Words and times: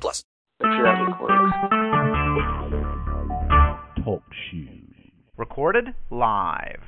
plus. 0.00 0.24
Talk 4.04 4.22
shoes. 4.50 4.94
Recorded 5.36 5.94
live. 6.10 6.82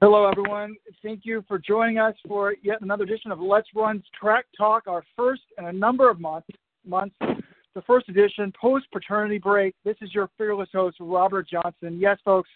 Hello, 0.00 0.26
everyone. 0.26 0.76
Thank 1.02 1.20
you 1.24 1.44
for 1.48 1.58
joining 1.58 1.98
us 1.98 2.14
for 2.28 2.54
yet 2.62 2.82
another 2.82 3.04
edition 3.04 3.32
of 3.32 3.40
Let's 3.40 3.68
Run's 3.74 4.04
Track 4.18 4.44
Talk, 4.56 4.82
our 4.86 5.02
first 5.16 5.42
in 5.56 5.66
a 5.66 5.72
number 5.72 6.10
of 6.10 6.20
months. 6.20 6.48
Months, 6.86 7.16
the 7.20 7.82
first 7.86 8.08
edition 8.08 8.52
post 8.60 8.86
paternity 8.92 9.38
break. 9.38 9.74
This 9.84 9.96
is 10.02 10.12
your 10.12 10.28
fearless 10.36 10.68
host, 10.72 10.98
Robert 11.00 11.48
Johnson. 11.48 11.98
Yes, 11.98 12.18
folks, 12.24 12.50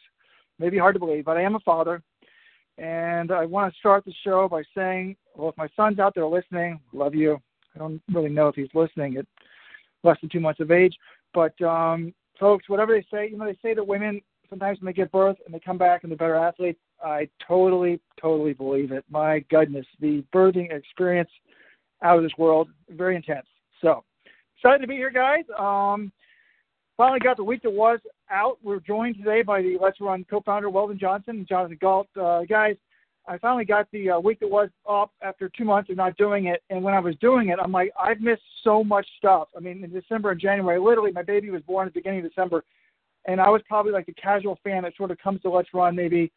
maybe 0.59 0.77
hard 0.77 0.95
to 0.95 0.99
believe, 0.99 1.25
but 1.25 1.37
I 1.37 1.43
am 1.43 1.55
a 1.55 1.61
father, 1.61 2.03
and 2.77 3.33
I 3.33 3.47
want 3.47 3.73
to 3.73 3.79
start 3.79 4.05
the 4.05 4.13
show 4.25 4.49
by 4.49 4.63
saying, 4.77 5.17
well, 5.35 5.49
if 5.49 5.57
my 5.57 5.69
son's 5.75 5.99
out 5.99 6.15
there 6.15 6.27
listening, 6.27 6.81
love 6.93 7.15
you. 7.15 7.41
I 7.79 7.83
don't 7.85 8.03
really 8.13 8.31
know 8.31 8.49
if 8.49 8.57
he's 8.57 8.69
listening 8.75 9.17
at 9.17 9.27
less 10.03 10.19
than 10.21 10.31
two 10.31 10.41
months 10.41 10.61
of 10.61 10.71
age, 10.71 10.97
but 11.33 11.61
um, 11.63 12.13
folks, 12.41 12.69
whatever 12.69 12.93
they 12.93 13.07
say, 13.11 13.31
you 13.31 13.39
know, 13.39 13.47
they 13.47 13.59
say 13.63 13.75
that 13.75 13.87
women 13.87 14.21
sometimes 14.51 14.81
when 14.81 14.87
they 14.87 14.93
give 14.93 15.11
birth 15.13 15.37
and 15.45 15.55
they 15.55 15.61
come 15.61 15.79
back 15.79 16.03
and 16.03 16.11
they're 16.11 16.17
better 16.17 16.35
athletes. 16.35 16.81
I 17.05 17.29
totally, 17.47 18.01
totally 18.21 18.55
believe 18.55 18.93
it. 18.93 19.05
My 19.11 19.41
goodness, 19.51 19.87
the 20.01 20.25
birthing 20.35 20.73
experience 20.73 21.31
out 22.03 22.17
of 22.17 22.23
this 22.23 22.33
world, 22.39 22.69
very 22.91 23.15
intense. 23.17 23.47
So 23.81 24.05
excited 24.57 24.81
to 24.81 24.89
be 24.89 24.95
here, 24.97 25.11
guys. 25.11 25.45
Um, 25.59 26.13
finally 26.97 27.21
got 27.21 27.37
the 27.37 27.45
week 27.45 27.63
that 27.63 27.71
was 27.71 28.01
out. 28.31 28.59
We're 28.63 28.81
joined 28.81 29.17
today 29.17 29.43
by 29.43 29.63
the 29.63 29.77
Let's 29.81 30.01
Run 30.01 30.25
co-founder 30.29 30.71
Weldon 30.71 30.99
Johnson 30.99 31.37
and 31.37 31.49
Jonathan 31.49 31.79
Gault. 31.81 32.09
Uh, 32.21 32.43
guys, 32.43 32.77
I 33.29 33.37
finally 33.37 33.67
got 33.67 33.87
the 33.93 34.11
uh, 34.11 34.19
week 34.19 34.41
that 34.41 34.49
was 34.49 34.71
up 34.89 35.13
after 35.23 35.51
two 35.51 35.65
months 35.65 35.91
of 35.91 35.97
not 35.97 36.17
doing 36.17 36.47
it. 36.47 36.63
And 36.71 36.83
when 36.83 36.95
I 36.95 36.99
was 36.99 37.15
doing 37.17 37.51
it, 37.51 37.59
I'm 37.63 37.71
like, 37.71 37.93
I've 38.01 38.21
missed 38.21 38.43
so 38.65 38.83
much 38.83 39.07
stuff. 39.19 39.49
I 39.55 39.61
mean, 39.61 39.85
in 39.85 39.93
December 39.93 40.31
and 40.31 40.41
January, 40.41 40.81
literally, 40.81 41.13
my 41.13 41.23
baby 41.23 41.51
was 41.51 41.61
born 41.63 41.87
at 41.87 41.93
the 41.93 42.01
beginning 42.01 42.25
of 42.25 42.31
December, 42.31 42.65
and 43.27 43.41
I 43.41 43.51
was 43.51 43.61
probably 43.69 43.93
like 43.93 44.07
the 44.07 44.15
casual 44.15 44.59
fan 44.65 44.83
that 44.85 44.97
sort 44.97 45.11
of 45.11 45.19
comes 45.19 45.43
to 45.43 45.51
Let's 45.51 45.69
Run 45.75 45.95
maybe 45.95 46.33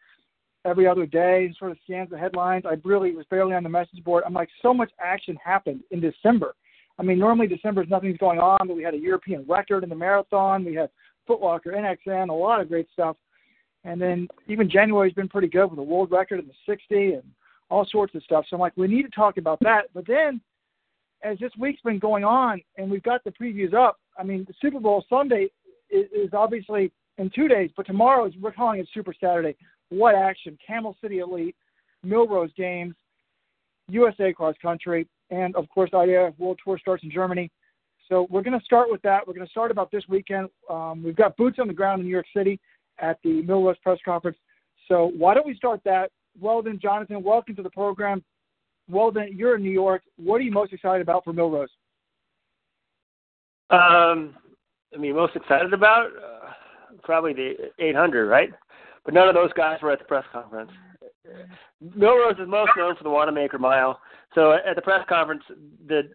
every 0.65 0.85
other 0.85 1.05
day 1.05 1.45
and 1.45 1.55
sort 1.57 1.71
of 1.71 1.77
scans 1.85 2.09
the 2.09 2.17
headlines. 2.17 2.65
I 2.67 2.75
really 2.83 3.15
was 3.15 3.25
barely 3.29 3.55
on 3.55 3.63
the 3.63 3.69
message 3.69 4.03
board. 4.03 4.23
I'm 4.25 4.33
like, 4.33 4.49
so 4.61 4.73
much 4.73 4.91
action 4.99 5.37
happened 5.43 5.81
in 5.91 6.01
December. 6.01 6.53
I 6.99 7.03
mean, 7.03 7.17
normally 7.17 7.47
December 7.47 7.83
is 7.83 7.89
nothing's 7.89 8.17
going 8.17 8.39
on, 8.39 8.67
but 8.67 8.75
we 8.75 8.83
had 8.83 8.93
a 8.93 8.99
European 8.99 9.45
record 9.47 9.83
in 9.83 9.89
the 9.89 9.95
marathon. 9.95 10.65
We 10.65 10.75
had 10.75 10.89
Footlocker, 11.27 11.67
NXN, 11.67 12.29
a 12.29 12.33
lot 12.33 12.59
of 12.59 12.67
great 12.67 12.87
stuff. 12.91 13.15
And 13.83 13.99
then 14.01 14.27
even 14.47 14.69
January's 14.69 15.13
been 15.13 15.29
pretty 15.29 15.47
good 15.47 15.67
with 15.67 15.79
a 15.79 15.83
world 15.83 16.11
record 16.11 16.39
in 16.39 16.47
the 16.47 16.53
60 16.65 17.13
and 17.13 17.23
all 17.69 17.85
sorts 17.85 18.13
of 18.15 18.23
stuff. 18.23 18.45
So 18.49 18.55
I'm 18.55 18.59
like, 18.59 18.73
we 18.75 18.87
need 18.87 19.03
to 19.03 19.09
talk 19.09 19.37
about 19.37 19.59
that. 19.61 19.85
But 19.93 20.05
then 20.05 20.41
as 21.23 21.39
this 21.39 21.51
week's 21.57 21.81
been 21.81 21.99
going 21.99 22.23
on 22.23 22.61
and 22.77 22.91
we've 22.91 23.03
got 23.03 23.23
the 23.23 23.31
previews 23.31 23.73
up, 23.73 23.99
I 24.17 24.23
mean, 24.23 24.45
the 24.47 24.53
Super 24.61 24.79
Bowl 24.79 25.05
Sunday 25.09 25.49
is, 25.89 26.05
is 26.13 26.29
obviously 26.33 26.91
in 27.17 27.29
two 27.33 27.47
days, 27.47 27.71
but 27.75 27.85
tomorrow 27.85 28.25
is 28.25 28.33
we're 28.39 28.51
calling 28.51 28.79
it 28.79 28.87
Super 28.93 29.13
Saturday. 29.19 29.55
What 29.89 30.15
action! 30.15 30.57
Camel 30.65 30.95
City 31.01 31.19
Elite, 31.19 31.55
Millrose 32.05 32.55
Games, 32.55 32.95
USA 33.89 34.31
Cross 34.31 34.55
Country, 34.61 35.07
and 35.29 35.55
of 35.55 35.67
course, 35.69 35.91
the 35.91 35.97
IAAF 35.97 36.39
World 36.39 36.59
Tour 36.63 36.79
starts 36.79 37.03
in 37.03 37.11
Germany. 37.11 37.51
So 38.07 38.27
we're 38.29 38.41
going 38.41 38.57
to 38.57 38.65
start 38.65 38.89
with 38.89 39.01
that. 39.03 39.25
We're 39.25 39.33
going 39.33 39.45
to 39.45 39.51
start 39.51 39.71
about 39.71 39.91
this 39.91 40.03
weekend. 40.09 40.49
Um, 40.69 41.03
we've 41.03 41.15
got 41.15 41.37
boots 41.37 41.59
on 41.59 41.67
the 41.67 41.73
ground 41.73 41.99
in 41.99 42.05
New 42.05 42.11
York 42.11 42.25
City 42.35 42.59
at 43.01 43.17
the 43.23 43.41
Millrose 43.43 43.79
press 43.81 43.99
conference. 44.05 44.37
So 44.87 45.11
why 45.17 45.33
don't 45.33 45.45
we 45.45 45.55
start 45.55 45.81
that? 45.85 46.11
Weldon, 46.39 46.79
Jonathan, 46.81 47.23
welcome 47.23 47.55
to 47.55 47.63
the 47.63 47.69
program. 47.69 48.23
Weldon, 48.89 49.29
you're 49.35 49.55
in 49.55 49.63
New 49.63 49.71
York. 49.71 50.01
What 50.17 50.35
are 50.35 50.41
you 50.41 50.51
most 50.51 50.73
excited 50.73 51.01
about 51.01 51.23
for 51.23 51.33
Millrose? 51.33 51.67
Um, 53.69 54.35
I 54.93 54.97
mean, 54.97 55.15
most 55.15 55.35
excited 55.35 55.73
about 55.73 56.07
uh, 56.07 56.51
probably 57.03 57.33
the 57.33 57.53
800, 57.79 58.27
right? 58.27 58.49
But 59.05 59.13
none 59.13 59.27
of 59.27 59.35
those 59.35 59.53
guys 59.53 59.79
were 59.81 59.91
at 59.91 59.99
the 59.99 60.05
press 60.05 60.25
conference. 60.31 60.71
Millrose 61.97 62.41
is 62.41 62.47
most 62.47 62.71
known 62.77 62.95
for 62.95 63.03
the 63.03 63.09
Wanamaker 63.09 63.57
Mile. 63.57 63.99
So 64.35 64.53
at 64.53 64.75
the 64.75 64.81
press 64.81 65.05
conference, 65.07 65.43
the, 65.87 66.09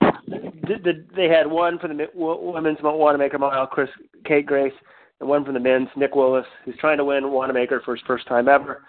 the, 0.00 0.76
the 0.84 1.04
they 1.16 1.28
had 1.28 1.46
one 1.46 1.78
for 1.78 1.88
the 1.88 2.06
women's 2.14 2.78
Wanamaker 2.82 3.38
Mile, 3.38 3.66
Chris 3.66 3.88
Kate 4.24 4.46
Grace, 4.46 4.72
and 5.20 5.28
one 5.28 5.44
from 5.44 5.54
the 5.54 5.60
men's, 5.60 5.88
Nick 5.96 6.14
Willis, 6.14 6.46
who's 6.64 6.76
trying 6.78 6.98
to 6.98 7.04
win 7.04 7.30
Wanamaker 7.30 7.82
for 7.84 7.94
his 7.94 8.04
first 8.06 8.26
time 8.26 8.48
ever. 8.48 8.82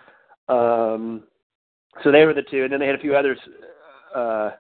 Um, 0.47 1.24
so 2.03 2.12
they 2.12 2.25
were 2.25 2.34
the 2.34 2.44
two, 2.50 2.64
and 2.64 2.72
then 2.72 2.80
they 2.80 2.88
had 2.88 2.96
a 2.96 3.02
few 3.02 3.16
others: 3.16 3.38
uh, 4.16 4.52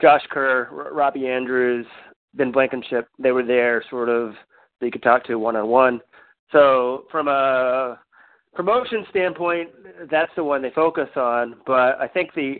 Josh 0.00 0.22
Kerr, 0.30 0.68
Robbie 0.92 1.28
Andrews, 1.28 1.86
Ben 2.34 2.52
Blankenship. 2.52 3.08
They 3.18 3.32
were 3.32 3.44
there, 3.44 3.84
sort 3.90 4.08
of, 4.08 4.34
that 4.80 4.86
you 4.86 4.92
could 4.92 5.02
talk 5.02 5.24
to 5.24 5.36
one 5.36 5.56
on 5.56 5.68
one. 5.68 6.00
So 6.52 7.04
from 7.10 7.28
a 7.28 7.98
promotion 8.54 9.04
standpoint, 9.10 9.70
that's 10.10 10.32
the 10.36 10.44
one 10.44 10.62
they 10.62 10.70
focus 10.70 11.08
on. 11.16 11.56
But 11.66 12.00
I 12.00 12.08
think 12.08 12.32
the 12.34 12.56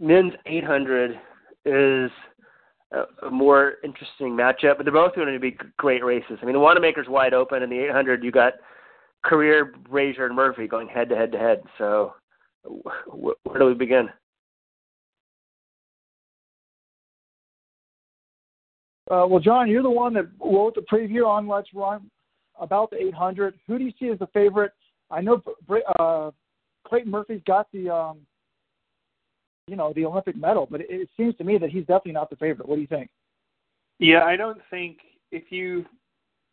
men's 0.00 0.32
800 0.46 1.12
is 1.64 2.10
a, 2.92 3.30
more 3.30 3.74
interesting 3.84 4.32
matchup. 4.32 4.76
But 4.76 4.84
they're 4.84 4.92
both 4.92 5.14
going 5.14 5.32
to 5.32 5.40
be 5.40 5.56
great 5.76 6.04
races. 6.04 6.38
I 6.40 6.44
mean, 6.44 6.54
the 6.54 6.60
Wanamaker's 6.60 7.08
wide 7.08 7.34
open, 7.34 7.62
and 7.62 7.70
the 7.70 7.78
800 7.78 8.22
you 8.22 8.30
got 8.30 8.54
Korir 9.24 9.72
Brazier 9.88 10.26
and 10.26 10.36
Murphy 10.36 10.66
going 10.66 10.88
head 10.88 11.08
to 11.08 11.16
head 11.16 11.32
to 11.32 11.38
head. 11.38 11.62
So 11.78 12.14
where 12.64 13.58
do 13.58 13.66
we 13.66 13.74
begin? 13.74 14.08
Uh, 19.08 19.24
well, 19.28 19.38
John, 19.38 19.70
you're 19.70 19.84
the 19.84 19.90
one 19.90 20.12
that 20.14 20.26
wrote 20.40 20.74
the 20.74 20.84
preview 20.92 21.26
on 21.26 21.46
Let's 21.46 21.68
Run 21.72 22.10
about 22.58 22.90
the 22.90 23.00
800. 23.00 23.54
Who 23.66 23.78
do 23.78 23.84
you 23.84 23.92
see 24.00 24.08
as 24.08 24.18
the 24.18 24.26
favorite? 24.28 24.72
I 25.10 25.20
know 25.20 25.40
uh, 26.00 26.32
Clayton 26.86 27.10
Murphy's 27.10 27.42
got 27.46 27.68
the, 27.72 27.88
um, 27.88 28.18
you 29.66 29.76
know, 29.76 29.92
the 29.94 30.04
Olympic 30.04 30.36
medal, 30.36 30.66
but 30.70 30.80
it, 30.80 30.86
it 30.88 31.08
seems 31.16 31.36
to 31.36 31.44
me 31.44 31.58
that 31.58 31.70
he's 31.70 31.82
definitely 31.82 32.12
not 32.12 32.30
the 32.30 32.36
favorite. 32.36 32.68
What 32.68 32.76
do 32.76 32.80
you 32.80 32.86
think? 32.86 33.10
Yeah, 33.98 34.24
I 34.24 34.36
don't 34.36 34.60
think 34.70 34.98
if 35.32 35.50
you 35.50 35.84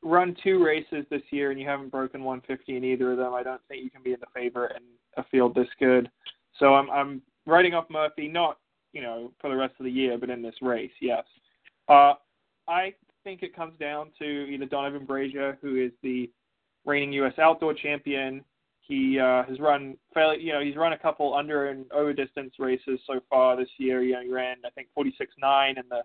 run 0.02 0.36
two 0.44 0.64
races 0.64 1.06
this 1.10 1.22
year 1.30 1.52
and 1.52 1.60
you 1.60 1.68
haven't 1.68 1.90
broken 1.90 2.24
150 2.24 2.76
in 2.76 2.84
either 2.84 3.12
of 3.12 3.18
them, 3.18 3.34
I 3.34 3.44
don't 3.44 3.62
think 3.68 3.84
you 3.84 3.92
can 3.92 4.04
be 4.04 4.14
in 4.14 4.20
the 4.20 4.28
favorite 4.34 4.76
in 4.76 4.84
a 5.18 5.24
field 5.30 5.56
this 5.56 5.68
good. 5.80 6.10
So 6.60 6.76
I'm 6.76 6.90
I'm 6.90 7.22
writing 7.46 7.74
off 7.74 7.90
Murphy, 7.90 8.28
not 8.28 8.58
you 8.94 9.02
know 9.02 9.32
for 9.40 9.50
the 9.50 9.56
rest 9.56 9.76
of 9.80 9.86
the 9.86 9.92
year, 9.92 10.18
but 10.18 10.30
in 10.30 10.42
this 10.42 10.56
race, 10.62 10.92
yes. 11.02 11.24
Uh, 11.88 12.14
I 12.68 12.94
think 13.24 13.44
it 13.44 13.56
comes 13.56 13.78
down 13.80 14.12
to 14.20 14.26
either 14.26 14.66
Donavan 14.66 15.06
Brazier, 15.06 15.58
who 15.62 15.76
is 15.76 15.92
the 16.02 16.30
reigning 16.86 17.14
U.S. 17.14 17.34
outdoor 17.40 17.74
champion. 17.74 18.44
He 18.86 19.18
uh, 19.18 19.44
has 19.44 19.60
run 19.60 19.98
fairly, 20.14 20.42
you 20.42 20.52
know, 20.52 20.62
he's 20.62 20.76
run 20.76 20.94
a 20.94 20.98
couple 20.98 21.34
under 21.34 21.70
and 21.70 21.90
over 21.92 22.12
distance 22.14 22.54
races 22.60 23.00
so 23.08 23.22
far 23.30 23.56
this 23.56 23.70
year. 23.78 24.04
You 24.04 24.14
know, 24.14 24.24
he 24.24 24.30
ran 24.30 24.58
I 24.66 24.70
think 24.72 24.90
46.9 24.98 25.70
in 25.78 25.84
the 25.90 26.02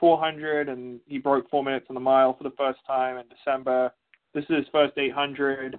400, 0.00 0.68
and 0.68 0.98
he 1.06 1.18
broke 1.18 1.48
four 1.48 1.62
minutes 1.62 1.86
on 1.88 1.94
the 1.94 2.00
mile 2.00 2.36
for 2.36 2.42
the 2.42 2.54
first 2.56 2.80
time 2.86 3.18
in 3.18 3.24
December. 3.28 3.92
This 4.34 4.44
is 4.50 4.56
his 4.56 4.66
first 4.72 4.96
800. 4.96 5.78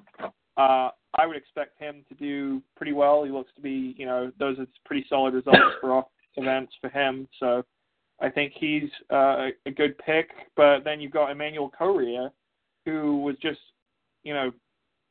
Uh, 0.56 0.90
I 1.16 1.26
would 1.26 1.36
expect 1.36 1.80
him 1.80 2.06
to 2.08 2.16
do 2.16 2.62
pretty 2.78 2.94
well. 2.94 3.24
He 3.24 3.32
looks 3.32 3.52
to 3.56 3.62
be, 3.62 3.96
you 3.98 4.06
know, 4.06 4.32
those 4.40 4.58
are 4.60 4.68
pretty 4.86 5.06
solid 5.10 5.34
results 5.34 5.60
for 5.82 5.92
off 5.92 6.06
events 6.38 6.74
for 6.80 6.90
him. 6.90 7.28
So 7.40 7.64
I 8.22 8.30
think 8.30 8.54
he's 8.56 8.90
uh, 9.12 9.48
a 9.66 9.72
good 9.76 9.98
pick. 9.98 10.30
But 10.56 10.84
then 10.84 11.02
you've 11.02 11.12
got 11.12 11.30
Emmanuel 11.30 11.72
Korir, 11.78 12.30
who 12.86 13.22
was 13.22 13.36
just, 13.42 13.60
you 14.24 14.34
know, 14.34 14.52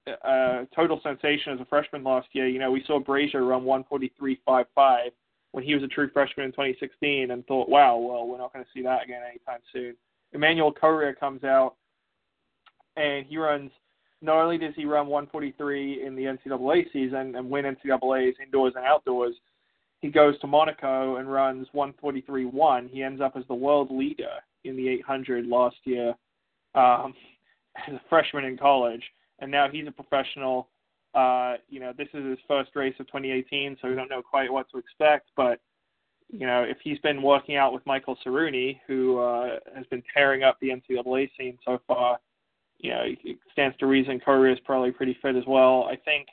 a 0.06 0.66
total 0.74 1.00
sensation 1.02 1.52
as 1.52 1.60
a 1.60 1.64
freshman 1.66 2.02
last 2.02 2.28
year. 2.32 2.48
You 2.48 2.58
know, 2.58 2.70
we 2.70 2.84
saw 2.86 2.98
Brazier 2.98 3.44
run 3.44 3.64
143.55 3.64 5.10
when 5.52 5.64
he 5.64 5.74
was 5.74 5.82
a 5.82 5.88
true 5.88 6.10
freshman 6.12 6.46
in 6.46 6.52
2016 6.52 7.30
and 7.30 7.46
thought, 7.46 7.68
wow, 7.68 7.96
well, 7.96 8.26
we're 8.26 8.38
not 8.38 8.52
going 8.52 8.64
to 8.64 8.70
see 8.74 8.82
that 8.82 9.04
again 9.04 9.22
anytime 9.28 9.60
soon. 9.72 9.94
Emmanuel 10.32 10.72
Korir 10.72 11.18
comes 11.18 11.44
out 11.44 11.76
and 12.96 13.26
he 13.26 13.36
runs. 13.36 13.70
Not 14.22 14.36
only 14.36 14.56
does 14.56 14.74
he 14.76 14.84
run 14.84 15.08
143 15.08 16.06
in 16.06 16.14
the 16.14 16.22
NCAA 16.22 16.84
season 16.92 17.34
and 17.34 17.50
win 17.50 17.64
NCAA's 17.64 18.36
indoors 18.42 18.74
and 18.76 18.84
outdoors, 18.84 19.34
he 20.00 20.08
goes 20.08 20.38
to 20.40 20.46
Monaco 20.46 21.16
and 21.16 21.30
runs 21.30 21.66
143.1. 21.74 22.90
He 22.90 23.02
ends 23.02 23.20
up 23.20 23.36
as 23.36 23.44
the 23.48 23.54
world 23.54 23.90
leader 23.90 24.30
in 24.64 24.76
the 24.76 24.88
800 24.88 25.46
last 25.46 25.76
year 25.84 26.14
um, 26.74 27.14
as 27.88 27.94
a 27.94 28.00
freshman 28.08 28.44
in 28.44 28.56
college, 28.56 29.02
and 29.42 29.50
now 29.50 29.68
he's 29.68 29.86
a 29.86 29.92
professional. 29.92 30.68
Uh, 31.14 31.56
you 31.68 31.80
know, 31.80 31.92
this 31.96 32.08
is 32.14 32.24
his 32.24 32.38
first 32.48 32.70
race 32.74 32.94
of 32.98 33.06
2018, 33.08 33.76
so 33.82 33.88
we 33.88 33.94
don't 33.94 34.08
know 34.08 34.22
quite 34.22 34.50
what 34.50 34.70
to 34.70 34.78
expect. 34.78 35.28
But 35.36 35.60
you 36.30 36.46
know, 36.46 36.62
if 36.62 36.78
he's 36.82 36.98
been 37.00 37.20
working 37.20 37.56
out 37.56 37.74
with 37.74 37.84
Michael 37.84 38.16
Saruni, 38.24 38.80
who 38.86 39.18
uh, 39.18 39.58
has 39.76 39.84
been 39.86 40.02
tearing 40.14 40.42
up 40.42 40.58
the 40.60 40.70
NCAA 40.70 41.28
scene 41.38 41.58
so 41.62 41.78
far, 41.86 42.18
you 42.78 42.90
know, 42.90 43.02
it 43.04 43.38
stands 43.52 43.76
to 43.78 43.86
reason 43.86 44.18
Korir 44.18 44.50
is 44.50 44.58
probably 44.64 44.92
pretty 44.92 45.16
fit 45.20 45.36
as 45.36 45.44
well. 45.46 45.84
I 45.84 45.96
think, 45.96 46.28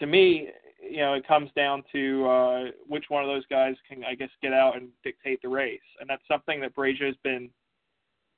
to 0.00 0.06
me, 0.06 0.48
you 0.82 0.98
know, 0.98 1.14
it 1.14 1.26
comes 1.26 1.50
down 1.54 1.84
to 1.92 2.26
uh, 2.26 2.64
which 2.88 3.04
one 3.08 3.22
of 3.22 3.28
those 3.28 3.46
guys 3.46 3.76
can, 3.88 4.04
I 4.04 4.14
guess, 4.14 4.30
get 4.42 4.52
out 4.52 4.76
and 4.76 4.88
dictate 5.04 5.40
the 5.42 5.48
race, 5.48 5.80
and 6.00 6.10
that's 6.10 6.26
something 6.26 6.60
that 6.60 6.74
Brazier 6.74 7.06
has 7.06 7.16
been, 7.22 7.48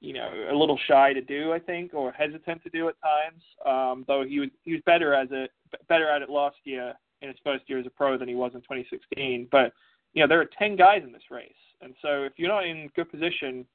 you 0.01 0.13
know, 0.13 0.31
a 0.51 0.55
little 0.55 0.79
shy 0.87 1.13
to 1.13 1.23
do, 1.23 1.53
I 1.53 1.59
think, 1.59 1.95
or 1.95 2.13
hesitant 2.13 2.63
to 2.63 2.71
do 2.71 2.89
at 2.89 2.95
times. 3.01 3.43
Um, 3.65 4.05
though 4.07 4.25
he 4.25 4.41
was 4.41 4.51
he 4.63 4.73
was 4.73 4.83
better 4.85 5.15
as 5.15 5.31
a 5.31 5.49
better 5.89 6.09
at 6.09 6.23
it 6.23 6.31
last 6.31 6.57
year 6.65 6.95
in 7.23 7.29
his 7.29 7.39
first 7.43 7.65
year 7.69 7.79
as 7.79 7.87
a 7.87 7.91
pro 7.91 8.19
than 8.19 8.29
he 8.29 8.35
was 8.35 8.53
in 8.55 8.61
2016. 8.61 9.49
But 9.51 9.73
you 10.13 10.23
know, 10.23 10.29
there 10.29 10.41
are 10.41 10.49
10 10.59 10.77
guys 10.77 11.03
in 11.05 11.13
this 11.13 11.31
race, 11.31 11.53
and 11.81 11.95
so 12.03 12.23
if 12.23 12.33
you're 12.37 12.49
not 12.49 12.67
in 12.67 12.91
good 12.95 13.11
position 13.11 13.67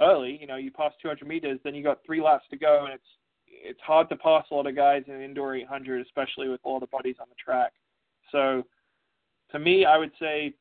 early, 0.00 0.38
you 0.40 0.46
know, 0.46 0.56
you 0.56 0.70
pass 0.70 0.92
200 1.00 1.26
meters, 1.26 1.58
then 1.64 1.74
you 1.74 1.82
got 1.82 2.00
three 2.04 2.20
laps 2.20 2.44
to 2.50 2.56
go, 2.56 2.84
and 2.84 2.94
it's 2.94 3.08
it's 3.46 3.80
hard 3.80 4.08
to 4.08 4.16
pass 4.16 4.44
a 4.50 4.54
lot 4.54 4.66
of 4.66 4.76
guys 4.76 5.04
in 5.06 5.14
an 5.14 5.22
indoor 5.22 5.54
800, 5.54 6.04
especially 6.04 6.48
with 6.48 6.60
all 6.62 6.80
the 6.80 6.86
bodies 6.86 7.16
on 7.20 7.26
the 7.28 7.34
track. 7.42 7.72
So, 8.32 8.64
to 9.52 9.58
me, 9.58 9.84
I 9.84 9.96
would 9.96 10.12
say, 10.20 10.54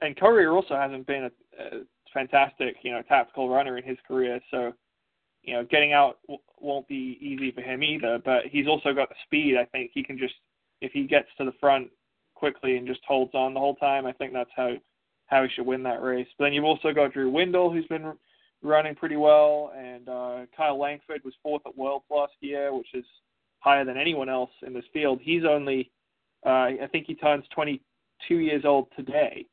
and 0.00 0.16
Korir 0.16 0.54
also 0.54 0.76
hasn't 0.76 1.06
been 1.06 1.24
a, 1.24 1.62
a 1.62 1.80
fantastic, 2.12 2.76
you 2.82 2.92
know, 2.92 3.02
tactical 3.02 3.48
runner 3.48 3.78
in 3.78 3.84
his 3.84 3.98
career. 4.06 4.40
So, 4.50 4.72
you 5.42 5.54
know, 5.54 5.64
getting 5.64 5.92
out 5.92 6.18
w- 6.26 6.40
won't 6.60 6.88
be 6.88 7.18
easy 7.20 7.50
for 7.50 7.60
him 7.60 7.82
either. 7.82 8.20
But 8.24 8.46
he's 8.50 8.66
also 8.66 8.92
got 8.92 9.08
the 9.08 9.14
speed. 9.24 9.56
I 9.56 9.64
think 9.66 9.90
he 9.94 10.02
can 10.02 10.18
just, 10.18 10.34
if 10.80 10.92
he 10.92 11.04
gets 11.04 11.28
to 11.38 11.44
the 11.44 11.54
front 11.60 11.88
quickly 12.34 12.76
and 12.76 12.86
just 12.86 13.00
holds 13.06 13.34
on 13.34 13.54
the 13.54 13.60
whole 13.60 13.76
time, 13.76 14.06
I 14.06 14.12
think 14.12 14.32
that's 14.32 14.50
how 14.56 14.74
how 15.26 15.44
he 15.44 15.48
should 15.54 15.66
win 15.66 15.84
that 15.84 16.02
race. 16.02 16.26
But 16.36 16.46
then 16.46 16.52
you've 16.52 16.64
also 16.64 16.92
got 16.92 17.12
Drew 17.12 17.30
Windle, 17.30 17.70
who's 17.70 17.86
been 17.86 18.12
running 18.62 18.96
pretty 18.96 19.16
well, 19.16 19.72
and 19.76 20.08
uh, 20.08 20.40
Kyle 20.56 20.78
Langford 20.78 21.22
was 21.24 21.34
fourth 21.42 21.62
at 21.66 21.76
Worlds 21.78 22.04
last 22.10 22.32
year, 22.40 22.74
which 22.74 22.88
is 22.94 23.04
higher 23.60 23.84
than 23.84 23.96
anyone 23.96 24.28
else 24.28 24.50
in 24.66 24.72
this 24.72 24.84
field. 24.92 25.20
He's 25.22 25.44
only, 25.48 25.90
uh, 26.44 26.74
I 26.82 26.88
think 26.90 27.06
he 27.06 27.14
turns 27.14 27.44
22 27.54 28.38
years 28.38 28.64
old 28.64 28.88
today, 28.96 29.46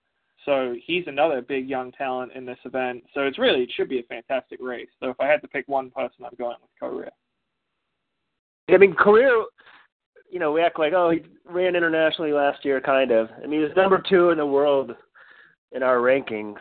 so 0.48 0.76
he's 0.86 1.04
another 1.08 1.42
big 1.42 1.68
young 1.68 1.92
talent 1.92 2.32
in 2.34 2.46
this 2.46 2.58
event. 2.64 3.04
So 3.14 3.22
it's 3.24 3.38
really 3.38 3.64
it 3.64 3.72
should 3.76 3.90
be 3.90 4.00
a 4.00 4.04
fantastic 4.04 4.60
race. 4.62 4.88
So 5.02 5.10
if 5.10 5.20
I 5.20 5.28
had 5.28 5.42
to 5.42 5.48
pick 5.48 5.68
one 5.68 5.92
person, 5.92 6.24
I'm 6.24 6.32
going 6.40 6.56
with 6.62 6.72
Korir. 6.82 7.10
I 8.74 8.78
mean, 8.78 8.96
Korir, 8.96 9.44
you 10.32 10.40
know, 10.40 10.54
we 10.54 10.62
act 10.62 10.80
like, 10.80 10.94
oh, 10.94 11.10
he 11.10 11.22
ran 11.46 11.76
internationally 11.76 12.32
last 12.32 12.64
year, 12.64 12.80
kind 12.80 13.12
of. 13.12 13.28
I 13.38 13.42
mean, 13.42 13.60
he 13.60 13.66
was 13.66 13.76
number 13.76 14.02
two 14.10 14.30
in 14.30 14.38
the 14.38 14.46
world 14.46 14.96
in 15.74 15.84
our 15.84 15.98
rankings. 15.98 16.56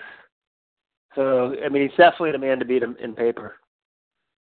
So 1.15 1.55
I 1.65 1.69
mean, 1.69 1.83
he's 1.83 1.97
definitely 1.97 2.33
the 2.33 2.39
man 2.39 2.59
to 2.59 2.65
beat 2.65 2.83
him 2.83 2.97
in 3.01 3.15
paper. 3.15 3.55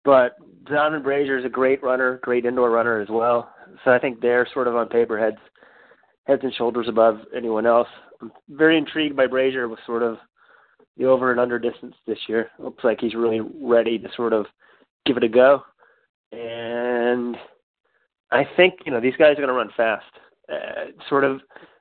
But 0.06 0.38
Donovan 0.66 1.02
Brazier 1.02 1.40
is 1.40 1.46
a 1.46 1.50
great 1.50 1.82
runner, 1.82 2.20
great 2.22 2.46
indoor 2.46 2.70
runner 2.70 3.00
as 3.00 3.10
well. 3.10 3.52
So 3.84 3.92
I 3.92 3.98
think 3.98 4.22
they're 4.22 4.48
sort 4.54 4.68
of 4.68 4.76
on 4.76 4.88
paper 4.88 5.20
heads 5.20 5.38
heads 6.26 6.44
and 6.44 6.54
shoulders 6.54 6.88
above 6.88 7.18
anyone 7.36 7.66
else. 7.66 7.88
I'm 8.22 8.32
very 8.50 8.78
intrigued 8.78 9.16
by 9.16 9.28
Brazier 9.28 9.68
with 9.68 9.80
sort 9.86 10.04
of 10.04 10.18
the 10.98 11.06
over 11.06 11.32
and 11.32 11.40
under 11.40 11.58
distance 11.58 11.96
this 12.06 12.20
year. 12.28 12.50
Looks 12.60 12.84
like 12.84 13.00
he's 13.00 13.16
really 13.16 13.42
ready 13.62 13.98
to 13.98 14.08
sort 14.16 14.34
of 14.34 14.46
give 15.06 15.18
it 15.18 15.24
a 15.24 15.30
go. 15.30 15.64
And 16.32 17.36
I 18.32 18.44
think 18.56 18.76
you 18.86 18.92
know 18.92 19.02
these 19.02 19.16
guys 19.18 19.34
are 19.34 19.36
going 19.36 19.48
to 19.48 19.54
run 19.54 19.72
fast. 19.76 20.06
Uh, 20.52 20.92
sort 21.08 21.24
of, 21.24 21.40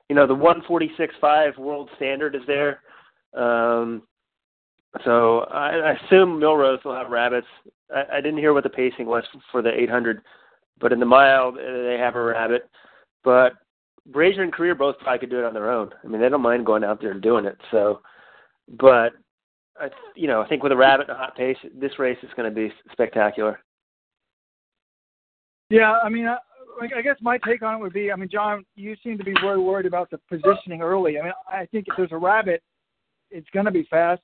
you 0.09 0.15
know, 0.15 0.25
the 0.25 0.35
146.5 0.35 1.57
world 1.57 1.89
standard 1.97 2.35
is 2.35 2.41
there. 2.47 2.79
Um, 3.33 4.03
so 5.03 5.39
I, 5.51 5.69
I 5.75 5.91
assume 5.93 6.39
Millrose 6.39 6.83
will 6.83 6.95
have 6.95 7.09
rabbits. 7.09 7.47
I, 7.93 8.03
I 8.13 8.21
didn't 8.21 8.37
hear 8.37 8.53
what 8.53 8.63
the 8.63 8.69
pacing 8.69 9.07
was 9.07 9.23
for 9.51 9.61
the 9.61 9.71
800, 9.71 10.21
but 10.79 10.93
in 10.93 10.99
the 10.99 11.05
mile 11.05 11.51
they 11.51 11.97
have 11.99 12.15
a 12.15 12.23
rabbit. 12.23 12.69
But 13.23 13.53
Brazier 14.07 14.43
and 14.43 14.53
Korir 14.53 14.77
both 14.77 14.97
probably 14.99 15.19
could 15.19 15.29
do 15.29 15.39
it 15.39 15.45
on 15.45 15.53
their 15.53 15.71
own. 15.71 15.91
I 16.03 16.07
mean, 16.07 16.21
they 16.21 16.29
don't 16.29 16.41
mind 16.41 16.65
going 16.65 16.83
out 16.83 17.01
there 17.01 17.11
and 17.11 17.21
doing 17.21 17.45
it. 17.45 17.57
So, 17.71 18.01
but 18.79 19.13
I, 19.79 19.89
you 20.15 20.27
know, 20.27 20.41
I 20.41 20.47
think 20.47 20.63
with 20.63 20.71
a 20.71 20.77
rabbit 20.77 21.09
and 21.09 21.17
a 21.17 21.19
hot 21.19 21.35
pace, 21.35 21.57
this 21.75 21.99
race 21.99 22.17
is 22.23 22.29
going 22.35 22.49
to 22.49 22.55
be 22.55 22.73
spectacular. 22.91 23.59
Yeah, 25.69 25.97
I 26.03 26.09
mean, 26.09 26.25
uh, 26.25 26.37
I, 26.81 26.99
I 26.99 27.01
guess 27.01 27.15
my 27.21 27.37
take 27.45 27.61
on 27.61 27.75
it 27.75 27.79
would 27.79 27.93
be, 27.93 28.11
I 28.11 28.15
mean, 28.15 28.29
John, 28.29 28.65
you 28.75 28.95
seem 29.03 29.17
to 29.17 29.23
be 29.23 29.33
very 29.41 29.59
worried 29.59 29.85
about 29.85 30.09
the 30.09 30.19
positioning 30.29 30.81
early. 30.81 31.19
I 31.19 31.23
mean, 31.23 31.33
I 31.47 31.65
think 31.67 31.85
if 31.87 31.95
there's 31.95 32.11
a 32.11 32.17
rabbit 32.17 32.61
it's 33.31 33.49
going 33.53 33.65
to 33.65 33.71
be 33.71 33.87
fast, 33.89 34.21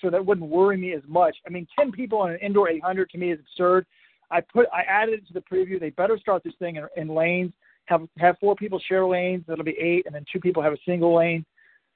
so 0.00 0.10
that 0.10 0.24
wouldn't 0.24 0.50
worry 0.50 0.76
me 0.76 0.92
as 0.92 1.02
much. 1.06 1.36
I 1.46 1.50
mean, 1.50 1.66
10 1.78 1.92
people 1.92 2.18
on 2.18 2.32
an 2.32 2.38
indoor 2.42 2.68
800 2.68 3.08
to 3.10 3.18
me 3.18 3.32
is 3.32 3.38
absurd. 3.40 3.86
I 4.30 4.40
put 4.40 4.66
I 4.72 4.82
added 4.82 5.20
it 5.20 5.26
to 5.28 5.34
the 5.34 5.40
preview. 5.40 5.78
They 5.78 5.90
better 5.90 6.18
start 6.18 6.42
this 6.42 6.54
thing 6.58 6.76
in, 6.76 6.86
in 6.96 7.08
lanes. 7.08 7.52
Have 7.86 8.08
have 8.18 8.36
four 8.40 8.54
people 8.54 8.80
share 8.80 9.06
lanes. 9.06 9.44
That'll 9.46 9.64
be 9.64 9.78
eight, 9.78 10.06
and 10.06 10.14
then 10.14 10.24
two 10.32 10.40
people 10.40 10.62
have 10.62 10.72
a 10.72 10.78
single 10.86 11.14
lane. 11.16 11.44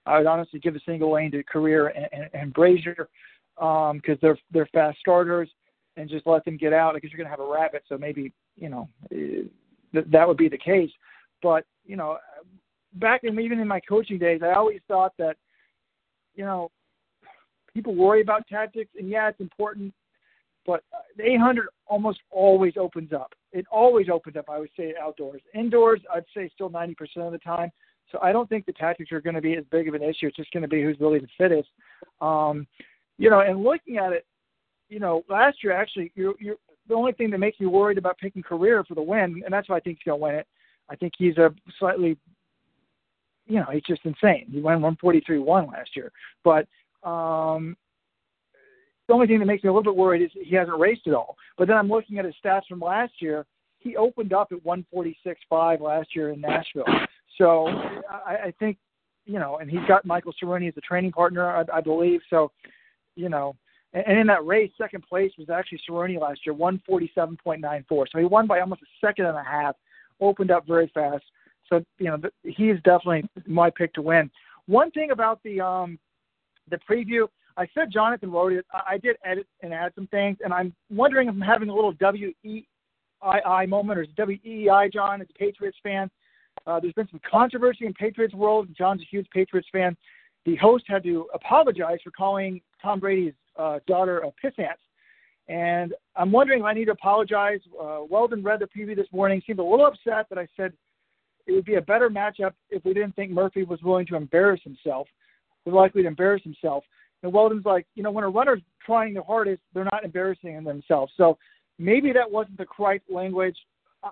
I 0.05 0.19
would 0.19 0.27
honestly 0.27 0.61
give 0.61 0.77
a 0.77 0.81
single 0.87 1.13
lane 1.13 1.31
to 1.33 1.43
Korir 1.45 1.91
and, 1.95 2.07
and, 2.13 2.31
and 2.33 2.53
Brazier 2.53 3.09
because 3.57 3.93
um, 3.93 4.19
they're 4.21 4.39
they're 4.51 4.69
fast 4.73 4.99
starters, 4.99 5.49
and 5.97 6.09
just 6.11 6.27
let 6.27 6.45
them 6.45 6.57
get 6.57 6.73
out 6.73 6.95
because 6.95 7.11
you're 7.11 7.19
going 7.19 7.27
to 7.27 7.31
have 7.31 7.41
a 7.41 7.53
rabbit. 7.53 7.85
So 7.89 7.97
maybe 7.97 8.33
you 8.57 8.69
know 8.69 8.89
th- 9.11 9.47
that 9.93 10.27
would 10.27 10.37
be 10.37 10.49
the 10.49 10.59
case. 10.59 10.91
But 11.43 11.65
you 11.85 11.97
know, 11.97 12.19
back 12.95 13.23
in 13.25 13.39
even 13.39 13.61
in 13.61 13.69
my 13.69 13.81
coaching 13.81 14.19
days, 14.19 14.41
I 14.43 14.53
always 14.53 14.81
thought 14.89 15.13
that 15.19 15.37
you 16.37 16.45
know, 16.45 16.71
people 17.75 17.95
worry 17.95 18.21
about 18.21 18.47
tactics, 18.47 18.91
and 18.99 19.09
yeah, 19.09 19.29
it's 19.29 19.41
important, 19.41 19.93
but 20.67 20.85
the 21.17 21.25
800 21.25 21.67
almost 21.87 22.21
always 22.31 22.75
opens 22.79 23.13
up. 23.13 23.33
It 23.57 23.67
always 23.71 24.09
opens 24.13 24.37
up, 24.37 24.47
I 24.49 24.59
would 24.59 24.71
say, 24.77 24.95
outdoors. 25.01 25.41
Indoors, 25.55 26.01
I'd 26.15 26.25
say 26.35 26.51
still 26.55 26.71
90% 26.71 26.95
of 27.19 27.33
the 27.33 27.39
time. 27.39 27.71
So 28.13 28.19
I 28.23 28.33
don't 28.33 28.49
think 28.49 28.67
the 28.67 28.73
tactics 28.73 29.11
are 29.13 29.21
going 29.21 29.35
to 29.35 29.41
be 29.41 29.55
as 29.57 29.65
big 29.71 29.89
of 29.89 29.95
an 29.95 30.03
issue. 30.03 30.29
It's 30.29 30.37
just 30.37 30.53
going 30.53 30.63
to 30.63 30.69
be 30.69 30.83
who's 30.83 31.01
really 31.01 31.19
the 31.19 31.29
fittest. 31.39 31.69
Um, 32.21 32.67
you 33.19 33.31
know, 33.31 33.41
and 33.41 33.63
looking 33.65 33.97
at 33.97 34.13
it, 34.13 34.27
you 34.89 35.01
know, 35.01 35.25
last 35.29 35.65
year 35.65 35.73
actually, 35.73 36.13
you're, 36.15 36.35
you're 36.39 36.57
the 36.89 36.95
only 36.95 37.13
thing 37.13 37.31
that 37.31 37.39
makes 37.39 37.59
you 37.59 37.69
worried 37.69 37.99
about 37.99 38.19
picking 38.19 38.43
Korir 38.43 38.87
for 38.87 38.95
the 38.95 39.03
win, 39.03 39.43
and 39.45 39.53
that's 39.53 39.69
why 39.69 39.77
I 39.77 39.81
think 39.81 39.99
he's 39.99 40.11
going 40.11 40.21
to 40.21 40.23
win 40.23 40.35
it. 40.37 40.47
I 40.89 40.95
think 40.95 41.15
he's 41.19 41.37
a 41.37 41.53
slightly 41.79 42.17
you 43.47 43.61
know, 43.61 43.67
he's 43.73 43.83
just 43.83 44.05
insane. 44.05 44.47
He 44.51 44.61
won 44.61 44.81
143-1 44.81 45.73
last 45.73 45.91
year. 45.95 46.13
But 46.45 46.67
um, 47.09 47.77
the 49.09 49.15
only 49.15 49.27
thing 49.27 49.39
that 49.39 49.47
makes 49.47 49.63
me 49.63 49.69
a 49.69 49.73
little 49.73 49.93
bit 49.93 49.97
worried 49.97 50.23
is 50.23 50.31
he 50.33 50.55
hasn't 50.55 50.79
raced 50.79 51.07
at 51.07 51.15
all. 51.15 51.37
But 51.57 51.69
then 51.69 51.77
I'm 51.77 51.89
looking 51.89 52.19
at 52.19 52.25
his 52.25 52.35
stats 52.45 52.67
from 52.69 52.81
last 52.81 53.15
year. 53.21 53.47
He 53.79 53.97
opened 53.97 54.33
up 54.33 54.53
at 54.53 54.65
146.5 54.65 55.81
last 55.81 56.09
year 56.15 56.31
in 56.31 56.41
Nashville. 56.41 56.87
So 57.39 57.69
I, 58.11 58.37
I 58.47 58.55
think, 58.59 58.79
you 59.27 59.39
know, 59.39 59.59
and 59.59 59.71
he's 59.71 59.85
got 59.87 60.05
Michael 60.05 60.33
Saruni 60.43 60.69
as 60.69 60.77
a 60.77 60.81
training 60.81 61.13
partner, 61.13 61.49
I, 61.49 61.79
I 61.79 61.81
believe. 61.81 62.21
So, 62.31 62.51
you 63.15 63.29
know, 63.29 63.55
and, 63.93 64.05
and 64.07 64.19
in 64.19 64.27
that 64.27 64.45
race, 64.45 64.73
second 64.77 65.05
place 65.09 65.33
was 65.39 65.51
actually 65.51 65.81
Saruni 65.89 66.21
last 66.21 66.41
year, 66.45 66.55
147.94. 66.55 67.85
So 67.89 68.19
he 68.19 68.25
won 68.25 68.47
by 68.47 68.61
almost 68.61 68.83
a 68.83 69.07
second 69.07 69.27
and 69.27 69.37
a 69.37 69.45
half. 69.45 69.77
Opened 70.21 70.51
up 70.51 70.67
very 70.67 70.91
fast. 70.95 71.25
So 71.69 71.85
you 71.99 72.07
know 72.07 72.19
he's 72.43 72.77
definitely 72.85 73.29
my 73.47 73.71
pick 73.71 73.93
to 73.95 74.03
win. 74.03 74.31
One 74.67 74.91
thing 74.91 75.11
about 75.11 75.43
the 75.43 75.61
um 75.61 75.99
the 76.71 76.79
preview, 76.89 77.29
I 77.57 77.67
said 77.75 77.91
Jonathan 77.91 78.31
wrote 78.31 78.53
it. 78.53 78.67
I 78.73 78.99
did 78.99 79.17
edit 79.25 79.47
and 79.63 79.73
add 79.73 79.93
some 79.95 80.07
things, 80.09 80.39
and 80.45 80.53
I'm 80.53 80.75
wondering 80.91 81.29
if 81.29 81.35
I'm 81.35 81.41
having 81.41 81.69
a 81.69 81.75
little 81.75 81.93
W 81.93 82.33
E 82.45 82.65
I 83.23 83.41
I 83.41 83.67
moment 83.67 83.99
or 83.99 84.03
is 84.03 84.09
W 84.17 84.39
E 84.45 84.69
I 84.69 84.89
John 84.89 85.21
as 85.23 85.29
a 85.31 85.39
Patriots 85.39 85.79
fan. 85.83 86.11
Uh, 86.67 86.81
there's 86.81 86.95
been 86.95 87.09
some 87.11 87.21
controversy 87.31 87.87
in 87.87 87.95
Patriots 87.95 88.35
world. 88.35 88.69
John's 88.77 89.03
a 89.03 89.07
huge 89.11 89.27
Patriots 89.33 89.69
fan. 89.73 89.97
The 90.45 90.57
host 90.57 90.85
had 90.87 91.03
to 91.05 91.27
apologize 91.35 91.99
for 92.05 92.11
calling 92.11 92.61
Tom 92.83 93.01
Brady's 93.01 93.35
uh, 93.59 93.79
daughter 93.87 94.19
a 94.19 94.31
pissant. 94.45 94.77
And 95.49 95.95
I'm 96.17 96.33
wondering 96.33 96.61
if 96.61 96.67
I 96.67 96.75
need 96.75 96.87
to 96.87 96.93
apologize. 96.93 97.61
Uh, 97.81 98.01
Weldon 98.09 98.43
read 98.43 98.61
the 98.61 98.67
preview 98.67 98.97
this 98.97 99.07
morning, 99.13 99.41
seemed 99.47 99.61
a 99.61 99.65
little 99.65 99.87
upset 99.87 100.27
that 100.29 100.39
I 100.39 100.49
said 100.57 100.73
it 101.47 101.53
would 101.53 101.65
be 101.65 101.77
a 101.77 101.81
better 101.81 102.11
matchup 102.11 102.53
if 102.71 102.85
we 102.85 102.93
didn't 102.93 103.15
think 103.17 103.31
Murphy 103.31 103.63
was 103.63 103.81
willing 103.83 104.07
to 104.07 104.17
embarrass 104.17 104.61
himself, 104.65 105.07
was 105.65 105.75
likely 105.75 106.03
to 106.03 106.09
embarrass 106.09 106.43
himself. 106.43 106.83
And 107.23 107.33
Weldon's 107.33 107.65
like, 107.65 107.87
you 107.95 108.03
know, 108.03 108.11
when 108.11 108.25
a 108.25 108.29
runner's 108.29 108.63
trying 108.85 109.15
the 109.15 109.23
hardest, 109.23 109.63
they're 109.75 109.85
not 109.85 110.05
embarrassing 110.05 110.63
themselves. 110.65 111.13
So 111.17 111.39
maybe 111.79 112.13
that 112.13 112.31
wasn't 112.31 112.59
the 112.59 112.67
correct 112.67 113.11
language. 113.11 113.57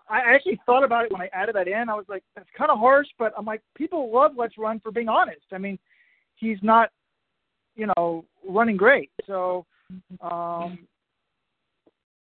I 0.08 0.20
actually 0.20 0.60
thought 0.66 0.82
about 0.82 1.04
it 1.04 1.12
when 1.12 1.20
I 1.20 1.28
added 1.32 1.54
that 1.54 1.68
in. 1.68 1.88
I 1.88 1.94
was 1.94 2.06
like, 2.08 2.24
that's 2.34 2.48
kind 2.56 2.70
of 2.70 2.78
harsh, 2.78 3.06
but 3.18 3.32
I'm 3.38 3.44
like, 3.44 3.62
people 3.76 4.12
love 4.12 4.32
Let's 4.36 4.58
Run 4.58 4.80
for 4.80 4.90
being 4.90 5.08
honest. 5.08 5.44
I 5.52 5.58
mean, 5.58 5.78
he's 6.34 6.58
not, 6.62 6.90
you 7.76 7.88
know, 7.96 8.24
running 8.48 8.76
great. 8.76 9.10
So, 9.26 9.66
um, 10.20 10.78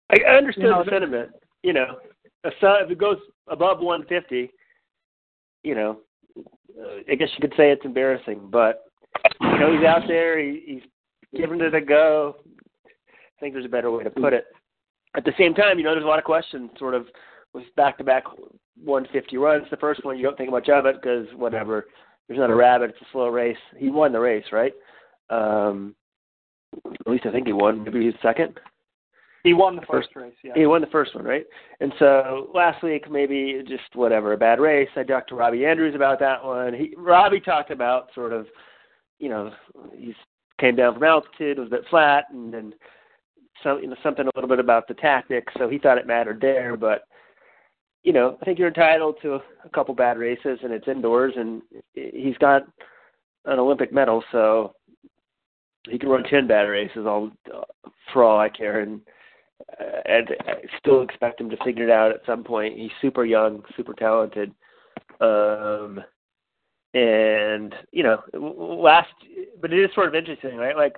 I 0.09 0.17
I 0.27 0.37
understood 0.37 0.63
You 0.63 0.69
know, 0.71 0.83
the 0.83 0.91
sentiment. 0.91 1.29
You 1.63 1.73
know, 1.73 1.97
if 2.43 2.91
it 2.91 2.97
goes 2.97 3.17
above 3.47 3.79
150, 3.79 4.51
you 5.63 5.75
know, 5.75 5.99
I 7.09 7.15
guess 7.15 7.29
you 7.37 7.41
could 7.41 7.53
say 7.55 7.71
it's 7.71 7.85
embarrassing, 7.85 8.49
but 8.51 8.90
you 9.41 9.59
know, 9.59 9.75
he's 9.75 9.85
out 9.85 10.03
there. 10.07 10.39
He, 10.39 10.63
he's 10.65 11.39
giving 11.39 11.61
it 11.61 11.73
a 11.73 11.81
go. 11.81 12.37
I 12.85 13.39
think 13.39 13.53
there's 13.53 13.65
a 13.65 13.69
better 13.69 13.91
way 13.91 14.03
to 14.03 14.09
put 14.09 14.33
it. 14.33 14.45
At 15.15 15.25
the 15.25 15.33
same 15.37 15.53
time, 15.53 15.77
you 15.77 15.83
know, 15.83 15.91
there's 15.91 16.05
a 16.05 16.07
lot 16.07 16.19
of 16.19 16.25
questions, 16.25 16.69
sort 16.77 16.93
of, 16.93 17.07
with 17.53 17.63
back-to-back 17.75 18.23
150 18.83 19.37
runs. 19.37 19.65
The 19.69 19.77
first 19.77 20.05
one, 20.05 20.17
you 20.17 20.23
don't 20.23 20.37
think 20.37 20.51
much 20.51 20.69
of 20.69 20.85
it 20.85 21.01
because 21.01 21.27
whatever. 21.35 21.87
There's 22.27 22.39
not 22.39 22.49
a 22.49 22.55
rabbit. 22.55 22.91
It's 22.91 23.01
a 23.01 23.11
slow 23.11 23.27
race. 23.27 23.57
He 23.77 23.89
won 23.89 24.13
the 24.13 24.19
race, 24.19 24.45
right? 24.51 24.71
Um, 25.29 25.95
at 26.85 27.07
least 27.07 27.25
I 27.25 27.31
think 27.31 27.47
he 27.47 27.53
won. 27.53 27.83
Maybe 27.83 28.05
he's 28.05 28.13
second. 28.21 28.57
He 29.43 29.53
won 29.53 29.75
the 29.75 29.81
first 29.89 30.09
race. 30.15 30.33
Yeah. 30.43 30.53
He 30.55 30.65
won 30.65 30.81
the 30.81 30.87
first 30.87 31.15
one, 31.15 31.25
right? 31.25 31.45
And 31.79 31.91
so 31.97 32.51
last 32.53 32.83
week, 32.83 33.09
maybe 33.09 33.63
just 33.67 33.95
whatever, 33.95 34.33
a 34.33 34.37
bad 34.37 34.59
race. 34.59 34.89
I 34.95 35.03
talked 35.03 35.29
to 35.29 35.35
Robbie 35.35 35.65
Andrews 35.65 35.95
about 35.95 36.19
that 36.19 36.43
one. 36.43 36.73
He 36.73 36.93
Robbie 36.95 37.39
talked 37.39 37.71
about 37.71 38.09
sort 38.13 38.33
of, 38.33 38.45
you 39.21 39.29
know, 39.29 39.51
he 39.95 40.13
came 40.59 40.75
down 40.75 40.95
from 40.95 41.03
altitude, 41.03 41.59
was 41.59 41.67
a 41.67 41.77
bit 41.77 41.85
flat, 41.89 42.25
and 42.31 42.53
then 42.53 42.73
some, 43.63 43.79
you 43.79 43.87
know, 43.87 43.95
something 44.01 44.25
a 44.25 44.31
little 44.35 44.49
bit 44.49 44.59
about 44.59 44.87
the 44.87 44.95
tactics. 44.95 45.53
So 45.57 45.69
he 45.69 45.77
thought 45.77 45.99
it 45.99 46.07
mattered 46.07 46.41
there, 46.41 46.75
but 46.75 47.03
you 48.03 48.13
know, 48.13 48.37
I 48.41 48.45
think 48.45 48.57
you're 48.57 48.67
entitled 48.67 49.17
to 49.21 49.35
a 49.35 49.69
couple 49.73 49.93
bad 49.93 50.17
races, 50.17 50.57
and 50.63 50.73
it's 50.73 50.87
indoors, 50.87 51.33
and 51.37 51.61
he's 51.93 52.37
got 52.39 52.63
an 53.45 53.59
Olympic 53.59 53.93
medal, 53.93 54.23
so 54.31 54.73
he 55.87 55.99
can 55.99 56.09
run 56.09 56.23
ten 56.23 56.47
bad 56.47 56.63
races 56.63 57.05
all 57.05 57.29
for 58.11 58.23
all 58.23 58.39
I 58.39 58.49
care, 58.49 58.79
and 58.79 59.01
uh, 59.79 60.01
and 60.05 60.29
I 60.47 60.53
still 60.79 61.03
expect 61.03 61.39
him 61.39 61.51
to 61.51 61.63
figure 61.63 61.83
it 61.83 61.91
out 61.91 62.11
at 62.11 62.25
some 62.25 62.43
point. 62.43 62.77
He's 62.77 62.89
super 63.01 63.23
young, 63.23 63.61
super 63.77 63.93
talented, 63.93 64.51
um, 65.19 65.99
and 66.93 67.73
you 67.91 68.03
know, 68.03 68.21
last, 68.33 69.09
but 69.61 69.71
it 69.73 69.83
is 69.83 69.93
sort 69.95 70.07
of 70.07 70.15
interesting, 70.15 70.57
right? 70.57 70.75
Like 70.75 70.95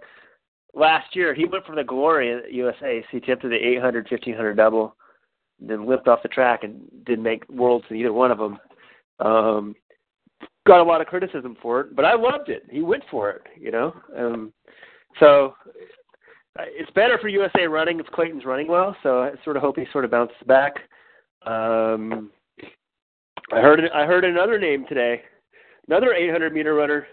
last 0.73 1.15
year, 1.15 1.33
he 1.33 1.45
went 1.45 1.65
for 1.65 1.75
the 1.75 1.83
glory 1.83 2.33
at 2.33 2.51
USA. 2.51 3.01
So 3.01 3.07
he 3.11 3.17
attempted 3.17 3.51
the 3.51 3.55
800, 3.55 4.07
1500 4.09 4.53
double, 4.55 4.95
then 5.59 5.87
limped 5.87 6.07
off 6.07 6.23
the 6.23 6.29
track 6.29 6.63
and 6.63 6.81
didn't 7.05 7.23
make 7.23 7.47
worlds 7.49 7.85
in 7.89 7.97
either 7.97 8.13
one 8.13 8.31
of 8.31 8.37
them. 8.37 8.59
Um, 9.19 9.75
got 10.65 10.79
a 10.79 10.83
lot 10.83 11.01
of 11.01 11.07
criticism 11.07 11.57
for 11.61 11.81
it, 11.81 11.95
but 11.95 12.05
I 12.05 12.15
loved 12.15 12.49
it. 12.49 12.63
He 12.69 12.81
went 12.81 13.03
for 13.11 13.29
it, 13.29 13.41
you 13.59 13.71
know. 13.71 13.93
Um, 14.17 14.53
so 15.19 15.55
it's 16.59 16.91
better 16.91 17.17
for 17.19 17.27
USA 17.27 17.67
running 17.67 17.99
if 17.99 18.05
Clayton's 18.07 18.45
running 18.45 18.67
well. 18.67 18.95
So 19.03 19.21
I 19.21 19.31
sort 19.43 19.57
of 19.57 19.61
hope 19.61 19.77
he 19.77 19.85
sort 19.91 20.05
of 20.05 20.11
bounces 20.11 20.37
back. 20.47 20.73
Um, 21.45 22.31
I 23.51 23.59
heard 23.59 23.81
I 23.93 24.05
heard 24.05 24.23
another 24.23 24.57
name 24.57 24.85
today, 24.87 25.21
another 25.87 26.13
800 26.13 26.53
meter 26.53 26.73
runner. 26.73 27.07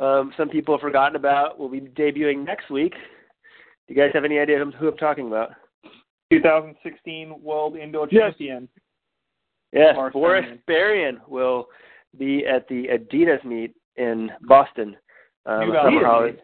Um, 0.00 0.32
some 0.36 0.48
people 0.48 0.74
have 0.74 0.80
forgotten 0.80 1.16
about 1.16 1.58
will 1.58 1.68
be 1.68 1.80
debuting 1.80 2.44
next 2.44 2.70
week. 2.70 2.92
Do 3.86 3.94
you 3.94 3.96
guys 4.00 4.10
have 4.14 4.24
any 4.24 4.38
idea 4.38 4.58
who 4.78 4.88
I'm 4.88 4.96
talking 4.96 5.26
about? 5.26 5.50
2016 6.32 7.42
World 7.42 7.76
Indoor 7.76 8.08
Yes. 8.10 8.30
Champion. 8.32 8.68
Yes, 9.72 9.94
Boris 9.94 10.12
Boris 10.12 10.58
Berian 10.68 11.16
will 11.28 11.66
be 12.18 12.46
at 12.46 12.68
the 12.68 12.84
Adidas 12.88 13.44
meet 13.44 13.74
in 13.96 14.30
Boston. 14.42 14.96
Um, 15.46 15.60
New 15.66 15.72
Balance. 15.72 16.04
Holidays. 16.04 16.40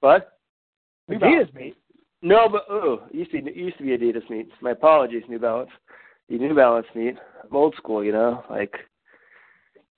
What? 0.00 0.38
New 1.08 1.16
Adidas 1.18 1.20
Balance. 1.20 1.54
meet. 1.54 1.76
No, 2.22 2.48
but 2.50 2.64
oh, 2.68 3.02
it 3.10 3.16
used 3.16 3.30
to 3.32 3.42
be, 3.42 3.52
used 3.52 3.78
to 3.78 3.84
be 3.84 3.96
Adidas 3.96 4.28
meets. 4.28 4.52
My 4.60 4.72
apologies, 4.72 5.22
New 5.28 5.38
Balance. 5.38 5.70
The 6.28 6.38
New 6.38 6.54
Balance 6.54 6.86
meet. 6.94 7.16
I'm 7.44 7.56
old 7.56 7.74
school, 7.76 8.04
you 8.04 8.12
know, 8.12 8.44
like 8.50 8.74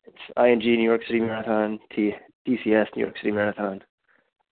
it's 0.05 0.19
ING 0.37 0.59
New 0.59 0.83
York 0.83 1.03
City 1.07 1.21
Marathon, 1.21 1.79
T 1.95 2.13
DCS 2.47 2.87
New 2.97 3.03
York 3.03 3.17
City 3.19 3.31
Marathon. 3.31 3.83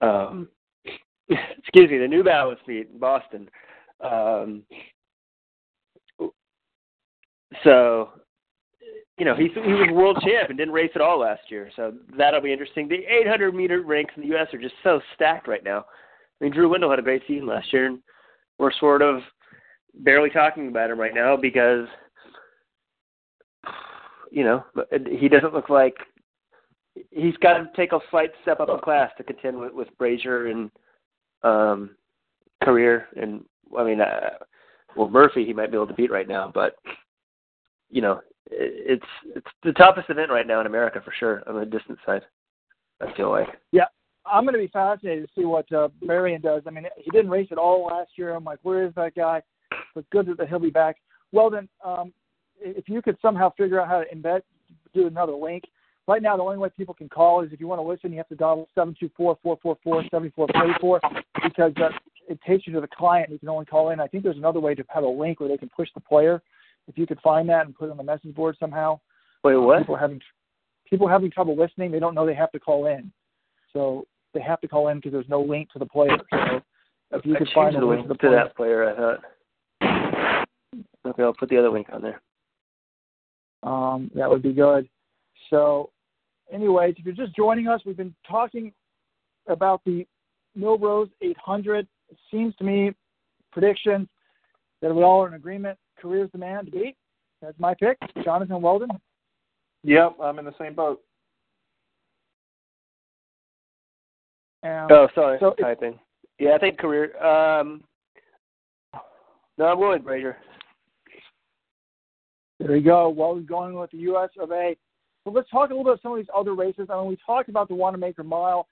Um, 0.00 0.48
excuse 1.28 1.90
me, 1.90 1.98
the 1.98 2.08
New 2.08 2.24
Balance 2.24 2.60
meet 2.66 2.88
in 2.92 2.98
Boston. 2.98 3.48
Um, 4.00 4.62
so, 7.64 8.10
you 9.18 9.24
know, 9.24 9.34
he 9.34 9.48
he 9.48 9.72
was 9.72 9.90
world 9.92 10.18
champ 10.22 10.48
and 10.48 10.58
didn't 10.58 10.72
race 10.72 10.92
at 10.94 11.00
all 11.00 11.20
last 11.20 11.42
year. 11.50 11.70
So 11.76 11.94
that'll 12.16 12.40
be 12.40 12.52
interesting. 12.52 12.88
The 12.88 13.04
800 13.06 13.54
meter 13.54 13.82
ranks 13.82 14.14
in 14.16 14.22
the 14.22 14.28
U.S. 14.28 14.48
are 14.54 14.58
just 14.58 14.74
so 14.82 15.00
stacked 15.14 15.48
right 15.48 15.64
now. 15.64 15.80
I 16.40 16.44
mean, 16.44 16.52
Drew 16.52 16.70
Windle 16.70 16.90
had 16.90 16.98
a 16.98 17.02
great 17.02 17.22
season 17.26 17.46
last 17.46 17.72
year, 17.72 17.86
and 17.86 17.98
we're 18.58 18.72
sort 18.78 19.02
of 19.02 19.20
barely 19.94 20.30
talking 20.30 20.68
about 20.68 20.90
him 20.90 20.98
right 20.98 21.14
now 21.14 21.36
because, 21.36 21.86
you 24.30 24.44
know, 24.44 24.64
he 25.08 25.28
doesn't 25.28 25.54
look 25.54 25.68
like 25.68 25.96
he's 27.10 27.36
got 27.38 27.54
to 27.54 27.70
take 27.76 27.92
a 27.92 28.00
slight 28.10 28.30
step 28.42 28.60
up 28.60 28.68
in 28.68 28.78
class 28.78 29.10
to 29.16 29.24
contend 29.24 29.58
with, 29.58 29.72
with 29.72 29.88
Brazier 29.98 30.46
and 30.46 30.70
um, 31.42 31.90
Korir. 32.62 33.04
And 33.20 33.44
I 33.76 33.84
mean, 33.84 34.00
uh, 34.00 34.30
well, 34.96 35.08
Murphy 35.08 35.44
he 35.44 35.52
might 35.52 35.70
be 35.70 35.76
able 35.76 35.86
to 35.86 35.94
beat 35.94 36.10
right 36.10 36.28
now, 36.28 36.50
but 36.52 36.76
you 37.90 38.02
know, 38.02 38.20
it, 38.50 39.00
it's 39.00 39.36
it's 39.36 39.46
the 39.62 39.72
toughest 39.72 40.10
event 40.10 40.30
right 40.30 40.46
now 40.46 40.60
in 40.60 40.66
America 40.66 41.00
for 41.04 41.12
sure 41.18 41.42
on 41.48 41.58
the 41.58 41.66
distance 41.66 41.98
side. 42.06 42.22
I 43.00 43.12
feel 43.16 43.30
like. 43.30 43.48
Yeah, 43.72 43.86
I'm 44.26 44.44
going 44.44 44.54
to 44.54 44.60
be 44.60 44.68
fascinated 44.68 45.26
to 45.26 45.40
see 45.40 45.44
what 45.44 45.70
uh, 45.72 45.88
Berian 46.04 46.42
does. 46.42 46.62
I 46.66 46.70
mean, 46.70 46.84
he 46.96 47.10
didn't 47.10 47.30
race 47.30 47.48
at 47.50 47.58
all 47.58 47.86
last 47.86 48.10
year. 48.16 48.34
I'm 48.34 48.44
like, 48.44 48.58
where 48.62 48.84
is 48.84 48.94
that 48.96 49.14
guy? 49.14 49.42
But 49.94 50.08
good 50.10 50.28
that 50.36 50.48
he'll 50.48 50.58
be 50.58 50.70
back. 50.70 50.96
Well, 51.32 51.48
then, 51.48 51.68
um, 51.84 52.12
if 52.60 52.88
you 52.88 53.02
could 53.02 53.16
somehow 53.20 53.52
figure 53.56 53.80
out 53.80 53.88
how 53.88 54.00
to 54.00 54.06
embed, 54.14 54.42
do 54.94 55.06
another 55.06 55.32
link. 55.32 55.64
Right 56.08 56.22
now, 56.22 56.36
the 56.36 56.42
only 56.42 56.58
way 56.58 56.68
people 56.76 56.94
can 56.94 57.08
call 57.08 57.42
is 57.42 57.52
if 57.52 57.60
you 57.60 57.68
want 57.68 57.78
to 57.78 57.86
listen, 57.86 58.10
you 58.10 58.18
have 58.18 58.28
to 58.28 58.34
dial 58.34 58.68
724-444-7444 58.76 61.00
because 61.44 61.72
uh, 61.76 61.90
it 62.28 62.40
takes 62.46 62.66
you 62.66 62.72
to 62.72 62.80
the 62.80 62.88
client. 62.88 63.28
and 63.28 63.34
You 63.34 63.38
can 63.38 63.48
only 63.48 63.66
call 63.66 63.90
in. 63.90 64.00
I 64.00 64.06
think 64.06 64.24
there's 64.24 64.36
another 64.36 64.60
way 64.60 64.74
to 64.74 64.84
have 64.88 65.04
a 65.04 65.08
link 65.08 65.40
where 65.40 65.48
they 65.48 65.56
can 65.56 65.68
push 65.68 65.88
the 65.94 66.00
player. 66.00 66.42
If 66.88 66.98
you 66.98 67.06
could 67.06 67.20
find 67.20 67.48
that 67.48 67.66
and 67.66 67.74
put 67.74 67.86
it 67.86 67.90
on 67.92 67.96
the 67.96 68.02
message 68.02 68.34
board 68.34 68.56
somehow. 68.58 68.98
Wait, 69.44 69.56
what? 69.56 69.80
People 69.80 69.96
having 69.96 70.20
people 70.88 71.06
having 71.06 71.30
trouble 71.30 71.56
listening. 71.56 71.92
They 71.92 72.00
don't 72.00 72.14
know 72.14 72.26
they 72.26 72.34
have 72.34 72.50
to 72.52 72.58
call 72.58 72.86
in, 72.86 73.12
so 73.72 74.06
they 74.34 74.40
have 74.40 74.60
to 74.62 74.68
call 74.68 74.88
in 74.88 74.98
because 74.98 75.12
there's 75.12 75.28
no 75.28 75.40
link 75.40 75.70
to 75.72 75.78
the 75.78 75.86
player. 75.86 76.16
So 76.32 76.60
if 77.12 77.24
you 77.24 77.36
I 77.36 77.38
could 77.38 77.48
find 77.54 77.74
the 77.74 77.80
a 77.80 77.86
link 77.86 78.02
to 78.02 78.08
the 78.08 78.14
to 78.14 78.20
player, 78.20 78.36
that 78.36 78.56
player. 78.56 78.90
I 78.90 78.96
thought. 78.96 79.20
Okay, 81.06 81.22
I'll 81.22 81.32
put 81.32 81.48
the 81.48 81.58
other 81.58 81.70
link 81.70 81.86
on 81.92 82.02
there. 82.02 82.20
Um, 83.62 84.10
that 84.14 84.28
would 84.28 84.42
be 84.42 84.52
good. 84.52 84.88
So, 85.50 85.90
anyways, 86.52 86.94
if 86.98 87.04
you're 87.04 87.14
just 87.14 87.36
joining 87.36 87.68
us, 87.68 87.80
we've 87.84 87.96
been 87.96 88.14
talking 88.28 88.72
about 89.46 89.82
the 89.84 90.06
Millrose 90.58 91.10
800. 91.20 91.86
It 92.08 92.16
seems 92.30 92.54
to 92.56 92.64
me 92.64 92.92
predictions 93.52 94.08
that 94.82 94.94
we 94.94 95.02
all 95.02 95.22
are 95.22 95.28
in 95.28 95.34
agreement. 95.34 95.78
Korir's 96.02 96.30
the 96.32 96.38
man 96.38 96.64
to 96.64 96.70
beat. 96.70 96.96
That's 97.42 97.58
my 97.58 97.74
pick. 97.74 97.98
Jonathan 98.24 98.62
Weldon. 98.62 98.90
Yep, 99.82 100.16
I'm 100.22 100.38
in 100.38 100.44
the 100.44 100.54
same 100.58 100.74
boat. 100.74 101.02
And 104.62 104.90
Oh, 104.92 105.08
sorry, 105.14 105.38
so 105.40 105.48
it- 105.48 105.62
typing. 105.62 105.98
Yeah, 106.38 106.54
I 106.54 106.58
think 106.58 106.78
Korir. 106.78 107.14
Um, 107.22 107.84
no, 109.58 109.66
I'm 109.66 109.78
going 109.78 109.92
with 109.92 110.04
Brazier. 110.04 110.36
There 112.60 112.76
you 112.76 112.84
go. 112.84 113.08
Weldon's 113.08 113.48
going 113.48 113.74
with 113.74 113.90
the 113.90 113.98
U.S. 113.98 114.28
of 114.38 114.52
A. 114.52 114.76
So 115.24 115.30
let's 115.30 115.48
talk 115.48 115.70
a 115.70 115.72
little 115.72 115.84
bit 115.84 115.92
about 115.94 116.02
some 116.02 116.12
of 116.12 116.18
these 116.18 116.26
other 116.36 116.54
races. 116.54 116.88
I 116.90 116.96
mean, 116.96 117.08
we 117.08 117.18
talked 117.24 117.48
about 117.48 117.68
the 117.68 117.74
Wanamaker 117.74 118.22
Mile. 118.22 118.66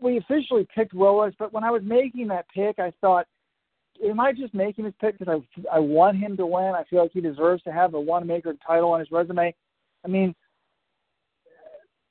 We 0.00 0.16
officially 0.16 0.66
picked 0.74 0.94
Willis, 0.94 1.34
but 1.38 1.52
when 1.52 1.64
I 1.64 1.70
was 1.70 1.82
making 1.84 2.28
that 2.28 2.46
pick, 2.54 2.78
I 2.78 2.92
thought, 3.00 3.26
am 4.04 4.20
I 4.20 4.32
just 4.32 4.54
making 4.54 4.86
this 4.86 4.94
pick 5.00 5.18
because 5.18 5.42
I 5.70 5.76
I 5.76 5.78
want 5.78 6.16
him 6.16 6.36
to 6.38 6.46
win? 6.46 6.74
I 6.74 6.84
feel 6.88 7.02
like 7.02 7.12
he 7.12 7.20
deserves 7.20 7.62
to 7.64 7.72
have 7.72 7.92
the 7.92 8.00
Wanamaker 8.00 8.54
title 8.66 8.92
on 8.92 9.00
his 9.00 9.10
resume. 9.10 9.54
I 10.04 10.08
mean, 10.08 10.34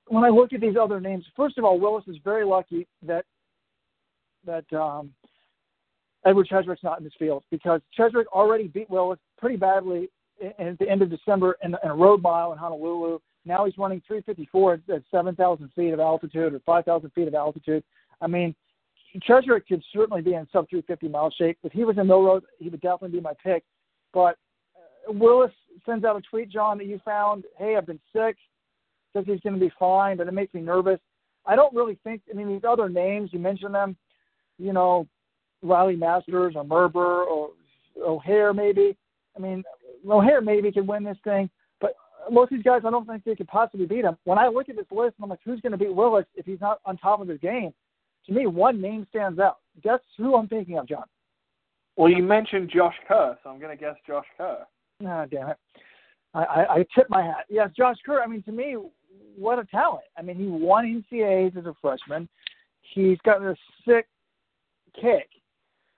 when 0.08 0.24
I 0.24 0.30
look 0.30 0.54
at 0.54 0.62
these 0.62 0.78
other 0.80 1.02
names, 1.02 1.26
first 1.36 1.58
of 1.58 1.66
all, 1.66 1.80
Willis 1.80 2.06
is 2.08 2.18
very 2.24 2.46
lucky 2.46 2.88
that 3.02 3.26
that 4.46 4.72
um, 4.74 5.12
Edward 6.26 6.48
Cheserek's 6.50 6.84
not 6.84 7.00
in 7.00 7.04
this 7.04 7.14
field 7.18 7.44
because 7.50 7.82
Cheserek 7.98 8.28
already 8.28 8.68
beat 8.68 8.90
Willis 8.90 9.20
pretty 9.38 9.58
badly 9.58 10.10
at 10.42 10.78
the 10.80 10.90
end 10.90 11.02
of 11.02 11.10
December 11.10 11.58
in, 11.64 11.76
in 11.84 11.90
a 11.90 11.96
road 11.96 12.22
mile 12.22 12.52
in 12.52 12.58
Honolulu. 12.58 13.20
Now 13.46 13.66
he's 13.66 13.78
running 13.78 14.02
354 14.08 14.74
at, 14.74 14.80
at 14.90 15.04
7,000 15.12 15.70
feet 15.76 15.92
of 15.92 16.00
altitude 16.00 16.54
or 16.54 16.60
5,000 16.60 17.10
feet 17.12 17.28
of 17.28 17.36
altitude. 17.36 17.84
I 18.22 18.28
mean, 18.28 18.56
Cheserek 19.22 19.68
could 19.68 19.84
certainly 19.94 20.22
be 20.22 20.34
in 20.34 20.48
sub 20.52 20.70
350 20.70 21.08
mile 21.08 21.32
shape. 21.32 21.58
If 21.64 21.72
he 21.72 21.84
was 21.84 21.98
in 21.98 22.08
Millrose, 22.08 22.42
he 22.60 22.70
would 22.70 22.82
definitely 22.82 23.20
be 23.20 23.22
my 23.22 23.34
pick. 23.44 23.64
But 24.14 24.38
uh, 24.76 25.12
Willis 25.14 25.52
sends 25.86 26.06
out 26.06 26.16
a 26.16 26.22
tweet, 26.22 26.50
John, 26.50 26.78
that 26.78 26.88
you 26.88 27.00
found, 27.04 27.44
hey, 27.58 27.76
I've 27.76 27.86
been 27.86 28.00
sick, 28.14 28.38
says 29.14 29.26
he's 29.28 29.42
going 29.42 29.54
to 29.54 29.60
be 29.60 29.72
fine, 29.78 30.18
but 30.18 30.28
it 30.28 30.34
makes 30.34 30.54
me 30.54 30.62
nervous. 30.62 31.00
I 31.46 31.56
don't 31.56 31.76
really 31.76 32.00
think, 32.04 32.22
I 32.32 32.36
mean, 32.36 32.48
these 32.48 32.64
other 32.68 32.90
names, 32.90 33.32
you 33.34 33.40
mentioned 33.40 33.76
them, 33.76 33.96
you 34.58 34.74
know, 34.74 35.08
Riley 35.62 35.96
Masters 35.96 36.56
or 36.56 36.64
Merber 36.64 37.26
or 37.26 37.50
O'Hare 38.02 38.54
maybe. 38.54 38.98
I 39.36 39.40
mean, 39.40 39.64
O'Hare 40.10 40.42
maybe 40.42 40.72
could 40.72 40.88
win 40.88 41.04
this 41.04 41.18
thing, 41.24 41.50
but 41.80 41.94
most 42.32 42.52
of 42.52 42.58
these 42.58 42.64
guys, 42.64 42.82
I 42.86 42.90
don't 42.90 43.08
think 43.08 43.24
they 43.24 43.36
could 43.36 43.48
possibly 43.48 43.86
beat 43.86 44.06
him. 44.06 44.18
When 44.24 44.38
I 44.38 44.48
look 44.48 44.70
at 44.70 44.76
this 44.76 44.86
list, 44.92 45.16
I'm 45.22 45.30
like, 45.30 45.40
who's 45.44 45.62
going 45.62 45.72
to 45.72 45.78
beat 45.78 45.94
Willis 45.94 46.26
if 46.36 46.46
he's 46.46 46.62
not 46.62 46.80
on 46.86 46.98
top 46.98 47.22
of 47.22 47.28
his 47.28 47.40
game? 47.40 47.74
To 48.28 48.34
me, 48.34 48.48
one 48.48 48.82
name 48.82 49.06
stands 49.10 49.40
out. 49.40 49.58
Guess 49.82 50.00
who 50.18 50.36
I'm 50.36 50.48
thinking 50.48 50.78
of, 50.78 50.88
John? 50.88 51.04
Well, 51.96 52.12
you 52.12 52.24
mentioned 52.24 52.72
Josh 52.74 52.96
Kerr, 53.08 53.38
so 53.44 53.50
I'm 53.50 53.60
going 53.60 53.76
to 53.76 53.82
guess 53.82 53.96
Josh 54.08 54.26
Kerr. 54.38 54.66
Ah, 55.06 55.26
damn 55.30 55.50
it. 55.50 55.58
I, 56.34 56.44
I, 56.44 56.74
I 56.76 56.86
tip 56.96 57.08
my 57.10 57.22
hat. 57.22 57.46
Yes, 57.50 57.70
Josh 57.78 57.98
Kerr. 58.06 58.22
I 58.22 58.28
mean, 58.28 58.42
to 58.44 58.52
me, 58.52 58.78
what 59.38 59.60
a 59.60 59.66
talent. 59.66 60.06
I 60.18 60.22
mean, 60.22 60.38
he 60.38 60.48
won 60.48 61.04
NCAAs 61.12 61.58
as 61.58 61.66
a 61.66 61.76
freshman. 61.82 62.28
He's 62.82 63.18
got 63.26 63.42
a 63.42 63.56
sick 63.86 64.08
kick. 65.00 65.30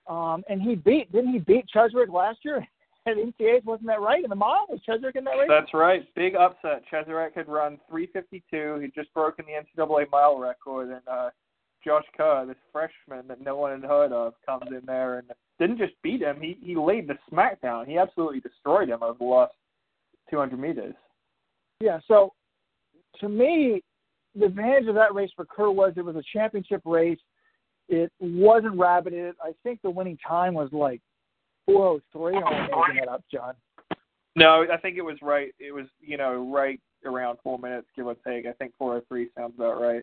Um, 0.06 0.44
and 0.48 0.60
he 0.62 0.74
beat, 0.74 1.10
didn't 1.12 1.32
he 1.32 1.38
beat 1.38 1.66
Cheserek 1.74 2.12
last 2.12 2.38
year 2.44 2.66
at 3.10 3.16
NCAAs? 3.16 3.64
Wasn't 3.64 3.86
that 3.86 4.00
right? 4.00 4.22
In 4.22 4.30
the 4.30 4.36
mile? 4.36 4.66
Was 4.68 4.80
Cheserek 4.88 5.16
in 5.16 5.24
that 5.24 5.32
race? 5.32 5.48
That's 5.48 5.72
right. 5.72 6.02
Big 6.14 6.34
upset. 6.34 6.82
Cheserek 6.92 7.34
had 7.34 7.48
run 7.48 7.78
352. 7.88 8.80
He'd 8.80 8.94
just 8.94 9.12
broken 9.14 9.44
the 9.46 9.82
NCAA 9.82 10.10
mile 10.10 10.38
record. 10.38 10.90
And 10.90 11.02
uh, 11.10 11.30
Josh 11.84 12.04
Kerr, 12.16 12.44
this 12.46 12.56
freshman 12.72 13.28
that 13.28 13.40
no 13.40 13.56
one 13.56 13.80
had 13.80 13.88
heard 13.88 14.12
of, 14.12 14.34
comes 14.44 14.66
in 14.70 14.82
there 14.86 15.18
and 15.18 15.30
didn't 15.58 15.78
just 15.78 15.94
beat 16.02 16.20
him. 16.20 16.40
He 16.40 16.58
he 16.62 16.76
laid 16.76 17.08
the 17.08 17.16
smackdown. 17.32 17.86
He 17.86 17.96
absolutely 17.96 18.40
destroyed 18.40 18.88
him 18.88 19.02
over 19.02 19.18
the 19.18 19.24
last 19.24 19.52
200 20.30 20.58
meters. 20.58 20.94
Yeah. 21.80 22.00
So, 22.08 22.32
to 23.20 23.28
me, 23.28 23.82
the 24.34 24.46
advantage 24.46 24.88
of 24.88 24.94
that 24.96 25.14
race 25.14 25.30
for 25.36 25.44
Kerr 25.44 25.70
was 25.70 25.92
it 25.96 26.04
was 26.04 26.16
a 26.16 26.22
championship 26.32 26.82
race. 26.84 27.18
It 27.88 28.10
wasn't 28.18 28.74
rabbited. 28.74 29.32
I 29.42 29.52
think 29.62 29.80
the 29.82 29.90
winning 29.90 30.18
time 30.26 30.54
was 30.54 30.70
like 30.72 31.00
403. 31.66 32.36
I'm 32.36 32.62
making 32.62 33.00
that 33.00 33.08
up, 33.08 33.24
John. 33.32 33.54
No, 34.34 34.66
I 34.70 34.76
think 34.76 34.96
it 34.96 35.02
was 35.02 35.16
right. 35.22 35.54
It 35.58 35.72
was 35.72 35.86
you 36.00 36.16
know 36.16 36.50
right 36.52 36.80
around 37.04 37.38
four 37.42 37.58
minutes, 37.58 37.88
give 37.96 38.06
or 38.06 38.14
take. 38.26 38.46
I 38.46 38.52
think 38.52 38.72
403 38.78 39.28
sounds 39.36 39.54
about 39.56 39.80
right. 39.80 40.02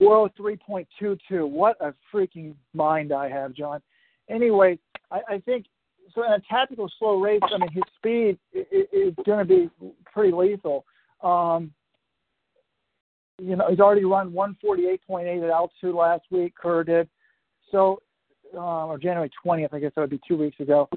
403.22. 0.00 1.48
What 1.48 1.76
a 1.80 1.92
freaking 2.12 2.54
mind 2.74 3.12
I 3.12 3.28
have, 3.28 3.52
John. 3.52 3.82
Anyway, 4.30 4.78
I, 5.10 5.20
I 5.28 5.38
think 5.40 5.66
so. 6.14 6.24
In 6.24 6.32
a 6.32 6.40
tactical 6.48 6.90
slow 6.98 7.20
race, 7.20 7.40
I 7.42 7.58
mean, 7.58 7.70
his 7.70 7.82
speed 7.96 8.38
is, 8.52 8.86
is 8.92 9.14
going 9.26 9.38
to 9.38 9.44
be 9.44 9.70
pretty 10.06 10.32
lethal. 10.32 10.84
Um, 11.22 11.72
you 13.38 13.56
know, 13.56 13.66
he's 13.68 13.80
already 13.80 14.04
run 14.04 14.32
148.8 14.32 15.44
at 15.44 15.50
altitude 15.50 15.94
last 15.94 16.22
week. 16.30 16.54
Kerr 16.54 16.84
did. 16.84 17.08
So, 17.70 18.00
uh, 18.54 18.86
or 18.86 18.98
January 18.98 19.30
20th, 19.44 19.72
I 19.72 19.78
guess 19.78 19.92
that 19.94 20.00
would 20.00 20.10
be 20.10 20.20
two 20.26 20.36
weeks 20.36 20.58
ago. 20.60 20.88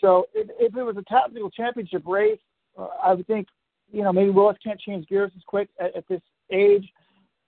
So, 0.00 0.26
if, 0.34 0.48
if 0.58 0.76
it 0.76 0.82
was 0.82 0.96
a 0.96 1.02
tactical 1.02 1.50
championship 1.50 2.02
race, 2.06 2.40
uh, 2.78 2.88
I 3.02 3.14
would 3.14 3.26
think, 3.26 3.46
you 3.90 4.02
know, 4.02 4.12
maybe 4.12 4.30
Willis 4.30 4.56
can't 4.62 4.80
change 4.80 5.06
gears 5.06 5.30
as 5.36 5.42
quick 5.46 5.68
at, 5.80 5.94
at 5.96 6.08
this 6.08 6.20
age. 6.50 6.88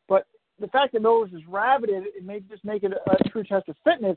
But 0.08 0.26
the 0.60 0.68
fact 0.68 0.92
that 0.92 1.02
Willis 1.02 1.32
is 1.32 1.42
rabbited, 1.50 2.04
it 2.16 2.24
may 2.24 2.40
just 2.40 2.64
make 2.64 2.84
it 2.84 2.92
a, 2.92 3.10
a 3.10 3.28
true 3.28 3.42
test 3.42 3.68
of 3.68 3.76
fitness, 3.84 4.16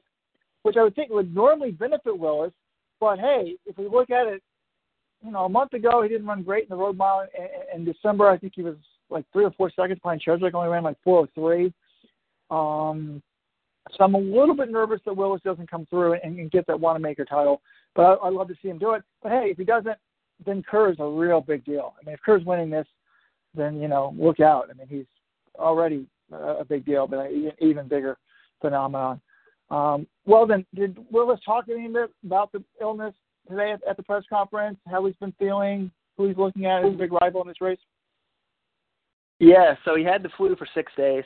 which 0.63 0.77
I 0.77 0.83
would 0.83 0.95
think 0.95 1.11
would 1.11 1.33
normally 1.33 1.71
benefit 1.71 2.17
Willis. 2.17 2.53
But 2.99 3.19
hey, 3.19 3.55
if 3.65 3.77
we 3.77 3.87
look 3.87 4.09
at 4.09 4.27
it, 4.27 4.43
you 5.23 5.31
know, 5.31 5.45
a 5.45 5.49
month 5.49 5.73
ago 5.73 6.03
he 6.03 6.09
didn't 6.09 6.27
run 6.27 6.43
great 6.43 6.63
in 6.63 6.69
the 6.69 6.75
road 6.75 6.97
mile. 6.97 7.27
In, 7.37 7.79
in 7.79 7.85
December, 7.85 8.27
I 8.27 8.37
think 8.37 8.53
he 8.55 8.61
was 8.61 8.75
like 9.09 9.25
three 9.31 9.45
or 9.45 9.51
four 9.51 9.71
seconds 9.75 9.99
behind 10.01 10.21
Cheserek, 10.25 10.53
only 10.53 10.69
ran 10.69 10.83
like 10.83 10.97
403. 11.03 11.73
Um, 12.49 13.21
so 13.91 14.03
I'm 14.03 14.15
a 14.15 14.19
little 14.19 14.55
bit 14.55 14.71
nervous 14.71 15.01
that 15.05 15.15
Willis 15.15 15.41
doesn't 15.43 15.69
come 15.69 15.85
through 15.89 16.13
and, 16.13 16.39
and 16.39 16.51
get 16.51 16.67
that 16.67 16.79
Wanamaker 16.79 17.25
title. 17.25 17.61
But 17.95 18.03
I, 18.03 18.27
I'd 18.27 18.33
love 18.33 18.47
to 18.49 18.55
see 18.61 18.69
him 18.69 18.77
do 18.77 18.93
it. 18.93 19.03
But 19.21 19.31
hey, 19.31 19.49
if 19.51 19.57
he 19.57 19.63
doesn't, 19.63 19.97
then 20.45 20.63
Kerr's 20.69 20.97
a 20.99 21.07
real 21.07 21.41
big 21.41 21.65
deal. 21.65 21.93
I 21.99 22.05
mean, 22.05 22.13
if 22.13 22.21
Kerr's 22.21 22.45
winning 22.45 22.69
this, 22.69 22.87
then 23.55 23.81
you 23.81 23.87
know, 23.87 24.13
look 24.17 24.39
out. 24.39 24.69
I 24.69 24.73
mean, 24.73 24.87
he's 24.87 25.05
already 25.57 26.05
a 26.31 26.65
big 26.65 26.85
deal, 26.85 27.07
but 27.07 27.19
an 27.19 27.51
even 27.59 27.87
bigger 27.87 28.17
phenomenon. 28.61 29.21
Um, 29.69 30.07
well, 30.25 30.45
then, 30.45 30.65
did 30.75 30.97
Willis 31.11 31.39
talk 31.45 31.65
any 31.69 31.87
bit 31.87 32.11
about 32.25 32.51
the 32.51 32.63
illness 32.79 33.13
today 33.49 33.71
at, 33.71 33.81
at 33.87 33.97
the 33.97 34.03
press 34.03 34.23
conference? 34.29 34.77
How 34.87 35.05
he's 35.05 35.15
been 35.15 35.33
feeling? 35.39 35.91
Who 36.17 36.27
he's 36.27 36.37
looking 36.37 36.65
at 36.65 36.85
as 36.85 36.93
a 36.93 36.97
big 36.97 37.11
rival 37.11 37.41
in 37.41 37.47
this 37.47 37.61
race? 37.61 37.79
Yeah, 39.39 39.75
so 39.85 39.95
he 39.95 40.03
had 40.03 40.23
the 40.23 40.29
flu 40.37 40.55
for 40.55 40.67
six 40.73 40.91
days 40.97 41.23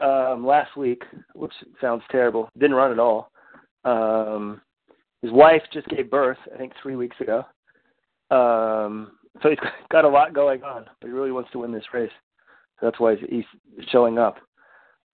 um, 0.00 0.46
last 0.46 0.76
week, 0.76 1.02
which 1.34 1.52
sounds 1.80 2.02
terrible. 2.10 2.48
Didn't 2.58 2.76
run 2.76 2.92
at 2.92 2.98
all. 2.98 3.30
Um, 3.84 4.60
his 5.22 5.32
wife 5.32 5.62
just 5.72 5.88
gave 5.88 6.10
birth, 6.10 6.38
I 6.52 6.58
think, 6.58 6.72
three 6.82 6.96
weeks 6.96 7.16
ago. 7.20 7.44
Um, 8.30 9.12
so 9.42 9.50
he's 9.50 9.58
got 9.90 10.04
a 10.04 10.08
lot 10.08 10.34
going 10.34 10.62
on, 10.62 10.86
but 11.00 11.06
he 11.06 11.12
really 11.12 11.32
wants 11.32 11.50
to 11.52 11.58
win 11.58 11.72
this 11.72 11.84
race. 11.92 12.10
So 12.80 12.86
that's 12.86 13.00
why 13.00 13.16
he's 13.16 13.44
showing 13.90 14.18
up. 14.18 14.38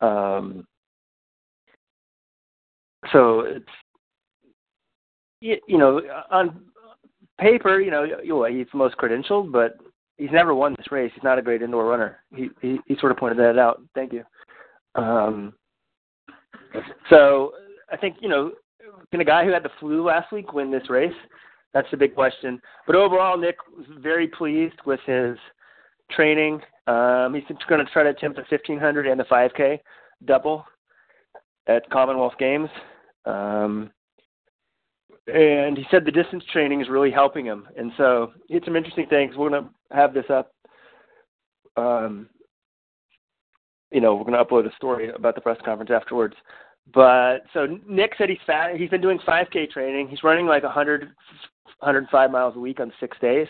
Um, 0.01 0.66
so 3.12 3.40
it's 3.40 3.66
you 5.40 5.79
know 5.79 6.01
on 6.31 6.61
paper, 7.38 7.81
you 7.81 7.90
know, 7.90 8.05
he's 8.47 8.66
the 8.73 8.79
most 8.79 8.97
credentialed, 8.97 9.53
but 9.53 9.77
he's 10.19 10.31
never 10.33 10.55
won 10.55 10.75
this 10.77 10.93
race. 10.93 11.11
He's 11.14 11.25
not 11.25 11.38
a 11.38 11.43
great 11.43 11.62
indoor 11.62 11.87
runner. 11.87 12.19
He 12.35 12.51
he, 12.61 12.79
he 12.87 12.97
sort 13.01 13.12
of 13.12 13.19
pointed 13.19 13.38
that 13.38 13.59
out. 13.59 13.83
Thank 13.95 14.12
you. 14.12 14.25
Um, 14.94 15.55
so 17.09 17.53
I 17.90 17.96
think 17.96 18.16
you 18.20 18.29
know, 18.29 18.53
can 19.11 19.20
a 19.20 19.24
guy 19.24 19.44
who 19.44 19.53
had 19.53 19.62
the 19.62 19.70
flu 19.79 20.05
last 20.05 20.33
week 20.33 20.53
win 20.53 20.70
this 20.70 20.90
race? 20.90 21.12
That's 21.72 21.90
the 21.90 21.96
big 21.96 22.14
question. 22.14 22.61
But 22.87 22.96
overall, 22.96 23.38
Nick 23.38 23.57
was 23.76 23.87
very 24.00 24.26
pleased 24.26 24.76
with 24.85 25.00
his 25.07 25.37
training. 26.11 26.61
Um, 26.87 27.35
he's 27.35 27.44
going 27.68 27.85
to 27.85 27.92
try 27.92 28.03
to 28.03 28.11
attempt 28.11 28.37
the 28.37 28.44
1500 28.48 29.07
and 29.07 29.20
the 29.20 29.24
5K 29.24 29.79
double 30.24 30.64
at 31.68 31.88
Commonwealth 31.90 32.35
Games. 32.38 32.68
Um, 33.24 33.90
and 35.33 35.79
he 35.79 35.85
said 35.90 36.05
the 36.05 36.11
distance 36.11 36.42
training 36.53 36.81
is 36.81 36.88
really 36.88 37.11
helping 37.11 37.46
him. 37.46 37.68
And 37.76 37.92
so 37.96 38.33
he 38.48 38.55
had 38.55 38.64
some 38.64 38.76
interesting 38.76 39.07
things. 39.07 39.37
We're 39.37 39.50
going 39.50 39.64
to 39.64 39.96
have 39.96 40.12
this 40.12 40.24
up. 40.29 40.53
Um, 41.76 42.29
you 43.90 44.00
know, 44.00 44.14
we're 44.14 44.24
going 44.24 44.38
to 44.38 44.44
upload 44.44 44.70
a 44.70 44.76
story 44.76 45.11
about 45.11 45.35
the 45.35 45.40
press 45.40 45.59
conference 45.64 45.90
afterwards. 45.92 46.35
But 46.92 47.40
so 47.53 47.79
Nick 47.88 48.12
said 48.16 48.29
he's 48.29 48.38
fat. 48.46 48.76
He's 48.76 48.90
been 48.90 49.00
doing 49.00 49.18
5K 49.26 49.70
training. 49.70 50.09
He's 50.09 50.24
running 50.24 50.46
like 50.46 50.62
100, 50.62 51.03
105 51.79 52.31
miles 52.31 52.57
a 52.57 52.61
week 52.61 52.81
on 52.81 52.92
six 53.00 53.16
days. 53.20 53.46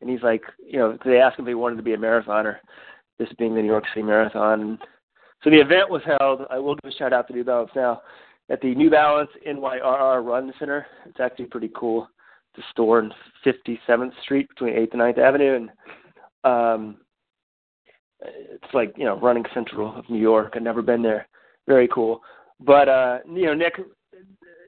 And 0.00 0.10
he's 0.10 0.22
like, 0.22 0.42
you 0.64 0.78
know, 0.78 0.98
they 1.04 1.18
asked 1.18 1.38
him 1.38 1.46
if 1.46 1.50
he 1.50 1.54
wanted 1.54 1.76
to 1.76 1.82
be 1.82 1.94
a 1.94 1.98
marathoner, 1.98 2.56
this 3.18 3.28
being 3.38 3.54
the 3.54 3.62
New 3.62 3.68
York 3.68 3.84
City 3.92 4.02
Marathon. 4.02 4.78
So 5.42 5.50
the 5.50 5.60
event 5.60 5.90
was 5.90 6.02
held. 6.18 6.42
I 6.50 6.58
will 6.58 6.74
give 6.76 6.92
a 6.92 6.96
shout 6.96 7.12
out 7.12 7.28
to 7.28 7.34
New 7.34 7.44
Balance 7.44 7.70
now 7.74 8.02
at 8.50 8.60
the 8.60 8.74
New 8.74 8.90
Balance 8.90 9.30
NYRR 9.46 10.24
Run 10.24 10.52
Center. 10.58 10.86
It's 11.06 11.20
actually 11.20 11.46
pretty 11.46 11.70
cool. 11.74 12.08
A 12.58 12.62
store 12.70 13.00
in 13.00 13.12
57th 13.44 14.12
Street 14.22 14.48
between 14.48 14.72
8th 14.72 14.92
and 14.92 15.02
9th 15.02 15.18
Avenue, 15.18 15.56
and 15.56 15.70
um, 16.42 16.96
it's 18.20 18.74
like 18.74 18.94
you 18.96 19.04
know 19.04 19.18
running 19.20 19.44
central 19.54 19.96
of 19.96 20.08
New 20.08 20.18
York. 20.18 20.52
I've 20.54 20.62
never 20.62 20.82
been 20.82 21.02
there. 21.02 21.28
Very 21.66 21.88
cool. 21.88 22.22
But 22.60 22.88
uh, 22.88 23.18
you 23.26 23.46
know, 23.46 23.54
Nick 23.54 23.74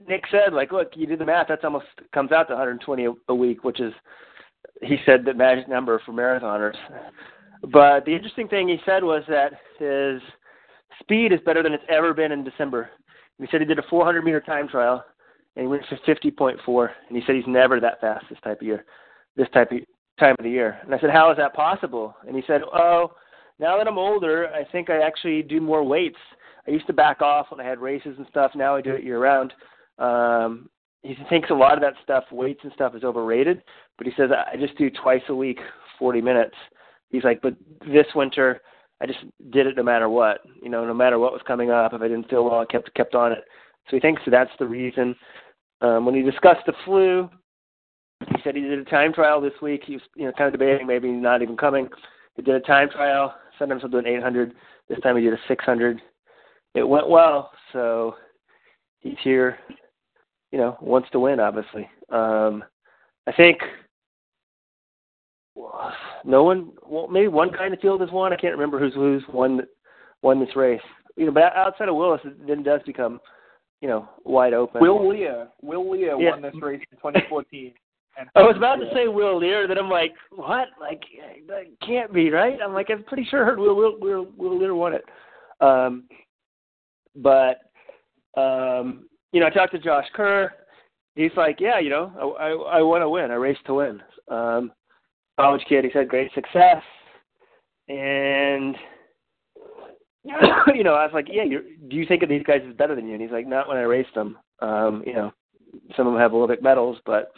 Nick 0.07 0.25
said 0.31 0.53
like, 0.53 0.73
look, 0.73 0.93
you 0.95 1.07
do 1.07 1.17
the 1.17 1.27
math. 1.27 1.47
That's 1.49 1.65
almost 1.65 1.87
comes 2.13 2.33
out 2.33 2.49
to 2.49 2.55
120 2.55 3.07
a, 3.07 3.13
a 3.29 3.35
week, 3.35 3.65
which 3.65 3.81
is 3.81 3.93
he 4.83 4.97
said 5.05 5.25
the 5.25 5.35
magic 5.35 5.69
number 5.69 6.01
for 6.05 6.13
marathoners. 6.13 6.77
But 7.63 8.05
the 8.05 8.15
interesting 8.15 8.49
thing 8.49 8.69
he 8.69 8.79
said 8.87 9.03
was 9.03 9.25
that 9.29 9.53
his 9.79 10.21
speed 11.01 11.33
is 11.33 11.41
better 11.45 11.63
than 11.63 11.73
it's 11.73 11.85
ever 11.89 12.15
been 12.15 12.33
in 12.33 12.45
December. 12.45 12.91
He 13.39 13.47
said 13.51 13.61
he 13.61 13.67
did 13.67 13.79
a 13.79 13.89
400 13.89 14.25
meter 14.25 14.41
time 14.41 14.69
trial 14.69 15.05
and 15.59 15.65
he 15.65 15.69
went 15.69 15.83
for 15.89 15.97
50.4, 16.07 16.89
and 17.09 17.17
he 17.17 17.23
said 17.27 17.35
he's 17.35 17.45
never 17.49 17.81
that 17.81 18.01
fast 18.01 18.25
this 18.31 18.39
type 18.45 18.61
of 18.61 18.67
year, 18.67 18.85
this 19.37 19.49
type 19.53 19.73
of 19.73 19.79
time 20.19 20.37
of 20.39 20.45
the 20.45 20.51
year. 20.51 20.79
And 20.85 20.95
I 20.95 21.01
said, 21.01 21.11
how 21.11 21.33
is 21.33 21.37
that 21.37 21.53
possible? 21.53 22.15
And 22.27 22.37
he 22.37 22.43
said, 22.47 22.61
oh, 22.73 23.13
now 23.59 23.77
that 23.77 23.89
I'm 23.89 23.99
older, 23.99 24.49
I 24.49 24.65
think 24.71 24.91
I 24.91 25.01
actually 25.07 25.43
do 25.43 25.61
more 25.61 25.83
weights. 25.83 26.19
I 26.67 26.71
used 26.71 26.87
to 26.87 26.93
back 26.93 27.23
off 27.23 27.47
when 27.51 27.61
I 27.61 27.69
had 27.69 27.79
races 27.79 28.15
and 28.19 28.27
stuff. 28.31 28.53
Now 28.55 28.77
I 28.77 28.81
do 28.81 28.93
it 28.93 29.05
year 29.05 29.19
round. 29.19 29.53
Um, 29.99 30.69
he 31.03 31.17
thinks 31.29 31.51
a 31.51 31.55
lot 31.55 31.75
of 31.75 31.81
that 31.81 31.95
stuff, 32.03 32.25
weights 32.31 32.61
and 32.63 32.73
stuff, 32.73 32.95
is 32.95 33.05
overrated. 33.05 33.63
But 33.97 34.07
he 34.07 34.13
says 34.17 34.31
I 34.33 34.57
just 34.57 34.77
do 34.77 34.91
twice 34.91 35.23
a 35.29 35.35
week, 35.35 35.59
40 35.99 36.21
minutes. 36.21 36.55
He's 37.11 37.25
like, 37.25 37.41
but 37.41 37.55
this 37.87 38.07
winter 38.15 38.61
I 39.01 39.07
just 39.07 39.21
did 39.51 39.67
it 39.67 39.77
no 39.77 39.83
matter 39.83 40.09
what. 40.09 40.41
You 40.63 40.69
know, 40.69 40.85
no 40.85 40.95
matter 40.95 41.19
what 41.19 41.33
was 41.33 41.43
coming 41.47 41.71
up. 41.71 41.95
If 41.95 42.03
I 42.03 42.09
didn't 42.09 42.29
feel 42.29 42.45
well, 42.45 42.61
I 42.61 42.65
kept 42.67 42.93
kept 42.95 43.15
on 43.15 43.33
it. 43.33 43.45
So 43.89 43.97
he 43.97 44.01
thinks 44.01 44.23
that's 44.27 44.51
the 44.59 44.67
reason. 44.67 45.15
Um, 45.81 46.05
when 46.05 46.15
he 46.15 46.23
discussed 46.23 46.67
the 46.67 46.73
flu, 46.85 47.31
he 48.21 48.41
said 48.43 48.57
he 48.57 48.63
did 48.63 48.79
a 48.79 48.85
time 48.85 49.13
trial 49.13 49.41
this 49.41 49.53
week. 49.63 49.83
He 49.87 49.95
was 49.95 50.03
you 50.17 50.27
know 50.27 50.33
kind 50.33 50.53
of 50.53 50.59
debating 50.59 50.87
maybe 50.87 51.11
not 51.11 51.43
even 51.43 51.57
coming. 51.57 51.89
He 52.35 52.43
did 52.43 52.57
a 52.57 52.61
time 52.61 52.91
trial. 52.91 53.35
Sometimes 53.59 53.83
he'll 53.83 53.91
do 53.91 53.99
an 53.99 54.07
800. 54.07 54.55
This 54.89 55.01
time 55.01 55.17
he 55.17 55.23
did 55.23 55.33
a 55.35 55.39
600. 55.49 56.01
It 56.75 56.83
went 56.89 57.09
well, 57.09 57.51
so 57.73 58.15
he's 59.01 59.17
here. 59.23 59.59
You 60.53 60.59
know, 60.59 60.77
wants 60.81 61.11
to 61.11 61.21
win, 61.21 61.41
obviously. 61.41 61.89
Um, 62.11 62.65
I 63.27 63.33
think 63.33 63.59
no 66.25 66.45
one, 66.45 66.73
well, 66.87 67.09
maybe 67.09 67.29
one 67.29 67.51
guy 67.51 67.67
in 67.67 67.73
the 67.73 67.79
field 67.79 68.01
has 68.01 68.11
won. 68.11 68.33
I 68.33 68.37
can't 68.37 68.55
remember 68.55 68.79
who's 68.79 68.95
who's 68.95 69.23
won 69.33 69.61
won 70.23 70.41
this 70.41 70.57
race. 70.57 70.81
You 71.17 71.27
know, 71.27 71.33
but 71.33 71.55
outside 71.55 71.89
of 71.89 71.97
Willis, 71.97 72.21
it 72.25 72.47
then 72.47 72.63
does 72.63 72.81
become, 72.87 73.21
you 73.81 73.89
know, 73.89 74.09
wide 74.25 74.55
open. 74.55 74.81
Will 74.81 75.09
Leer, 75.09 75.49
Will 75.63 75.91
Leer 75.91 76.17
Yeah. 76.19 76.31
won 76.31 76.43
this 76.43 76.55
race 76.63 76.83
in 76.91 76.97
2014. 76.99 77.75
I 78.35 78.43
was 78.43 78.57
about 78.57 78.77
to 78.77 78.91
say 78.93 79.09
Will 79.09 79.39
Leer, 79.39 79.69
then 79.69 79.79
I'm 79.79 79.91
like, 79.91 80.15
what? 80.31 80.69
Like 80.81 81.03
that 81.47 81.65
can't 81.87 82.13
be 82.13 82.31
right. 82.31 82.59
I'm 82.65 82.73
like, 82.73 82.89
I'm 82.91 83.05
pretty 83.05 83.25
sure 83.25 83.43
I 83.43 83.47
heard 83.47 83.59
Will 83.59 83.77
Will 83.77 83.99
Will, 83.99 84.27
Will 84.37 84.59
Leer 84.59 84.75
won 84.75 84.95
it. 84.95 85.05
Um, 85.61 86.05
but 87.17 87.59
um, 88.37 89.09
you 89.33 89.41
know, 89.41 89.47
I 89.47 89.51
talked 89.51 89.73
to 89.73 89.79
Josh 89.79 90.07
Kerr. 90.15 90.53
He's 91.15 91.31
like, 91.37 91.61
yeah, 91.61 91.79
you 91.79 91.91
know, 91.91 92.13
I 92.39 92.49
I, 92.49 92.79
I 92.79 92.83
want 92.83 93.03
to 93.03 93.09
win. 93.09 93.31
I 93.31 93.35
race 93.35 93.59
to 93.67 93.75
win. 93.75 94.01
Um, 94.29 94.73
college 95.39 95.63
kid. 95.69 95.85
He's 95.85 95.95
had 95.95 96.09
great 96.09 96.33
success, 96.35 96.83
and 97.89 98.77
you 100.75 100.85
know, 100.85 100.95
I 100.95 101.05
was 101.05 101.13
like, 101.15 101.29
yeah, 101.31 101.45
you're, 101.45 101.63
do 101.89 101.97
you 101.97 102.07
think 102.07 102.23
of 102.23 102.29
these 102.29 102.43
guys 102.43 102.63
as 102.69 102.77
better 102.77 102.95
than 102.95 103.07
you? 103.07 103.15
And 103.15 103.23
he's 103.23 103.31
like, 103.31 103.47
not 103.47 103.69
when 103.69 103.77
I 103.77 103.83
raced 103.83 104.15
them. 104.15 104.37
Um, 104.61 105.03
you 105.07 105.15
know, 105.15 105.33
some 105.97 106.07
of 106.07 106.13
them 106.13 106.21
have 106.21 106.35
Olympic 106.35 106.63
medals, 106.63 106.99
but 107.07 107.33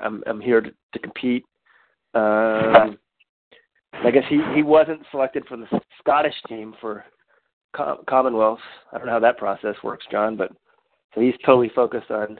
I'm 0.00 0.22
I'm 0.26 0.40
here 0.40 0.60
to, 0.60 0.70
to 0.70 0.98
compete. 0.98 1.44
Um, 2.14 2.98
I 4.04 4.10
guess 4.10 4.24
he 4.28 4.38
he 4.54 4.62
wasn't 4.62 5.00
selected 5.10 5.44
for 5.48 5.56
the 5.56 5.66
Scottish 5.98 6.34
team 6.46 6.74
for 6.78 7.06
Com- 7.74 8.04
Commonwealth. 8.06 8.58
I 8.92 8.98
don't 8.98 9.06
know 9.06 9.14
how 9.14 9.20
that 9.20 9.38
process 9.38 9.76
works, 9.82 10.04
John, 10.10 10.36
but 10.36 10.52
so 11.14 11.22
he's 11.22 11.34
totally 11.44 11.70
focused 11.74 12.10
on 12.10 12.38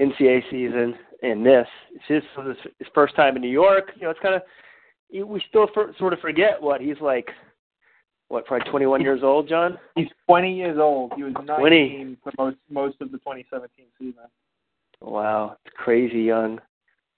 NCAA 0.00 0.42
season 0.50 0.94
and 1.22 1.44
this. 1.44 1.66
It's 1.92 2.04
his, 2.06 2.56
his 2.78 2.88
first 2.94 3.14
time 3.16 3.36
in 3.36 3.42
New 3.42 3.48
York. 3.50 3.90
You 3.96 4.02
know, 4.02 4.10
it's 4.10 4.20
kind 4.20 4.34
of 4.34 4.42
we 5.26 5.42
still 5.48 5.68
for, 5.74 5.92
sort 5.98 6.12
of 6.12 6.20
forget 6.20 6.60
what 6.60 6.80
he's 6.80 7.00
like. 7.00 7.28
What, 8.28 8.46
probably 8.46 8.70
21 8.70 9.02
years 9.02 9.20
old, 9.22 9.46
John? 9.46 9.78
he's 9.94 10.08
20 10.26 10.56
years 10.56 10.78
old. 10.78 11.12
He 11.16 11.22
was 11.22 11.34
19 11.34 11.58
20. 11.58 12.16
for 12.22 12.32
most 12.38 12.56
most 12.70 12.96
of 13.00 13.12
the 13.12 13.18
2017 13.18 13.86
season. 13.98 14.14
Wow, 15.02 15.56
it's 15.64 15.74
crazy 15.76 16.20
young. 16.20 16.58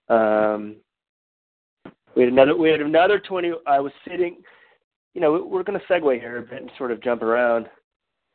Um, 0.09 0.77
we 2.15 2.23
had 2.23 2.33
another. 2.33 2.57
We 2.57 2.71
had 2.71 2.81
another 2.81 3.19
twenty. 3.19 3.53
I 3.67 3.81
was 3.81 3.93
sitting. 4.09 4.39
You 5.15 5.21
know, 5.21 5.47
we're 5.49 5.63
going 5.63 5.79
to 5.79 5.87
segue 5.87 6.19
here 6.19 6.39
a 6.39 6.43
bit 6.43 6.63
and 6.63 6.71
sort 6.77 6.91
of 6.91 7.03
jump 7.03 7.23
around. 7.23 7.69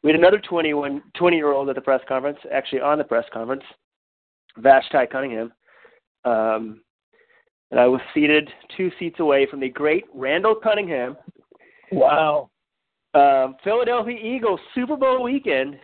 We 0.01 0.11
had 0.11 0.19
another 0.19 0.39
21, 0.39 1.01
20 1.17 1.35
year 1.35 1.51
old 1.51 1.67
at 1.67 1.75
the 1.75 1.81
press 1.81 1.99
conference, 2.07 2.37
actually 2.53 2.79
on 2.79 2.97
the 2.97 3.03
press 3.03 3.25
conference, 3.33 3.63
Vashti 4.57 5.05
Cunningham. 5.11 5.51
Um, 6.23 6.81
and 7.71 7.79
I 7.79 7.85
was 7.87 8.01
seated 8.13 8.49
two 8.77 8.91
seats 8.97 9.19
away 9.19 9.45
from 9.49 9.59
the 9.59 9.69
great 9.69 10.05
Randall 10.13 10.55
Cunningham. 10.55 11.17
Wow. 11.91 12.49
Um, 13.13 13.55
Philadelphia 13.63 14.17
Eagles 14.17 14.59
Super 14.73 14.95
Bowl 14.95 15.23
weekend, 15.23 15.77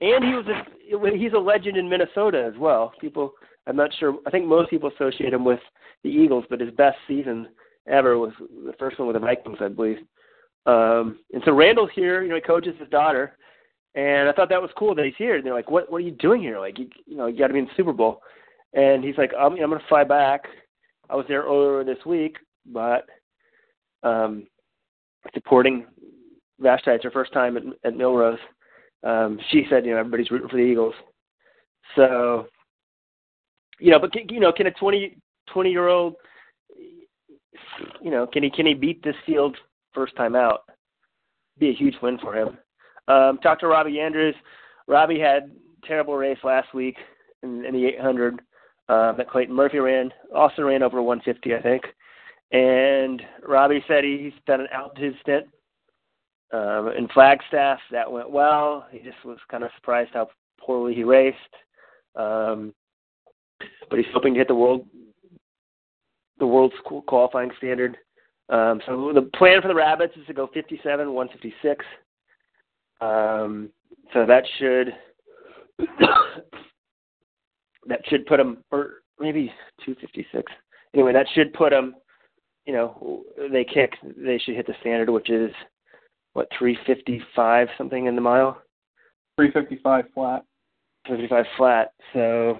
and 0.00 0.24
he 0.24 0.34
was 0.34 0.46
a, 0.46 1.16
he's 1.16 1.32
a 1.32 1.38
legend 1.38 1.76
in 1.76 1.88
Minnesota 1.88 2.50
as 2.52 2.58
well. 2.58 2.92
People, 3.00 3.32
I'm 3.66 3.76
not 3.76 3.90
sure. 3.98 4.16
I 4.26 4.30
think 4.30 4.46
most 4.46 4.70
people 4.70 4.90
associate 4.94 5.32
him 5.32 5.44
with 5.44 5.60
the 6.02 6.10
Eagles, 6.10 6.44
but 6.50 6.60
his 6.60 6.74
best 6.74 6.96
season 7.08 7.48
ever 7.88 8.18
was 8.18 8.32
the 8.38 8.74
first 8.78 8.98
one 8.98 9.08
with 9.08 9.14
the 9.14 9.20
Vikings, 9.20 9.58
I 9.60 9.68
believe. 9.68 9.98
Um, 10.66 11.20
and 11.32 11.42
so 11.44 11.52
Randall's 11.52 11.90
here. 11.94 12.22
You 12.22 12.28
know, 12.28 12.34
he 12.34 12.40
coaches 12.40 12.74
his 12.78 12.88
daughter, 12.88 13.36
and 13.94 14.28
I 14.28 14.32
thought 14.32 14.48
that 14.50 14.60
was 14.60 14.70
cool 14.76 14.94
that 14.96 15.04
he's 15.04 15.14
here. 15.16 15.36
And 15.36 15.46
they're 15.46 15.54
like, 15.54 15.70
"What? 15.70 15.90
What 15.90 15.98
are 15.98 16.00
you 16.00 16.10
doing 16.10 16.42
here? 16.42 16.58
Like, 16.58 16.78
you, 16.78 16.88
you 17.06 17.16
know, 17.16 17.26
you 17.26 17.38
got 17.38 17.46
to 17.48 17.52
be 17.52 17.60
in 17.60 17.66
the 17.66 17.70
Super 17.76 17.92
Bowl." 17.92 18.20
And 18.74 19.04
he's 19.04 19.16
like, 19.16 19.30
"I'm, 19.38 19.52
I'm 19.52 19.70
going 19.70 19.80
to 19.80 19.88
fly 19.88 20.04
back. 20.04 20.42
I 21.08 21.14
was 21.14 21.24
there 21.28 21.42
earlier 21.42 21.84
this 21.84 22.04
week, 22.04 22.36
but 22.66 23.06
um, 24.02 24.46
supporting 25.34 25.86
Vashti. 26.58 26.90
It's 26.90 27.04
her 27.04 27.10
first 27.10 27.32
time 27.32 27.56
at, 27.56 27.62
at 27.84 27.94
Millrose. 27.94 28.38
Um, 29.04 29.38
she 29.50 29.66
said, 29.70 29.84
you 29.84 29.92
know, 29.92 29.98
everybody's 29.98 30.30
rooting 30.30 30.48
for 30.48 30.56
the 30.56 30.62
Eagles. 30.62 30.94
So, 31.94 32.46
you 33.78 33.90
know, 33.90 33.98
but 33.98 34.12
can, 34.12 34.26
you 34.28 34.40
know, 34.40 34.52
can 34.52 34.66
a 34.66 34.70
20, 34.72 35.16
20 35.52 35.70
year 35.70 35.88
old, 35.88 36.14
you 38.00 38.10
know, 38.10 38.26
can 38.26 38.42
he 38.42 38.50
can 38.50 38.66
he 38.66 38.74
beat 38.74 39.02
this 39.02 39.14
field 39.24 39.56
first 39.94 40.16
time 40.16 40.34
out? 40.34 40.64
Be 41.58 41.70
a 41.70 41.74
huge 41.74 41.94
win 42.02 42.18
for 42.18 42.34
him. 42.34 42.58
Um, 43.08 43.38
talked 43.42 43.60
to 43.60 43.68
Robbie 43.68 44.00
Andrews. 44.00 44.34
Robbie 44.88 45.20
had 45.20 45.52
terrible 45.84 46.16
race 46.16 46.38
last 46.42 46.74
week 46.74 46.96
in, 47.42 47.64
in 47.64 47.74
the 47.74 47.86
800 47.86 48.40
uh, 48.88 49.12
that 49.12 49.30
Clayton 49.30 49.54
Murphy 49.54 49.78
ran. 49.78 50.10
Also 50.34 50.62
ran 50.62 50.82
over 50.82 51.00
150, 51.02 51.54
I 51.54 51.62
think. 51.62 51.84
And 52.52 53.22
Robbie 53.46 53.84
said 53.88 54.04
he, 54.04 54.18
he's 54.18 54.42
done 54.46 54.60
an 54.60 54.68
altitude 54.72 55.16
stint 55.22 55.46
um, 56.52 56.92
in 56.96 57.08
Flagstaff. 57.08 57.78
That 57.90 58.10
went 58.10 58.30
well. 58.30 58.86
He 58.90 58.98
just 58.98 59.24
was 59.24 59.38
kind 59.50 59.64
of 59.64 59.70
surprised 59.76 60.10
how 60.14 60.28
poorly 60.60 60.94
he 60.94 61.04
raced. 61.04 61.36
Um, 62.14 62.74
but 63.88 63.98
he's 63.98 64.08
hoping 64.12 64.34
to 64.34 64.38
hit 64.38 64.48
the 64.48 64.54
world 64.54 64.86
the 66.38 66.46
world's 66.46 66.74
qualifying 67.06 67.50
standard. 67.56 67.96
Um, 68.48 68.80
so 68.86 69.10
the 69.14 69.22
plan 69.36 69.60
for 69.62 69.68
the 69.68 69.74
Rabbits 69.74 70.14
is 70.16 70.26
to 70.26 70.34
go 70.34 70.48
57, 70.52 71.12
156. 71.12 71.84
Um, 73.00 73.70
so 74.12 74.24
that 74.26 74.44
should 74.58 74.94
that 77.86 78.00
should 78.06 78.26
put 78.26 78.36
them, 78.38 78.58
or 78.70 79.02
maybe 79.18 79.52
256. 79.84 80.52
Anyway, 80.94 81.12
that 81.12 81.26
should 81.34 81.52
put 81.52 81.70
them. 81.70 81.94
You 82.66 82.72
know, 82.72 83.24
they 83.50 83.64
kick. 83.64 83.94
They 84.16 84.38
should 84.38 84.56
hit 84.56 84.66
the 84.66 84.74
standard, 84.80 85.10
which 85.10 85.30
is 85.30 85.52
what 86.36 86.48
355 86.58 87.68
something 87.78 88.04
in 88.04 88.14
the 88.14 88.20
mile. 88.20 88.62
355 89.36 90.04
flat. 90.14 90.44
55 91.08 91.44
flat. 91.56 91.92
So 92.12 92.58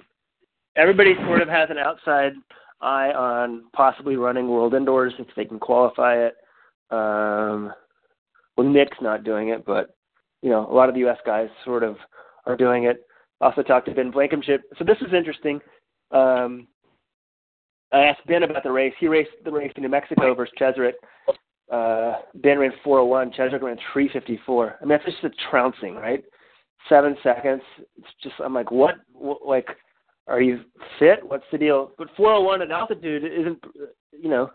everybody 0.75 1.13
sort 1.25 1.41
of 1.41 1.47
has 1.47 1.69
an 1.69 1.77
outside 1.77 2.33
eye 2.81 3.11
on 3.11 3.65
possibly 3.73 4.15
running 4.15 4.49
World 4.49 4.73
Indoors 4.73 5.13
if 5.19 5.27
they 5.35 5.45
can 5.45 5.59
qualify 5.59 6.15
it. 6.15 6.35
Um, 6.89 7.71
well, 8.57 8.67
Nick's 8.67 8.97
not 8.99 9.23
doing 9.23 9.49
it, 9.49 9.63
but 9.63 9.95
you 10.41 10.49
know, 10.49 10.67
a 10.67 10.73
lot 10.73 10.89
of 10.89 10.95
the 10.95 11.01
U.S. 11.01 11.17
guys 11.23 11.49
sort 11.63 11.83
of 11.83 11.97
are 12.47 12.57
doing 12.57 12.85
it. 12.85 13.05
Also 13.41 13.61
talked 13.61 13.87
to 13.89 13.93
Ben 13.93 14.09
Blankenship. 14.09 14.61
So 14.79 14.85
this 14.85 14.97
is 15.01 15.13
interesting. 15.13 15.59
Um, 16.11 16.67
I 17.91 17.99
asked 17.99 18.25
Ben 18.25 18.41
about 18.41 18.63
the 18.63 18.71
race. 18.71 18.93
He 18.99 19.07
raced 19.07 19.31
the 19.45 19.51
race 19.51 19.71
in 19.75 19.83
New 19.83 19.89
Mexico 19.89 20.33
versus 20.33 20.53
Cheserek. 20.59 20.93
Uh, 21.71 22.13
Ben 22.35 22.59
ran 22.59 22.71
401. 22.83 23.31
Cheserek 23.31 23.61
ran 23.61 23.77
354. 23.93 24.77
I 24.81 24.85
mean, 24.85 24.89
that's 24.89 25.05
just 25.05 25.23
a 25.23 25.49
trouncing, 25.49 25.95
right? 25.95 26.23
Seven 26.87 27.17
seconds. 27.23 27.61
It's 27.97 28.07
just, 28.23 28.35
I'm 28.43 28.53
like, 28.53 28.71
what? 28.71 28.95
what 29.11 29.45
like, 29.45 29.67
are 30.27 30.41
you 30.41 30.61
fit? 30.99 31.19
What's 31.23 31.45
the 31.51 31.57
deal? 31.57 31.91
But 31.97 32.09
401 32.15 32.61
at 32.61 32.71
altitude 32.71 33.23
isn't, 33.23 33.63
you 34.11 34.29
know, 34.29 34.49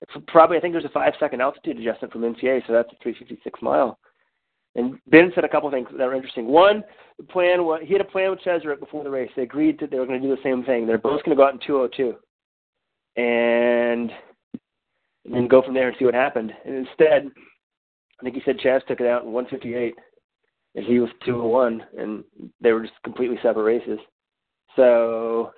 it's 0.00 0.12
probably, 0.28 0.56
I 0.56 0.60
think 0.60 0.74
there's 0.74 0.84
a 0.84 0.90
five 0.90 1.14
second 1.18 1.40
altitude 1.40 1.78
adjustment 1.78 2.12
from 2.12 2.22
NCA, 2.22 2.66
so 2.66 2.72
that's 2.72 2.92
a 2.92 3.02
356 3.02 3.62
mile. 3.62 3.98
And 4.76 4.98
Ben 5.06 5.30
said 5.34 5.44
a 5.44 5.48
couple 5.48 5.70
things 5.70 5.88
that 5.96 6.04
were 6.04 6.14
interesting. 6.14 6.46
One, 6.46 6.82
the 7.16 7.24
plan 7.24 7.64
was 7.64 7.80
he 7.84 7.92
had 7.92 8.00
a 8.00 8.04
plan 8.04 8.30
with 8.30 8.40
Cheserek 8.40 8.80
before 8.80 9.04
the 9.04 9.10
race. 9.10 9.30
They 9.36 9.42
agreed 9.42 9.78
that 9.80 9.90
they 9.90 9.98
were 9.98 10.06
going 10.06 10.20
to 10.20 10.28
do 10.28 10.34
the 10.34 10.42
same 10.42 10.64
thing. 10.64 10.86
They're 10.86 10.98
both 10.98 11.24
going 11.24 11.36
to 11.36 11.40
go 11.40 11.46
out 11.46 11.54
in 11.54 11.60
202, 11.64 12.14
and, 13.16 14.10
and 15.24 15.34
then 15.34 15.48
go 15.48 15.62
from 15.62 15.74
there 15.74 15.88
and 15.88 15.96
see 15.98 16.04
what 16.04 16.14
happened. 16.14 16.52
And 16.64 16.74
instead, 16.74 17.30
I 18.20 18.22
think 18.22 18.34
he 18.34 18.42
said 18.44 18.58
Chaz 18.58 18.84
took 18.86 19.00
it 19.00 19.06
out 19.06 19.24
in 19.24 19.32
158, 19.32 19.94
and 20.74 20.84
he 20.84 20.98
was 20.98 21.10
201, 21.24 21.82
and 21.98 22.24
they 22.60 22.72
were 22.72 22.82
just 22.82 22.94
completely 23.04 23.36
separate 23.42 23.64
races. 23.64 23.98
So 24.76 25.52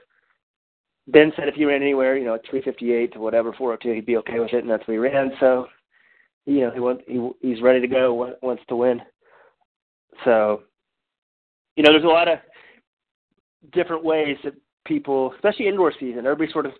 Ben 1.08 1.32
said 1.36 1.48
if 1.48 1.54
he 1.54 1.64
ran 1.64 1.82
anywhere, 1.82 2.16
you 2.16 2.24
know, 2.24 2.34
at 2.34 2.46
358 2.50 3.12
to 3.12 3.18
whatever 3.18 3.52
402, 3.52 3.94
he'd 3.94 4.06
be 4.06 4.16
okay 4.18 4.40
with 4.40 4.52
it, 4.52 4.62
and 4.62 4.70
that's 4.70 4.86
what 4.86 4.94
he 4.94 4.98
ran. 4.98 5.32
So 5.40 5.66
you 6.46 6.60
know 6.60 6.70
he 6.70 6.80
wants 6.80 7.02
he 7.06 7.28
he's 7.42 7.60
ready 7.60 7.80
to 7.80 7.88
go 7.88 8.34
wants 8.40 8.62
to 8.68 8.76
win 8.76 9.02
so 10.24 10.62
you 11.76 11.82
know 11.82 11.90
there's 11.90 12.04
a 12.04 12.06
lot 12.06 12.28
of 12.28 12.38
different 13.72 14.04
ways 14.04 14.36
that 14.44 14.54
people 14.86 15.32
especially 15.34 15.68
indoor 15.68 15.92
season 15.98 16.24
everybody 16.24 16.50
sort 16.52 16.66
of 16.66 16.72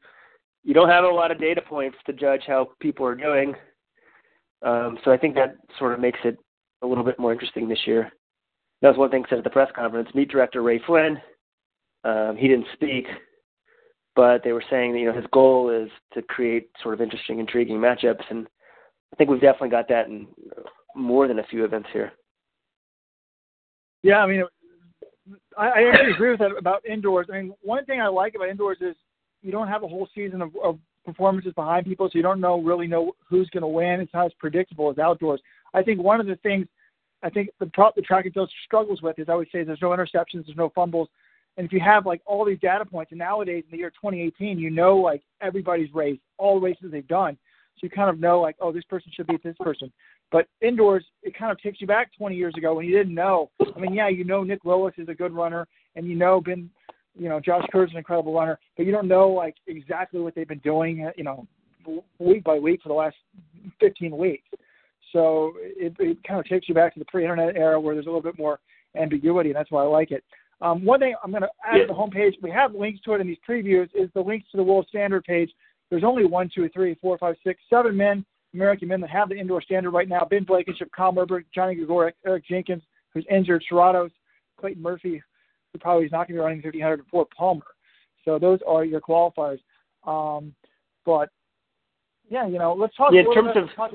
you 0.67 0.75
don't 0.75 0.89
have 0.91 1.05
a 1.05 1.09
lot 1.09 1.31
of 1.31 1.41
data 1.41 1.63
points 1.63 1.97
to 2.05 2.13
judge 2.13 2.43
how 2.47 2.69
people 2.81 3.07
are 3.07 3.15
doing 3.15 3.55
um, 4.63 4.99
so 5.05 5.11
i 5.13 5.17
think 5.17 5.35
that 5.35 5.57
sort 5.79 5.93
of 5.93 6.01
makes 6.01 6.19
it 6.25 6.37
a 6.83 6.87
little 6.87 7.05
bit 7.05 7.19
more 7.19 7.33
interesting 7.33 7.69
this 7.69 7.87
year 7.87 8.13
that 8.83 8.89
was 8.89 8.99
one 8.99 9.11
thing 9.11 9.25
said 9.29 9.39
at 9.39 9.45
the 9.45 9.51
press 9.51 9.71
conference 9.75 10.09
meet 10.15 10.31
director 10.31 10.63
ray 10.63 10.81
flynn 10.87 11.19
um, 12.05 12.37
he 12.37 12.49
didn't 12.49 12.67
speak 12.75 13.07
but 14.17 14.43
they 14.43 14.53
were 14.53 14.65
saying 14.71 14.93
that 14.93 14.99
you 14.99 15.07
know 15.07 15.13
his 15.13 15.27
goal 15.33 15.71
is 15.71 15.91
to 16.15 16.23
create 16.23 16.71
sort 16.83 16.95
of 16.95 17.01
interesting, 17.03 17.39
intriguing 17.39 17.77
matchups, 17.77 18.25
and 18.31 18.49
I 19.13 19.17
think 19.17 19.31
we've 19.31 19.41
definitely 19.41 19.69
got 19.69 19.89
that 19.89 20.09
in 20.09 20.27
more 20.97 21.29
than 21.29 21.39
a 21.39 21.47
few 21.47 21.65
events 21.65 21.89
here. 21.93 22.13
Yeah, 24.03 24.19
I 24.19 24.27
mean, 24.27 24.45
I, 25.57 25.69
I 25.69 25.91
actually 25.93 26.13
agree 26.13 26.31
with 26.31 26.41
that 26.41 26.57
about 26.59 26.85
indoors. 26.87 27.27
I 27.31 27.43
mean, 27.43 27.55
one 27.61 27.85
thing 27.85 28.01
I 28.01 28.09
like 28.09 28.35
about 28.35 28.49
indoors 28.49 28.79
is 28.81 28.97
you 29.43 29.53
don't 29.53 29.69
have 29.69 29.83
a 29.83 29.89
whole 29.89 30.09
season 30.15 30.43
of, 30.43 30.51
of 30.63 30.79
performances 31.05 31.53
behind 31.55 31.87
people, 31.87 32.09
so 32.09 32.17
you 32.17 32.23
don't 32.23 32.41
know 32.41 32.61
really 32.61 32.87
know 32.87 33.13
who's 33.29 33.49
going 33.51 33.63
to 33.63 33.69
win. 33.69 34.01
It's 34.01 34.13
not 34.13 34.27
as 34.27 34.33
predictable 34.39 34.91
as 34.91 34.99
outdoors. 34.99 35.41
I 35.73 35.83
think 35.83 36.03
one 36.03 36.21
of 36.21 36.27
the 36.27 36.37
things 36.37 36.67
I 37.23 37.31
think 37.31 37.51
the 37.59 37.71
the 37.97 38.03
track 38.03 38.25
and 38.25 38.35
field 38.35 38.51
struggles 38.65 39.03
with 39.03 39.19
is 39.19 39.29
I 39.29 39.35
would 39.35 39.49
say 39.51 39.65
there's 39.65 39.83
no 39.83 39.91
interceptions, 39.91 40.47
there's 40.47 40.57
no 40.57 40.71
fumbles, 40.75 41.09
and 41.57 41.65
if 41.65 41.73
you 41.73 41.81
have 41.81 42.07
like 42.07 42.21
all 42.27 42.45
these 42.45 42.59
data 42.61 42.85
points, 42.85 43.13
and 43.13 43.19
nowadays 43.19 43.65
in 43.67 43.71
the 43.71 43.79
year 43.79 43.91
2018, 43.91 44.59
you 44.59 44.71
know 44.71 44.97
like 44.97 45.23
everybody's 45.41 45.93
race, 45.95 46.19
all 46.39 46.61
races 46.61 46.91
they've 46.91 47.07
done, 47.09 47.39
so 47.77 47.81
you 47.85 47.91
kind 47.91 48.11
of 48.11 48.21
know 48.21 48.41
like 48.41 48.57
oh 48.61 48.73
this 48.73 48.85
person 48.85 49.11
should 49.15 49.27
beat 49.27 49.43
this 49.43 49.57
person. 49.61 49.93
But 50.33 50.49
indoors, 50.61 51.05
it 51.23 51.39
kind 51.39 51.53
of 51.53 51.61
takes 51.61 51.81
you 51.81 51.87
back 51.87 52.11
20 52.19 52.35
years 52.35 52.55
ago 52.57 52.75
when 52.75 52.85
you 52.85 52.97
didn't 52.97 53.15
know. 53.15 53.49
I 53.77 53.79
mean, 53.79 53.95
yeah, 53.95 54.09
you 54.09 54.25
know 54.25 54.43
Nick 54.43 54.65
Willis 54.65 54.95
is 54.99 55.09
a 55.09 55.15
good 55.15 55.33
runner, 55.33 55.69
and 55.95 56.07
you 56.07 56.17
know 56.17 56.41
Ben 56.41 56.69
you 57.19 57.29
know, 57.29 57.41
Josh 57.41 57.65
Kerr's 57.73 57.91
an 57.91 57.99
incredible 57.99 58.35
runner, 58.35 58.59
but 58.77 58.87
you 58.87 58.93
don't 58.93 59.09
know 59.09 59.29
like 59.29 59.57
exactly 59.67 60.21
what 60.21 60.35
they've 60.35 60.49
been 60.49 60.59
doing, 60.59 61.11
you 61.17 61.25
know, 61.25 61.47
week 62.19 62.45
by 62.45 62.59
week 62.59 62.83
for 62.83 62.89
the 62.89 62.95
last 62.95 63.17
15 63.81 64.17
weeks. 64.17 64.49
So 65.13 65.53
it, 65.57 65.95
it 65.99 66.19
kind 66.25 66.41
of 66.41 66.47
takes 66.47 66.69
you 66.69 66.75
back 66.75 66.93
to 66.95 66.99
the 66.99 67.05
pre-internet 67.07 67.57
era 67.57 67.81
where 67.81 67.95
there's 67.95 68.07
a 68.07 68.09
little 68.09 68.23
bit 68.23 68.39
more 68.39 68.59
ambiguity, 68.97 69.51
and 69.51 69.57
that's 69.57 69.71
why 69.71 69.83
I 69.83 69.87
like 69.87 70.11
it. 70.11 70.25
Um, 70.61 70.85
one 70.85 71.01
thing 71.01 71.15
I'm 71.23 71.31
going 71.31 71.43
to 71.43 71.49
add 71.65 71.77
yeah. 71.77 71.83
to 71.83 71.89
the 71.89 71.95
homepage, 71.95 72.33
we 72.43 72.51
have 72.51 72.75
links 72.75 73.01
to 73.03 73.13
it 73.13 73.21
in 73.21 73.27
these 73.27 73.37
previews, 73.49 73.89
is 73.95 74.11
the 74.15 74.21
links 74.21 74.51
to 74.51 74.57
the 74.57 74.63
World 74.63 74.87
Standard 74.89 75.25
page. 75.25 75.51
There's 75.91 76.05
only 76.05 76.25
one, 76.25 76.51
two, 76.53 76.69
three, 76.71 76.97
four, 77.01 77.19
five, 77.19 77.37
six, 77.45 77.61
seven 77.71 77.97
men, 77.97 78.25
American 78.55 78.89
men 78.89 79.01
that 79.03 79.11
have 79.11 79.29
the 79.29 79.37
indoor 79.37 79.63
standard 79.63 79.91
right 79.91 80.09
now. 80.09 80.25
Ben 80.25 80.45
Blankenship, 80.45 80.91
Kyle 80.97 81.13
Merber, 81.13 81.45
Johnny 81.55 81.77
Gregorek, 81.77 82.13
Eric 82.27 82.45
Jenkins, 82.49 82.83
who's 83.13 83.27
injured, 83.31 83.63
Serratos, 83.71 84.11
Clayton 84.59 84.83
Murphy, 84.83 85.23
who 85.77 85.81
probably 85.81 86.07
is 86.07 86.13
not 86.13 86.27
going 86.29 86.29
to 86.29 86.35
be 86.35 86.39
running 86.39 86.63
1500 86.63 87.05
for 87.11 87.27
Palmer. 87.37 87.63
So 88.25 88.39
those 88.39 88.59
are 88.67 88.85
your 88.85 89.01
qualifiers. 89.01 89.61
Um, 90.07 90.55
but 91.05 91.29
yeah, 92.29 92.47
you 92.47 92.59
know, 92.59 92.73
let's 92.73 92.97
talk. 92.97 93.13
Yeah, 93.13 93.21
in 93.21 93.35
terms 93.35 93.51
of 93.55 93.69
talk, 93.77 93.93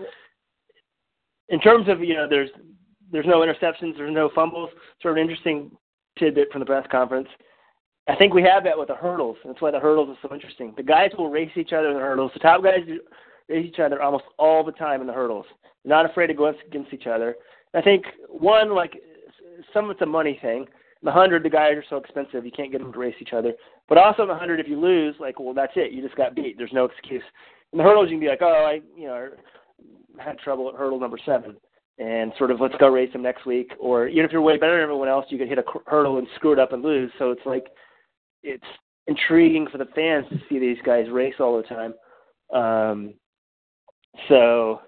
in 1.50 1.60
terms 1.60 1.90
of 1.90 2.02
you 2.02 2.14
know, 2.14 2.28
there's 2.30 2.50
there's 3.12 3.26
no 3.26 3.40
interceptions, 3.40 3.98
there's 3.98 4.14
no 4.14 4.30
fumbles. 4.34 4.70
Sort 5.02 5.14
of 5.14 5.18
an 5.18 5.24
interesting 5.24 5.72
tidbit 6.18 6.52
from 6.52 6.60
the 6.60 6.66
press 6.66 6.86
conference. 6.92 7.28
I 8.08 8.16
think 8.16 8.34
we 8.34 8.44
have 8.44 8.64
that 8.64 8.78
with 8.78 8.88
the 8.88 8.96
hurdles. 8.96 9.38
That's 9.46 9.62
why 9.62 9.72
the 9.72 9.80
hurdles 9.80 10.10
are 10.10 10.28
so 10.28 10.34
interesting. 10.34 10.74
The 10.76 10.84
guys 10.84 11.12
will 11.18 11.30
race 11.30 11.52
each 11.56 11.74
other 11.74 11.90
in 11.90 11.94
the 11.96 12.00
hurdles. 12.00 12.32
The 12.34 12.40
top 12.40 12.64
guys 12.64 12.80
race 13.50 13.66
each 13.68 13.80
other 13.80 14.02
almost 14.02 14.26
all 14.38 14.64
the 14.64 14.72
time 14.72 15.02
in 15.02 15.08
the 15.08 15.14
hurdles. 15.14 15.46
They're 15.84 15.96
not 15.96 16.10
afraid 16.10 16.28
to 16.28 16.34
go 16.34 16.54
against 16.68 16.94
each 16.94 17.08
other. 17.08 17.36
I 17.74 17.82
think 17.82 18.06
one, 18.28 18.74
like 18.74 19.02
some 19.74 19.86
of 19.86 19.92
it's 19.92 20.02
a 20.02 20.06
money 20.06 20.40
thing 20.42 20.68
the 21.04 21.12
hundred, 21.12 21.44
the 21.44 21.50
guys 21.50 21.74
are 21.76 21.84
so 21.90 21.98
expensive, 21.98 22.46
you 22.46 22.52
can't 22.52 22.72
get 22.72 22.82
them 22.82 22.94
to 22.94 23.00
race 23.00 23.16
each 23.20 23.34
other. 23.34 23.54
But 23.90 23.98
also 23.98 24.24
in 24.24 24.28
the 24.28 24.36
hundred, 24.36 24.60
if 24.60 24.68
you 24.68 24.80
lose, 24.80 25.16
like, 25.20 25.40
well, 25.40 25.54
that's 25.54 25.74
it. 25.76 25.92
You 25.92 26.02
just 26.02 26.16
got 26.16 26.36
beat. 26.36 26.58
There's 26.58 26.74
no 26.74 26.86
excuse. 26.86 27.24
In 27.74 27.78
the 27.78 27.84
hurdles, 27.84 28.10
you 28.10 28.16
can 28.16 28.20
be 28.20 28.28
like, 28.28 28.42
oh, 28.42 28.66
I, 28.68 28.82
you 28.96 29.08
know, 29.08 29.30
had 30.20 30.38
trouble 30.40 30.70
at 30.70 30.76
hurdle 30.76 31.00
number 31.00 31.18
seven, 31.26 31.56
and 31.98 32.32
sort 32.38 32.52
of 32.52 32.60
let's 32.60 32.76
go 32.80 32.88
race 32.88 33.12
them 33.14 33.24
next 33.24 33.46
week. 33.46 33.72
Or 33.80 34.08
even 34.08 34.26
if 34.26 34.32
you're 34.32 34.42
way 34.42 34.58
better 34.58 34.74
than 34.74 34.84
everyone 34.84 35.08
else, 35.08 35.26
you 35.30 35.38
could 35.38 35.48
hit 35.48 35.58
a 35.58 35.64
hurdle 35.88 36.18
and 36.18 36.28
screw 36.36 36.54
it 36.54 36.60
up 36.60 36.74
and 36.74 36.84
lose. 36.84 37.12
So 37.18 37.32
it's 37.32 37.46
like, 37.46 37.68
it's 38.44 38.64
intriguing 39.08 39.68
for 39.72 39.78
the 39.78 39.88
fans 39.96 40.26
to 40.30 40.40
see 40.48 40.60
these 40.60 40.78
guys 40.86 41.10
race 41.10 41.36
all 41.40 41.58
the 41.58 41.64
time. 41.64 41.94
Um, 42.54 43.14
so 44.28 44.82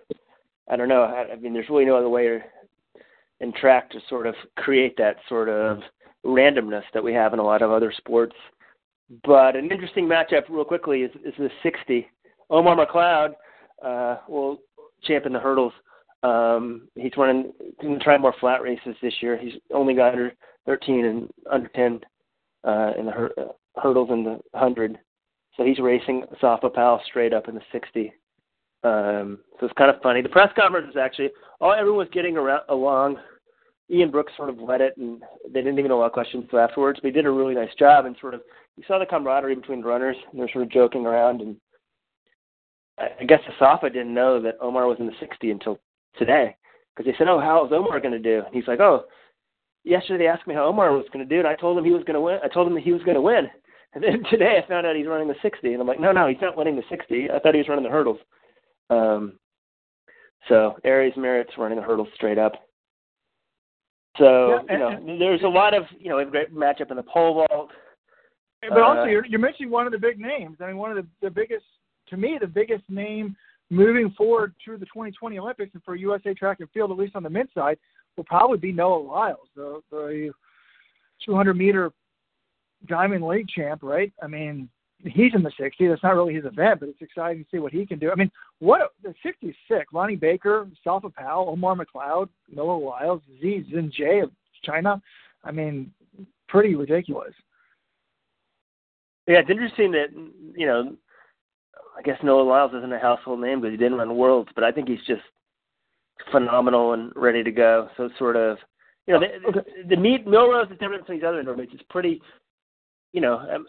I 0.70 0.76
don't 0.76 0.90
know. 0.90 1.04
I, 1.04 1.34
I 1.34 1.36
mean, 1.38 1.54
there's 1.54 1.70
really 1.70 1.86
no 1.86 1.98
other 1.98 2.10
way 2.10 2.40
in 3.40 3.54
track 3.54 3.90
to 3.92 4.00
sort 4.10 4.28
of 4.28 4.36
create 4.58 4.96
that 4.98 5.18
sort 5.28 5.50
of 5.50 5.80
randomness 6.26 6.84
that 6.94 7.04
we 7.04 7.14
have 7.14 7.34
in 7.34 7.40
a 7.40 7.44
lot 7.44 7.62
of 7.62 7.72
other 7.72 7.94
sports. 7.96 8.36
But 9.26 9.56
an 9.56 9.72
interesting 9.72 10.08
matchup, 10.08 10.44
real 10.50 10.66
quickly, 10.66 11.02
is, 11.02 11.12
is 11.26 11.34
the 11.38 11.50
60. 11.62 12.08
Omar 12.50 12.76
McLeod 12.76 13.34
uh, 13.84 14.22
will 14.28 14.60
champion 15.04 15.34
the 15.34 15.40
hurdles. 15.40 15.74
Um, 16.24 16.88
he's 16.96 17.12
running, 17.18 17.52
going 17.82 17.98
to 17.98 18.04
try 18.04 18.18
more 18.18 18.34
flat 18.40 18.62
races 18.62 18.96
this 19.02 19.14
year. 19.22 19.38
He's 19.38 19.54
only 19.74 19.94
got 19.94 20.14
under 20.14 20.34
13 20.66 21.06
and 21.06 21.30
under 21.52 21.68
10 21.70 22.00
uh, 22.64 22.92
in 22.98 23.06
the 23.06 23.12
hur- 23.12 23.34
uh, 23.38 23.82
hurdles 23.82 24.10
in 24.10 24.24
the 24.24 24.40
100. 24.52 24.98
So 25.58 25.64
he's 25.64 25.80
racing 25.80 26.24
Asafa 26.34 26.74
Powell 26.74 27.02
straight 27.06 27.34
up 27.34 27.50
in 27.50 27.56
the 27.56 27.62
60. 27.72 28.14
Um, 28.84 29.40
so 29.60 29.66
it's 29.66 29.78
kind 29.78 29.90
of 29.90 30.02
funny. 30.02 30.22
The 30.22 30.30
press 30.30 30.50
conference 30.58 30.90
is 30.90 30.98
actually 30.98 31.30
all 31.62 31.74
everyone's 31.74 32.10
getting 32.12 32.38
around, 32.38 32.64
along 32.70 33.18
Ian 33.90 34.12
Brooks 34.12 34.34
sort 34.38 34.50
of 34.50 34.60
led 34.60 34.82
it, 34.82 34.96
and 34.98 35.22
they 35.46 35.62
didn't 35.62 35.80
even 35.80 35.96
what 35.96 36.14
questions 36.14 36.46
afterwards. 36.54 37.00
But 37.02 37.08
he 37.08 37.12
did 37.12 37.26
a 37.26 37.32
really 37.32 37.56
nice 37.56 37.74
job, 37.78 38.06
and 38.06 38.16
sort 38.20 38.34
of 38.34 38.42
you 38.78 38.84
saw 38.88 38.98
the 38.98 39.06
camaraderie 39.06 39.56
between 39.56 39.82
the 39.82 39.88
runners, 39.88 40.16
and 40.32 40.40
they're 40.40 40.50
sort 40.52 40.64
of 40.64 40.72
joking 40.72 41.06
around. 41.06 41.42
And 41.42 41.58
I 42.98 43.24
guess 43.26 43.42
Asafa 43.60 43.92
didn't 43.92 44.14
know 44.14 44.42
that 44.42 44.58
Omar 44.62 44.88
was 44.88 44.98
in 45.00 45.06
the 45.06 45.14
60 45.20 45.52
until 45.52 45.80
today, 46.18 46.56
because 46.96 47.12
they 47.12 47.18
said, 47.18 47.28
"Oh, 47.28 47.40
how 47.40 47.66
is 47.66 47.72
Omar 47.72 48.00
going 48.00 48.14
to 48.14 48.20
do?" 48.20 48.44
And 48.46 48.56
he's 48.56 48.68
like, 48.68 48.80
"Oh, 48.80 49.06
yesterday 49.84 50.24
they 50.24 50.30
asked 50.30 50.48
me 50.48 50.54
how 50.54 50.66
Omar 50.66 50.94
was 50.94 51.06
going 51.12 51.28
to 51.28 51.36
do, 51.36 51.40
and 51.40 51.48
I 51.48 51.56
told 51.56 51.78
him 51.78 51.86
he 51.86 51.92
was 51.92 52.04
going 52.04 52.16
to 52.16 52.22
win. 52.22 52.40
I 52.44 52.48
told 52.48 52.68
him 52.68 52.76
that 52.76 52.84
he 52.84 52.94
was 52.94 53.04
going 53.04 53.16
to 53.16 53.22
win." 53.22 53.50
And 53.94 54.04
then 54.04 54.24
today 54.30 54.62
I 54.64 54.68
found 54.68 54.88
out 54.88 54.96
he's 54.96 55.08
running 55.08 55.28
the 55.28 55.36
60, 55.42 55.74
and 55.74 55.82
I'm 55.82 55.88
like, 55.88 56.00
"No, 56.00 56.12
no, 56.12 56.28
he's 56.28 56.42
not 56.42 56.58
winning 56.58 56.78
the 56.78 56.84
60. 56.90 57.30
I 57.32 57.40
thought 57.40 57.54
he 57.54 57.60
was 57.60 57.70
running 57.70 57.84
the 57.84 57.92
hurdles." 57.92 58.20
Um, 58.90 59.40
so 60.50 60.78
Aries 60.84 61.14
Merritt's 61.18 61.58
running 61.58 61.78
the 61.78 61.84
hurdles 61.84 62.10
straight 62.16 62.38
up. 62.38 62.54
So 64.18 64.50
yeah, 64.70 64.76
and, 64.76 65.08
you 65.08 65.14
know, 65.14 65.20
there's 65.20 65.44
a 65.44 65.48
lot 65.48 65.74
of 65.74 65.84
you 66.00 66.10
know 66.10 66.20
a 66.20 66.26
great 66.26 66.54
matchup 66.54 66.92
in 66.92 66.98
the 66.98 67.04
pole 67.04 67.46
vault. 67.50 67.70
But 68.70 68.82
also, 68.82 69.02
uh, 69.02 69.06
you're, 69.06 69.26
you're 69.26 69.40
mentioning 69.40 69.72
one 69.72 69.86
of 69.86 69.92
the 69.92 69.98
big 69.98 70.20
names. 70.20 70.58
I 70.62 70.68
mean, 70.68 70.78
one 70.78 70.92
of 70.92 70.98
the, 70.98 71.08
the 71.22 71.30
biggest, 71.30 71.66
to 72.08 72.18
me, 72.18 72.38
the 72.40 72.48
biggest 72.48 72.84
name 72.90 73.36
moving 73.70 74.12
forward 74.12 74.54
through 74.64 74.78
the 74.78 74.86
2020 74.86 75.38
Olympics 75.38 75.74
and 75.74 75.84
for 75.84 75.96
USA 75.96 76.34
Track 76.34 76.60
and 76.60 76.70
Field, 76.72 76.92
at 76.92 76.98
least 76.98 77.16
on 77.16 77.24
the 77.24 77.30
men's 77.30 77.50
side, 77.54 77.78
will 78.16 78.24
probably 78.24 78.58
be 78.58 78.72
Noah 78.72 79.02
Lyles, 79.02 79.48
the, 79.56 79.82
the 79.92 80.32
200 81.26 81.56
meter 81.56 81.92
Diamond 82.88 83.26
League 83.26 83.48
champ, 83.50 83.82
right? 83.84 84.14
I 84.22 84.28
mean, 84.28 84.70
he's 85.06 85.34
in 85.36 85.44
the 85.44 85.52
60. 85.58 85.88
That's 85.88 86.04
not 86.04 86.16
really 86.16 86.34
his 86.34 86.46
event, 86.46 86.80
but 86.80 86.90
it's 86.90 87.02
exciting 87.02 87.44
to 87.44 87.50
see 87.52 87.60
what 87.60 87.74
he 87.74 87.86
can 87.86 88.00
do. 88.00 88.12
I 88.12 88.16
mean, 88.16 88.32
what 88.60 88.94
the 89.04 89.14
60 89.24 89.48
is 89.48 89.56
sick. 89.68 89.88
Ronnie 89.92 90.16
Baker, 90.16 90.68
Asafa 90.86 91.14
Powell, 91.14 91.50
Omar 91.50 91.76
McLeod, 91.76 92.30
Noah 92.54 92.78
Lyles, 92.78 93.22
Xie 93.42 93.70
Zhenye 93.72 94.24
of 94.24 94.32
China. 94.64 95.02
I 95.44 95.52
mean, 95.52 95.92
pretty 96.48 96.76
ridiculous. 96.76 97.34
Yeah, 99.28 99.40
it's 99.40 99.50
interesting 99.50 99.92
that 99.92 100.08
you 100.56 100.66
know, 100.66 100.96
I 101.98 102.02
guess 102.02 102.18
Noah 102.24 102.44
Lyles 102.44 102.74
isn't 102.78 102.94
a 102.94 103.00
household 103.00 103.40
name 103.40 103.62
because 103.62 103.74
he 103.74 103.78
didn't 103.78 103.98
run 103.98 104.16
Worlds, 104.16 104.50
but 104.56 104.64
I 104.64 104.72
think 104.72 104.90
he's 104.90 105.06
just 105.08 105.22
phenomenal 106.32 106.94
and 106.94 107.12
ready 107.16 107.44
to 107.44 107.52
go. 107.52 107.90
So 107.98 108.10
sort 108.18 108.36
of, 108.36 108.58
you 109.08 109.14
know, 109.14 109.20
the, 109.20 109.64
the 109.90 109.96
meet 109.96 110.26
Millrose 110.26 110.72
is 110.72 110.78
different 110.80 111.06
from 111.06 111.16
these 111.16 111.24
other 111.26 111.44
Nordics. 111.44 111.74
It's 111.74 111.84
pretty, 111.90 112.22
you 113.14 113.22
know, 113.22 113.38
um, 113.38 113.66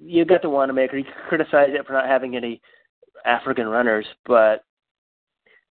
you 0.00 0.24
got 0.24 0.42
the 0.42 0.50
Wanamaker. 0.50 0.98
You 0.98 1.04
criticize 1.28 1.70
it 1.70 1.86
for 1.86 1.92
not 1.92 2.06
having 2.06 2.36
any 2.36 2.60
African 3.24 3.66
runners, 3.66 4.06
but 4.26 4.64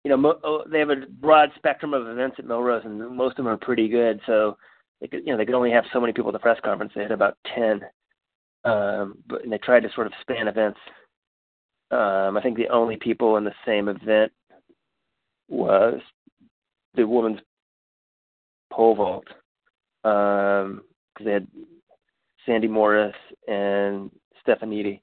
you 0.04 0.10
know 0.10 0.38
oh, 0.44 0.64
they 0.70 0.78
have 0.78 0.90
a 0.90 1.06
broad 1.20 1.50
spectrum 1.56 1.94
of 1.94 2.06
events 2.06 2.36
at 2.38 2.46
Millrose, 2.46 2.84
and 2.84 3.16
most 3.16 3.32
of 3.32 3.44
them 3.44 3.48
are 3.48 3.56
pretty 3.56 3.88
good. 3.88 4.20
So 4.26 4.56
they 5.00 5.06
could, 5.06 5.20
you 5.20 5.32
know 5.32 5.36
they 5.36 5.44
could 5.44 5.54
only 5.54 5.70
have 5.70 5.84
so 5.92 6.00
many 6.00 6.12
people 6.12 6.30
at 6.30 6.32
the 6.32 6.38
press 6.38 6.58
conference. 6.64 6.92
They 6.94 7.02
had 7.02 7.12
about 7.12 7.36
ten, 7.54 7.80
um, 8.64 9.18
but 9.28 9.42
and 9.42 9.52
they 9.52 9.58
tried 9.58 9.80
to 9.80 9.92
sort 9.94 10.06
of 10.06 10.12
span 10.20 10.48
events. 10.48 10.78
Um, 11.90 12.36
I 12.36 12.40
think 12.42 12.56
the 12.56 12.68
only 12.68 12.96
people 12.96 13.36
in 13.36 13.44
the 13.44 13.54
same 13.64 13.88
event 13.88 14.32
was 15.48 16.00
the 16.94 17.06
women's 17.06 17.40
pole 18.70 18.94
vault 18.94 19.24
because 20.02 20.66
um, 20.66 20.82
they 21.24 21.32
had 21.32 21.46
Sandi 22.48 22.66
Morris, 22.66 23.14
and 23.46 24.10
Stefanidi. 24.46 25.00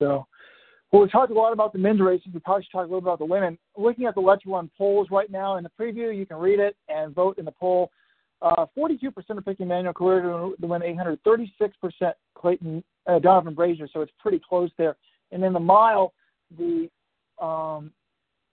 So, 0.00 0.26
well, 0.92 1.02
we 1.02 1.08
talked 1.08 1.32
a 1.32 1.34
lot 1.34 1.52
about 1.52 1.72
the 1.72 1.78
men's 1.78 2.00
races. 2.00 2.28
We 2.32 2.40
probably 2.40 2.62
should 2.62 2.72
talk 2.72 2.80
a 2.82 2.84
little 2.84 3.00
bit 3.00 3.08
about 3.08 3.18
the 3.18 3.24
women. 3.24 3.58
Looking 3.76 4.06
at 4.06 4.14
the 4.14 4.20
Let's 4.20 4.46
Run 4.46 4.70
polls 4.78 5.08
right 5.10 5.30
now 5.30 5.56
in 5.56 5.64
the 5.64 5.70
preview, 5.78 6.16
you 6.16 6.24
can 6.24 6.36
read 6.36 6.60
it 6.60 6.76
and 6.88 7.14
vote 7.14 7.36
in 7.36 7.44
the 7.44 7.52
poll. 7.52 7.90
Uh, 8.40 8.66
42% 8.78 9.12
are 9.30 9.40
picking 9.40 9.66
Manuel 9.66 9.92
Korir 9.92 10.56
to 10.58 10.66
win 10.66 10.82
800, 10.82 11.18
36% 11.24 12.12
Clayton 12.36 12.84
uh, 13.08 13.18
Donavan 13.18 13.56
Brazier, 13.56 13.88
so 13.92 14.00
it's 14.00 14.12
pretty 14.20 14.40
close 14.48 14.70
there. 14.78 14.96
And 15.32 15.42
in 15.42 15.52
the 15.52 15.60
mile, 15.60 16.14
the 16.56 16.88
um, 17.44 17.90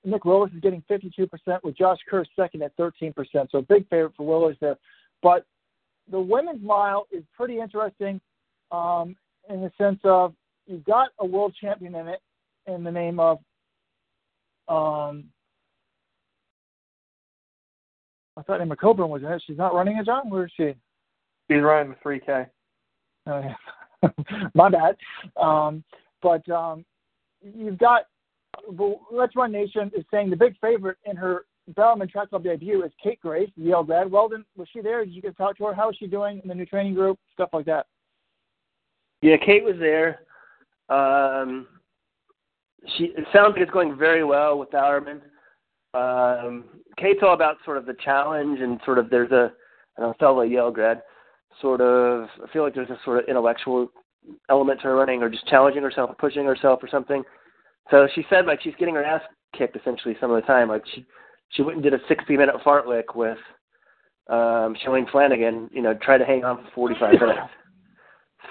Nick 0.03 0.25
Willis 0.25 0.51
is 0.53 0.59
getting 0.61 0.83
52% 0.89 1.29
with 1.63 1.77
Josh 1.77 1.99
Kerr 2.09 2.25
second 2.35 2.63
at 2.63 2.75
13%, 2.77 3.13
so 3.51 3.59
a 3.59 3.61
big 3.61 3.87
favorite 3.89 4.13
for 4.17 4.25
Willis 4.25 4.57
there. 4.59 4.77
But 5.21 5.45
the 6.09 6.19
women's 6.19 6.63
mile 6.63 7.07
is 7.11 7.23
pretty 7.35 7.59
interesting. 7.59 8.19
Um, 8.71 9.15
in 9.49 9.61
the 9.61 9.71
sense 9.77 9.99
of 10.03 10.33
you've 10.65 10.83
got 10.85 11.09
a 11.19 11.25
world 11.25 11.55
champion 11.59 11.95
in 11.95 12.07
it 12.07 12.19
in 12.67 12.83
the 12.83 12.91
name 12.91 13.19
of 13.19 13.37
um 14.67 15.25
I 18.37 18.41
thought 18.41 18.59
Emma 18.59 18.75
Coburn 18.75 19.09
was 19.09 19.23
in 19.23 19.31
it. 19.31 19.43
She's 19.45 19.57
not 19.57 19.73
running 19.73 19.97
it, 19.97 20.05
John? 20.05 20.29
Where 20.29 20.45
is 20.45 20.51
she? 20.57 20.75
She's 21.49 21.61
running 21.61 21.93
the 21.93 22.09
3K. 22.09 22.47
Oh, 23.27 23.39
yeah. 24.03 24.09
My 24.53 24.69
bad. 24.69 24.97
Um, 25.41 25.83
but 26.21 26.47
um, 26.49 26.83
you've 27.41 27.77
got 27.77 28.03
Let's 29.11 29.35
Run 29.37 29.53
Nation 29.53 29.89
is 29.97 30.03
saying 30.11 30.29
the 30.29 30.35
big 30.35 30.55
favorite 30.59 30.97
in 31.05 31.15
her 31.15 31.45
Bowerman 31.75 32.07
Track 32.07 32.29
Club 32.29 32.43
debut 32.43 32.83
is 32.83 32.91
Kate 33.01 33.19
Grace, 33.21 33.49
Yale 33.55 33.83
grad. 33.83 34.11
Weldon, 34.11 34.45
was 34.55 34.67
she 34.71 34.81
there? 34.81 35.03
Did 35.03 35.13
you 35.13 35.21
get 35.21 35.29
to 35.29 35.37
talk 35.37 35.57
to 35.57 35.65
her? 35.65 35.73
How 35.73 35.89
is 35.89 35.97
she 35.97 36.07
doing 36.07 36.39
in 36.43 36.47
the 36.47 36.55
new 36.55 36.65
training 36.65 36.93
group? 36.93 37.17
Stuff 37.33 37.49
like 37.53 37.65
that. 37.65 37.87
Yeah, 39.21 39.37
Kate 39.43 39.63
was 39.63 39.75
there. 39.79 40.19
Um, 40.89 41.67
she 42.95 43.05
it 43.05 43.25
sounds 43.33 43.53
like 43.53 43.61
it's 43.61 43.71
going 43.71 43.97
very 43.97 44.23
well 44.23 44.59
with 44.59 44.71
Bowerman. 44.71 45.21
Um, 45.93 46.65
Kate's 46.97 47.21
all 47.23 47.33
about 47.33 47.57
sort 47.65 47.77
of 47.77 47.85
the 47.85 47.95
challenge 48.03 48.59
and 48.59 48.79
sort 48.85 48.99
of 48.99 49.09
there's 49.09 49.31
a 49.31 49.51
don't 49.97 50.09
know, 50.09 50.13
fellow 50.19 50.41
Yale 50.41 50.71
grad, 50.71 51.01
sort 51.61 51.81
of 51.81 52.27
I 52.43 52.51
feel 52.51 52.63
like 52.63 52.75
there's 52.75 52.89
a 52.89 52.99
sort 53.03 53.19
of 53.19 53.29
intellectual 53.29 53.89
element 54.49 54.81
to 54.81 54.87
her 54.87 54.95
running 54.95 55.23
or 55.23 55.29
just 55.29 55.47
challenging 55.47 55.81
herself, 55.81 56.11
pushing 56.19 56.45
herself 56.45 56.83
or 56.83 56.89
something. 56.89 57.23
So 57.89 58.07
she 58.13 58.23
said 58.29 58.45
like 58.45 58.61
she's 58.61 58.73
getting 58.77 58.95
her 58.95 59.03
ass 59.03 59.21
kicked 59.57 59.75
essentially 59.75 60.15
some 60.19 60.31
of 60.31 60.41
the 60.41 60.45
time. 60.45 60.69
Like 60.69 60.83
she 60.93 61.05
she 61.49 61.61
went 61.61 61.75
and 61.75 61.83
did 61.83 61.93
a 61.93 61.99
60 62.07 62.37
minute 62.37 62.55
fartlek 62.65 63.15
with 63.15 63.37
um 64.27 64.75
Shalane 64.83 65.09
Flanagan, 65.11 65.69
you 65.71 65.81
know, 65.81 65.93
try 66.01 66.17
to 66.17 66.25
hang 66.25 66.43
on 66.43 66.57
for 66.57 66.71
45 66.75 67.13
minutes. 67.21 67.39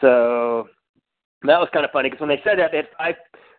So 0.00 0.68
that 1.42 1.59
was 1.61 1.68
kind 1.72 1.85
of 1.85 1.90
funny 1.90 2.09
because 2.09 2.20
when 2.20 2.28
they 2.30 2.40
said 2.44 2.59
that 2.59 2.70
they 2.70 2.78
had 2.78 2.88
five 2.96 3.14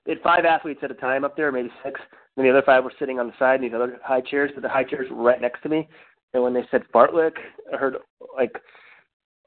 they 0.06 0.14
had 0.14 0.22
five 0.22 0.46
athletes 0.46 0.82
at 0.84 0.92
a 0.92 0.96
time 0.96 1.26
up 1.26 1.36
there, 1.36 1.52
maybe 1.52 1.72
six, 1.84 2.00
and 2.38 2.46
the 2.46 2.50
other 2.50 2.62
five 2.64 2.84
were 2.84 2.94
sitting 3.00 3.20
on 3.20 3.28
the 3.28 3.34
side 3.40 3.56
in 3.56 3.62
these 3.64 3.74
other 3.74 3.98
high 4.04 4.22
chairs, 4.22 4.52
but 4.54 4.62
the 4.62 4.70
high 4.70 4.84
chairs 4.84 5.08
were 5.10 5.24
right 5.24 5.42
next 5.42 5.62
to 5.64 5.70
me. 5.70 5.88
And 6.34 6.44
when 6.44 6.54
they 6.54 6.64
said 6.70 6.84
fartlek, 6.94 7.32
I 7.74 7.78
heard 7.78 7.96
like 8.36 8.56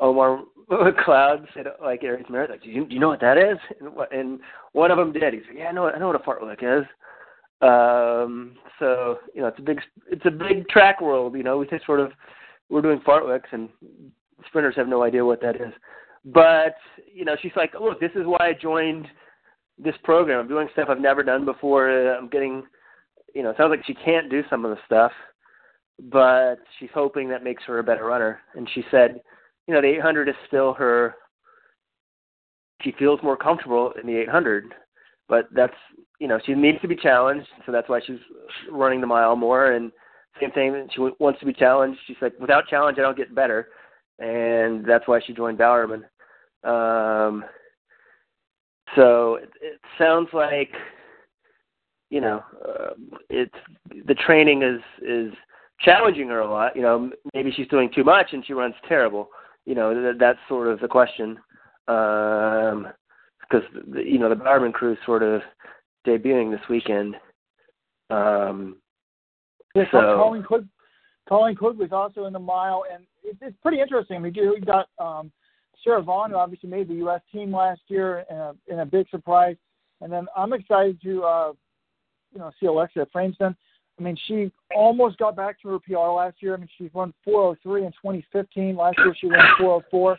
Omar 0.01 0.43
McLeod 0.71 1.47
said 1.55 1.67
like 1.83 2.03
Aries 2.03 2.27
Merritt, 2.29 2.51
like, 2.51 2.63
do 2.63 2.71
you, 2.71 2.87
do 2.87 2.95
you 2.95 3.01
know 3.01 3.09
what 3.09 3.21
that 3.21 3.39
is? 3.39 3.59
And, 3.81 3.91
and 4.11 4.41
one 4.73 4.91
of 4.91 4.99
them 4.99 5.13
did. 5.13 5.35
He 5.35 5.41
said, 5.47 5.57
yeah, 5.57 5.67
I 5.67 5.73
know, 5.73 5.89
I 5.89 5.99
know 5.99 6.09
what 6.09 6.17
a 6.17 6.19
fartlek 6.21 6.63
is. 6.63 6.87
Um, 7.61 8.57
so 8.79 9.19
you 9.35 9.43
know, 9.43 9.49
it's 9.49 9.59
a 9.59 9.63
big, 9.63 9.81
it's 10.11 10.27
a 10.27 10.31
big 10.31 10.69
track 10.69 11.01
world. 11.01 11.35
You 11.37 11.43
know, 11.43 11.59
we 11.59 11.67
just 11.67 11.87
sort 11.87 12.01
of 12.01 12.13
we're 12.69 12.83
doing 12.83 13.01
fartleks, 13.01 13.53
and 13.53 13.69
sprinters 14.47 14.77
have 14.77 14.89
no 14.89 15.03
idea 15.03 15.25
what 15.25 15.41
that 15.41 15.57
is. 15.57 15.73
But 16.25 16.77
you 17.13 17.25
know, 17.25 17.37
she's 17.41 17.53
like, 17.57 17.75
look, 17.81 18.01
this 18.01 18.13
is 18.15 18.27
why 18.27 18.39
I 18.41 18.53
joined 18.53 19.07
this 19.79 19.95
program. 20.05 20.41
I'm 20.41 20.49
doing 20.49 20.69
stuff 20.73 20.89
I've 20.91 21.01
never 21.01 21.23
done 21.23 21.45
before. 21.45 21.91
I'm 21.91 22.29
getting, 22.29 22.65
you 23.35 23.43
know, 23.43 23.51
it 23.51 23.57
sounds 23.57 23.71
like 23.71 23.85
she 23.87 23.95
can't 23.95 24.31
do 24.31 24.43
some 24.51 24.65
of 24.65 24.71
the 24.71 24.83
stuff, 24.87 25.13
but 26.11 26.57
she's 26.79 26.91
hoping 26.93 27.29
that 27.29 27.45
makes 27.45 27.63
her 27.65 27.79
a 27.79 27.85
better 27.85 28.07
runner. 28.07 28.41
And 28.55 28.69
she 28.75 28.83
said, 28.91 29.21
you 29.67 29.75
know, 29.75 29.81
the 29.81 29.89
800 29.89 30.29
is 30.29 30.35
still 30.47 30.75
her. 30.75 31.15
She 32.83 32.93
feels 32.99 33.21
more 33.23 33.37
comfortable 33.37 33.93
in 34.01 34.07
the 34.07 34.17
800, 34.17 34.75
but 35.29 35.49
that's 35.55 35.75
you 36.19 36.29
know 36.29 36.39
she 36.45 36.55
needs 36.55 36.81
to 36.83 36.89
be 36.89 36.97
challenged, 36.97 37.47
so 37.65 37.73
that's 37.73 37.89
why 37.89 38.01
she's 38.07 38.19
running 38.71 39.01
the 39.01 39.07
mile 39.07 39.37
more. 39.37 39.73
And 39.73 39.93
same 40.41 40.51
thing, 40.53 40.89
she 40.95 41.01
wants 41.19 41.41
to 41.41 41.47
be 41.47 41.53
challenged. 41.53 41.99
She's 42.07 42.17
like, 42.21 42.39
without 42.41 42.69
challenge, 42.69 42.99
I 42.99 43.03
don't 43.03 43.17
get 43.17 43.35
better, 43.35 43.69
and 44.19 44.85
that's 44.85 45.07
why 45.07 45.21
she 45.27 45.33
joined 45.33 45.59
Bowerman. 45.59 46.05
Um, 46.65 47.45
so 48.97 49.37
it, 49.37 49.51
it 49.61 49.81
sounds 49.99 50.29
like 50.33 50.71
you 52.11 52.21
know 52.21 52.43
uh, 52.67 52.95
it's 53.31 53.55
the 54.07 54.15
training 54.15 54.63
is 54.63 54.81
is 55.03 55.33
challenging 55.81 56.29
her 56.29 56.41
a 56.41 56.51
lot. 56.51 56.75
You 56.75 56.83
know, 56.83 57.11
maybe 57.35 57.53
she's 57.53 57.69
doing 57.69 57.91
too 57.95 58.05
much 58.05 58.29
and 58.33 58.45
she 58.45 58.53
runs 58.53 58.75
terrible. 58.89 59.29
You 59.65 59.75
know, 59.75 59.95
that, 59.95 60.19
that's 60.19 60.39
sort 60.49 60.69
of 60.69 60.81
the 60.81 60.89
question. 60.89 61.39
Um, 61.87 62.89
because 63.49 63.67
you 63.95 64.19
know 64.19 64.29
the 64.29 64.35
Bowerman 64.35 64.73
crew 64.73 64.97
sort 65.07 65.23
of 65.23 65.41
debuting 66.09 66.51
this 66.51 66.67
weekend. 66.69 67.17
Um, 68.11 68.77
yeah, 69.75 69.85
so 69.93 70.17
Colleen 70.17 70.43
Quig, 70.43 70.67
Colleen 71.29 71.55
Quig 71.57 71.77
was 71.77 71.93
also 71.93 72.25
in 72.25 72.33
the 72.33 72.39
mile, 72.39 72.85
and 72.93 73.05
it, 73.23 73.37
it's 73.41 73.57
pretty 73.63 73.81
interesting. 73.81 74.23
We 74.23 74.31
do 74.31 74.55
we 74.55 74.61
got 74.61 74.89
um, 74.99 75.31
Sarah 75.85 76.03
Vaughn, 76.03 76.31
who 76.31 76.37
obviously 76.37 76.69
made 76.69 76.89
the 76.89 76.95
U.S. 76.95 77.21
team 77.33 77.55
last 77.55 77.81
year 77.89 78.25
in 78.31 78.37
a, 78.37 78.55
in 78.69 78.79
a 78.81 78.87
big 78.87 79.09
surprise. 79.11 79.57
And 80.01 80.13
then 80.13 80.27
I'm 80.37 80.53
excited 80.53 81.01
to, 81.03 81.23
uh, 81.25 81.53
you 82.33 82.39
know, 82.39 82.51
see 82.61 82.67
Alexa 82.67 83.07
Efraimson. 83.15 83.55
I 83.99 84.03
mean, 84.03 84.17
she 84.27 84.53
almost 84.75 85.19
got 85.19 85.35
back 85.35 85.61
to 85.63 85.69
her 85.69 85.79
PR 85.81 86.11
last 86.13 86.37
year. 86.41 86.55
I 86.55 86.59
mean, 86.59 86.69
she's 86.79 86.91
run 86.95 87.13
403 87.25 87.87
in 87.87 87.93
2015. 87.93 88.77
Last 88.77 88.97
year 88.99 89.15
she 89.21 89.27
ran 89.27 89.45
404. 89.59 90.19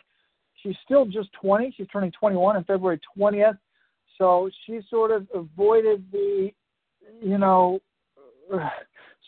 She's 0.62 0.76
still 0.84 1.06
just 1.06 1.30
20. 1.42 1.74
She's 1.78 1.88
turning 1.88 2.12
21 2.12 2.58
on 2.58 2.64
February 2.66 3.00
20th. 3.18 3.58
So 4.20 4.50
she 4.66 4.82
sort 4.90 5.12
of 5.12 5.28
avoided 5.34 6.04
the, 6.12 6.52
you 7.22 7.38
know, 7.40 7.80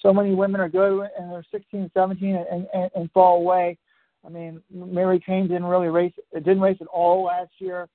so 0.01 0.13
many 0.13 0.35
women 0.35 0.61
are 0.61 0.69
good 0.69 1.07
and 1.17 1.31
they're 1.31 1.45
16, 1.51 1.89
17 1.93 2.35
and, 2.35 2.67
and, 2.73 2.91
and 2.93 3.11
fall 3.11 3.37
away. 3.37 3.77
I 4.25 4.29
mean, 4.29 4.61
Mary 4.69 5.19
Cain 5.25 5.47
didn't 5.47 5.65
really 5.65 5.87
race. 5.87 6.13
It 6.31 6.43
didn't 6.43 6.61
race 6.61 6.77
at 6.81 6.87
all 6.87 7.23
last 7.23 7.51
year. 7.59 7.87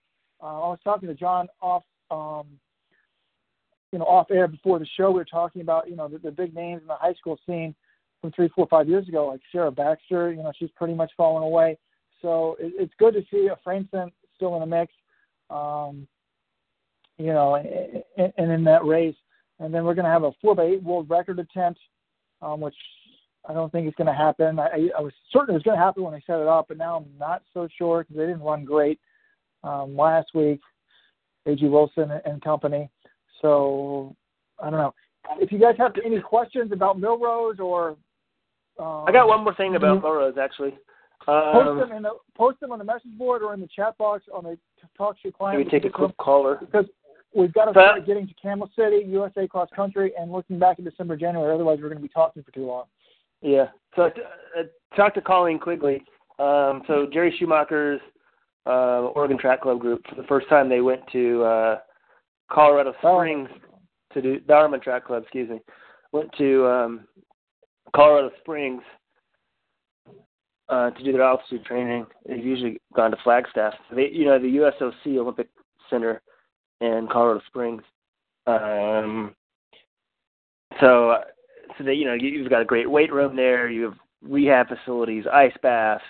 Uh, 0.42 0.46
I 0.46 0.68
was 0.68 0.78
talking 0.82 1.08
to 1.08 1.14
John 1.14 1.48
off, 1.60 1.84
um, 2.10 2.46
you 3.92 3.98
know, 3.98 4.06
off 4.06 4.30
air 4.30 4.48
before 4.48 4.78
the 4.78 4.86
show. 4.96 5.10
We 5.10 5.18
were 5.18 5.24
talking 5.24 5.62
about, 5.62 5.88
you 5.88 5.96
know, 5.96 6.08
the, 6.08 6.18
the 6.18 6.32
big 6.32 6.54
names 6.54 6.80
in 6.82 6.88
the 6.88 6.96
high 6.96 7.14
school 7.14 7.38
scene 7.46 7.74
from 8.20 8.32
three, 8.32 8.48
four, 8.48 8.66
five 8.68 8.88
years 8.88 9.06
ago, 9.06 9.28
like 9.28 9.40
Sarah 9.52 9.70
Baxter. 9.70 10.32
You 10.32 10.42
know, 10.42 10.52
she's 10.58 10.70
pretty 10.76 10.94
much 10.94 11.12
fallen 11.16 11.42
away. 11.42 11.78
So 12.22 12.56
it, 12.58 12.72
it's 12.78 12.94
good 12.98 13.14
to 13.14 13.22
see 13.30 13.48
Efraimson 13.48 14.10
still 14.34 14.54
in 14.54 14.60
the 14.60 14.66
mix. 14.66 14.92
Um, 15.48 16.08
you 17.18 17.32
know, 17.32 17.56
and, 17.56 18.50
in 18.50 18.64
that 18.64 18.84
race. 18.84 19.16
And 19.58 19.72
then 19.72 19.84
we're 19.84 19.94
going 19.94 20.04
to 20.04 20.10
have 20.10 20.24
a 20.24 20.32
four 20.42 20.54
by 20.54 20.64
eight 20.64 20.82
world 20.82 21.08
record 21.08 21.38
attempt, 21.38 21.80
um, 22.42 22.60
which 22.60 22.74
I 23.48 23.52
don't 23.54 23.70
think 23.72 23.88
is 23.88 23.94
going 23.96 24.08
to 24.08 24.14
happen. 24.14 24.58
I, 24.58 24.88
I 24.96 25.00
was 25.00 25.12
certain 25.32 25.50
it 25.50 25.58
was 25.58 25.62
going 25.62 25.78
to 25.78 25.82
happen 25.82 26.02
when 26.02 26.12
they 26.12 26.22
set 26.26 26.40
it 26.40 26.46
up, 26.46 26.66
but 26.68 26.76
now 26.76 26.96
I'm 26.96 27.06
not 27.18 27.42
so 27.54 27.68
sure 27.78 28.02
because 28.02 28.16
they 28.16 28.26
didn't 28.26 28.42
run 28.42 28.64
great 28.64 29.00
um, 29.62 29.96
last 29.96 30.28
week, 30.34 30.60
Ajeé 31.46 31.70
Wilson 31.70 32.10
and 32.24 32.42
company. 32.42 32.90
So 33.40 34.14
I 34.62 34.70
don't 34.70 34.80
know. 34.80 34.94
If 35.38 35.50
you 35.52 35.58
guys 35.58 35.74
have 35.78 35.92
any 36.04 36.20
questions 36.20 36.72
about 36.72 36.98
Millrose 36.98 37.58
or 37.58 37.96
um, 38.78 39.04
I 39.06 39.12
got 39.12 39.26
one 39.26 39.42
more 39.42 39.54
thing 39.54 39.74
about 39.74 40.02
Millrose 40.02 40.38
actually. 40.38 40.76
Um, 41.28 41.52
post 41.52 41.80
them 41.80 41.96
in 41.96 42.02
the 42.02 42.10
post 42.36 42.60
them 42.60 42.72
on 42.72 42.78
the 42.78 42.84
message 42.84 43.16
board 43.16 43.42
or 43.42 43.54
in 43.54 43.60
the 43.60 43.68
chat 43.74 43.96
box 43.98 44.24
on 44.32 44.44
the 44.44 44.58
talk 44.96 45.16
show 45.22 45.30
client. 45.30 45.58
Maybe 45.58 45.70
take 45.70 45.84
a 45.84 45.92
quick 45.92 46.16
caller 46.18 46.58
because 46.60 46.84
we've 47.36 47.52
got 47.52 47.66
to 47.66 47.72
start 47.72 48.06
getting 48.06 48.26
to 48.26 48.34
Camel 48.40 48.70
City, 48.74 49.04
USA 49.06 49.46
cross 49.46 49.68
country, 49.74 50.12
and 50.18 50.32
looking 50.32 50.58
back 50.58 50.78
in 50.78 50.84
December, 50.84 51.16
January. 51.16 51.54
Otherwise, 51.54 51.78
we're 51.80 51.88
going 51.88 51.98
to 51.98 52.02
be 52.02 52.08
talking 52.08 52.42
for 52.42 52.50
too 52.52 52.66
long. 52.66 52.84
Yeah. 53.42 53.66
So 53.94 54.02
I 54.02 54.60
uh, 54.60 54.62
talked 54.96 55.14
to 55.16 55.20
Colleen 55.20 55.58
Quigley. 55.58 56.02
Um, 56.38 56.82
so 56.86 57.06
Jerry 57.12 57.34
Schumacher's 57.38 58.00
uh, 58.66 59.10
Oregon 59.14 59.38
Track 59.38 59.62
Club 59.62 59.80
group 59.80 60.02
for 60.08 60.14
the 60.14 60.26
first 60.26 60.48
time 60.48 60.68
they 60.68 60.80
went 60.80 61.00
to 61.12 61.44
uh, 61.44 61.78
Colorado 62.50 62.94
Springs 62.98 63.48
to 64.12 64.22
do 64.22 64.40
Bowerman 64.40 64.80
Track 64.80 65.06
Club. 65.06 65.22
Excuse 65.22 65.50
me. 65.50 65.60
Went 66.12 66.30
to 66.38 66.66
um, 66.66 67.00
Colorado 67.94 68.30
Springs 68.40 68.82
uh, 70.68 70.90
to 70.90 71.04
do 71.04 71.12
their 71.12 71.22
altitude 71.22 71.64
training. 71.64 72.06
They've 72.26 72.44
usually 72.44 72.80
gone 72.94 73.10
to 73.10 73.16
Flagstaff. 73.22 73.74
They, 73.94 74.08
you 74.12 74.24
know, 74.24 74.38
the 74.38 74.56
USOC 74.56 75.18
Olympic 75.18 75.48
Center 75.90 76.22
in 76.80 77.08
Colorado 77.10 77.40
Springs. 77.46 77.82
Um, 78.46 79.34
so 80.80 81.16
so 81.78 81.84
that 81.84 81.94
you 81.94 82.04
know 82.04 82.14
you've 82.14 82.50
got 82.50 82.62
a 82.62 82.66
great 82.66 82.90
weight 82.90 83.12
room 83.12 83.36
there. 83.36 83.68
You 83.68 83.84
have 83.84 83.94
rehab 84.22 84.68
facilities, 84.68 85.24
ice 85.32 85.56
baths, 85.62 86.04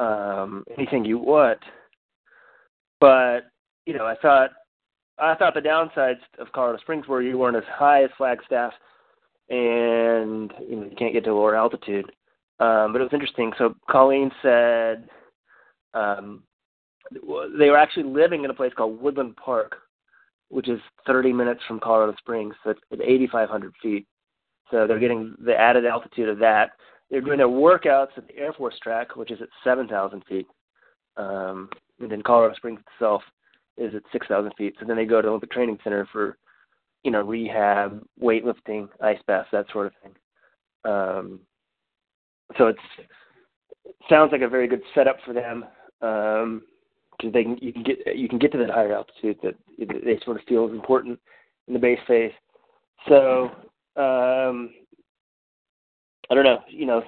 um, 0.00 0.64
anything 0.76 1.04
you 1.04 1.18
want. 1.18 1.60
But 3.00 3.40
you 3.86 3.94
know, 3.94 4.06
I 4.06 4.16
thought 4.20 4.50
I 5.18 5.34
thought 5.34 5.54
the 5.54 5.60
downsides 5.60 6.20
of 6.38 6.52
Colorado 6.52 6.78
Springs 6.80 7.06
were 7.06 7.22
you 7.22 7.38
weren't 7.38 7.56
as 7.56 7.62
high 7.68 8.04
as 8.04 8.10
Flagstaff, 8.16 8.72
and 9.48 10.52
you 10.68 10.76
know 10.76 10.84
you 10.84 10.96
can't 10.98 11.12
get 11.12 11.24
to 11.24 11.34
lower 11.34 11.56
altitude. 11.56 12.10
Um, 12.60 12.92
but 12.92 13.00
it 13.00 13.04
was 13.04 13.12
interesting. 13.12 13.52
So 13.58 13.74
Colleen 13.90 14.30
said 14.42 15.08
um, 15.92 16.42
they 17.58 17.70
were 17.70 17.76
actually 17.76 18.04
living 18.04 18.44
in 18.44 18.50
a 18.50 18.54
place 18.54 18.72
called 18.76 19.00
Woodland 19.00 19.36
Park, 19.36 19.76
which 20.48 20.68
is 20.68 20.80
30 21.06 21.32
minutes 21.32 21.60
from 21.66 21.80
Colorado 21.80 22.14
Springs. 22.18 22.54
So 22.62 22.70
it's 22.70 22.80
at 22.92 23.00
8,500 23.00 23.72
feet. 23.82 24.06
So 24.70 24.86
they're 24.86 24.98
getting 24.98 25.34
the 25.44 25.54
added 25.54 25.84
altitude 25.84 26.28
of 26.28 26.38
that. 26.38 26.70
They're 27.10 27.20
doing 27.20 27.38
their 27.38 27.48
workouts 27.48 28.16
at 28.16 28.26
the 28.26 28.36
Air 28.36 28.52
Force 28.52 28.78
track, 28.82 29.16
which 29.16 29.30
is 29.30 29.40
at 29.42 29.48
7,000 29.62 30.24
feet. 30.28 30.46
Um, 31.16 31.68
and 32.00 32.10
then 32.10 32.22
Colorado 32.22 32.54
Springs 32.54 32.80
itself 32.94 33.22
is 33.76 33.94
at 33.94 34.02
6,000 34.12 34.52
feet. 34.56 34.74
So 34.80 34.86
then 34.86 34.96
they 34.96 35.04
go 35.04 35.20
to 35.20 35.28
Olympic 35.28 35.50
Training 35.50 35.78
Center 35.84 36.08
for, 36.10 36.38
you 37.02 37.10
know, 37.10 37.22
rehab, 37.22 38.02
weightlifting, 38.20 38.88
ice 39.02 39.18
baths, 39.26 39.48
that 39.52 39.66
sort 39.72 39.86
of 39.86 39.92
thing. 40.02 40.12
Um, 40.90 41.40
so 42.58 42.66
it's 42.66 42.78
sounds 44.08 44.32
like 44.32 44.42
a 44.42 44.48
very 44.48 44.68
good 44.68 44.82
setup 44.94 45.16
for 45.24 45.32
them 45.32 45.64
because 47.16 47.32
they 47.32 47.44
can 47.44 47.58
you 47.60 47.72
can 47.72 47.82
get 47.82 47.98
you 48.16 48.28
can 48.28 48.38
get 48.38 48.52
to 48.52 48.58
that 48.58 48.70
higher 48.70 48.94
altitude 48.94 49.38
that 49.42 49.54
they 49.78 50.18
sort 50.24 50.38
of 50.38 50.46
feel 50.46 50.66
is 50.66 50.72
important 50.72 51.18
in 51.68 51.74
the 51.74 51.80
base 51.80 51.98
phase. 52.06 52.32
So 53.08 53.50
um, 53.96 54.70
I 56.30 56.34
don't 56.34 56.44
know, 56.44 56.60
you 56.68 56.86
know, 56.86 57.02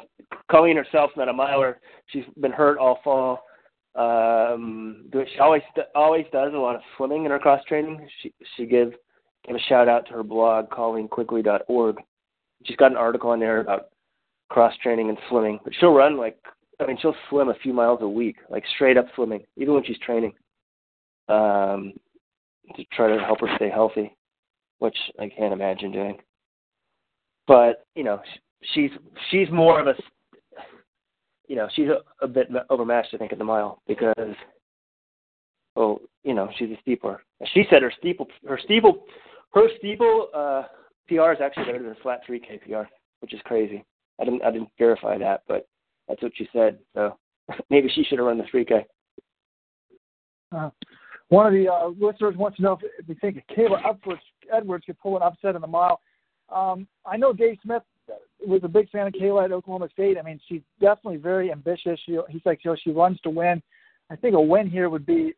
Colleen 0.50 0.76
herself's 0.76 1.16
not 1.16 1.28
a 1.28 1.32
miler. 1.32 1.80
She's 2.06 2.24
been 2.40 2.52
hurt 2.52 2.78
all 2.78 3.00
fall. 3.02 3.42
Um, 3.94 5.06
she 5.12 5.38
always 5.38 5.62
always 5.94 6.26
does 6.32 6.52
a 6.52 6.58
lot 6.58 6.74
of 6.76 6.82
swimming 6.96 7.24
in 7.24 7.30
her 7.30 7.38
cross 7.38 7.64
training. 7.64 8.06
She 8.22 8.32
she 8.56 8.66
give 8.66 8.92
give 9.46 9.56
a 9.56 9.60
shout 9.68 9.88
out 9.88 10.06
to 10.06 10.12
her 10.12 10.22
blog 10.22 10.68
colleenquigley.org. 10.68 11.96
She's 12.64 12.76
got 12.76 12.90
an 12.90 12.96
article 12.96 13.30
on 13.30 13.40
there 13.40 13.60
about 13.60 13.88
cross 14.50 14.74
training 14.82 15.08
and 15.08 15.18
swimming. 15.28 15.58
But 15.64 15.72
she'll 15.78 15.94
run 15.94 16.18
like 16.18 16.38
I 16.80 16.86
mean 16.86 16.98
she'll 17.00 17.14
swim 17.28 17.48
a 17.48 17.54
few 17.62 17.72
miles 17.72 18.00
a 18.02 18.08
week, 18.08 18.36
like 18.50 18.64
straight 18.74 18.96
up 18.96 19.06
swimming, 19.14 19.42
even 19.56 19.74
when 19.74 19.84
she's 19.84 19.98
training. 19.98 20.32
Um, 21.28 21.94
to 22.76 22.84
try 22.92 23.08
to 23.08 23.22
help 23.22 23.40
her 23.40 23.48
stay 23.56 23.70
healthy, 23.70 24.16
which 24.78 24.96
I 25.20 25.28
can't 25.28 25.52
imagine 25.52 25.92
doing. 25.92 26.18
But 27.46 27.86
you 27.94 28.04
know, 28.04 28.20
she's 28.74 28.90
she's 29.30 29.50
more 29.50 29.80
of 29.80 29.86
a 29.86 29.94
you 31.48 31.56
know 31.56 31.68
she's 31.74 31.88
a, 31.88 32.24
a 32.24 32.28
bit 32.28 32.48
overmatched 32.70 33.14
I 33.14 33.18
think 33.18 33.32
at 33.32 33.38
the 33.38 33.44
mile 33.44 33.80
because 33.86 34.34
well 35.74 36.00
you 36.24 36.34
know 36.34 36.48
she's 36.58 36.70
a 36.70 36.88
steepler. 36.88 37.18
She 37.52 37.64
said 37.70 37.82
her 37.82 37.92
steeple 37.98 38.26
her 38.48 38.58
steeple 38.62 39.04
her 39.54 39.68
steeple 39.78 40.28
uh, 40.34 40.64
PR 41.08 41.32
is 41.32 41.38
actually 41.42 41.66
better 41.66 41.82
than 41.82 41.92
a 41.92 42.02
flat 42.02 42.20
3K 42.28 42.62
PR, 42.62 42.88
which 43.20 43.32
is 43.32 43.40
crazy. 43.44 43.84
I 44.20 44.24
didn't 44.24 44.42
I 44.42 44.50
didn't 44.50 44.70
verify 44.78 45.18
that, 45.18 45.42
but 45.46 45.68
that's 46.08 46.22
what 46.22 46.32
she 46.34 46.48
said. 46.52 46.78
So 46.94 47.16
maybe 47.70 47.88
she 47.94 48.04
should 48.04 48.18
have 48.18 48.26
run 48.26 48.38
the 48.38 48.44
3K. 48.44 48.84
Uh, 50.56 50.70
one 51.28 51.46
of 51.46 51.52
the 51.52 51.68
uh, 51.68 51.88
listeners 51.98 52.36
wants 52.36 52.56
to 52.58 52.62
know 52.62 52.78
if 52.98 53.08
we 53.08 53.14
think 53.16 53.42
Kayla 53.56 53.80
Edwards, 53.84 54.22
Edwards 54.52 54.84
could 54.84 54.98
pull 54.98 55.16
an 55.16 55.22
upset 55.22 55.56
in 55.56 55.60
the 55.60 55.66
mile. 55.66 56.00
Um, 56.54 56.86
I 57.04 57.16
know 57.16 57.32
Dave 57.32 57.58
Smith 57.64 57.82
was 58.46 58.60
a 58.62 58.68
big 58.68 58.88
fan 58.90 59.08
of 59.08 59.12
Kayla 59.12 59.46
at 59.46 59.52
Oklahoma 59.52 59.88
State. 59.92 60.18
I 60.18 60.22
mean, 60.22 60.40
she's 60.48 60.62
definitely 60.80 61.16
very 61.16 61.50
ambitious. 61.50 61.98
She, 62.06 62.16
he's 62.28 62.42
like, 62.44 62.64
you 62.64 62.70
know, 62.70 62.76
she 62.82 62.90
runs 62.90 63.20
to 63.22 63.30
win. 63.30 63.60
I 64.08 64.16
think 64.16 64.36
a 64.36 64.40
win 64.40 64.70
here 64.70 64.88
would 64.88 65.04
be 65.04 65.34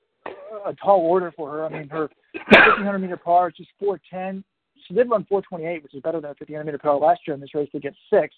a 0.66 0.74
tall 0.74 1.00
order 1.00 1.32
for 1.34 1.50
her. 1.50 1.64
I 1.64 1.70
mean, 1.70 1.88
her 1.88 2.10
1500 2.50 2.98
meter 2.98 3.16
par 3.16 3.48
is 3.48 3.54
just 3.56 3.70
410. 3.78 4.44
She 4.86 4.94
did 4.94 5.08
run 5.08 5.24
428, 5.24 5.82
which 5.82 5.94
is 5.94 6.02
better 6.02 6.20
than 6.20 6.26
a 6.26 6.36
1500 6.38 6.64
meter 6.64 6.78
par 6.78 6.98
last 6.98 7.20
year 7.26 7.34
in 7.34 7.40
this 7.40 7.54
race 7.54 7.68
to 7.72 7.80
get 7.80 7.94
sixth. 8.12 8.36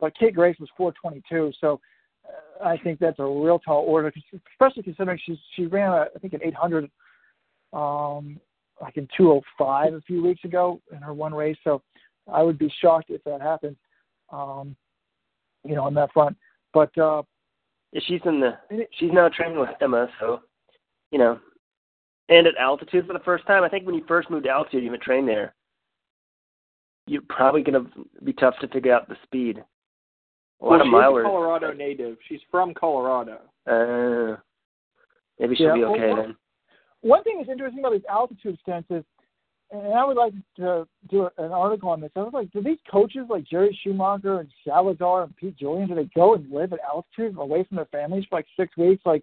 But 0.00 0.16
Kate 0.18 0.34
Grace 0.34 0.56
was 0.60 0.68
422, 0.76 1.52
so 1.60 1.80
uh, 2.26 2.64
I 2.64 2.76
think 2.78 2.98
that's 2.98 3.18
a 3.18 3.24
real 3.24 3.58
tall 3.58 3.84
order, 3.84 4.12
especially 4.52 4.82
considering 4.82 5.18
she's 5.24 5.38
she 5.56 5.66
ran 5.66 5.92
a, 5.92 6.06
I 6.14 6.18
think 6.20 6.34
an 6.34 6.40
800, 6.44 6.90
um, 7.72 8.40
like 8.80 8.96
in 8.96 9.08
205 9.16 9.94
a 9.94 10.00
few 10.02 10.22
weeks 10.22 10.44
ago 10.44 10.80
in 10.92 10.98
her 10.98 11.14
one 11.14 11.34
race. 11.34 11.56
So 11.64 11.82
I 12.32 12.42
would 12.42 12.58
be 12.58 12.72
shocked 12.80 13.10
if 13.10 13.24
that 13.24 13.40
happened. 13.40 13.76
Um, 14.30 14.76
you 15.64 15.74
know, 15.74 15.84
on 15.84 15.94
that 15.94 16.12
front. 16.12 16.36
But 16.72 16.96
uh, 16.98 17.22
yeah, 17.92 18.00
she's 18.06 18.20
in 18.24 18.40
the 18.40 18.56
she's 18.98 19.12
now 19.12 19.28
training 19.28 19.58
with 19.58 19.70
Emma, 19.80 20.08
so 20.20 20.40
you 21.10 21.18
know, 21.18 21.38
and 22.28 22.46
at 22.46 22.56
altitude 22.56 23.06
for 23.06 23.12
the 23.12 23.24
first 23.24 23.46
time. 23.46 23.62
I 23.62 23.68
think 23.68 23.86
when 23.86 23.94
you 23.94 24.04
first 24.06 24.30
move 24.30 24.42
to 24.44 24.50
altitude, 24.50 24.82
you 24.82 24.88
even 24.88 25.00
trained 25.00 25.28
there. 25.28 25.54
You're 27.06 27.22
probably 27.28 27.62
going 27.62 27.84
to 27.84 27.90
be 28.22 28.34
tough 28.34 28.54
to 28.60 28.68
figure 28.68 28.92
out 28.92 29.08
the 29.08 29.16
speed. 29.22 29.64
A 30.60 30.64
lot 30.64 30.78
well, 30.90 31.12
she's 31.12 31.20
a 31.20 31.22
Colorado 31.22 31.72
native. 31.72 32.16
She's 32.28 32.40
from 32.50 32.74
Colorado. 32.74 33.40
Uh, 33.66 34.36
maybe 35.38 35.54
she'll 35.54 35.68
yeah, 35.68 35.74
be 35.74 35.84
okay 35.84 36.12
well, 36.12 36.16
then. 36.16 36.36
One 37.02 37.22
thing 37.22 37.36
that's 37.38 37.50
interesting 37.50 37.78
about 37.80 37.92
these 37.92 38.02
altitude 38.08 38.58
stints 38.62 38.90
is 38.90 39.04
and 39.70 39.92
I 39.92 40.04
would 40.04 40.16
like 40.16 40.32
to 40.56 40.88
do 41.10 41.28
an 41.36 41.52
article 41.52 41.90
on 41.90 42.00
this. 42.00 42.10
I 42.16 42.20
was 42.20 42.32
like, 42.32 42.50
do 42.52 42.62
these 42.62 42.78
coaches 42.90 43.26
like 43.28 43.44
Jerry 43.44 43.78
Schumacher 43.82 44.40
and 44.40 44.48
Salazar 44.64 45.24
and 45.24 45.36
Pete 45.36 45.58
Julian, 45.58 45.88
do 45.88 45.94
they 45.94 46.08
go 46.16 46.34
and 46.34 46.50
live 46.50 46.72
at 46.72 46.80
altitude 46.80 47.36
away 47.38 47.64
from 47.64 47.76
their 47.76 47.86
families 47.86 48.24
for 48.28 48.38
like 48.38 48.46
six 48.56 48.74
weeks? 48.78 49.02
Like, 49.04 49.22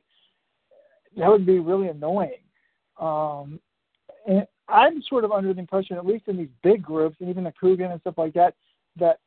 that 1.18 1.30
would 1.30 1.46
be 1.46 1.60
really 1.60 1.88
annoying. 1.88 2.44
Um, 3.00 3.60
and 4.28 4.46
I'm 4.68 5.02
sort 5.10 5.24
of 5.24 5.32
under 5.32 5.52
the 5.52 5.60
impression, 5.60 5.98
at 5.98 6.06
least 6.06 6.28
in 6.28 6.38
these 6.38 6.50
big 6.62 6.84
groups, 6.84 7.18
and 7.20 7.30
even 7.30 7.44
the 7.44 7.54
Coogan 7.60 7.92
and 7.92 8.02
stuff 8.02 8.18
like 8.18 8.34
that, 8.34 8.54
that 9.00 9.20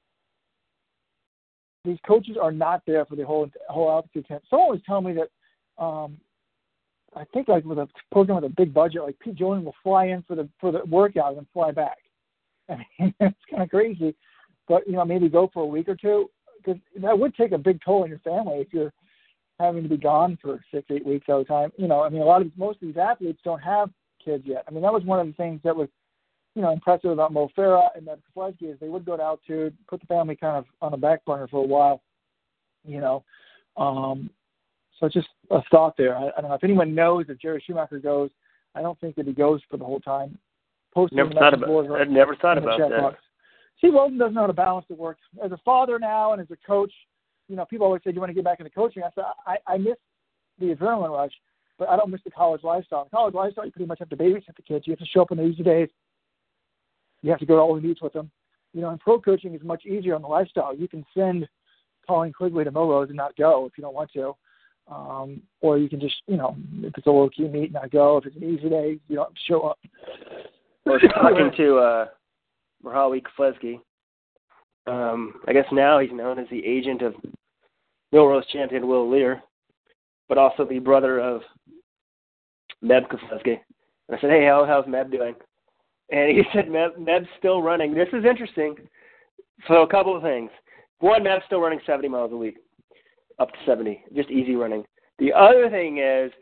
these 1.84 1.98
coaches 2.06 2.36
are 2.40 2.52
not 2.52 2.82
there 2.86 3.04
for 3.04 3.16
the 3.16 3.24
whole 3.24 3.48
whole 3.68 3.90
altitude 3.90 4.26
camp. 4.28 4.42
Someone 4.50 4.70
was 4.70 4.80
telling 4.86 5.04
me 5.04 5.14
that 5.14 5.82
um, 5.82 6.18
I 7.16 7.24
think 7.32 7.48
like 7.48 7.64
with 7.64 7.78
a 7.78 7.88
program 8.12 8.42
with 8.42 8.50
a 8.50 8.54
big 8.54 8.74
budget, 8.74 9.02
like 9.02 9.18
Pete 9.20 9.36
Julian 9.36 9.64
will 9.64 9.74
fly 9.82 10.06
in 10.06 10.22
for 10.22 10.34
the 10.34 10.48
for 10.60 10.72
the 10.72 10.84
workout 10.86 11.36
and 11.36 11.46
fly 11.52 11.70
back. 11.70 11.98
I 12.68 12.76
mean, 12.76 13.14
it's 13.20 13.36
kind 13.50 13.62
of 13.62 13.70
crazy, 13.70 14.14
but 14.66 14.86
you 14.86 14.94
know 14.94 15.04
maybe 15.04 15.28
go 15.28 15.50
for 15.52 15.62
a 15.62 15.66
week 15.66 15.88
or 15.88 15.96
two 15.96 16.30
because 16.58 16.80
that 17.00 17.18
would 17.18 17.34
take 17.34 17.52
a 17.52 17.58
big 17.58 17.80
toll 17.84 18.02
on 18.02 18.10
your 18.10 18.18
family 18.20 18.58
if 18.58 18.72
you're 18.72 18.92
having 19.58 19.82
to 19.82 19.88
be 19.88 19.96
gone 19.96 20.38
for 20.40 20.60
six 20.72 20.86
eight 20.90 21.06
weeks 21.06 21.26
at 21.28 21.36
a 21.36 21.44
time. 21.44 21.72
You 21.76 21.88
know, 21.88 22.02
I 22.02 22.08
mean, 22.08 22.22
a 22.22 22.26
lot 22.26 22.42
of 22.42 22.50
most 22.56 22.82
of 22.82 22.88
these 22.88 22.96
athletes 22.96 23.40
don't 23.44 23.62
have 23.62 23.90
kids 24.22 24.44
yet. 24.46 24.64
I 24.68 24.70
mean, 24.70 24.82
that 24.82 24.92
was 24.92 25.04
one 25.04 25.20
of 25.20 25.26
the 25.26 25.32
things 25.32 25.60
that 25.64 25.74
was 25.76 25.88
you 26.58 26.64
know 26.64 26.72
impressive 26.72 27.12
about 27.12 27.32
Mo 27.32 27.48
Farah 27.56 27.90
and 27.94 28.04
Meb 28.04 28.18
Keflezighi 28.36 28.72
is 28.72 28.80
they 28.80 28.88
would 28.88 29.04
go 29.04 29.16
to 29.16 29.22
altitude, 29.22 29.76
put 29.86 30.00
the 30.00 30.06
family 30.06 30.34
kind 30.34 30.56
of 30.56 30.64
on 30.82 30.90
the 30.90 30.96
back 30.96 31.24
burner 31.24 31.46
for 31.46 31.62
a 31.62 31.66
while. 31.66 32.02
You 32.84 33.00
know, 33.00 33.24
um, 33.76 34.28
so 34.98 35.08
just 35.08 35.28
a 35.52 35.60
thought 35.70 35.96
there. 35.96 36.16
I, 36.16 36.30
I 36.36 36.40
don't 36.40 36.50
know 36.50 36.56
if 36.56 36.64
anyone 36.64 36.96
knows 36.96 37.26
if 37.28 37.38
Jerry 37.38 37.62
Schumacher 37.64 38.00
goes. 38.00 38.30
I 38.74 38.82
don't 38.82 38.98
think 38.98 39.14
that 39.14 39.26
he 39.28 39.32
goes 39.32 39.60
for 39.70 39.76
the 39.76 39.84
whole 39.84 40.00
time. 40.00 40.36
Posting 40.92 41.18
never 41.18 41.30
thought 41.30 41.54
about. 41.54 41.92
I 41.92 42.04
never 42.04 42.34
thought 42.34 42.58
about 42.58 42.80
that. 42.80 42.90
Box. 42.90 43.18
Steve 43.78 43.94
Wilson 43.94 44.18
doesn't 44.18 44.34
know 44.34 44.40
how 44.40 44.46
to 44.48 44.52
balance 44.52 44.86
the 44.88 44.96
work. 44.96 45.18
As 45.40 45.52
a 45.52 45.58
father 45.58 46.00
now 46.00 46.32
and 46.32 46.42
as 46.42 46.50
a 46.50 46.56
coach, 46.66 46.92
you 47.46 47.54
know, 47.54 47.66
people 47.66 47.86
always 47.86 48.02
say, 48.02 48.10
"Do 48.10 48.16
you 48.16 48.20
want 48.20 48.30
to 48.30 48.34
get 48.34 48.42
back 48.42 48.58
into 48.58 48.70
coaching?" 48.70 49.04
I 49.04 49.10
said, 49.14 49.24
"I, 49.46 49.58
I 49.68 49.78
miss 49.78 49.94
the 50.58 50.74
adrenaline 50.74 51.10
rush, 51.10 51.34
but 51.78 51.88
I 51.88 51.96
don't 51.96 52.10
miss 52.10 52.20
the 52.24 52.32
college 52.32 52.64
lifestyle. 52.64 53.04
The 53.04 53.10
college 53.10 53.34
lifestyle, 53.34 53.64
you 53.64 53.70
pretty 53.70 53.86
much 53.86 54.00
have 54.00 54.08
to 54.08 54.16
babysit 54.16 54.56
the 54.56 54.62
kids. 54.62 54.88
You 54.88 54.92
have 54.92 54.98
to 54.98 55.06
show 55.06 55.22
up 55.22 55.30
on 55.30 55.36
the 55.36 55.44
easy 55.44 55.62
days. 55.62 55.88
You 57.22 57.30
have 57.30 57.40
to 57.40 57.46
go 57.46 57.56
to 57.56 57.60
all 57.60 57.74
the 57.74 57.80
meets 57.80 58.02
with 58.02 58.12
them. 58.12 58.30
You 58.74 58.82
know, 58.82 58.90
and 58.90 59.00
pro 59.00 59.20
coaching 59.20 59.54
is 59.54 59.62
much 59.62 59.86
easier 59.86 60.14
on 60.14 60.22
the 60.22 60.28
lifestyle. 60.28 60.74
You 60.74 60.88
can 60.88 61.04
send 61.16 61.48
Colleen 62.06 62.32
Quigley 62.32 62.64
to 62.64 62.70
Millrose 62.70 63.08
and 63.08 63.16
not 63.16 63.36
go 63.36 63.66
if 63.66 63.72
you 63.76 63.82
don't 63.82 63.94
want 63.94 64.12
to. 64.12 64.34
Um, 64.90 65.42
or 65.60 65.76
you 65.76 65.88
can 65.88 66.00
just, 66.00 66.16
you 66.26 66.36
know, 66.36 66.56
if 66.82 66.94
it's 66.96 67.06
a 67.06 67.10
low 67.10 67.28
key 67.28 67.46
meet, 67.48 67.72
not 67.72 67.90
go. 67.90 68.16
If 68.16 68.26
it's 68.26 68.36
an 68.36 68.44
easy 68.44 68.68
day, 68.68 68.98
you 69.08 69.16
don't 69.16 69.34
show 69.46 69.62
up. 69.62 69.78
We're 70.86 71.00
talking 71.00 71.50
to 71.58 71.76
uh, 71.76 72.06
Merhawi 72.84 73.22
Keflezighi. 73.22 73.80
Um, 74.86 75.34
I 75.46 75.52
guess 75.52 75.66
now 75.70 75.98
he's 75.98 76.12
known 76.12 76.38
as 76.38 76.46
the 76.50 76.64
agent 76.64 77.02
of 77.02 77.14
Millrose 78.14 78.48
champion 78.50 78.88
Will 78.88 79.10
Leer, 79.10 79.42
but 80.28 80.38
also 80.38 80.64
the 80.64 80.78
brother 80.78 81.20
of 81.20 81.42
Meb 82.82 83.06
Keflezighi. 83.08 83.58
And 84.08 84.16
I 84.16 84.20
said, 84.20 84.30
hey, 84.30 84.46
how, 84.46 84.64
how's 84.66 84.86
Meb 84.86 85.10
doing? 85.12 85.34
And 86.10 86.36
he 86.36 86.42
said, 86.52 86.66
Meb, 86.66 86.98
Meb's 86.98 87.28
still 87.38 87.62
running. 87.62 87.94
This 87.94 88.08
is 88.12 88.24
interesting. 88.24 88.76
So 89.66 89.82
a 89.82 89.88
couple 89.88 90.16
of 90.16 90.22
things. 90.22 90.50
One, 91.00 91.22
Meb's 91.22 91.44
still 91.46 91.60
running 91.60 91.80
70 91.86 92.08
miles 92.08 92.32
a 92.32 92.36
week 92.36 92.58
up 93.38 93.52
to 93.52 93.58
70, 93.66 94.04
just 94.14 94.30
easy 94.30 94.56
running. 94.56 94.84
The 95.18 95.32
other 95.32 95.70
thing 95.70 95.98
is, 95.98 96.32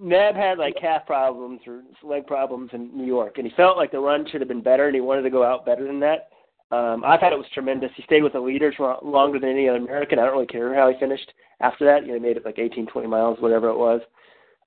Meb 0.00 0.34
had 0.34 0.58
like 0.58 0.76
calf 0.80 1.06
problems 1.06 1.60
or 1.66 1.82
leg 2.02 2.26
problems 2.26 2.70
in 2.72 2.96
New 2.96 3.06
York, 3.06 3.34
and 3.36 3.46
he 3.46 3.54
felt 3.54 3.76
like 3.76 3.92
the 3.92 3.98
run 3.98 4.26
should 4.30 4.40
have 4.40 4.48
been 4.48 4.62
better, 4.62 4.86
and 4.86 4.94
he 4.94 5.00
wanted 5.00 5.22
to 5.22 5.30
go 5.30 5.44
out 5.44 5.66
better 5.66 5.86
than 5.86 6.00
that. 6.00 6.28
Um, 6.70 7.04
I 7.04 7.16
thought 7.18 7.32
it 7.32 7.38
was 7.38 7.46
tremendous. 7.52 7.90
He 7.96 8.02
stayed 8.02 8.22
with 8.22 8.32
the 8.32 8.40
leaders 8.40 8.74
longer 9.02 9.38
than 9.38 9.50
any 9.50 9.68
other 9.68 9.78
American. 9.78 10.18
I 10.18 10.24
don't 10.24 10.32
really 10.32 10.46
care 10.46 10.74
how 10.74 10.90
he 10.90 10.98
finished 10.98 11.32
after 11.60 11.84
that. 11.84 12.02
You 12.02 12.08
know, 12.08 12.14
he 12.14 12.20
made 12.20 12.36
it 12.36 12.44
like 12.44 12.58
18, 12.58 12.86
20 12.86 13.06
miles, 13.06 13.38
whatever 13.40 13.68
it 13.68 13.78
was. 13.78 14.00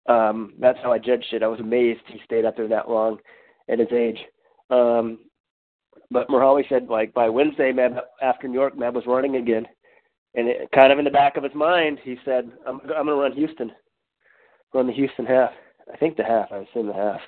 Um, 0.07 0.53
that's 0.59 0.79
how 0.81 0.93
I 0.93 0.99
judged 0.99 1.33
it. 1.33 1.43
I 1.43 1.47
was 1.47 1.59
amazed 1.59 1.99
he 2.07 2.21
stayed 2.23 2.45
up 2.45 2.55
there 2.55 2.67
that 2.67 2.89
long 2.89 3.17
at 3.69 3.79
his 3.79 3.91
age. 3.91 4.19
Um, 4.69 5.19
but 6.09 6.27
Merhawi 6.29 6.67
said 6.69 6.87
like 6.89 7.13
by 7.13 7.29
Wednesday, 7.29 7.71
Meb 7.71 7.99
after 8.21 8.47
New 8.47 8.59
York, 8.59 8.75
Meb 8.75 8.93
was 8.93 9.05
running 9.05 9.37
again 9.37 9.65
and 10.37 10.47
it, 10.47 10.69
kind 10.73 10.93
of 10.93 10.99
in 10.99 11.05
the 11.05 11.11
back 11.11 11.35
of 11.35 11.43
his 11.43 11.55
mind, 11.55 11.99
he 12.03 12.15
said, 12.23 12.51
"I'm, 12.65 12.79
I'm 12.81 13.05
going 13.05 13.07
to 13.07 13.15
run 13.15 13.33
Houston, 13.33 13.71
run 14.73 14.87
the 14.87 14.93
Houston 14.93 15.25
half. 15.25 15.51
I 15.91 15.97
think 15.97 16.15
the 16.15 16.23
half. 16.23 16.51
I 16.51 16.57
assume 16.57 16.87
the 16.87 16.93
half, 16.93 17.19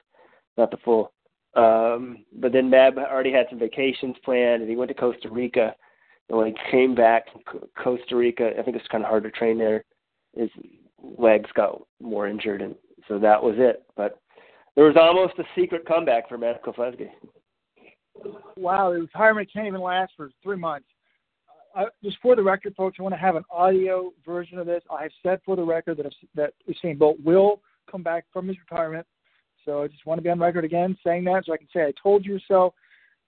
not 0.58 0.72
the 0.72 0.78
full." 0.78 1.12
Um, 1.56 2.26
but 2.40 2.54
then 2.54 2.70
Meb 2.70 2.98
already 2.98 3.32
had 3.32 3.48
some 3.50 3.60
vacations 3.60 4.16
planned, 4.24 4.62
and 4.62 4.70
he 4.70 4.78
went 4.78 4.90
to 4.90 4.96
Costa 4.96 5.30
Rica. 5.30 5.76
And 6.30 6.38
when 6.38 6.48
he 6.48 6.72
came 6.72 6.94
back 6.94 7.26
from 7.32 7.42
Costa 7.82 8.16
Rica, 8.16 8.52
I 8.58 8.62
think 8.62 8.78
it's 8.78 8.88
kind 8.88 9.04
of 9.04 9.10
hard 9.10 9.24
to 9.24 9.32
train 9.32 9.58
there. 9.58 9.84
His 10.36 10.50
legs 11.18 11.50
got 11.56 11.82
more 12.00 12.28
injured, 12.28 12.62
and 12.62 12.76
so 13.08 13.18
that 13.18 13.42
was 13.42 13.56
it. 13.58 13.84
But 13.98 14.20
there 14.76 14.86
was 14.86 14.96
almost 15.00 15.34
a 15.40 15.44
secret 15.60 15.86
comeback 15.86 16.30
for 16.30 16.38
Meb 16.38 16.62
Keflezighi. 16.62 17.10
Wow, 18.58 18.92
the 18.92 19.02
retirement 19.02 19.50
can't 19.52 19.68
even 19.68 19.82
last 19.82 20.14
for 20.16 20.30
three 20.44 20.58
months. 20.58 20.88
Uh, 21.76 21.86
just 22.04 22.18
for 22.22 22.36
the 22.36 22.44
record, 22.44 22.74
folks, 22.76 22.98
I 23.00 23.04
want 23.04 23.14
to 23.14 23.20
have 23.20 23.36
an 23.36 23.44
audio 23.52 24.12
version 24.26 24.58
of 24.58 24.66
this. 24.66 24.84
I 24.92 25.04
have 25.04 25.12
said 25.24 25.40
for 25.46 25.56
the 25.56 25.64
record 25.64 25.98
that 25.98 26.14
that 26.36 26.54
Usain 26.68 26.98
Bolt 26.98 27.18
will 27.24 27.62
come 27.90 28.04
back 28.04 28.26
from 28.34 28.48
his 28.48 28.58
retirement. 28.60 29.06
So 29.66 29.84
I 29.84 29.88
just 29.88 30.06
want 30.06 30.18
to 30.18 30.24
be 30.24 30.30
on 30.30 30.40
record 30.40 30.66
again 30.66 30.98
saying 31.06 31.26
that 31.26 31.46
so 31.46 31.54
I 31.54 31.58
can 31.58 31.68
say 31.72 31.84
I 31.84 31.94
told 32.02 32.26
you 32.26 32.40
so. 32.48 32.74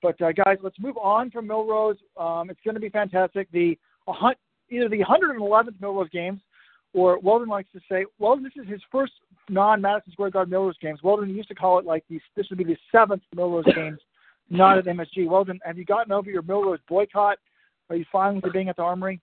But 0.01 0.19
uh, 0.21 0.31
guys, 0.31 0.57
let's 0.63 0.79
move 0.79 0.97
on 0.97 1.29
from 1.29 1.47
Millrose. 1.47 1.97
Um, 2.17 2.49
it's 2.49 2.59
going 2.65 2.73
to 2.73 2.81
be 2.81 2.89
fantastic. 2.89 3.47
The 3.51 3.77
uh, 4.07 4.31
either 4.69 4.89
the 4.89 5.03
111th 5.03 5.77
Milrose 5.79 6.11
games, 6.11 6.41
or 6.93 7.19
Weldon 7.19 7.47
likes 7.47 7.71
to 7.73 7.79
say, 7.89 8.05
well, 8.19 8.37
this 8.37 8.53
is 8.61 8.67
his 8.69 8.81
first 8.91 9.13
non-Madison 9.49 10.11
Square 10.13 10.31
Garden 10.31 10.53
Millrose 10.53 10.79
games. 10.81 11.01
Weldon 11.03 11.29
used 11.29 11.49
to 11.49 11.55
call 11.55 11.79
it 11.79 11.85
like 11.85 12.03
the, 12.09 12.19
this 12.35 12.47
would 12.49 12.57
be 12.57 12.63
the 12.63 12.77
seventh 12.91 13.23
Millrose 13.35 13.73
games, 13.75 13.99
not 14.49 14.77
at 14.77 14.85
MSG. 14.85 15.27
Weldon, 15.27 15.59
have 15.63 15.77
you 15.77 15.85
gotten 15.85 16.11
over 16.11 16.29
your 16.29 16.43
Millrose 16.43 16.79
boycott? 16.87 17.37
Are 17.89 17.95
you 17.95 18.05
fine 18.11 18.39
with 18.41 18.53
being 18.53 18.69
at 18.69 18.75
the 18.75 18.83
Armory? 18.83 19.19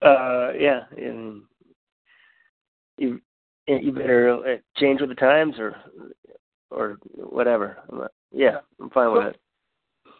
Uh, 0.00 0.52
yeah, 0.58 0.80
and 0.96 1.42
you 2.98 3.20
you 3.68 3.92
better 3.92 4.34
uh, 4.34 4.56
change 4.80 5.00
with 5.00 5.10
the 5.10 5.14
times 5.14 5.54
or 5.58 5.76
or 6.70 6.98
whatever. 7.14 7.78
Yeah, 8.32 8.58
I'm 8.80 8.90
fine 8.90 9.06
so, 9.06 9.12
with 9.12 9.34
it. 9.34 9.40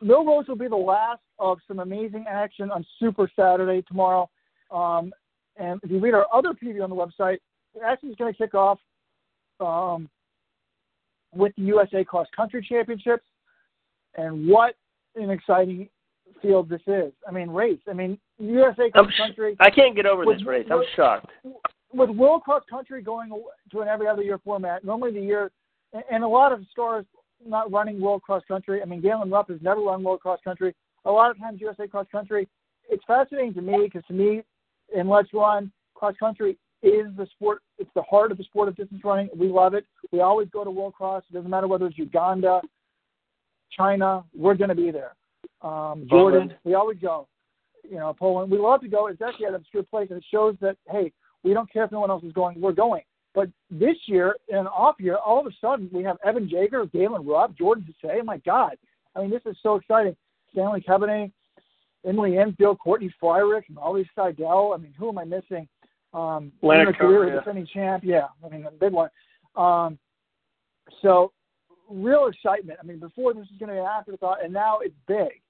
Millrose 0.03 0.49
will 0.49 0.57
be 0.57 0.69
the 0.69 0.77
last 0.77 1.23
of 1.39 1.59
some 1.67 1.81
amazing 1.81 2.27
action 2.29 2.71
on 2.71 2.87
Super 3.01 3.29
Saturday 3.35 3.83
tomorrow. 3.83 4.29
Um, 4.71 5.13
and 5.57 5.81
if 5.83 5.91
you 5.91 5.99
read 6.01 6.15
our 6.15 6.27
other 6.33 6.51
preview 6.51 6.83
on 6.83 6.91
the 6.91 6.97
website, 6.97 7.39
action 7.85 8.11
is 8.11 8.17
going 8.17 8.33
to 8.33 8.39
kick 8.39 8.55
off 8.55 8.79
um, 9.61 10.09
with 11.35 11.53
the 11.57 11.63
USA 11.63 12.05
Cross 12.05 12.29
Country 12.37 12.65
Championships. 12.67 13.25
And 14.17 14.47
what 14.47 14.75
an 15.17 15.31
exciting 15.31 15.89
field 16.41 16.69
this 16.69 16.83
is. 16.87 17.13
I 17.27 17.33
mean, 17.33 17.51
race. 17.51 17.81
I 17.89 17.93
mean, 17.93 18.19
USA 18.39 18.91
Cross 18.91 19.13
Country. 19.17 19.57
I 19.61 19.71
can't 19.71 19.97
get 19.97 20.07
over 20.07 20.25
this 20.25 20.45
race. 20.45 20.67
I'm 20.71 20.79
with, 20.79 20.89
shocked. 20.97 21.31
With 21.93 22.11
World 22.11 22.43
Cross 22.43 22.65
Country 22.69 23.03
going 23.03 23.31
to 23.71 23.81
an 23.81 23.89
every 23.89 24.09
other 24.09 24.23
year 24.23 24.39
format, 24.45 24.85
normally 24.85 25.13
the 25.13 25.21
year, 25.21 25.51
and 26.11 26.25
a 26.25 26.29
lot 26.29 26.53
of 26.53 26.61
stars 26.71 27.05
not 27.45 27.71
running 27.73 28.01
World 28.01 28.23
Cross 28.23 28.43
Country. 28.47 28.81
I 28.83 28.85
mean, 28.85 29.01
Galen 29.01 29.31
Rupp 29.31 29.51
has 29.51 29.61
never 29.63 29.81
run 29.81 30.03
World 30.03 30.21
Cross 30.21 30.41
Country. 30.45 30.75
A 31.05 31.11
lot 31.11 31.31
of 31.31 31.39
times, 31.39 31.61
USA 31.61 31.87
Cross 31.87 32.07
Country. 32.13 32.49
It's 32.89 33.03
fascinating 33.07 33.55
to 33.55 33.63
me 33.63 33.79
because 33.85 34.07
to 34.09 34.15
me, 34.15 34.43
in 34.95 35.09
Let's 35.09 35.33
Run, 35.33 35.71
cross 35.95 36.15
country 36.19 36.59
is 36.83 37.07
the 37.17 37.27
sport. 37.33 37.63
It's 37.79 37.91
the 37.95 38.03
heart 38.03 38.33
of 38.33 38.39
the 38.39 38.45
sport 38.45 38.69
of 38.69 38.77
distance 38.77 39.03
running. 39.05 39.29
We 39.37 39.49
love 39.49 39.75
it. 39.75 39.87
We 40.11 40.21
always 40.21 40.49
go 40.49 40.65
to 40.65 40.71
World 40.71 40.95
Cross. 40.95 41.25
It 41.31 41.35
doesn't 41.35 41.51
matter 41.51 41.69
whether 41.69 41.87
it's 41.87 41.99
Uganda, 41.99 42.61
China. 43.77 44.25
We're 44.35 44.55
going 44.55 44.71
to 44.71 44.75
be 44.75 44.91
there. 44.91 45.15
Um, 45.63 46.07
Jordan. 46.11 46.55
We 46.65 46.75
always 46.75 46.99
go. 46.99 47.29
You 47.89 47.99
know, 47.99 48.15
Poland. 48.17 48.51
We 48.51 48.59
love 48.59 48.81
to 48.83 48.89
go. 48.89 49.09
It's 49.09 49.23
actually 49.23 49.47
an 49.47 49.55
obscure 49.55 49.83
place, 49.83 50.09
and 50.11 50.19
it 50.19 50.25
shows 50.31 50.57
that 50.61 50.77
hey, 50.91 51.13
we 51.43 51.53
don't 51.53 51.73
care 51.73 51.85
if 51.85 51.93
no 51.93 52.01
one 52.01 52.11
else 52.11 52.25
is 52.25 52.33
going. 52.33 52.61
We're 52.61 52.73
going. 52.73 53.03
But 53.35 53.49
this 53.71 53.97
year, 54.07 54.37
in 54.49 54.59
an 54.59 54.67
off 54.67 54.97
year, 54.99 55.17
all 55.17 55.41
of 55.41 55.47
a 55.47 55.51
sudden 55.61 55.89
we 55.93 56.03
have 56.05 56.19
Evan 56.25 56.49
Jager, 56.49 56.85
Galen 56.87 57.27
Rupp, 57.27 57.57
Jordan. 57.57 57.93
Oh 58.05 58.23
my 58.23 58.39
God! 58.39 58.77
I 59.17 59.21
mean, 59.21 59.31
this 59.31 59.43
is 59.47 59.57
so 59.63 59.77
exciting. 59.77 60.17
Stanley 60.53 60.85
Kebenei, 60.87 61.33
Emily 62.07 62.33
Infeld, 62.33 62.79
Courtney 62.79 63.13
Frerichs, 63.23 63.71
Molly 63.71 64.09
Seidel. 64.15 64.73
I 64.75 64.79
mean, 64.79 64.95
who 64.99 65.09
am 65.09 65.19
I 65.19 65.25
missing? 65.25 65.69
Um, 66.15 66.53
Korir 66.63 67.29
yeah. 67.29 67.37
defending 67.37 67.67
champ. 67.73 68.03
Yeah, 68.05 68.27
I 68.45 68.49
mean, 68.49 68.67
a 68.67 68.71
big 68.71 68.93
one. 68.93 69.09
Um, 69.57 69.99
so, 71.01 71.33
real 71.89 72.27
excitement. 72.27 72.79
I 72.83 72.87
mean, 72.87 72.99
before 72.99 73.33
this 73.35 73.47
was 73.51 73.59
going 73.59 73.69
to 73.69 73.75
be 73.75 73.81
an 73.81 73.87
afterthought, 73.87 74.45
and 74.45 74.53
now 74.53 74.81
it's 74.81 74.95
big. 75.07 75.41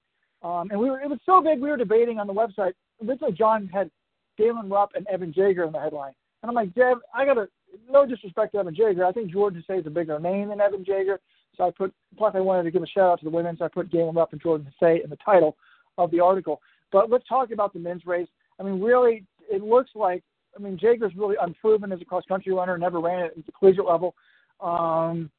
Um, 0.41 0.69
and 0.71 0.79
we 0.79 0.89
were, 0.89 1.01
it 1.01 1.09
was 1.09 1.19
so 1.25 1.41
big, 1.41 1.59
we 1.59 1.69
were 1.69 1.77
debating 1.77 2.19
on 2.19 2.27
the 2.27 2.33
website. 2.33 2.73
Originally, 3.05 3.33
John 3.33 3.69
had 3.73 3.89
Galen 4.37 4.69
Rupp 4.69 4.91
and 4.95 5.07
Evan 5.07 5.33
Jager 5.33 5.63
in 5.63 5.71
the 5.71 5.79
headline. 5.79 6.13
And 6.41 6.49
I'm 6.49 6.55
like, 6.55 6.73
Dev, 6.75 6.97
I 7.15 7.25
got 7.25 7.35
to, 7.35 7.47
no 7.89 8.05
disrespect 8.05 8.53
to 8.53 8.59
Evan 8.59 8.75
Jager. 8.75 9.05
I 9.05 9.11
think 9.11 9.31
Jordan 9.31 9.63
Hasay 9.67 9.79
is 9.79 9.87
a 9.87 9.89
bigger 9.89 10.19
name 10.19 10.49
than 10.49 10.59
Evan 10.59 10.83
Jager. 10.83 11.19
So 11.55 11.65
I 11.65 11.71
put, 11.71 11.93
plus 12.17 12.33
I 12.35 12.39
wanted 12.39 12.63
to 12.63 12.71
give 12.71 12.83
a 12.83 12.87
shout 12.87 13.11
out 13.11 13.19
to 13.19 13.25
the 13.25 13.31
women, 13.31 13.55
so 13.57 13.65
I 13.65 13.69
put 13.69 13.91
Galen 13.91 14.15
Rupp 14.15 14.33
and 14.33 14.41
Jordan 14.41 14.67
Hasay 14.81 15.03
in 15.03 15.09
the 15.09 15.17
title 15.17 15.55
of 15.97 16.11
the 16.11 16.19
article. 16.19 16.61
But 16.91 17.09
let's 17.09 17.27
talk 17.27 17.51
about 17.51 17.73
the 17.73 17.79
men's 17.79 18.05
race. 18.05 18.27
I 18.59 18.63
mean, 18.63 18.81
really, 18.81 19.25
it 19.49 19.63
looks 19.63 19.91
like 19.95 20.23
I 20.55 20.61
mean, 20.61 20.77
Jager's 20.77 21.15
really 21.15 21.35
unproven 21.41 21.91
as 21.91 22.01
a 22.01 22.05
cross 22.05 22.23
country 22.27 22.53
runner. 22.53 22.77
Never 22.77 22.99
ran 22.99 23.25
at 23.25 23.35
the 23.35 23.51
collegiate 23.51 23.85
level. 23.85 24.15
Um, 24.61 25.31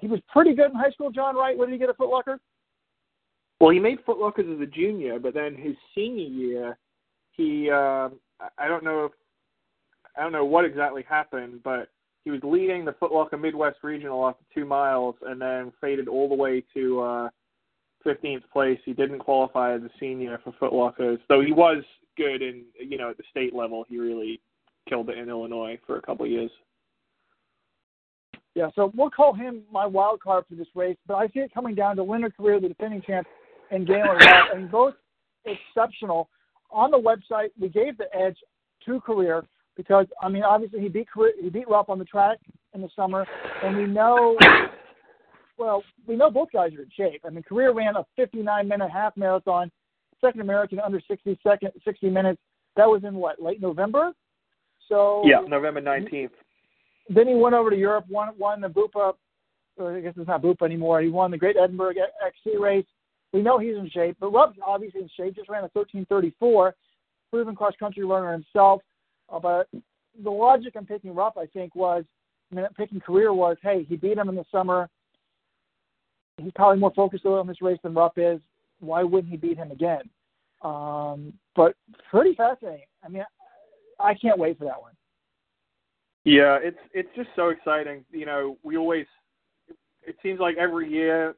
he 0.00 0.06
was 0.06 0.20
pretty 0.32 0.54
good 0.54 0.70
in 0.70 0.76
high 0.76 0.90
school. 0.90 1.10
John 1.10 1.36
Wright, 1.36 1.56
where 1.56 1.66
did 1.66 1.74
he 1.74 1.78
get 1.78 1.90
a 1.90 1.94
Footlocker? 1.94 2.38
Well, 3.60 3.70
he 3.70 3.78
made 3.78 4.04
Footlockers 4.06 4.54
as 4.54 4.60
a 4.60 4.66
junior, 4.66 5.18
but 5.18 5.34
then 5.34 5.54
his 5.54 5.74
senior 5.94 6.26
year, 6.26 6.78
he 7.32 7.70
uh, 7.70 8.08
I 8.56 8.68
don't 8.68 8.84
know 8.84 9.06
if 9.06 9.12
I 10.16 10.22
don't 10.22 10.32
know 10.32 10.44
what 10.44 10.64
exactly 10.64 11.04
happened, 11.08 11.60
but 11.62 11.88
he 12.24 12.30
was 12.30 12.40
leading 12.42 12.84
the 12.84 12.92
Footlocker 12.92 13.40
Midwest 13.40 13.78
Regional 13.82 14.28
after 14.28 14.44
two 14.54 14.64
miles, 14.64 15.16
and 15.22 15.40
then 15.40 15.72
faded 15.80 16.08
all 16.08 16.28
the 16.28 16.34
way 16.34 16.62
to 16.74 17.00
uh, 17.00 17.28
15th 18.08 18.42
place. 18.52 18.78
He 18.84 18.92
didn't 18.92 19.18
qualify 19.18 19.74
as 19.74 19.82
a 19.82 19.90
senior 20.00 20.40
for 20.42 20.52
Footlockers, 20.52 21.18
though 21.28 21.40
he 21.40 21.52
was 21.52 21.82
good 22.16 22.42
in 22.42 22.64
you 22.78 22.98
know 22.98 23.10
at 23.10 23.16
the 23.16 23.24
state 23.30 23.54
level. 23.54 23.84
He 23.88 23.98
really 23.98 24.40
killed 24.88 25.10
it 25.10 25.18
in 25.18 25.28
Illinois 25.28 25.78
for 25.86 25.96
a 25.96 26.02
couple 26.02 26.24
of 26.24 26.30
years. 26.30 26.50
Yeah, 28.54 28.70
so 28.74 28.90
we'll 28.96 29.10
call 29.10 29.34
him 29.34 29.62
my 29.70 29.86
wild 29.86 30.20
card 30.20 30.44
for 30.48 30.56
this 30.56 30.66
race, 30.74 30.96
but 31.06 31.14
I 31.14 31.28
see 31.28 31.40
it 31.40 31.54
coming 31.54 31.74
down 31.76 31.94
to 31.96 32.02
Leonard 32.02 32.34
Korir, 32.36 32.60
the 32.60 32.68
defending 32.68 33.02
champ, 33.02 33.26
and 33.70 33.86
Galen. 33.86 34.18
I 34.20 34.56
mean, 34.56 34.68
both 34.68 34.94
exceptional. 35.44 36.28
On 36.70 36.90
the 36.90 36.98
website, 36.98 37.50
we 37.58 37.68
gave 37.68 37.96
the 37.96 38.14
edge 38.14 38.36
to 38.84 39.00
Korir 39.00 39.44
because 39.76 40.06
I 40.20 40.28
mean, 40.28 40.42
obviously 40.42 40.80
he 40.80 40.88
beat 40.88 41.08
Korir, 41.14 41.30
he 41.40 41.50
beat 41.50 41.68
Rupp 41.68 41.88
on 41.88 41.98
the 41.98 42.04
track 42.04 42.38
in 42.74 42.80
the 42.80 42.88
summer, 42.96 43.26
and 43.62 43.76
we 43.76 43.86
know. 43.86 44.36
Well, 45.58 45.82
we 46.06 46.16
know 46.16 46.30
both 46.30 46.52
guys 46.52 46.72
are 46.74 46.82
in 46.82 46.90
shape. 46.96 47.22
I 47.26 47.30
mean, 47.30 47.44
Korir 47.50 47.74
ran 47.74 47.96
a 47.96 48.04
59-minute 48.18 48.90
half 48.90 49.16
marathon 49.16 49.70
second 50.20 50.40
American 50.40 50.80
under 50.80 51.00
60 51.06 51.38
second 51.42 51.70
60 51.84 52.10
minutes. 52.10 52.40
That 52.76 52.86
was 52.86 53.02
in 53.04 53.14
what 53.14 53.42
late 53.42 53.60
November. 53.60 54.12
So 54.88 55.22
yeah, 55.24 55.40
November 55.46 55.80
19th. 55.80 56.30
Then 57.08 57.28
he 57.28 57.34
went 57.34 57.54
over 57.54 57.70
to 57.70 57.76
Europe, 57.76 58.06
won 58.08 58.30
won 58.38 58.60
the 58.60 58.68
Bupa. 58.68 59.14
I 59.80 60.00
guess 60.00 60.14
it's 60.16 60.26
not 60.26 60.42
Bupa 60.42 60.62
anymore. 60.62 61.00
He 61.00 61.08
won 61.08 61.30
the 61.30 61.38
Great 61.38 61.56
Edinburgh 61.56 61.94
XC 62.26 62.56
race. 62.58 62.86
We 63.32 63.42
know 63.42 63.58
he's 63.58 63.76
in 63.76 63.90
shape, 63.90 64.16
but 64.18 64.32
Rupp's 64.32 64.58
obviously 64.64 65.02
in 65.02 65.10
shape. 65.16 65.36
Just 65.36 65.48
ran 65.48 65.64
a 65.64 65.68
13:34, 65.68 66.72
proven 67.30 67.54
cross 67.54 67.74
country 67.78 68.04
runner 68.04 68.32
himself. 68.32 68.80
Uh, 69.28 69.38
but 69.38 69.68
the 70.22 70.30
logic 70.30 70.74
I'm 70.76 70.86
picking 70.86 71.14
Rupp, 71.14 71.36
I 71.36 71.46
think, 71.46 71.74
was 71.74 72.04
I 72.50 72.54
mean, 72.54 72.66
picking 72.76 73.00
Korir 73.00 73.34
was, 73.34 73.56
hey, 73.62 73.84
he 73.88 73.96
beat 73.96 74.16
him 74.16 74.28
in 74.28 74.34
the 74.34 74.44
summer. 74.50 74.88
He's 76.38 76.52
probably 76.54 76.78
more 76.78 76.92
focused 76.94 77.26
on 77.26 77.46
this 77.46 77.60
race 77.60 77.78
than 77.82 77.94
Rupp 77.94 78.14
is 78.16 78.40
why 78.80 79.02
wouldn't 79.02 79.30
he 79.30 79.36
beat 79.36 79.56
him 79.56 79.70
again? 79.70 80.02
Um, 80.62 81.32
but 81.54 81.74
pretty 82.10 82.34
fascinating. 82.34 82.86
I 83.04 83.08
mean, 83.08 83.24
I 83.98 84.14
can't 84.14 84.38
wait 84.38 84.58
for 84.58 84.64
that 84.64 84.80
one. 84.80 84.92
Yeah, 86.24 86.58
it's 86.60 86.78
it's 86.92 87.08
just 87.16 87.30
so 87.36 87.48
exciting. 87.48 88.04
You 88.10 88.26
know, 88.26 88.58
we 88.62 88.76
always 88.76 89.06
it 90.02 90.16
seems 90.22 90.40
like 90.40 90.56
every 90.56 90.90
year 90.90 91.34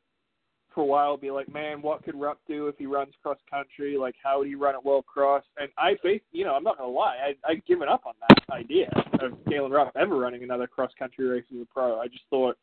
for 0.75 0.83
a 0.83 0.87
while 0.87 1.17
be 1.17 1.31
like, 1.31 1.53
man, 1.53 1.83
what 1.83 2.03
could 2.05 2.15
Rupp 2.15 2.39
do 2.47 2.69
if 2.69 2.77
he 2.79 2.87
runs 2.87 3.13
cross 3.23 3.39
country? 3.51 3.97
Like, 3.99 4.15
how 4.23 4.39
would 4.39 4.49
he 4.49 4.55
run 4.55 4.75
at 4.75 4.85
World 4.85 5.05
Cross? 5.07 5.45
And 5.59 5.69
I, 5.77 5.97
you 6.33 6.45
know, 6.45 6.55
I'm 6.55 6.63
not 6.63 6.79
gonna 6.79 6.91
lie, 6.91 7.17
I 7.25 7.51
I'd 7.51 7.65
given 7.67 7.89
up 7.89 8.03
on 8.07 8.15
that 8.29 8.55
idea 8.55 8.89
of 9.21 9.33
Galen 9.47 9.73
Rupp 9.73 9.93
ever 9.97 10.17
running 10.17 10.43
another 10.43 10.67
cross 10.67 10.93
country 10.99 11.27
race 11.27 11.45
as 11.53 11.61
a 11.61 11.67
pro. 11.67 12.01
I 12.01 12.07
just 12.07 12.25
thought, 12.31 12.57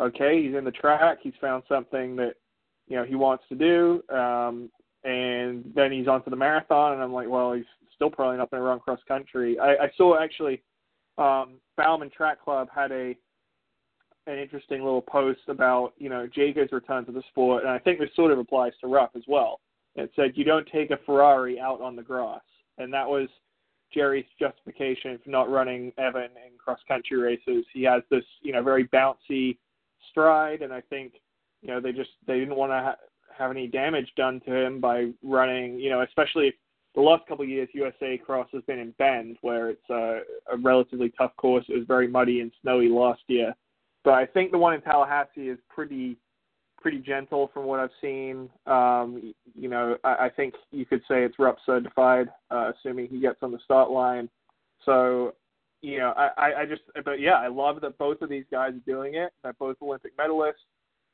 okay, 0.00 0.42
he's 0.42 0.54
in 0.54 0.64
the 0.64 0.70
track, 0.70 1.18
he's 1.22 1.34
found 1.40 1.62
something 1.68 2.16
that 2.16 2.34
you 2.88 2.96
know 2.96 3.04
he 3.04 3.14
wants 3.14 3.44
to 3.48 3.54
do. 3.54 4.02
Um, 4.14 4.70
and 5.04 5.64
then 5.74 5.92
he's 5.92 6.08
on 6.08 6.22
to 6.24 6.30
the 6.30 6.36
marathon, 6.36 6.94
and 6.94 7.02
I'm 7.02 7.12
like, 7.12 7.28
well, 7.28 7.52
he's 7.52 7.64
still 7.94 8.10
probably 8.10 8.36
not 8.36 8.50
going 8.50 8.60
to 8.60 8.66
run 8.66 8.80
cross 8.80 8.98
country. 9.06 9.58
I, 9.58 9.84
I 9.84 9.90
saw 9.96 10.20
actually 10.20 10.62
um, 11.18 11.54
Bowerman 11.76 12.10
Track 12.10 12.42
Club 12.42 12.68
had 12.74 12.92
a 12.92 13.16
an 14.28 14.38
interesting 14.40 14.82
little 14.82 15.02
post 15.02 15.40
about 15.48 15.92
you 15.98 16.08
know 16.08 16.26
Jager's 16.26 16.72
return 16.72 17.04
to 17.06 17.12
the 17.12 17.22
sport, 17.28 17.62
and 17.62 17.70
I 17.70 17.78
think 17.78 17.98
this 17.98 18.10
sort 18.16 18.32
of 18.32 18.38
applies 18.38 18.72
to 18.80 18.88
Rupp 18.88 19.12
as 19.16 19.22
well. 19.28 19.60
It 19.94 20.10
said 20.16 20.32
you 20.34 20.44
don't 20.44 20.68
take 20.72 20.90
a 20.90 20.98
Ferrari 21.06 21.58
out 21.60 21.80
on 21.80 21.96
the 21.96 22.02
grass, 22.02 22.42
and 22.78 22.92
that 22.92 23.08
was 23.08 23.28
Jerry's 23.94 24.26
justification 24.38 25.18
for 25.22 25.30
not 25.30 25.48
running 25.48 25.92
Evan 25.96 26.24
in 26.24 26.58
cross 26.58 26.80
country 26.88 27.16
races. 27.16 27.64
He 27.72 27.84
has 27.84 28.02
this 28.10 28.24
you 28.42 28.52
know 28.52 28.62
very 28.62 28.88
bouncy 28.88 29.58
stride, 30.10 30.62
and 30.62 30.72
I 30.72 30.80
think 30.80 31.14
you 31.62 31.68
know 31.68 31.80
they 31.80 31.92
just 31.92 32.10
they 32.26 32.38
didn't 32.38 32.56
want 32.56 32.72
to 32.72 32.76
ha- 32.76 32.96
have 33.36 33.50
any 33.50 33.66
damage 33.66 34.10
done 34.16 34.40
to 34.46 34.54
him 34.54 34.80
by 34.80 35.10
running. 35.22 35.78
You 35.78 35.90
know, 35.90 36.02
especially 36.02 36.54
the 36.94 37.00
last 37.00 37.26
couple 37.26 37.44
of 37.44 37.48
years 37.48 37.68
USA 37.74 38.18
Cross 38.18 38.48
has 38.52 38.62
been 38.64 38.78
in 38.78 38.92
Bend, 38.98 39.36
where 39.42 39.70
it's 39.70 39.90
a, 39.90 40.20
a 40.52 40.56
relatively 40.58 41.12
tough 41.16 41.36
course. 41.36 41.64
It 41.68 41.76
was 41.76 41.86
very 41.86 42.08
muddy 42.08 42.40
and 42.40 42.52
snowy 42.62 42.88
last 42.88 43.22
year, 43.28 43.54
but 44.04 44.14
I 44.14 44.26
think 44.26 44.52
the 44.52 44.58
one 44.58 44.74
in 44.74 44.80
Tallahassee 44.80 45.48
is 45.48 45.58
pretty 45.68 46.18
pretty 46.86 46.98
gentle 46.98 47.50
from 47.52 47.64
what 47.64 47.80
I've 47.80 47.90
seen. 48.00 48.48
Um, 48.66 49.34
you 49.54 49.68
know, 49.68 49.96
I, 50.04 50.26
I 50.26 50.30
think 50.30 50.54
you 50.70 50.86
could 50.86 51.00
say 51.08 51.24
it's 51.24 51.36
Rupp 51.36 51.56
certified, 51.66 52.28
uh, 52.50 52.70
assuming 52.72 53.08
he 53.08 53.18
gets 53.18 53.38
on 53.42 53.50
the 53.50 53.58
start 53.64 53.90
line. 53.90 54.28
So, 54.84 55.34
you 55.86 55.98
know, 55.98 56.12
I, 56.16 56.62
I 56.62 56.66
just, 56.66 56.82
but 57.04 57.20
yeah, 57.20 57.34
I 57.34 57.46
love 57.46 57.80
that 57.82 57.96
both 57.96 58.20
of 58.20 58.28
these 58.28 58.44
guys 58.50 58.72
are 58.72 58.92
doing 58.92 59.14
it. 59.14 59.32
They're 59.44 59.52
both 59.52 59.76
Olympic 59.80 60.16
medalists. 60.16 60.66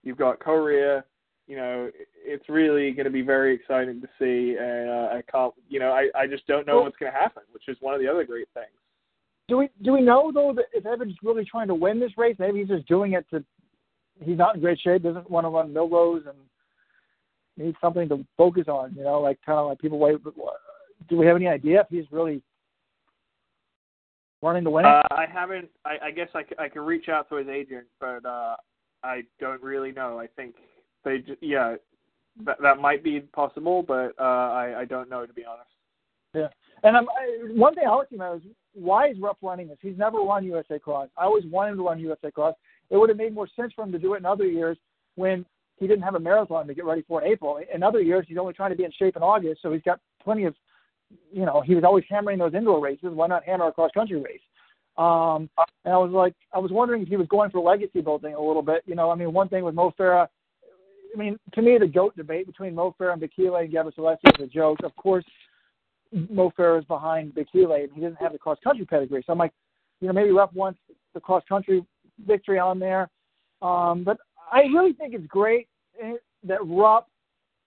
You've 0.02 0.16
got 0.16 0.40
Korir. 0.40 1.02
You 1.46 1.56
know, 1.56 1.90
it's 2.24 2.48
really 2.48 2.90
going 2.92 3.04
to 3.04 3.10
be 3.10 3.20
very 3.20 3.54
exciting 3.54 4.00
to 4.00 4.08
see. 4.18 4.56
And 4.58 4.88
uh, 4.88 5.08
I 5.12 5.22
can't, 5.30 5.52
you 5.68 5.78
know, 5.78 5.90
I, 5.90 6.08
I 6.16 6.26
just 6.26 6.46
don't 6.46 6.66
know 6.66 6.76
Well- 6.76 6.84
what's 6.84 6.96
going 6.96 7.12
to 7.12 7.18
happen, 7.18 7.42
which 7.52 7.68
is 7.68 7.76
one 7.80 7.92
of 7.92 8.00
the 8.00 8.08
other 8.08 8.24
great 8.24 8.48
things. 8.54 8.70
Do 9.48 9.58
we 9.58 9.68
do 9.82 9.92
we 9.92 10.00
know 10.00 10.32
though 10.32 10.54
that 10.56 10.66
if 10.72 10.86
Evans 10.86 11.16
really 11.22 11.44
trying 11.44 11.68
to 11.68 11.74
win 11.74 12.00
this 12.00 12.16
race, 12.16 12.36
maybe 12.38 12.60
he's 12.60 12.68
just 12.68 12.86
doing 12.86 13.12
it 13.12 13.26
to 13.30 13.44
he's 14.22 14.38
not 14.38 14.54
in 14.54 14.62
great 14.62 14.80
shape, 14.80 15.02
doesn't 15.02 15.30
want 15.30 15.44
to 15.44 15.50
run 15.50 15.74
Millrose 15.74 16.26
and 16.26 16.38
needs 17.58 17.76
something 17.80 18.08
to 18.08 18.24
focus 18.38 18.68
on, 18.68 18.94
you 18.96 19.04
know, 19.04 19.20
like 19.20 19.38
kind 19.44 19.58
of 19.58 19.66
like 19.66 19.80
people 19.80 19.98
wait. 19.98 20.22
But 20.24 20.34
do 21.10 21.16
we 21.18 21.26
have 21.26 21.36
any 21.36 21.48
idea 21.48 21.80
if 21.80 21.88
he's 21.90 22.10
really 22.10 22.40
running 24.42 24.64
to 24.64 24.70
win? 24.70 24.84
Uh, 24.84 25.02
I 25.10 25.26
haven't. 25.32 25.68
I, 25.84 26.06
I 26.06 26.10
guess 26.10 26.28
I, 26.34 26.42
c- 26.42 26.56
I 26.58 26.68
can 26.68 26.82
reach 26.82 27.08
out 27.08 27.28
to 27.30 27.36
his 27.36 27.48
agent, 27.48 27.86
but 28.00 28.24
uh, 28.26 28.56
I 29.02 29.22
don't 29.40 29.62
really 29.62 29.92
know. 29.92 30.18
I 30.18 30.26
think 30.26 30.54
they. 31.04 31.18
j- 31.18 31.36
Yeah, 31.40 31.76
that 32.44 32.58
that 32.62 32.78
might 32.78 33.02
be 33.04 33.20
possible, 33.20 33.82
but 33.82 34.12
uh, 34.18 34.22
I 34.22 34.80
I 34.80 34.84
don't 34.84 35.08
know 35.08 35.24
to 35.26 35.32
be 35.32 35.44
honest. 35.44 35.70
Yeah, 36.34 36.48
and 36.82 36.96
I'm, 36.96 37.04
I, 37.10 37.52
one 37.52 37.74
thing 37.74 37.84
I 37.86 37.90
want 37.90 38.10
know 38.12 38.34
is 38.34 38.42
why 38.74 39.08
is 39.10 39.18
Rupp 39.20 39.36
running 39.42 39.68
this? 39.68 39.78
He's 39.82 39.98
never 39.98 40.18
run 40.18 40.44
USA 40.44 40.78
Cross. 40.78 41.08
I 41.16 41.24
always 41.24 41.44
wanted 41.46 41.72
him 41.72 41.76
to 41.78 41.84
run 41.84 41.98
USA 42.00 42.30
Cross. 42.30 42.54
It 42.90 42.96
would 42.96 43.10
have 43.10 43.18
made 43.18 43.34
more 43.34 43.48
sense 43.54 43.72
for 43.74 43.84
him 43.84 43.92
to 43.92 43.98
do 43.98 44.14
it 44.14 44.18
in 44.18 44.26
other 44.26 44.46
years 44.46 44.78
when 45.16 45.44
he 45.76 45.86
didn't 45.86 46.02
have 46.04 46.14
a 46.14 46.20
marathon 46.20 46.66
to 46.66 46.74
get 46.74 46.84
ready 46.86 47.02
for 47.06 47.22
in 47.22 47.30
April. 47.30 47.58
In 47.74 47.82
other 47.82 48.00
years, 48.00 48.24
he's 48.28 48.38
only 48.38 48.54
trying 48.54 48.70
to 48.70 48.76
be 48.76 48.84
in 48.84 48.92
shape 48.92 49.16
in 49.16 49.22
August, 49.22 49.60
so 49.62 49.72
he's 49.72 49.82
got 49.82 50.00
plenty 50.22 50.44
of, 50.44 50.54
you 51.32 51.44
know, 51.46 51.62
he 51.64 51.74
was 51.74 51.84
always 51.84 52.04
hammering 52.08 52.38
those 52.38 52.54
indoor 52.54 52.80
races. 52.80 53.10
Why 53.12 53.26
not 53.26 53.44
hammer 53.44 53.68
a 53.68 53.72
cross 53.72 53.90
country 53.94 54.20
race? 54.20 54.40
Um, 54.96 55.48
and 55.84 55.94
I 55.94 55.96
was 55.96 56.10
like, 56.10 56.34
I 56.52 56.58
was 56.58 56.70
wondering 56.70 57.02
if 57.02 57.08
he 57.08 57.16
was 57.16 57.26
going 57.28 57.50
for 57.50 57.60
legacy 57.60 58.00
building 58.00 58.34
a 58.34 58.40
little 58.40 58.62
bit. 58.62 58.82
You 58.86 58.94
know, 58.94 59.10
I 59.10 59.14
mean, 59.14 59.32
one 59.32 59.48
thing 59.48 59.64
with 59.64 59.74
Mo 59.74 59.92
Farah, 59.98 60.28
I 61.14 61.18
mean, 61.18 61.38
to 61.54 61.62
me, 61.62 61.78
the 61.78 61.86
GOAT 61.86 62.16
debate 62.16 62.46
between 62.46 62.74
Mo 62.74 62.94
Farah 62.98 63.14
and 63.14 63.22
Bekele 63.22 63.62
and 63.62 63.72
Gebrselassie 63.72 64.38
is 64.38 64.44
a 64.44 64.46
joke. 64.46 64.78
Of 64.82 64.94
course, 64.96 65.24
Mo 66.12 66.52
Farah 66.58 66.80
is 66.80 66.84
behind 66.84 67.34
Bekele, 67.34 67.84
and 67.84 67.92
he 67.92 68.00
doesn't 68.00 68.20
have 68.20 68.32
the 68.32 68.38
cross 68.38 68.58
country 68.62 68.84
pedigree. 68.84 69.22
So 69.26 69.32
I'm 69.32 69.38
like, 69.38 69.52
you 70.00 70.08
know, 70.08 70.14
maybe 70.14 70.30
Rupp 70.30 70.52
wants 70.52 70.78
the 71.14 71.20
cross 71.20 71.42
country 71.48 71.84
victory 72.26 72.58
on 72.58 72.78
there. 72.78 73.08
Um, 73.62 74.04
but 74.04 74.18
I 74.52 74.62
really 74.62 74.92
think 74.92 75.14
it's 75.14 75.26
great 75.26 75.68
eh, 76.02 76.14
that 76.44 76.58
Rupp, 76.66 77.08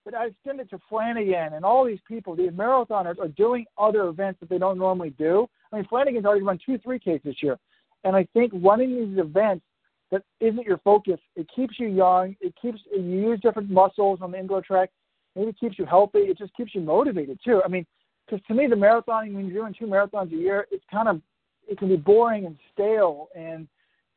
that 0.06 0.14
I 0.14 0.26
extend 0.26 0.60
it 0.60 0.70
to 0.70 0.78
Flanagan 0.88 1.52
and 1.52 1.64
all 1.64 1.84
these 1.84 1.98
people. 2.08 2.34
These 2.34 2.52
marathoners 2.52 3.18
are 3.18 3.28
doing 3.28 3.66
other 3.76 4.06
events 4.06 4.40
that 4.40 4.48
they 4.48 4.56
don't 4.56 4.78
normally 4.78 5.10
do. 5.10 5.46
I 5.70 5.76
mean, 5.76 5.86
Flanagan's 5.88 6.24
already 6.24 6.44
run 6.44 6.58
two 6.64 6.78
three 6.78 6.98
Ks 6.98 7.22
this 7.24 7.42
year, 7.42 7.58
and 8.04 8.16
I 8.16 8.26
think 8.32 8.52
running 8.54 9.10
these 9.10 9.18
events 9.18 9.64
that 10.10 10.22
isn't 10.40 10.64
your 10.64 10.78
focus. 10.78 11.18
It 11.34 11.48
keeps 11.54 11.78
you 11.78 11.88
young. 11.88 12.36
It 12.40 12.54
keeps 12.60 12.78
you 12.94 13.02
use 13.02 13.40
different 13.40 13.68
muscles 13.68 14.20
on 14.22 14.30
the 14.30 14.38
indoor 14.38 14.62
track. 14.62 14.90
Maybe 15.34 15.48
it 15.48 15.58
keeps 15.58 15.78
you 15.78 15.84
healthy. 15.84 16.20
It 16.20 16.38
just 16.38 16.54
keeps 16.56 16.74
you 16.74 16.80
motivated 16.80 17.40
too. 17.44 17.60
I 17.64 17.68
mean, 17.68 17.84
because 18.24 18.44
to 18.46 18.54
me, 18.54 18.68
the 18.68 18.76
marathoning 18.76 19.34
when 19.34 19.46
you're 19.46 19.62
doing 19.62 19.74
two 19.78 19.86
marathons 19.86 20.32
a 20.32 20.36
year, 20.36 20.66
it's 20.70 20.84
kind 20.90 21.08
of 21.08 21.20
it 21.68 21.78
can 21.78 21.88
be 21.88 21.96
boring 21.96 22.46
and 22.46 22.56
stale, 22.72 23.28
and 23.34 23.66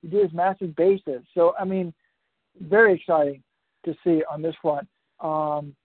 you 0.03 0.09
do 0.09 0.21
this 0.21 0.31
massive 0.33 0.75
basis. 0.75 1.23
So 1.33 1.55
I 1.59 1.65
mean, 1.65 1.93
very 2.61 2.93
exciting 2.93 3.41
to 3.85 3.95
see 4.03 4.21
on 4.31 4.43
this 4.43 4.55
front. 4.61 4.87
Um, 5.21 5.75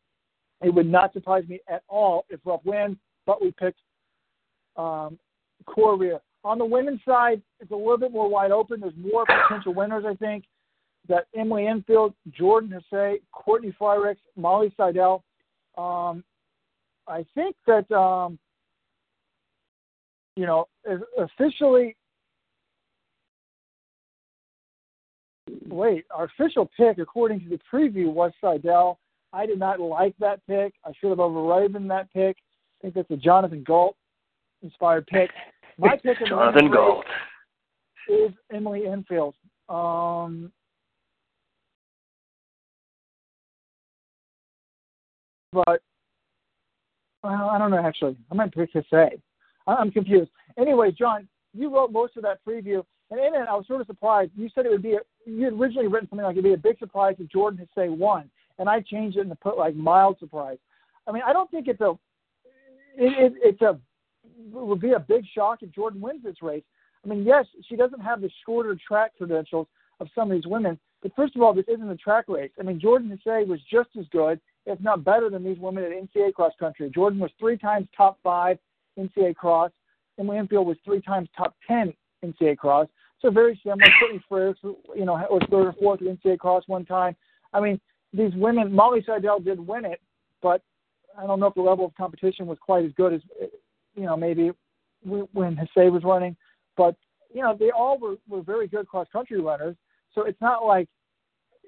it 0.62 0.72
would 0.72 0.91
not 0.91 1.12
surprise 1.12 1.45
me 1.49 1.61
at 1.68 1.82
all 1.89 2.24
if 2.30 2.41
Rupp 2.45 2.64
wins, 2.64 2.97
but 3.26 3.43
we 3.43 3.53
picked 3.53 3.80
um, 4.76 5.18
Korir. 5.66 6.20
On 6.45 6.59
the 6.59 6.64
women's 6.64 7.01
side, 7.07 7.41
it's 7.61 7.70
a 7.70 7.76
little 7.76 7.99
bit 7.99 8.12
more 8.12 8.28
wide 8.28 8.51
open. 8.51 8.80
There's 8.80 8.93
more 8.97 9.24
potential 9.24 9.74
winners, 9.74 10.05
I 10.07 10.14
think. 10.14 10.45
That 11.09 11.26
Emily 11.37 11.64
Infeld, 11.64 12.14
Jordan 12.30 12.82
Hasay, 12.93 13.16
Courtney 13.32 13.74
Frerichs, 13.78 14.16
Molly 14.37 14.72
Seidel. 14.76 15.22
Um, 15.76 16.24
I 17.07 17.26
think 17.35 17.57
that 17.66 17.91
um, 17.95 18.39
you 20.37 20.47
know 20.47 20.66
officially. 21.18 21.97
Wait, 25.68 26.05
our 26.11 26.24
official 26.24 26.70
pick, 26.76 26.99
according 26.99 27.41
to 27.41 27.49
the 27.49 27.59
preview, 27.70 28.11
was 28.11 28.32
Seidel. 28.41 28.99
I 29.35 29.47
did 29.47 29.59
not 29.59 29.80
like 29.80 30.14
that 30.20 30.41
pick. 30.47 30.74
I 30.85 30.93
should 30.99 31.11
have 31.11 31.18
overridden 31.18 31.89
that 31.89 32.12
pick. 32.12 32.37
I 32.37 32.82
think 32.82 32.95
that's 32.95 33.11
a 33.11 33.16
Jonathan 33.16 33.64
Gault 33.64 33.97
inspired 34.62 35.07
pick. 35.09 35.30
My 35.76 35.97
pick 35.97 36.20
in 36.20 36.28
Jonathan 36.28 36.70
Gault 36.70 37.05
is 38.09 38.30
Emily 38.53 38.82
Infeld. 38.82 39.32
Um, 39.68 40.53
but 45.53 45.82
well, 47.24 47.51
I 47.51 47.59
don't 47.59 47.70
know 47.72 47.85
actually. 47.85 48.16
I 48.30 48.35
might 48.35 48.53
pick 48.53 48.72
to 48.72 48.85
say. 48.89 49.20
I'm 49.66 49.91
confused. 49.91 50.30
Anyway, 50.59 50.93
John, 50.97 51.26
you 51.55 51.74
wrote 51.74 51.91
most 51.91 52.16
of 52.16 52.22
that 52.22 52.39
preview, 52.47 52.85
and 53.11 53.18
in 53.18 53.35
it, 53.35 53.49
I 53.49 53.57
was 53.57 53.66
sort 53.66 53.80
of 53.80 53.87
surprised. 53.87 54.30
You 54.37 54.49
said 54.55 54.66
it 54.66 54.70
would 54.70 54.82
be 54.82 54.95
a, 54.95 55.01
you 55.26 55.45
had 55.45 55.55
originally 55.55 55.89
written 55.89 56.09
something 56.09 56.24
like 56.24 56.35
it'd 56.35 56.45
be 56.45 56.53
a 56.53 56.59
big 56.59 56.78
surprise 56.78 57.16
if 57.18 57.28
Jordan 57.30 57.66
Hasay 57.76 57.89
won, 57.89 58.30
and 58.59 58.69
I 58.69 58.81
changed 58.81 59.17
it 59.17 59.27
and 59.27 59.41
put 59.41 59.59
like 59.59 59.75
mild 59.75 60.19
surprise. 60.19 60.59
I 61.07 61.13
mean, 61.13 61.23
I 61.27 61.33
don't 61.33 61.51
think 61.51 61.69
it's 61.69 61.81
a 61.81 61.91
it, 62.97 63.33
it, 63.33 63.33
it's 63.43 63.63
a 63.63 63.79
it 64.25 64.53
would 64.53 64.81
be 64.81 64.93
a 64.93 65.01
big 65.01 65.25
shock 65.35 65.63
if 65.63 65.71
Jordan 65.73 66.01
wins 66.01 66.23
this 66.23 66.43
race. 66.43 66.65
I 67.05 67.09
mean, 67.09 67.25
yes, 67.25 67.45
she 67.69 67.77
doesn't 67.77 68.01
have 68.01 68.21
the 68.21 68.31
shorter 68.47 68.77
track 68.87 69.13
credentials 69.17 69.67
of 70.01 70.09
some 70.15 70.31
of 70.31 70.37
these 70.37 70.47
women, 70.47 70.79
but 71.03 71.15
first 71.15 71.37
of 71.37 71.43
all, 71.43 71.53
this 71.53 71.67
isn't 71.69 71.91
a 71.91 71.97
track 71.97 72.25
race. 72.29 72.51
I 72.59 72.63
mean, 72.63 72.81
Jordan 72.81 73.11
Hasay 73.27 73.47
was 73.47 73.61
just 73.71 73.91
as 73.99 74.07
good, 74.11 74.41
if 74.65 74.81
not 74.81 75.05
better, 75.05 75.29
than 75.29 75.45
these 75.45 75.59
women 75.59 75.85
at 75.85 75.91
NCAA 75.91 76.33
cross 76.33 76.53
country. 76.59 76.91
Jordan 76.95 77.19
was 77.19 77.31
three 77.39 77.59
times 77.59 77.87
top 77.97 78.19
five 78.23 78.59
NCAA 78.99 79.37
cross. 79.37 79.71
Emily 80.19 80.39
Enfield 80.39 80.67
was 80.67 80.79
three 80.85 81.03
times 81.03 81.29
top 81.37 81.55
ten 81.67 81.93
NCAA 82.25 82.57
cross. 82.57 82.89
So 83.21 83.31
very 83.31 83.61
similar. 83.63 83.85
Courtney 84.01 84.25
Frerichs, 84.31 84.77
you 84.97 85.05
know, 85.05 85.15
was 85.15 85.43
third 85.51 85.67
or 85.67 85.73
fourth 85.75 86.01
at 86.03 86.09
NCAA 86.09 86.39
cross 86.39 86.65
one 86.67 86.85
time. 86.85 87.17
I 87.53 87.61
mean, 87.61 87.81
these 88.17 88.33
women. 88.35 88.73
Molly 88.73 89.03
Seidel 89.07 89.41
did 89.41 89.59
win 89.59 89.85
it, 89.85 90.01
but 90.43 90.62
I 91.19 91.27
don't 91.27 91.41
know 91.41 91.47
if 91.47 91.55
the 91.55 91.62
level 91.62 91.85
of 91.85 91.95
competition 91.95 92.47
was 92.47 92.59
quite 92.61 92.85
as 92.85 92.93
good 92.93 93.15
as, 93.15 93.21
you 93.95 94.05
know, 94.05 94.17
maybe 94.17 94.51
when 95.05 95.57
Hasay 95.57 95.91
was 95.91 96.05
running. 96.05 96.37
But 96.77 96.97
you 97.33 97.43
know, 97.43 97.57
they 97.59 97.71
all 97.71 97.99
were 97.99 98.17
were 98.29 98.43
very 98.43 98.69
good 98.69 98.87
cross 98.87 99.07
country 99.12 99.41
runners. 99.41 99.77
So 100.15 100.23
it's 100.23 100.41
not 100.41 100.65
like, 100.65 100.89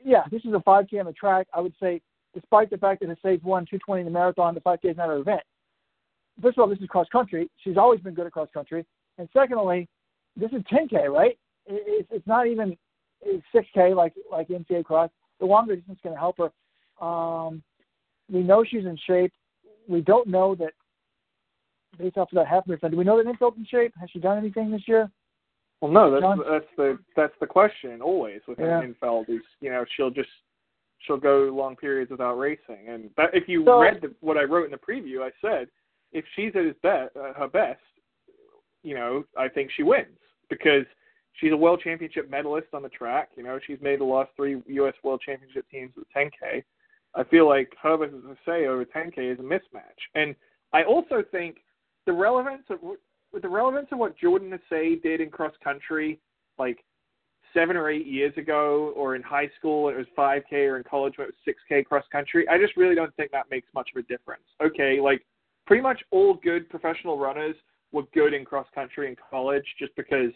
yeah, 0.05 0.23
this 0.31 0.43
is 0.45 0.53
a 0.55 0.59
5K 0.59 1.01
on 1.01 1.07
the 1.07 1.13
track. 1.13 1.49
I 1.53 1.61
would 1.61 1.75
say, 1.81 2.01
despite 2.35 2.71
the 2.71 2.79
fact 2.79 3.01
that 3.01 3.09
Hasay's 3.09 3.43
won 3.43 3.65
220 3.65 4.01
in 4.01 4.07
the 4.07 4.13
marathon, 4.13 4.55
the 4.55 4.61
5K 4.61 4.91
is 4.93 4.97
not 4.97 5.09
her 5.09 5.19
event. 5.19 5.43
First 6.41 6.59
of 6.59 6.63
all, 6.63 6.69
this 6.69 6.79
is 6.79 6.87
cross 6.87 7.09
country. 7.11 7.51
She's 7.65 7.77
always 7.77 8.01
been 8.01 8.15
good 8.15 8.27
at 8.27 8.33
cross 8.33 8.49
country. 8.55 8.85
And 9.19 9.29
secondly, 9.33 9.89
this 10.37 10.53
is 10.53 10.63
10K, 10.73 11.09
right? 11.09 11.37
It's 11.67 12.09
it's 12.13 12.27
not 12.27 12.47
even 12.47 12.77
6K 13.55 13.97
like 13.97 14.15
like 14.31 14.49
NCAA 14.49 14.85
cross. 14.85 15.11
The 15.41 15.47
longer 15.47 15.77
distance 15.77 15.97
is 15.99 16.03
going 16.03 16.15
to 16.15 16.21
help 16.21 16.39
her. 16.39 17.05
Um, 17.07 17.63
we 18.31 18.43
know 18.43 18.65
she's 18.65 18.85
in 18.85 18.99
shape. 19.07 19.33
We 19.89 20.01
don't 20.01 20.29
know 20.29 20.55
that 20.57 20.73
based 21.99 22.17
off 22.19 22.31
of 22.33 22.37
that 22.37 22.47
half 22.47 22.67
marathon. 22.67 22.91
Do 22.91 22.97
we 22.97 23.05
know 23.05 23.23
that 23.23 23.27
Infeld's 23.31 23.59
in 23.59 23.67
shape? 23.67 23.93
Has 24.01 24.11
she 24.11 24.19
done 24.19 24.39
anything 24.39 24.71
this 24.71 24.87
year? 24.89 25.11
Well, 25.81 25.93
no, 25.93 26.11
that's 26.11 26.23
John? 26.23 26.41
that's 26.51 26.65
the 26.77 26.99
that's 27.15 27.35
the 27.41 27.47
question 27.47 28.01
always 28.01 28.41
with 28.49 28.59
Yeah. 28.59 28.83
Infeld 28.83 29.29
is 29.29 29.43
you 29.61 29.71
know 29.71 29.85
she'll 29.95 30.11
just 30.11 30.31
she'll 31.01 31.19
go 31.19 31.51
long 31.55 31.77
periods 31.77 32.11
without 32.11 32.35
racing, 32.39 32.89
and 32.89 33.11
that, 33.17 33.35
if 33.35 33.47
you 33.49 33.65
So- 33.65 33.81
read 33.81 34.01
the, 34.01 34.15
what 34.21 34.39
I 34.39 34.45
wrote 34.45 34.65
in 34.65 34.71
the 34.71 34.79
preview, 34.79 35.23
I 35.23 35.31
said 35.41 35.69
if 36.13 36.25
she's 36.35 36.57
at 36.57 36.65
his 36.65 36.75
best, 36.83 37.15
uh, 37.17 37.35
her 37.35 37.49
best, 37.49 37.81
you 38.83 38.95
know, 38.95 39.25
I 39.37 39.49
think 39.49 39.71
she 39.71 39.83
wins 39.83 40.19
because 40.49 40.87
she's 41.37 41.53
a 41.53 41.57
world 41.57 41.81
championship 41.83 42.31
medalist 42.31 42.69
on 42.73 42.83
the 42.83 42.89
track. 42.89 43.31
You 43.37 43.43
know, 43.43 43.59
she's 43.67 43.79
made 43.81 44.01
the 44.01 44.05
last 44.05 44.31
three 44.37 44.63
U.S. 44.67 44.95
world 45.03 45.23
championship 45.25 45.67
teams 45.71 45.93
with 45.97 46.07
10K. 46.17 46.63
I 47.15 47.25
feel 47.25 47.49
like 47.49 47.73
her 47.83 47.97
versus 47.97 48.23
say 48.45 48.67
over 48.67 48.85
10K 48.85 49.33
is 49.33 49.39
a 49.39 49.43
mismatch, 49.43 50.01
and 50.15 50.35
I 50.73 50.83
also 50.85 51.23
think 51.31 51.59
the 52.05 52.13
relevance 52.13 52.65
of 52.69 52.79
with 53.33 53.43
the 53.43 53.49
relevance 53.49 53.89
of 53.93 53.99
what 53.99 54.17
Jordan 54.19 54.53
Hasay 54.53 55.03
did 55.03 55.21
in 55.21 55.31
cross 55.31 55.53
country, 55.63 56.21
like 56.59 56.85
seven 57.55 57.77
or 57.77 57.91
eight 57.91 58.07
years 58.07 58.33
ago, 58.37 58.93
or 58.95 59.17
in 59.17 59.23
high 59.23 59.51
school 59.59 59.89
it 59.89 59.97
was 59.97 60.07
5K, 60.17 60.53
or 60.53 60.77
in 60.77 60.85
college 60.85 61.15
when 61.17 61.29
it 61.29 61.35
was 61.47 61.55
6K 61.71 61.87
cross 61.87 62.05
country. 62.13 62.47
I 62.49 62.59
just 62.59 62.77
really 62.77 62.95
don't 62.95 63.15
think 63.17 63.31
that 63.33 63.51
makes 63.51 63.69
much 63.75 63.89
of 63.95 64.05
a 64.05 64.07
difference. 64.07 64.45
Okay, 64.63 65.01
like 65.01 65.25
pretty 65.67 65.83
much 65.83 66.03
all 66.11 66.35
good 66.35 66.69
professional 66.69 67.19
runners 67.19 67.57
were 67.93 68.05
good 68.15 68.35
in 68.35 68.45
cross 68.45 68.67
country 68.75 69.09
in 69.09 69.17
college 69.31 69.65
just 69.79 69.95
because 69.97 70.31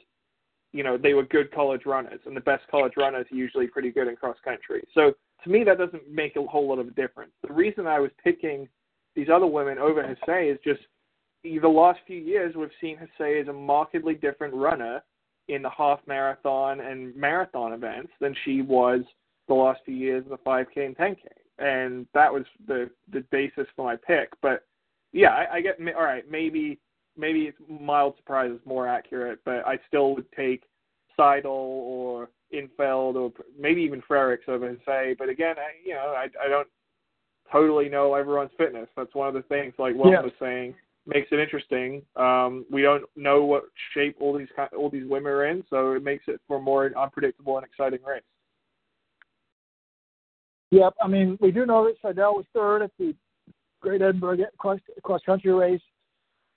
you 0.72 0.82
know 0.84 0.96
they 0.96 1.14
were 1.14 1.24
good 1.24 1.52
college 1.52 1.82
runners 1.86 2.20
and 2.26 2.36
the 2.36 2.40
best 2.40 2.62
college 2.70 2.92
runners 2.96 3.26
are 3.32 3.36
usually 3.36 3.66
pretty 3.66 3.90
good 3.90 4.08
in 4.08 4.16
cross 4.16 4.36
country 4.44 4.82
so 4.94 5.12
to 5.42 5.50
me 5.50 5.64
that 5.64 5.78
doesn't 5.78 6.10
make 6.10 6.36
a 6.36 6.42
whole 6.42 6.68
lot 6.68 6.78
of 6.78 6.94
difference 6.94 7.32
the 7.46 7.52
reason 7.52 7.86
i 7.86 7.98
was 7.98 8.10
picking 8.22 8.68
these 9.16 9.28
other 9.32 9.46
women 9.46 9.78
over 9.78 10.02
Hasay 10.02 10.52
is 10.52 10.58
just 10.64 10.80
the 11.42 11.68
last 11.68 12.00
few 12.06 12.18
years 12.18 12.54
we've 12.54 12.68
seen 12.80 12.96
Hasay 12.96 13.42
as 13.42 13.48
a 13.48 13.52
markedly 13.52 14.14
different 14.14 14.54
runner 14.54 15.02
in 15.48 15.62
the 15.62 15.70
half 15.70 16.00
marathon 16.06 16.80
and 16.80 17.14
marathon 17.16 17.72
events 17.72 18.12
than 18.20 18.34
she 18.44 18.62
was 18.62 19.00
the 19.48 19.54
last 19.54 19.80
few 19.84 19.94
years 19.94 20.24
in 20.24 20.30
the 20.30 20.38
5K 20.38 20.86
and 20.86 20.96
10K, 20.96 21.18
and 21.58 22.06
that 22.14 22.32
was 22.32 22.44
the 22.66 22.88
the 23.12 23.20
basis 23.32 23.66
for 23.74 23.84
my 23.84 23.96
pick. 23.96 24.30
But 24.42 24.64
yeah, 25.12 25.30
I, 25.30 25.56
I 25.56 25.60
get 25.60 25.78
all 25.96 26.04
right. 26.04 26.24
Maybe 26.30 26.78
maybe 27.20 27.42
it's 27.42 27.58
mild 27.68 28.16
surprise 28.16 28.50
is 28.50 28.60
more 28.64 28.88
accurate, 28.88 29.40
but 29.44 29.66
I 29.66 29.78
still 29.86 30.14
would 30.14 30.30
take 30.32 30.64
Seidel 31.16 31.52
or 31.52 32.30
Infeld 32.52 33.14
or 33.14 33.32
maybe 33.58 33.82
even 33.82 34.02
Frerichs 34.10 34.48
over 34.48 34.74
Hasay. 34.74 35.16
But 35.18 35.28
again, 35.28 35.56
I, 35.58 35.70
you 35.84 35.94
know, 35.94 36.14
I 36.16 36.28
I 36.44 36.48
don't 36.48 36.68
totally 37.52 37.88
know 37.88 38.14
everyone's 38.14 38.50
fitness. 38.56 38.88
That's 38.96 39.14
one 39.14 39.28
of 39.28 39.34
the 39.34 39.42
things, 39.42 39.74
like 39.78 39.94
Will 39.94 40.10
Yeah. 40.10 40.22
was 40.22 40.32
saying, 40.40 40.74
makes 41.06 41.28
it 41.30 41.38
interesting. 41.38 42.02
Um, 42.16 42.64
we 42.70 42.82
don't 42.82 43.04
know 43.16 43.44
what 43.44 43.64
shape 43.92 44.16
all 44.20 44.36
these 44.36 44.48
all 44.76 44.90
these 44.90 45.06
women 45.08 45.32
are 45.32 45.46
in, 45.46 45.64
so 45.70 45.92
it 45.92 46.02
makes 46.02 46.24
it 46.26 46.40
for 46.48 46.60
more 46.60 46.90
unpredictable 46.96 47.56
and 47.58 47.66
exciting 47.66 48.00
race. 48.04 48.22
Yep. 50.70 50.94
I 51.02 51.08
mean, 51.08 51.36
we 51.40 51.50
do 51.50 51.66
know 51.66 51.84
that 51.84 51.96
Seidel 52.00 52.34
was 52.36 52.46
third 52.54 52.82
at 52.82 52.92
the 52.98 53.14
Great 53.80 54.02
Edinburgh 54.02 54.38
cross 54.58 54.78
cross 55.02 55.22
country 55.24 55.52
race 55.52 55.80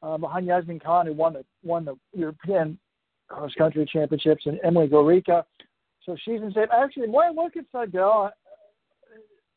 uh, 0.04 0.18
behind 0.18 0.48
Yasemin 0.48 0.82
Can, 0.84 1.08
who 1.08 1.14
won 1.14 1.34
the 1.34 1.46
won 1.64 1.86
the 1.86 1.96
European 2.14 2.78
cross 3.30 3.54
country 3.58 3.86
championships, 3.92 4.46
and 4.46 4.60
Emelia 4.64 4.90
Gorecka. 4.90 5.44
So 6.06 6.16
she's 6.24 6.42
in 6.42 6.52
shape. 6.54 6.70
Actually, 6.72 7.10
when 7.10 7.26
I 7.26 7.32
look 7.32 7.56
at 7.56 7.66
Seidel, 7.72 8.32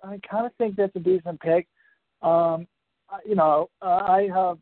I, 0.03 0.09
I 0.13 0.21
kind 0.31 0.47
of 0.47 0.53
think 0.57 0.77
that's 0.77 0.95
a 0.97 1.01
decent 1.01 1.41
pick. 1.41 1.67
Um, 2.23 2.67
I- 3.11 3.21
you 3.27 3.35
know, 3.35 3.69
uh, 3.83 4.03
I 4.07 4.29
have. 4.33 4.59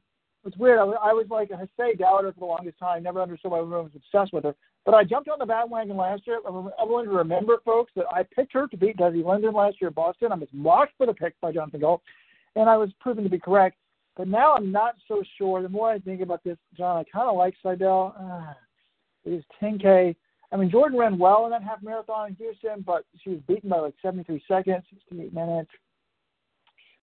It's 0.47 0.57
weird. 0.59 0.79
I 0.79 0.83
I 0.85 1.13
was 1.13 1.27
like 1.31 1.51
a 1.51 1.55
Hasay 1.55 1.99
doubter 1.99 2.33
for 2.33 2.41
the 2.41 2.45
longest 2.47 2.79
time. 2.79 2.97
I 2.97 3.01
never 3.01 3.23
understood 3.23 3.51
why 3.51 3.61
everyone 3.61 3.85
was 3.85 3.93
obsessed 3.95 4.33
with 4.33 4.45
her. 4.45 4.55
But 4.85 4.95
I 4.95 5.03
jumped 5.03 5.31
on 5.31 5.39
the 5.39 5.47
bandwagon 5.47 5.97
last 5.97 6.27
year. 6.27 6.41
I 6.47 6.51
want 6.51 7.09
to 7.09 7.15
remember, 7.15 7.57
folks, 7.65 7.93
that 7.97 8.05
I 8.13 8.23
picked 8.23 8.53
her 8.53 8.67
to 8.69 8.77
beat 8.77 8.99
Desi 8.99 9.25
Linden 9.25 9.55
last 9.55 9.81
year 9.81 9.89
at 9.89 9.95
Boston. 9.95 10.33
I 10.33 10.35
was 10.35 10.49
mocked 10.53 10.93
for 10.99 11.07
the 11.07 11.15
pick 11.15 11.33
by 11.41 11.53
Jonathan 11.53 11.81
Gault, 11.81 12.03
and 12.57 12.69
I 12.69 12.77
was 12.77 12.91
proven 13.01 13.25
to 13.25 13.31
be 13.31 13.39
correct. 13.39 13.79
But 14.17 14.29
now 14.29 14.55
I'm 14.55 14.71
not 14.71 14.95
so 15.09 15.23
sure. 15.37 15.63
The 15.63 15.69
more 15.69 15.91
I 15.91 15.99
think 15.99 16.21
about 16.21 16.45
this, 16.45 16.57
John, 16.77 16.97
I 16.97 17.05
kind 17.05 17.29
of 17.29 17.37
like 17.37 17.55
Seidel. 17.63 18.15
Uh, 18.19 18.53
these 19.25 19.43
10K. 19.63 20.15
I 20.53 20.57
mean, 20.57 20.71
Jordan 20.71 20.99
ran 20.99 21.19
well 21.19 21.47
in 21.47 21.51
that 21.51 21.63
half 21.63 21.83
marathon 21.83 22.29
in 22.29 22.35
Houston, 22.37 22.83
but 22.83 23.05
she 23.23 23.31
was 23.31 23.41
beaten 23.49 23.71
by 23.71 23.79
like 23.79 23.95
73 24.03 24.43
seconds, 24.47 24.85
68 25.09 25.35
minutes. 25.35 25.71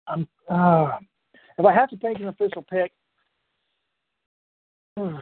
I'm, 0.07 0.29
uh, 0.49 0.99
if 1.59 1.65
I 1.65 1.73
have 1.73 1.91
to 1.91 1.97
pick 1.97 2.19
an 2.21 2.29
official 2.29 2.63
pick, 2.63 2.93
I 4.99 5.21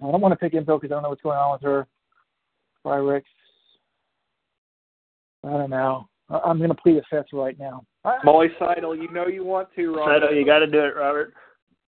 don't 0.00 0.20
want 0.20 0.32
to 0.32 0.36
pick 0.36 0.54
info 0.54 0.78
because 0.78 0.92
I 0.92 0.96
don't 0.96 1.02
know 1.04 1.10
what's 1.10 1.22
going 1.22 1.38
on 1.38 1.52
with 1.52 1.62
her. 1.62 1.86
Frerichs. 2.84 3.22
I 5.44 5.50
don't 5.50 5.70
know. 5.70 6.08
I'm 6.28 6.58
going 6.58 6.70
to 6.70 6.74
plead 6.74 6.96
the 6.96 7.02
fifth 7.10 7.32
right 7.32 7.58
now. 7.58 7.84
Molly 8.24 8.48
Seidel, 8.58 8.94
you 8.94 9.10
know 9.10 9.26
you 9.26 9.44
want 9.44 9.68
to, 9.76 9.94
Robert. 9.94 10.20
Seidel, 10.20 10.34
you 10.34 10.44
got 10.44 10.58
to 10.58 10.66
do 10.66 10.80
it, 10.80 10.96
Robert. 10.96 11.34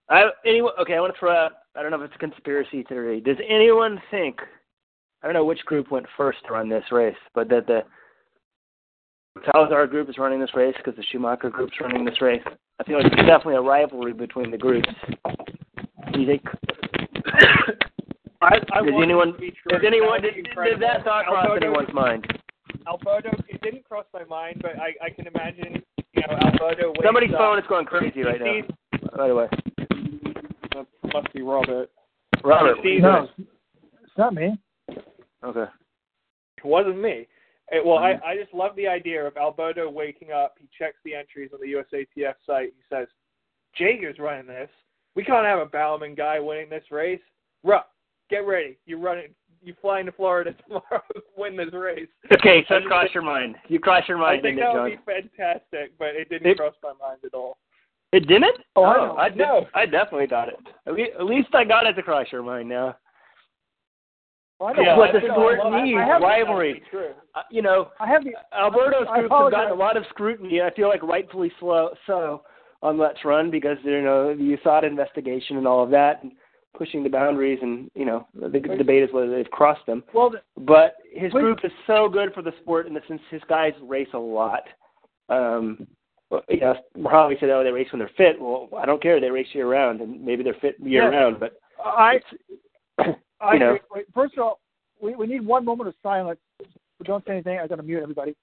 I 0.09 0.29
anyone 0.47 0.73
okay? 0.81 0.95
I 0.95 1.01
want 1.01 1.13
to 1.13 1.19
throw 1.19 1.33
out. 1.33 1.53
I 1.75 1.83
don't 1.83 1.91
know 1.91 2.01
if 2.01 2.11
it's 2.11 2.15
a 2.15 2.19
conspiracy 2.19 2.85
theory. 2.85 3.21
Does 3.21 3.37
anyone 3.49 4.01
think? 4.11 4.39
I 5.23 5.27
don't 5.27 5.35
know 5.35 5.45
which 5.45 5.65
group 5.65 5.91
went 5.91 6.07
first 6.17 6.39
to 6.47 6.53
run 6.53 6.69
this 6.69 6.85
race, 6.93 7.17
but 7.35 7.49
that 7.49 7.67
the 7.67 7.81
Salazar 9.53 9.87
group 9.87 10.09
is 10.09 10.19
running 10.19 10.41
this 10.41 10.55
race 10.55 10.75
because 10.79 10.97
the 10.97 11.03
Schumacher 11.11 11.51
group's 11.51 11.79
running 11.81 12.05
this 12.05 12.21
race. 12.21 12.43
I 12.79 12.85
feel 12.85 13.03
like 13.03 13.11
there's 13.13 13.27
definitely 13.27 13.57
a 13.57 13.61
rivalry 13.61 14.13
between 14.13 14.51
the 14.51 14.59
groups. 14.59 14.89
Do 16.13 16.21
you 16.21 16.27
think? 16.27 16.43
I, 18.43 18.57
I 18.73 18.83
Does 18.83 18.95
anyone? 19.03 19.33
Does 19.69 19.83
anyone? 19.87 20.23
Did, 20.23 20.35
did 20.35 20.81
that 20.81 21.05
thought 21.05 21.27
cross 21.27 21.47
Alberto- 21.47 21.67
anyone's 21.67 21.93
mind? 21.93 22.27
Alberto, 22.87 23.31
it 23.49 23.61
didn't 23.63 23.85
cross 23.85 24.05
my 24.15 24.25
mind, 24.25 24.61
but 24.63 24.73
I, 24.79 24.95
I 25.05 25.11
can 25.11 25.27
imagine, 25.27 25.83
know, 26.27 26.39
Alberto. 26.41 26.93
Somebody's 27.03 27.33
up, 27.33 27.39
phone 27.39 27.59
is 27.59 27.65
going 27.69 27.87
crazy 27.87 28.21
he 28.21 28.23
right 28.25 28.41
now. 28.41 28.63
By 29.17 29.29
the 29.29 29.35
way, 29.35 29.47
That 30.75 30.87
must 31.13 31.33
be 31.33 31.43
Robert. 31.43 31.91
Robert. 32.45 32.77
He 32.83 32.97
sees 32.97 33.03
no, 33.03 33.29
it's 33.39 34.19
not 34.19 34.35
me. 34.35 34.59
Okay. 35.45 35.65
It 36.59 36.65
wasn't 36.65 37.01
me. 37.01 37.27
It, 37.71 37.85
well, 37.85 37.99
I, 37.99 38.13
mm. 38.13 38.23
I 38.23 38.37
just 38.37 38.55
love 38.55 38.77
the 38.77 38.87
idea 38.87 39.25
of 39.25 39.37
Alberto 39.37 39.91
waking 39.91 40.31
up. 40.31 40.55
He 40.59 40.69
checks 40.79 40.97
the 41.05 41.15
entries 41.15 41.51
on 41.53 41.61
the 41.61 41.73
USATF 41.73 42.35
site. 42.47 42.73
He 42.77 42.83
says, 42.89 43.09
Jager's 43.77 44.19
running 44.19 44.47
this. 44.47 44.71
We 45.15 45.25
can't 45.25 45.47
have 45.47 45.59
a 45.59 45.67
Bowerman 45.67 46.15
guy 46.15 46.39
winning 46.39 46.71
this 46.71 46.85
race. 46.91 47.21
Rupp, 47.65 47.91
get 48.31 48.47
ready. 48.47 48.79
You're 48.87 49.01
running. 49.01 49.35
You're 49.63 49.77
flying 49.81 50.07
to 50.07 50.13
Florida 50.13 50.55
tomorrow 50.67 51.03
to 51.15 51.23
win 51.37 51.57
this 51.57 51.73
race. 51.73 52.09
Okay, 52.33 52.65
so 52.69 52.77
it 52.77 52.85
crossed 52.85 53.15
your 53.15 53.23
mind. 53.23 53.57
You 53.69 53.81
crossed 53.81 54.09
your 54.09 54.19
mind. 54.19 54.39
I 54.39 54.43
think 54.43 54.59
that 54.59 54.73
would 54.73 54.91
be 54.91 54.99
fantastic, 55.05 55.93
but 55.99 56.09
it 56.15 56.29
didn't 56.29 56.47
It- 56.51 56.59
cross 56.59 56.75
my 56.83 56.93
mind 57.01 57.21
at 57.25 57.35
all. 57.35 57.59
It 58.13 58.29
didn't? 58.29 58.57
Oh, 58.77 58.85
I 58.85 58.97
know. 58.97 59.17
I 59.17 59.29
did, 59.29 59.39
No. 59.39 59.67
I 59.75 59.85
definitely 59.85 60.29
thought 60.29 60.49
it. 60.49 60.57
At 61.19 61.25
least, 61.25 61.49
I 61.55 61.65
got 61.65 61.87
it 61.87 61.95
to 61.95 62.03
cross 62.03 62.27
your 62.31 62.43
mind 62.43 62.69
now. 62.69 62.97
Well, 64.61 64.73
I. 64.75 64.81
Yeah, 64.81 64.97
what 64.97 65.13
the 65.13 65.21
sport 65.33 65.59
needs, 65.83 65.99
rivalry. 66.23 66.83
Uh, 67.35 67.43
you 67.51 67.63
know, 67.63 67.91
I 68.01 68.07
have 68.07 68.25
the. 68.25 68.33
Alberto's 68.57 69.07
I 69.11 69.19
groups 69.19 69.35
have 69.37 69.51
gotten 69.51 69.73
a 69.73 69.75
lot 69.75 69.97
of 69.97 70.05
scrutiny. 70.11 70.63
I 70.63 70.71
feel 70.75 70.89
like 70.89 71.03
rightfully 71.03 71.53
slow, 71.61 71.91
so 72.07 72.43
on 72.81 72.97
Let's 72.97 73.23
Run 73.25 73.51
because 73.51 73.77
you 73.83 74.01
know 74.03 74.35
the 74.35 74.57
USADA 74.57 74.85
investigation 74.85 75.57
and 75.59 75.67
all 75.67 75.83
of 75.83 75.91
that, 75.91 76.23
and 76.23 76.33
pushing 76.77 77.03
the 77.03 77.09
boundaries, 77.09 77.59
and 77.63 77.91
you 77.95 78.05
know 78.05 78.27
the 78.35 78.49
debate 78.61 79.03
is 79.03 79.13
whether 79.13 79.31
they've 79.31 79.51
crossed 79.51 79.85
them. 79.87 80.05
Well, 80.13 80.31
the- 80.31 80.43
But 80.59 80.97
his 81.13 81.33
Wait. 81.33 81.41
group 81.41 81.59
is 81.65 81.73
so 81.87 82.09
good 82.09 82.33
for 82.35 82.43
the 82.43 82.53
sport 82.61 82.87
in 82.87 82.95
the 82.95 83.01
sense 83.09 83.21
his 83.31 83.43
guys 83.49 83.73
race 83.83 84.09
a 84.15 84.19
lot. 84.19 84.63
Um, 85.29 85.87
well, 86.31 86.43
you 86.49 86.61
know, 86.61 86.75
Harley 87.05 87.37
said, 87.41 87.51
"Oh, 87.51 87.63
they 87.65 87.71
race 87.73 87.91
when 87.93 87.99
they're 88.01 88.11
fit." 88.17 88.41
Well, 88.41 88.69
I 88.77 88.85
don't 88.87 89.03
care. 89.03 89.21
They 89.21 89.31
race 89.31 89.49
year 89.55 89.69
round, 89.69 90.01
and 90.01 90.25
maybe 90.25 90.43
they're 90.43 90.55
fit 90.55 90.77
year 90.81 91.03
Yeah. 91.11 91.19
round. 91.19 91.41
But 91.41 91.59
I, 91.85 92.21
I 93.41 93.53
you 93.55 93.59
know. 93.59 93.73
wait, 93.73 93.83
wait, 93.91 94.07
first 94.15 94.35
of 94.35 94.41
all, 94.41 94.61
we, 95.01 95.15
we 95.15 95.27
need 95.27 95.45
one 95.47 95.65
moment 95.65 95.89
of 95.89 95.95
silence. 96.03 96.41
Don't 97.05 97.25
say 97.27 97.33
anything. 97.33 97.59
I 97.59 97.67
got 97.67 97.77
to 97.77 97.83
mute 97.83 98.03
everybody. 98.03 98.35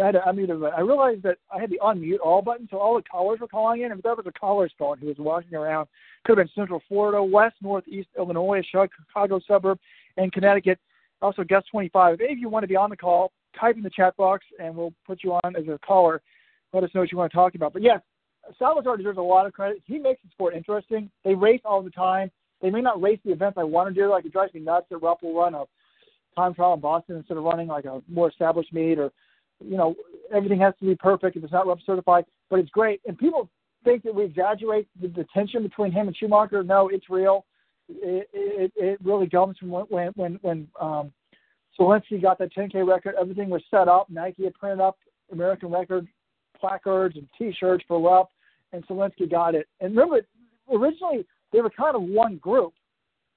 I 0.00 0.06
had 0.06 0.12
to. 0.12 0.20
I 0.26 0.80
realized 0.80 1.22
that 1.22 1.38
I 1.54 1.60
had 1.60 1.70
the 1.70 1.78
unmute 1.82 2.20
all 2.24 2.42
button, 2.42 2.68
so 2.70 2.78
all 2.78 2.96
the 2.96 3.02
callers 3.02 3.40
were 3.40 3.48
calling 3.48 3.82
in. 3.82 3.92
If 3.92 4.02
that 4.02 4.16
was 4.16 4.26
a 4.26 4.32
caller's 4.32 4.72
phone 4.78 4.98
who 4.98 5.06
was 5.06 5.16
walking 5.18 5.54
around, 5.54 5.88
could 6.24 6.38
have 6.38 6.46
been 6.46 6.54
Central 6.54 6.82
Florida, 6.88 7.22
West, 7.22 7.56
Northeast 7.62 8.08
Illinois, 8.16 8.62
Chicago 8.70 9.40
suburb, 9.46 9.78
and 10.16 10.32
Connecticut. 10.32 10.78
Also, 11.22 11.44
guest 11.44 11.66
25. 11.70 12.18
If 12.20 12.38
you 12.38 12.48
want 12.48 12.62
to 12.62 12.68
be 12.68 12.76
on 12.76 12.90
the 12.90 12.96
call, 12.96 13.32
type 13.58 13.76
in 13.76 13.82
the 13.82 13.90
chat 13.90 14.16
box, 14.16 14.44
and 14.58 14.74
we'll 14.74 14.94
put 15.06 15.22
you 15.22 15.32
on 15.44 15.56
as 15.56 15.68
a 15.68 15.78
caller. 15.86 16.22
Let 16.72 16.84
us 16.84 16.90
know 16.94 17.00
what 17.00 17.12
you 17.12 17.18
want 17.18 17.30
to 17.30 17.36
talk 17.36 17.54
about. 17.54 17.72
But 17.72 17.82
yes, 17.82 18.00
Salazar 18.58 18.96
deserves 18.96 19.18
a 19.18 19.22
lot 19.22 19.46
of 19.46 19.52
credit. 19.52 19.82
He 19.84 19.98
makes 19.98 20.22
the 20.22 20.30
sport 20.30 20.54
interesting. 20.54 21.10
They 21.24 21.34
race 21.34 21.60
all 21.64 21.82
the 21.82 21.90
time. 21.90 22.30
They 22.62 22.70
may 22.70 22.80
not 22.80 23.00
race 23.00 23.18
the 23.24 23.32
events 23.32 23.58
I 23.58 23.64
want 23.64 23.94
to 23.94 24.00
do. 24.00 24.08
Like 24.08 24.24
it 24.24 24.32
drives 24.32 24.54
me 24.54 24.60
nuts 24.60 24.86
that 24.90 24.98
Rupp 24.98 25.22
will 25.22 25.34
run 25.34 25.54
a 25.54 25.64
time 26.36 26.54
trial 26.54 26.74
in 26.74 26.80
Boston 26.80 27.16
instead 27.16 27.36
of 27.36 27.44
running 27.44 27.68
like 27.68 27.84
a 27.84 28.02
more 28.08 28.28
established 28.28 28.72
meet 28.72 28.98
or, 28.98 29.10
you 29.64 29.76
know, 29.76 29.94
everything 30.32 30.60
has 30.60 30.74
to 30.80 30.86
be 30.86 30.94
perfect 30.94 31.36
if 31.36 31.44
it's 31.44 31.52
not 31.52 31.66
Rupp 31.66 31.78
certified. 31.84 32.24
But 32.48 32.60
it's 32.60 32.70
great. 32.70 33.00
And 33.06 33.16
people 33.16 33.48
think 33.84 34.02
that 34.02 34.14
we 34.14 34.24
exaggerate 34.24 34.88
the, 35.00 35.08
the 35.08 35.26
tension 35.32 35.62
between 35.62 35.92
him 35.92 36.08
and 36.08 36.16
Schumacher. 36.16 36.62
No, 36.62 36.88
it's 36.88 37.08
real. 37.08 37.46
It, 37.88 38.28
it, 38.32 38.72
it 38.76 38.98
really 39.02 39.28
comes 39.28 39.58
from 39.58 39.70
when 39.70 39.84
when 39.88 40.12
when, 40.16 40.38
when 40.42 40.68
um, 40.80 41.12
Solinsky 41.78 42.20
got 42.20 42.38
that 42.38 42.54
10K 42.54 42.86
record. 42.86 43.14
Everything 43.20 43.50
was 43.50 43.62
set 43.70 43.88
up. 43.88 44.08
Nike 44.10 44.44
had 44.44 44.54
printed 44.54 44.80
up 44.80 44.98
American 45.32 45.70
record 45.70 46.06
placards 46.60 47.16
and 47.16 47.26
T-shirts 47.38 47.84
for 47.88 48.00
Rupp, 48.00 48.28
and 48.72 48.86
Solinsky 48.86 49.30
got 49.30 49.54
it. 49.54 49.66
And 49.80 49.96
remember, 49.96 50.20
originally 50.72 51.26
they 51.52 51.60
were 51.60 51.70
kind 51.70 51.96
of 51.96 52.02
one 52.02 52.36
group, 52.36 52.74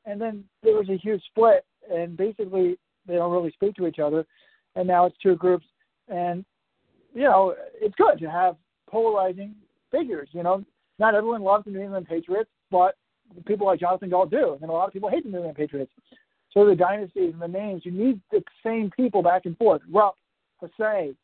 and 0.05 0.19
then 0.19 0.43
there 0.61 0.75
was 0.75 0.89
a 0.89 0.97
huge 0.97 1.23
split, 1.29 1.65
and 1.89 2.17
basically 2.17 2.77
they 3.07 3.15
don't 3.15 3.31
really 3.31 3.51
speak 3.51 3.75
to 3.75 3.87
each 3.87 3.99
other, 3.99 4.25
and 4.75 4.87
now 4.87 5.05
it's 5.05 5.17
two 5.23 5.35
groups, 5.35 5.65
and 6.07 6.45
you 7.13 7.23
know 7.23 7.55
it's 7.79 7.95
good 7.95 8.19
to 8.19 8.29
have 8.29 8.55
polarizing 8.89 9.55
figures. 9.91 10.29
You 10.31 10.43
know, 10.43 10.63
not 10.99 11.15
everyone 11.15 11.41
loves 11.41 11.65
the 11.65 11.71
New 11.71 11.81
England 11.81 12.07
Patriots, 12.07 12.49
but 12.71 12.95
people 13.45 13.67
like 13.67 13.79
Jonathan 13.79 14.09
Gault 14.09 14.31
do, 14.31 14.57
and 14.61 14.69
a 14.69 14.73
lot 14.73 14.87
of 14.87 14.93
people 14.93 15.09
hate 15.09 15.23
the 15.23 15.29
New 15.29 15.37
England 15.37 15.57
Patriots. 15.57 15.91
So 16.51 16.65
the 16.65 16.75
dynasties 16.75 17.33
and 17.33 17.41
the 17.41 17.47
names, 17.47 17.81
you 17.83 17.91
need 17.91 18.21
the 18.31 18.43
same 18.63 18.91
people 18.95 19.23
back 19.23 19.45
and 19.45 19.57
forth. 19.57 19.81
Rupp, 19.91 20.15
Hasay, 20.61 21.15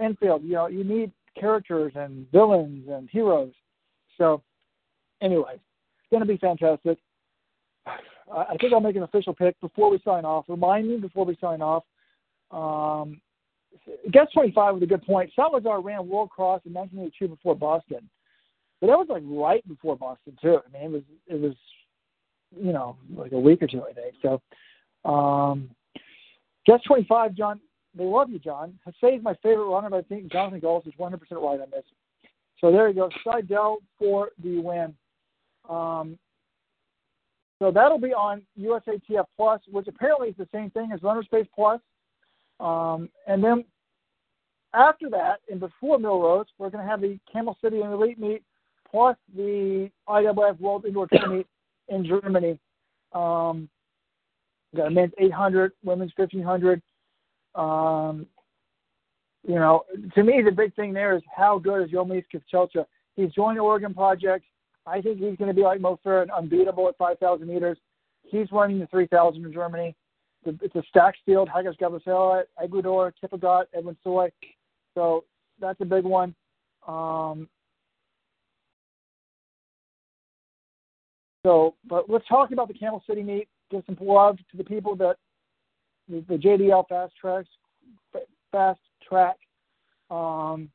Infeld. 0.00 0.42
You 0.42 0.52
know, 0.52 0.66
you 0.66 0.82
need 0.82 1.12
characters 1.38 1.92
and 1.94 2.30
villains 2.32 2.88
and 2.90 3.08
heroes. 3.10 3.52
So, 4.18 4.42
anyway, 5.22 5.54
it's 5.54 6.10
going 6.10 6.20
to 6.20 6.26
be 6.26 6.36
fantastic. 6.36 6.98
I 7.86 8.56
think 8.60 8.72
I'll 8.72 8.80
make 8.80 8.96
an 8.96 9.02
official 9.02 9.34
pick 9.34 9.60
before 9.60 9.90
we 9.90 10.00
sign 10.04 10.24
off. 10.24 10.44
Remind 10.46 10.88
me 10.88 10.98
before 10.98 11.24
we 11.24 11.36
sign 11.40 11.60
off. 11.62 11.84
Um, 12.52 13.20
Guest 14.10 14.32
25 14.32 14.74
was 14.74 14.82
a 14.82 14.86
good 14.86 15.04
point. 15.04 15.30
Salazar 15.34 15.80
ran 15.80 16.08
World 16.08 16.30
Cross 16.30 16.62
in 16.64 16.72
1982 16.72 17.28
before 17.28 17.54
Boston, 17.54 18.08
but 18.80 18.88
that 18.88 18.98
was 18.98 19.08
like 19.08 19.22
right 19.26 19.66
before 19.68 19.96
Boston 19.96 20.36
too. 20.40 20.58
I 20.66 20.72
mean, 20.72 20.82
it 20.84 20.92
was 20.92 21.02
it 21.26 21.40
was 21.40 21.54
you 22.56 22.72
know 22.72 22.96
like 23.14 23.32
a 23.32 23.38
week 23.38 23.62
or 23.62 23.66
two, 23.66 23.82
I 23.82 23.92
think. 23.92 24.14
So, 24.22 25.10
um, 25.10 25.70
Guest 26.66 26.84
25, 26.86 27.34
John. 27.34 27.60
They 27.96 28.04
love 28.04 28.30
you, 28.30 28.38
John. 28.38 28.78
Hussein 28.84 29.18
is 29.18 29.24
my 29.24 29.34
favorite 29.42 29.66
runner, 29.66 29.90
but 29.90 29.96
I 29.96 30.02
think 30.02 30.30
Jonathan 30.30 30.60
Gault 30.60 30.86
is 30.86 30.94
100% 30.96 31.12
right 31.32 31.60
on 31.60 31.70
this. 31.72 31.82
So 32.60 32.70
there 32.70 32.88
you 32.88 32.94
go. 32.94 33.10
Seidel 33.24 33.78
for 33.98 34.30
the 34.42 34.60
win. 34.60 34.94
Um, 35.68 36.16
so 37.58 37.70
that'll 37.70 37.98
be 37.98 38.14
on 38.14 38.42
USATF 38.58 39.24
Plus, 39.36 39.60
which 39.70 39.88
apparently 39.88 40.28
is 40.28 40.36
the 40.38 40.48
same 40.52 40.70
thing 40.70 40.90
as 40.94 41.02
Runner 41.02 41.24
Space 41.24 41.46
Plus. 41.54 41.80
Um, 42.60 43.08
and 43.26 43.42
then 43.42 43.64
after 44.74 45.10
that, 45.10 45.40
and 45.50 45.60
before 45.60 45.98
Millrose, 45.98 46.46
we're 46.58 46.70
going 46.70 46.84
to 46.84 46.90
have 46.90 47.00
the 47.00 47.18
Camel 47.32 47.56
City 47.62 47.80
and 47.80 47.92
Elite 47.92 48.18
Meet 48.18 48.42
plus 48.90 49.16
the 49.34 49.90
IAAF 50.08 50.60
World 50.60 50.84
Indoor 50.84 51.06
Tour 51.08 51.28
Meet 51.28 51.46
in 51.88 52.04
Germany. 52.04 52.58
Um, 53.12 53.68
got 54.76 54.86
a 54.86 54.90
men's 54.90 55.12
800, 55.18 55.72
women's 55.84 56.12
1500. 56.16 56.82
Um, 57.54 58.26
you 59.46 59.54
know, 59.54 59.84
to 60.14 60.22
me, 60.22 60.42
the 60.44 60.52
big 60.52 60.74
thing 60.74 60.92
there 60.92 61.16
is 61.16 61.22
how 61.34 61.58
good 61.58 61.84
is 61.84 61.90
Yomif 61.90 62.24
Kejelcha. 62.32 62.84
He's 63.16 63.32
joined 63.32 63.58
the 63.58 63.62
Oregon 63.62 63.94
Project. 63.94 64.44
I 64.86 65.00
think 65.00 65.18
he's 65.18 65.36
going 65.36 65.48
to 65.48 65.54
be 65.54 65.62
like 65.62 65.80
Mo 65.80 65.98
and 66.04 66.30
unbeatable 66.30 66.88
at 66.88 66.96
5,000 66.96 67.46
meters. 67.46 67.78
He's 68.22 68.50
running 68.52 68.78
the 68.78 68.86
3,000 68.86 69.44
in 69.44 69.52
Germany. 69.52 69.94
It's 70.44 70.74
a 70.74 70.82
stacked 70.88 71.18
field. 71.26 71.48
Hagas 71.54 71.76
Gabasela, 71.78 72.44
Ecuador, 72.62 73.12
Kippagot, 73.22 73.64
Edwin 73.74 73.96
Soi. 74.02 74.30
So 74.94 75.24
that's 75.60 75.80
a 75.80 75.84
big 75.84 76.04
one. 76.04 76.34
Um, 76.86 77.48
so, 81.44 81.74
but 81.88 82.08
let's 82.08 82.26
talk 82.28 82.50
about 82.50 82.68
the 82.68 82.74
Camel 82.74 83.02
City 83.08 83.22
meet. 83.22 83.48
Give 83.70 83.82
some 83.86 83.96
love 84.00 84.36
to 84.38 84.56
the 84.56 84.64
people 84.64 84.96
that 84.96 85.16
the, 86.08 86.24
the 86.28 86.36
JDL 86.36 86.88
Fast 86.88 87.14
Tracks, 87.20 87.48
Fast 88.50 88.80
Track, 89.06 89.36
um, 90.10 90.68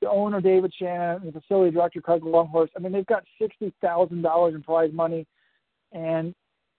the 0.00 0.10
owner 0.10 0.40
David 0.40 0.72
Shannon, 0.76 1.22
the 1.24 1.40
facility 1.40 1.70
director 1.70 2.00
Craig 2.00 2.24
Longhorse. 2.24 2.70
I 2.76 2.80
mean, 2.80 2.92
they've 2.92 3.06
got 3.06 3.22
sixty 3.40 3.72
thousand 3.80 4.22
dollars 4.22 4.54
in 4.54 4.62
prize 4.62 4.90
money, 4.92 5.26
and 5.92 6.34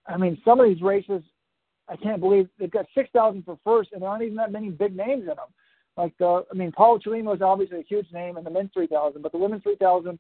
I 0.07 0.17
mean, 0.17 0.41
some 0.43 0.59
of 0.59 0.67
these 0.67 0.81
races, 0.81 1.23
I 1.87 1.95
can't 1.95 2.19
believe 2.19 2.49
they've 2.59 2.69
got 2.69 2.85
six 2.93 3.09
thousand 3.13 3.45
for 3.45 3.57
first, 3.63 3.91
and 3.93 4.01
there 4.01 4.09
aren't 4.09 4.23
even 4.23 4.35
that 4.35 4.51
many 4.51 4.69
big 4.69 4.95
names 4.95 5.21
in 5.21 5.27
them. 5.27 5.37
Like 5.95 6.13
the, 6.17 6.43
I 6.51 6.55
mean, 6.55 6.71
Paul 6.71 6.99
Chelimo 6.99 7.35
is 7.35 7.41
obviously 7.41 7.79
a 7.79 7.83
huge 7.83 8.11
name 8.11 8.37
in 8.37 8.43
the 8.43 8.49
men's 8.49 8.71
three 8.73 8.87
thousand, 8.87 9.21
but 9.21 9.31
the 9.31 9.37
women's 9.37 9.63
three 9.63 9.75
thousand, 9.75 10.17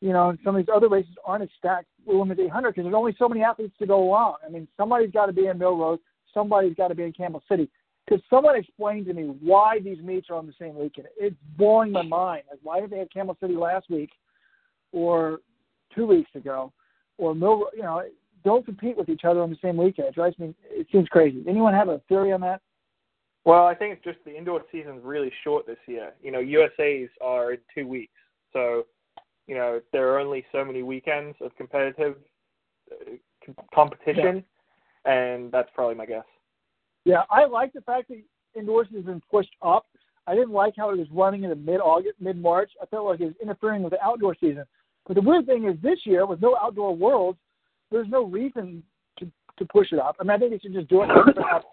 you 0.00 0.12
know, 0.12 0.28
and 0.28 0.38
some 0.44 0.54
of 0.54 0.64
these 0.64 0.72
other 0.74 0.88
races 0.88 1.14
aren't 1.24 1.42
as 1.42 1.48
stacked 1.58 1.88
with 2.06 2.16
women's 2.16 2.40
eight 2.40 2.50
hundred 2.50 2.70
because 2.70 2.84
there's 2.84 2.94
only 2.94 3.16
so 3.18 3.28
many 3.28 3.42
athletes 3.42 3.74
to 3.80 3.86
go 3.86 4.02
along. 4.04 4.36
I 4.46 4.50
mean, 4.50 4.68
somebody's 4.76 5.10
got 5.10 5.26
to 5.26 5.32
be 5.32 5.46
in 5.46 5.58
Millrose, 5.58 5.98
somebody's 6.32 6.76
got 6.76 6.88
to 6.88 6.94
be 6.94 7.02
in 7.02 7.12
Camel 7.12 7.42
City. 7.50 7.68
Could 8.08 8.22
someone 8.28 8.54
explain 8.54 9.04
to 9.06 9.14
me 9.14 9.34
why 9.40 9.80
these 9.80 9.98
meets 9.98 10.28
are 10.30 10.36
on 10.36 10.46
the 10.46 10.52
same 10.58 10.76
weekend? 10.76 11.08
It's 11.18 11.36
blowing 11.56 11.90
my 11.90 12.02
mind. 12.02 12.42
Like, 12.50 12.60
why 12.62 12.80
did 12.80 12.90
they 12.90 12.98
have 12.98 13.08
Camel 13.10 13.36
City 13.40 13.54
last 13.54 13.88
week, 13.88 14.10
or 14.92 15.40
two 15.94 16.06
weeks 16.06 16.30
ago, 16.34 16.72
or 17.18 17.34
Mill? 17.34 17.68
You 17.74 17.82
know, 17.82 18.02
don't 18.44 18.64
compete 18.64 18.96
with 18.96 19.08
each 19.08 19.22
other 19.24 19.40
on 19.40 19.50
the 19.50 19.56
same 19.62 19.78
weekend. 19.78 20.08
It 20.08 20.14
drives 20.14 20.38
me. 20.38 20.54
It 20.70 20.86
seems 20.92 21.08
crazy. 21.08 21.42
Anyone 21.48 21.72
have 21.72 21.88
a 21.88 22.00
theory 22.08 22.32
on 22.32 22.42
that? 22.42 22.60
Well, 23.44 23.66
I 23.66 23.74
think 23.74 23.92
it's 23.92 24.04
just 24.04 24.24
the 24.24 24.36
indoor 24.36 24.62
season's 24.72 25.04
really 25.04 25.32
short 25.42 25.66
this 25.66 25.78
year. 25.86 26.12
You 26.22 26.32
know, 26.32 26.40
USA's 26.40 27.10
are 27.20 27.52
in 27.52 27.58
two 27.74 27.86
weeks, 27.86 28.12
so 28.52 28.86
you 29.46 29.54
know 29.54 29.80
there 29.92 30.08
are 30.14 30.18
only 30.18 30.44
so 30.50 30.64
many 30.64 30.82
weekends 30.82 31.36
of 31.42 31.54
competitive 31.56 32.16
uh, 32.90 33.52
competition, 33.74 34.42
yeah. 35.06 35.12
and 35.12 35.52
that's 35.52 35.68
probably 35.74 35.94
my 35.94 36.06
guess. 36.06 36.24
Yeah, 37.04 37.22
I 37.30 37.44
like 37.44 37.74
the 37.74 37.82
fact 37.82 38.08
that 38.08 38.22
indoors 38.58 38.88
has 38.94 39.04
been 39.04 39.20
pushed 39.30 39.54
up. 39.60 39.84
I 40.26 40.34
didn't 40.34 40.52
like 40.52 40.72
how 40.76 40.88
it 40.90 40.98
was 40.98 41.08
running 41.12 41.44
in 41.44 41.50
the 41.50 41.56
mid 41.56 41.80
August, 41.80 42.14
mid 42.20 42.40
March. 42.40 42.70
I 42.80 42.86
felt 42.86 43.04
like 43.04 43.20
it 43.20 43.26
was 43.26 43.34
interfering 43.42 43.82
with 43.82 43.92
the 43.92 44.02
outdoor 44.02 44.34
season. 44.40 44.64
But 45.06 45.16
the 45.16 45.20
weird 45.20 45.44
thing 45.44 45.66
is 45.66 45.76
this 45.82 45.98
year, 46.06 46.24
with 46.24 46.40
no 46.40 46.56
outdoor 46.56 46.96
worlds, 46.96 47.38
there's 47.90 48.08
no 48.08 48.24
reason 48.24 48.82
to 49.18 49.30
to 49.58 49.66
push 49.66 49.92
it 49.92 49.98
up. 49.98 50.16
I 50.18 50.22
mean, 50.24 50.30
I 50.30 50.38
think 50.38 50.52
they 50.52 50.58
should 50.58 50.72
just 50.72 50.88
do 50.88 51.02
it 51.02 51.10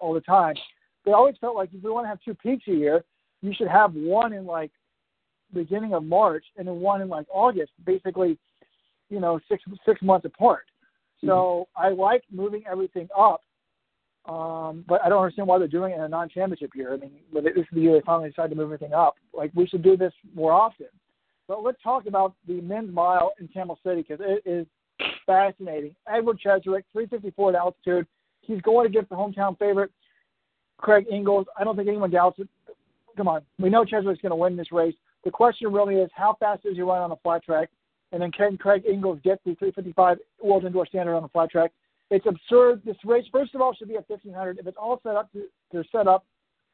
all 0.01 0.13
the 0.13 0.19
time. 0.19 0.55
They 1.05 1.11
always 1.11 1.35
felt 1.41 1.55
like 1.55 1.69
if 1.73 1.83
we 1.83 1.89
want 1.89 2.05
to 2.05 2.09
have 2.09 2.21
two 2.23 2.35
peaks 2.35 2.67
a 2.67 2.71
year, 2.71 3.03
you 3.41 3.53
should 3.55 3.67
have 3.67 3.93
one 3.93 4.33
in 4.33 4.45
like 4.45 4.71
beginning 5.53 5.93
of 5.93 6.03
March 6.03 6.45
and 6.57 6.67
then 6.67 6.75
one 6.75 7.01
in 7.01 7.09
like 7.09 7.25
August, 7.31 7.71
basically, 7.85 8.37
you 9.09 9.19
know, 9.19 9.39
six 9.49 9.63
six 9.85 10.01
months 10.01 10.25
apart. 10.25 10.63
So 11.21 11.67
mm-hmm. 11.77 11.85
I 11.85 11.89
like 11.89 12.23
moving 12.31 12.63
everything 12.67 13.07
up 13.17 13.41
um, 14.25 14.85
but 14.87 15.01
I 15.03 15.09
don't 15.09 15.23
understand 15.23 15.47
why 15.47 15.57
they're 15.57 15.67
doing 15.67 15.93
it 15.93 15.95
in 15.95 16.01
a 16.01 16.07
non-championship 16.07 16.71
year. 16.75 16.93
I 16.93 16.97
mean, 16.97 17.11
this 17.33 17.53
is 17.55 17.65
the 17.71 17.81
year 17.81 17.93
they 17.93 18.05
finally 18.05 18.29
decided 18.29 18.49
to 18.49 18.55
move 18.55 18.65
everything 18.65 18.93
up. 18.93 19.15
Like 19.33 19.51
we 19.55 19.65
should 19.65 19.81
do 19.81 19.97
this 19.97 20.13
more 20.35 20.51
often. 20.51 20.87
But 21.47 21.63
let's 21.63 21.81
talk 21.81 22.05
about 22.05 22.35
the 22.47 22.61
men's 22.61 22.93
mile 22.93 23.33
in 23.39 23.47
Camel 23.47 23.79
City 23.83 24.05
because 24.07 24.23
it 24.23 24.43
is 24.47 24.67
fascinating. 25.25 25.95
Edward 26.07 26.39
Cheserek, 26.39 26.83
354 26.93 27.49
at 27.49 27.55
altitude. 27.55 28.07
He's 28.41 28.61
going 28.61 28.85
against 28.85 29.09
the 29.09 29.15
hometown 29.15 29.57
favorite, 29.57 29.91
Craig 30.81 31.05
Engels. 31.11 31.45
I 31.57 31.63
don't 31.63 31.75
think 31.75 31.87
anyone 31.87 32.11
doubts 32.11 32.39
it. 32.39 32.47
Come 33.17 33.27
on, 33.27 33.41
we 33.59 33.69
know 33.69 33.83
Cheserek's 33.83 34.21
going 34.21 34.31
to 34.31 34.35
win 34.35 34.55
this 34.55 34.71
race. 34.71 34.95
The 35.23 35.31
question 35.31 35.71
really 35.71 35.95
is 35.95 36.09
how 36.13 36.35
fast 36.39 36.63
does 36.63 36.75
he 36.75 36.81
run 36.81 37.01
on 37.01 37.11
a 37.11 37.15
flat 37.17 37.43
track, 37.43 37.69
and 38.11 38.21
then 38.21 38.31
can 38.31 38.57
Craig 38.57 38.83
Engels 38.87 39.19
get 39.23 39.39
the 39.45 39.55
355 39.55 40.17
World 40.43 40.65
Indoor 40.65 40.85
Standard 40.85 41.15
on 41.15 41.23
a 41.23 41.29
flat 41.29 41.51
track? 41.51 41.71
It's 42.09 42.25
absurd. 42.25 42.81
This 42.85 42.97
race, 43.05 43.25
first 43.31 43.55
of 43.55 43.61
all, 43.61 43.73
should 43.73 43.87
be 43.87 43.95
at 43.95 44.09
1500. 44.09 44.59
If 44.59 44.67
it's 44.67 44.77
all 44.77 44.99
set 45.03 45.15
up 45.15 45.31
to, 45.33 45.43
to 45.71 45.83
set 45.91 46.07
up, 46.07 46.25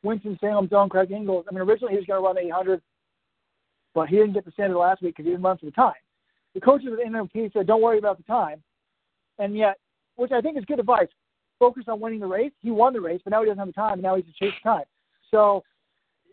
Winston 0.04 0.38
Salem's 0.40 0.74
own 0.74 0.90
Craig 0.90 1.12
Engels. 1.12 1.46
I 1.50 1.54
mean, 1.54 1.62
originally 1.62 1.94
he 1.94 1.98
was 1.98 2.06
going 2.06 2.22
to 2.22 2.26
run 2.26 2.38
800, 2.38 2.82
but 3.94 4.08
he 4.08 4.16
didn't 4.16 4.34
get 4.34 4.46
the 4.46 4.52
standard 4.52 4.78
last 4.78 5.02
week 5.02 5.16
because 5.16 5.26
he 5.26 5.32
didn't 5.32 5.44
run 5.44 5.58
for 5.58 5.66
the 5.66 5.72
time. 5.72 5.94
The 6.54 6.62
coaches 6.62 6.90
at 6.94 7.12
NOP 7.12 7.52
said, 7.54 7.68
"Don't 7.68 7.82
worry 7.82 7.98
about 7.98 8.18
the 8.18 8.24
time," 8.24 8.64
and 9.38 9.56
yet, 9.56 9.78
which 10.16 10.32
I 10.32 10.42
think 10.42 10.58
is 10.58 10.66
good 10.66 10.80
advice. 10.80 11.08
Focus 11.60 11.86
on 11.88 12.00
winning 12.00 12.20
the 12.20 12.28
race. 12.28 12.52
He 12.62 12.72
won 12.72 12.94
the 12.94 13.02
race, 13.02 13.22
but 13.24 13.32
now 13.32 13.42
he 13.42 13.48
doesn't 13.48 13.60
have 13.60 13.68
the 13.68 13.74
time. 13.74 13.94
And 13.94 14.04
now 14.04 14.16
he's 14.16 14.26
to 14.26 14.34
chase 14.34 14.54
time. 14.64 14.86
So 15.32 15.64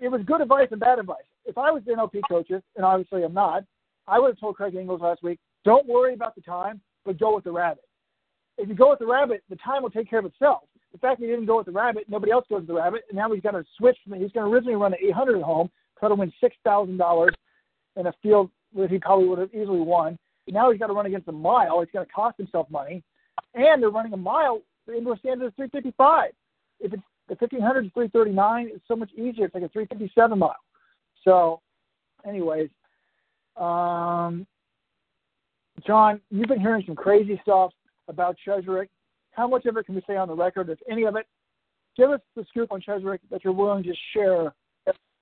it 0.00 0.08
was 0.08 0.22
good 0.26 0.40
advice 0.40 0.68
and 0.70 0.80
bad 0.80 0.98
advice. 0.98 1.24
If 1.44 1.58
I 1.58 1.70
was 1.70 1.82
the 1.86 1.94
NOP 1.94 2.14
coaches, 2.28 2.62
and 2.76 2.84
obviously 2.84 3.22
I'm 3.22 3.34
not, 3.34 3.64
I 4.06 4.18
would 4.18 4.28
have 4.28 4.40
told 4.40 4.56
Craig 4.56 4.74
Engels 4.74 5.00
last 5.00 5.22
week, 5.22 5.38
"Don't 5.64 5.86
worry 5.86 6.14
about 6.14 6.34
the 6.34 6.42
time, 6.42 6.80
but 7.04 7.18
go 7.18 7.34
with 7.34 7.44
the 7.44 7.52
rabbit." 7.52 7.84
if 8.58 8.68
you 8.68 8.74
go 8.74 8.90
with 8.90 8.98
the 8.98 9.06
rabbit, 9.06 9.42
the 9.50 9.56
time 9.56 9.82
will 9.82 9.90
take 9.90 10.08
care 10.08 10.20
of 10.20 10.24
itself. 10.24 10.62
The 10.92 10.98
fact 10.98 11.20
that 11.20 11.26
he 11.26 11.32
didn't 11.32 11.46
go 11.46 11.56
with 11.56 11.66
the 11.66 11.72
rabbit, 11.72 12.04
nobody 12.08 12.30
else 12.30 12.46
goes 12.48 12.60
with 12.60 12.68
the 12.68 12.74
rabbit, 12.74 13.02
and 13.08 13.16
now 13.16 13.32
he's 13.32 13.42
got 13.42 13.52
to 13.52 13.64
switch 13.76 13.96
from 14.04 14.18
he's 14.18 14.30
going 14.32 14.46
to 14.46 14.52
originally 14.52 14.76
run 14.76 14.92
an 14.92 14.98
800 15.02 15.38
at 15.38 15.42
home, 15.42 15.70
try 15.98 16.08
to 16.08 16.14
win 16.14 16.32
six 16.40 16.56
thousand 16.64 16.98
dollars 16.98 17.34
in 17.96 18.06
a 18.06 18.12
field 18.22 18.50
that 18.76 18.90
he 18.90 18.98
probably 18.98 19.28
would 19.28 19.38
have 19.38 19.54
easily 19.54 19.80
won. 19.80 20.18
Now 20.46 20.70
he's 20.70 20.78
got 20.78 20.88
to 20.88 20.92
run 20.92 21.06
against 21.06 21.28
a 21.28 21.32
mile. 21.32 21.80
It's 21.80 21.90
going 21.90 22.06
to 22.06 22.12
cost 22.12 22.36
himself 22.36 22.70
money, 22.70 23.02
and 23.54 23.82
they're 23.82 23.90
running 23.90 24.12
a 24.12 24.18
mile. 24.18 24.60
The 24.86 24.96
indoor 24.96 25.16
standard 25.18 25.46
is 25.46 25.52
355. 25.56 26.30
If 26.80 26.92
it's 26.92 27.02
the 27.28 27.36
1500 27.36 27.86
is 27.86 27.92
339, 27.94 28.70
it's 28.74 28.84
so 28.86 28.96
much 28.96 29.10
easier. 29.12 29.46
It's 29.46 29.54
like 29.54 29.64
a 29.64 29.68
357 29.68 30.38
mile. 30.38 30.54
So, 31.22 31.60
anyways, 32.26 32.68
um, 33.56 34.46
John, 35.86 36.20
you've 36.30 36.48
been 36.48 36.60
hearing 36.60 36.82
some 36.86 36.96
crazy 36.96 37.40
stuff 37.42 37.72
about 38.08 38.36
Cheserek? 38.46 38.88
How 39.30 39.48
much 39.48 39.64
of 39.66 39.76
it 39.76 39.86
can 39.86 39.94
we 39.94 40.02
say 40.06 40.16
on 40.16 40.28
the 40.28 40.34
record, 40.34 40.68
if 40.68 40.78
any 40.90 41.04
of 41.04 41.16
it? 41.16 41.26
Give 41.96 42.10
us 42.10 42.20
the 42.36 42.44
scoop 42.48 42.72
on 42.72 42.80
Cheserek 42.80 43.20
that 43.30 43.42
you're 43.44 43.52
willing 43.52 43.84
to 43.84 43.94
share 44.12 44.52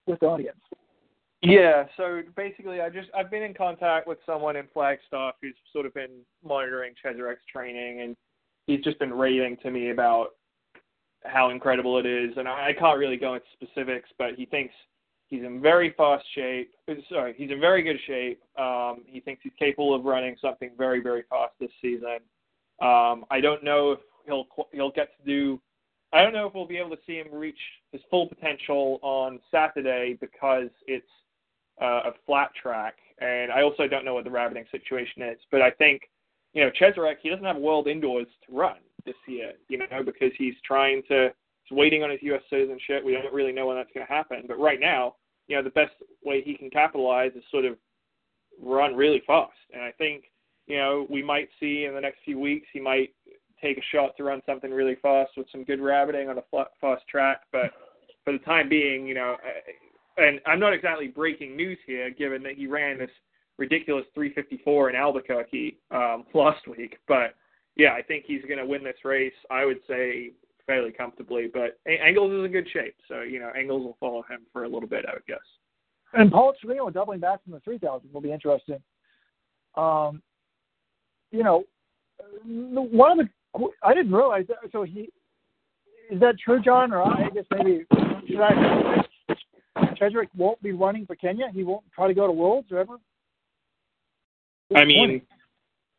with 0.07 0.21
the 0.21 0.27
audience. 0.27 0.59
Yeah, 1.43 1.87
so 1.97 2.23
basically, 2.37 2.81
I 2.81 2.89
just 2.89 3.09
I've 3.17 3.31
been 3.31 3.43
in 3.43 3.53
contact 3.53 4.07
with 4.07 4.19
someone 4.25 4.57
in 4.57 4.67
Flagstaff 4.73 5.35
who's 5.43 5.57
sort 5.73 5.87
of 5.87 5.95
been 5.95 6.21
monitoring 6.45 6.95
Cheserek's 7.05 7.45
training, 7.53 8.01
and 8.03 8.17
he's 8.67 8.83
just 8.83 8.99
been 8.99 9.13
raving 9.13 9.57
to 9.63 9.71
me 9.71 9.91
about 9.91 10.31
how 11.25 11.51
incredible 11.51 11.99
it 11.99 12.07
is. 12.07 12.37
And 12.37 12.49
I, 12.49 12.69
I 12.69 12.73
can't 12.73 12.99
really 12.99 13.17
go 13.17 13.35
into 13.35 13.47
specifics, 13.55 14.09
but 14.19 14.35
he 14.37 14.47
thinks 14.47 14.75
he's 15.29 15.45
in 15.45 15.61
very 15.61 15.95
fast 15.97 16.25
shape. 16.35 16.73
Sorry, 17.09 17.35
he's 17.37 17.51
in 17.51 17.61
very 17.61 17.83
good 17.83 17.99
shape. 18.07 18.41
Um, 18.59 19.03
he 19.07 19.21
thinks 19.21 19.43
he's 19.43 19.53
capable 19.59 19.95
of 19.95 20.05
running 20.05 20.37
something 20.41 20.71
very 20.77 21.01
very 21.01 21.25
fast 21.31 21.53
this 21.61 21.71
season. 21.81 22.19
Um, 22.81 23.25
I 23.31 23.41
don't 23.41 23.63
know 23.63 23.93
if 23.93 24.01
he'll 24.27 24.47
he'll 24.73 24.91
get 24.91 25.09
to 25.19 25.25
do 25.25 25.61
I 26.13 26.23
don't 26.23 26.35
know 26.35 26.47
if 26.47 26.55
we'll 26.55 26.67
be 26.67 26.77
able 26.77 26.91
to 26.91 27.03
see 27.07 27.15
him 27.15 27.29
reach 27.33 27.59
his 27.91 28.03
full 28.11 28.29
potential 28.29 28.99
on 29.03 29.41
Saturday 29.51 30.19
because 30.21 30.69
it's 30.87 31.07
uh, 31.81 32.11
a 32.11 32.13
flat 32.27 32.51
track, 32.61 32.97
and 33.19 33.51
I 33.51 33.63
also 33.63 33.89
don't 33.89 34.05
know 34.05 34.15
what 34.15 34.25
the 34.25 34.31
rabbiting 34.31 34.67
situation 34.71 35.23
is. 35.23 35.39
But 35.51 35.63
I 35.63 35.71
think, 35.71 36.03
you 36.53 36.65
know, 36.65 36.71
Cheserek, 36.71 37.17
he 37.23 37.31
doesn't 37.31 37.45
have 37.45 37.57
World 37.57 37.87
Indoors 37.89 38.27
to 38.47 38.55
run 38.55 38.77
this 39.05 39.15
year, 39.27 39.53
you 39.69 39.79
know, 39.79 40.03
because 40.05 40.31
he's 40.37 40.55
trying 40.65 41.03
to, 41.09 41.31
he's 41.65 41.77
waiting 41.77 42.03
on 42.03 42.11
his 42.11 42.21
U.S. 42.23 42.43
citizenship. 42.51 43.05
We 43.05 43.13
don't 43.13 43.33
really 43.33 43.53
know 43.53 43.67
when 43.67 43.77
that's 43.77 43.91
going 43.95 44.07
to 44.07 44.13
happen. 44.13 44.45
But 44.47 44.59
right 44.59 44.81
now, 44.81 45.17
you 45.49 45.57
know, 45.57 45.63
the 45.63 45.71
best 45.71 45.93
way 46.25 46.43
he 46.43 46.55
can 46.55 46.71
capitalize 46.71 47.33
is 47.35 47.43
sort 47.51 47.65
of 47.65 47.77
run 48.61 48.95
really 48.95 49.23
fast. 49.27 49.53
And 49.73 49.83
I 49.83 49.93
think, 49.93 50.25
you 50.67 50.77
know, 50.77 51.07
we 51.11 51.23
might 51.23 51.49
see 51.59 51.87
in 51.87 51.95
the 51.95 52.01
next 52.01 52.19
few 52.25 52.39
weeks, 52.39 52.67
he 52.73 52.81
might 52.81 53.13
take 53.61 53.79
a 53.79 53.83
shot 53.93 54.17
to 54.17 54.25
run 54.25 54.43
something 54.45 54.71
really 54.71 54.97
fast 55.01 55.33
with 55.37 55.47
some 55.51 55.65
good 55.65 55.81
rabbiting 55.81 56.29
on 56.29 56.39
a 56.39 56.65
fast 56.81 57.03
track. 57.09 57.43
But 57.51 57.73
for 58.25 58.33
the 58.33 58.39
time 58.41 58.69
being, 58.69 59.07
you 59.07 59.15
know, 59.15 59.37
and 60.17 60.41
I'm 60.47 60.61
not 60.61 60.75
exactly 60.75 61.09
breaking 61.09 61.57
news 61.57 61.79
here, 61.87 62.11
given 62.11 62.43
that 62.43 62.55
he 62.55 62.67
ran 62.67 62.99
this 62.99 63.11
ridiculous 63.63 64.05
354 64.15 64.91
in 64.91 64.97
Albuquerque 64.97 65.79
um, 65.93 66.25
last 66.35 66.67
week. 66.67 66.99
But 67.07 67.37
yeah, 67.77 67.93
I 67.93 68.03
think 68.03 68.25
he's 68.27 68.43
going 68.43 68.59
to 68.59 68.67
win 68.67 68.83
this 68.83 69.05
race. 69.05 69.33
I 69.51 69.65
would 69.65 69.79
say 69.89 70.33
fairly 70.67 70.91
comfortably. 70.91 71.49
But 71.53 71.79
Engels 71.87 72.33
is 72.33 72.45
in 72.45 72.53
good 72.53 72.69
shape, 72.73 72.97
so 73.09 73.23
you 73.23 73.39
know 73.39 73.51
Engels 73.57 73.85
will 73.85 73.97
follow 74.01 74.23
him 74.23 74.41
for 74.53 74.65
a 74.65 74.69
little 74.69 74.89
bit, 74.89 75.05
I 75.09 75.15
would 75.15 75.27
guess. 75.27 75.39
And 76.13 76.31
Paul 76.31 76.53
Trino 76.63 76.93
doubling 76.93 77.21
back 77.21 77.43
from 77.43 77.53
the 77.53 77.61
3000 77.61 78.13
will 78.13 78.21
be 78.21 78.33
interesting. 78.33 78.83
Um, 79.77 80.21
you 81.31 81.43
know, 81.43 81.65
one 82.45 83.19
of 83.19 83.27
the 83.27 83.69
I 83.83 83.95
didn't 83.95 84.13
realize 84.13 84.47
that. 84.49 84.59
So 84.73 84.83
he 84.83 85.09
is 86.11 86.21
that 86.21 86.35
true, 86.45 86.61
John? 86.61 86.93
Or 86.93 87.03
I 87.03 87.31
guess 87.33 87.45
maybe 87.53 87.87
should 88.29 88.41
I? 88.41 89.03
Won't 90.37 90.61
be 90.63 90.73
running 90.73 91.07
for 91.07 91.15
Kenya. 91.15 91.47
He 91.55 91.63
won't 91.63 91.85
try 91.95 92.09
to 92.09 92.15
go 92.15 92.27
to 92.27 92.33
Worlds 92.33 92.73
or 92.73 92.79
ever. 92.79 92.97
I 94.75 94.85
mean, 94.85 95.23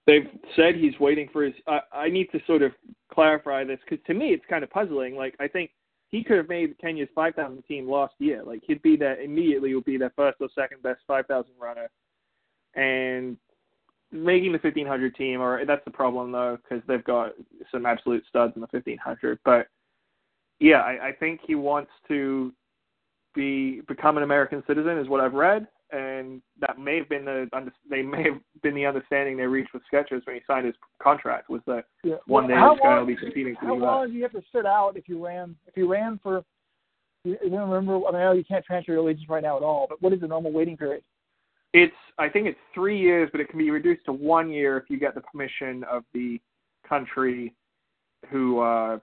they've 0.06 0.28
said 0.56 0.76
he's 0.76 1.00
waiting 1.00 1.30
for 1.32 1.44
his. 1.44 1.54
Uh, 1.68 1.80
I 1.92 2.10
need 2.10 2.32
to 2.32 2.40
sort 2.46 2.62
of 2.62 2.72
clarify 3.12 3.64
this 3.64 3.80
because 3.88 4.04
to 4.08 4.14
me 4.14 4.30
it's 4.30 4.46
kind 4.50 4.64
of 4.64 4.70
puzzling. 4.70 5.16
Like 5.16 5.36
I 5.40 5.48
think 5.48 5.72
he 6.10 6.24
could 6.24 6.38
have 6.38 6.50
made 6.50 6.78
Kenya's 6.80 7.10
5,000 7.16 7.64
team 7.64 7.90
last 7.90 8.14
year. 8.20 8.44
Like 8.44 8.62
he'd 8.66 8.82
be 8.82 8.96
that 8.98 9.20
immediately 9.20 9.74
would 9.74 9.86
be 9.86 9.98
their 9.98 10.14
first 10.16 10.38
or 10.42 10.50
second 10.54 10.84
best 10.84 11.00
5,000 11.08 11.52
runner, 11.60 11.90
and 12.76 13.38
making 14.12 14.52
the 14.52 14.60
1500 14.60 15.16
team. 15.16 15.42
Or 15.42 15.66
that's 15.66 15.86
the 15.86 15.92
problem 15.92 16.32
though 16.32 16.58
because 16.62 16.84
they've 16.88 17.04
got 17.04 17.32
some 17.72 17.86
absolute 17.86 18.24
studs 18.30 18.54
in 18.56 18.62
the 18.62 18.68
1500. 18.72 19.40
But 19.44 19.68
yeah, 20.60 20.82
I, 20.82 21.08
I 21.08 21.12
think 21.20 21.42
he 21.46 21.56
wants 21.56 21.92
to 22.08 22.54
be 23.34 23.82
become 23.88 24.18
an 24.18 24.24
American 24.24 24.64
citizen 24.68 24.98
is 24.98 25.08
what 25.08 25.20
I've 25.20 25.34
read, 25.34 25.68
and 25.94 26.42
that 26.60 26.80
may 26.80 26.98
have 26.98 27.08
been 27.08 27.24
the 27.24 27.48
they 27.90 28.02
may 28.02 28.24
have 28.24 28.40
been 28.62 28.74
the 28.74 28.86
understanding 28.86 29.38
they 29.38 29.44
reached 29.44 29.74
with 29.74 29.84
Skechers 29.92 30.26
when 30.26 30.36
he 30.36 30.42
signed 30.48 30.66
his 30.66 30.76
contract 31.02 31.50
was 31.50 31.62
that 31.68 31.86
yeah. 32.04 32.16
one 32.26 32.48
day 32.48 32.56
well, 32.56 32.74
he's 32.74 32.82
going 32.82 33.00
to 33.00 33.06
be 33.06 33.16
competing 33.16 33.56
for 33.56 33.68
how 33.68 33.76
the 33.76 33.80
U.S. 33.80 33.86
long 33.86 34.08
do 34.08 34.14
you 34.14 34.24
have 34.24 34.32
to 34.32 34.42
sit 34.54 34.66
out 34.66 34.98
if 34.98 35.08
you 35.08 35.24
ran 35.24 35.56
if 35.68 35.78
you 35.78 35.90
ran 35.90 36.20
for 36.22 36.44
you, 37.24 37.38
you 37.44 37.58
remember 37.58 37.96
I 38.08 38.12
mean 38.12 38.16
I 38.16 38.24
know 38.24 38.32
you 38.34 38.44
can't 38.44 38.66
transfer 38.66 38.92
your 38.92 39.02
allegiance 39.02 39.30
right 39.30 39.44
now 39.44 39.56
at 39.56 39.64
all 39.64 39.86
but 39.88 40.02
what 40.02 40.14
is 40.14 40.22
the 40.22 40.28
normal 40.28 40.52
waiting 40.52 40.76
period 40.76 41.04
it's 41.74 41.94
I 42.18 42.28
think 42.28 42.48
it's 42.48 42.60
three 42.74 43.00
years 43.00 43.30
but 43.32 43.40
it 43.40 43.50
can 43.50 43.60
be 43.60 43.70
reduced 43.70 44.06
to 44.06 44.14
one 44.14 44.50
year 44.50 44.78
if 44.78 44.86
you 44.90 45.00
get 45.00 45.14
the 45.14 45.22
permission 45.22 45.84
of 45.90 46.04
the 46.14 46.42
country 46.88 47.54
who 48.32 48.62
uh 48.62 48.98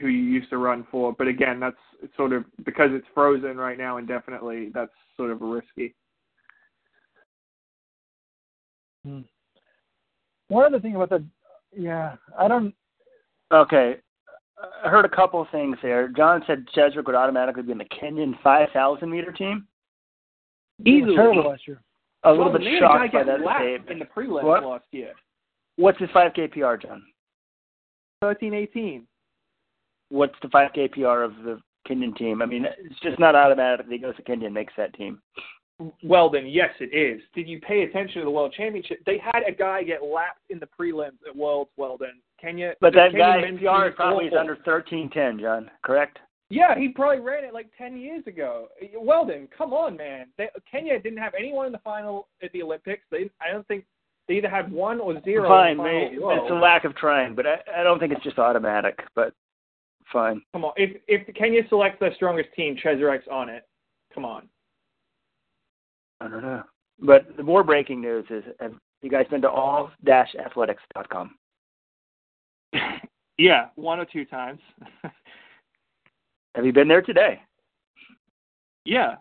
who 0.00 0.08
you 0.08 0.22
used 0.22 0.50
to 0.50 0.58
run 0.58 0.86
for 0.90 1.12
but 1.12 1.26
again 1.28 1.58
that's 1.60 1.76
sort 2.16 2.32
of 2.32 2.44
because 2.64 2.90
it's 2.92 3.06
frozen 3.14 3.56
right 3.56 3.78
now 3.78 3.96
indefinitely 3.96 4.70
that's 4.74 4.92
sort 5.16 5.30
of 5.30 5.40
risky 5.40 5.94
Hmm. 9.06 9.20
One 10.48 10.64
other 10.64 10.80
thing 10.80 10.96
about 10.96 11.10
the, 11.10 11.24
yeah, 11.76 12.16
I 12.38 12.48
don't. 12.48 12.74
Okay, 13.52 13.96
I 14.84 14.88
heard 14.88 15.04
a 15.04 15.08
couple 15.08 15.40
of 15.40 15.48
things 15.50 15.76
there. 15.82 16.08
John 16.08 16.42
said 16.46 16.66
Cheserek 16.76 17.06
would 17.06 17.14
automatically 17.14 17.62
be 17.62 17.72
in 17.72 17.78
the 17.78 17.84
Kenyan 17.84 18.34
5,000 18.42 19.10
meter 19.10 19.32
team. 19.32 19.66
Easily. 20.84 21.16
Terrible 21.16 21.48
last 21.50 21.66
year. 21.66 21.80
A 22.24 22.30
little 22.32 22.52
bit 22.52 22.62
shocked 22.78 22.98
by 22.98 23.06
guy 23.08 23.24
that 23.24 23.40
statement. 23.40 23.90
in 23.90 23.98
the 23.98 24.04
prelims 24.04 24.42
What? 24.44 24.64
last 24.64 24.84
year. 24.90 25.12
What's 25.76 25.98
his 25.98 26.08
5K 26.10 26.50
PR, 26.52 26.74
John? 26.84 27.02
13, 28.20 28.52
18. 28.54 29.06
What's 30.10 30.34
the 30.42 30.48
5K 30.48 30.92
PR 30.92 31.22
of 31.22 31.32
the 31.44 31.60
Kenyan 31.88 32.16
team? 32.16 32.42
I 32.42 32.46
mean, 32.46 32.66
it's 32.78 33.00
just 33.00 33.18
not 33.18 33.34
automatic. 33.34 33.86
That 33.86 33.92
he 33.92 33.98
goes 33.98 34.16
to 34.16 34.22
Kenya 34.22 34.46
and 34.46 34.54
makes 34.54 34.72
that 34.76 34.94
team. 34.94 35.20
Well, 36.02 36.28
then, 36.28 36.46
yes, 36.46 36.70
it 36.80 36.96
is. 36.96 37.22
Did 37.34 37.46
you 37.48 37.60
pay 37.60 37.82
attention 37.82 38.20
to 38.20 38.24
the 38.24 38.30
World 38.30 38.52
Championship? 38.56 38.98
They 39.06 39.18
had 39.18 39.42
a 39.46 39.52
guy 39.52 39.84
get 39.84 40.02
lapped 40.02 40.40
in 40.50 40.58
the 40.58 40.66
prelims 40.66 41.18
at 41.28 41.36
Worlds. 41.36 41.70
Well, 41.76 41.96
then, 41.96 42.20
Kenya. 42.40 42.74
But 42.80 42.94
that 42.94 43.12
Kenyan 43.12 43.62
guy 43.62 43.90
PR 43.90 43.94
probably 43.94 44.26
is 44.26 44.32
under 44.38 44.54
1310, 44.54 45.40
John. 45.40 45.70
Correct? 45.84 46.18
Yeah, 46.50 46.76
he 46.76 46.88
probably 46.88 47.20
ran 47.20 47.44
it 47.44 47.52
like 47.52 47.68
10 47.76 47.96
years 47.98 48.26
ago. 48.26 48.68
Weldon, 48.96 49.48
come 49.56 49.72
on, 49.72 49.96
man. 49.96 50.26
They, 50.38 50.48
Kenya 50.68 50.98
didn't 50.98 51.18
have 51.18 51.34
anyone 51.38 51.66
in 51.66 51.72
the 51.72 51.78
final 51.78 52.28
at 52.42 52.50
the 52.52 52.62
Olympics. 52.62 53.02
They, 53.10 53.30
I 53.40 53.52
don't 53.52 53.66
think 53.68 53.84
they 54.26 54.34
either 54.34 54.48
had 54.48 54.72
one 54.72 54.98
or 54.98 55.22
zero. 55.24 55.48
Fine, 55.48 55.72
in 55.72 55.76
the 55.76 55.82
final 55.82 56.00
maybe. 56.00 56.16
at 56.16 56.22
Worlds. 56.22 56.42
it's 56.44 56.50
a 56.52 56.54
lack 56.54 56.84
of 56.84 56.96
trying, 56.96 57.34
but 57.34 57.46
I, 57.46 57.58
I 57.78 57.82
don't 57.82 57.98
think 57.98 58.12
it's 58.12 58.24
just 58.24 58.38
automatic. 58.38 58.98
But 59.14 59.34
fine. 60.12 60.42
Come 60.52 60.64
on. 60.64 60.72
If 60.76 61.00
if 61.08 61.34
Kenya 61.34 61.62
selects 61.68 61.98
the 62.00 62.10
strongest 62.16 62.50
team, 62.54 62.76
Cheserek's 62.76 63.28
on 63.30 63.48
it. 63.48 63.64
Come 64.14 64.24
on. 64.24 64.48
I 66.20 66.28
don't 66.28 66.42
know. 66.42 66.62
But 67.00 67.36
the 67.36 67.42
more 67.42 67.62
breaking 67.62 68.00
news 68.00 68.24
is 68.30 68.42
have 68.60 68.72
you 69.02 69.10
guys 69.10 69.26
been 69.30 69.42
to 69.42 69.50
all 69.50 69.90
dash 70.04 70.34
athletics.com? 70.34 71.36
Yeah, 73.38 73.68
one 73.76 74.00
or 74.00 74.04
two 74.04 74.24
times. 74.24 74.58
Have 76.54 76.66
you 76.66 76.72
been 76.72 76.88
there 76.88 77.02
today? 77.02 77.40
yeah, 78.84 79.14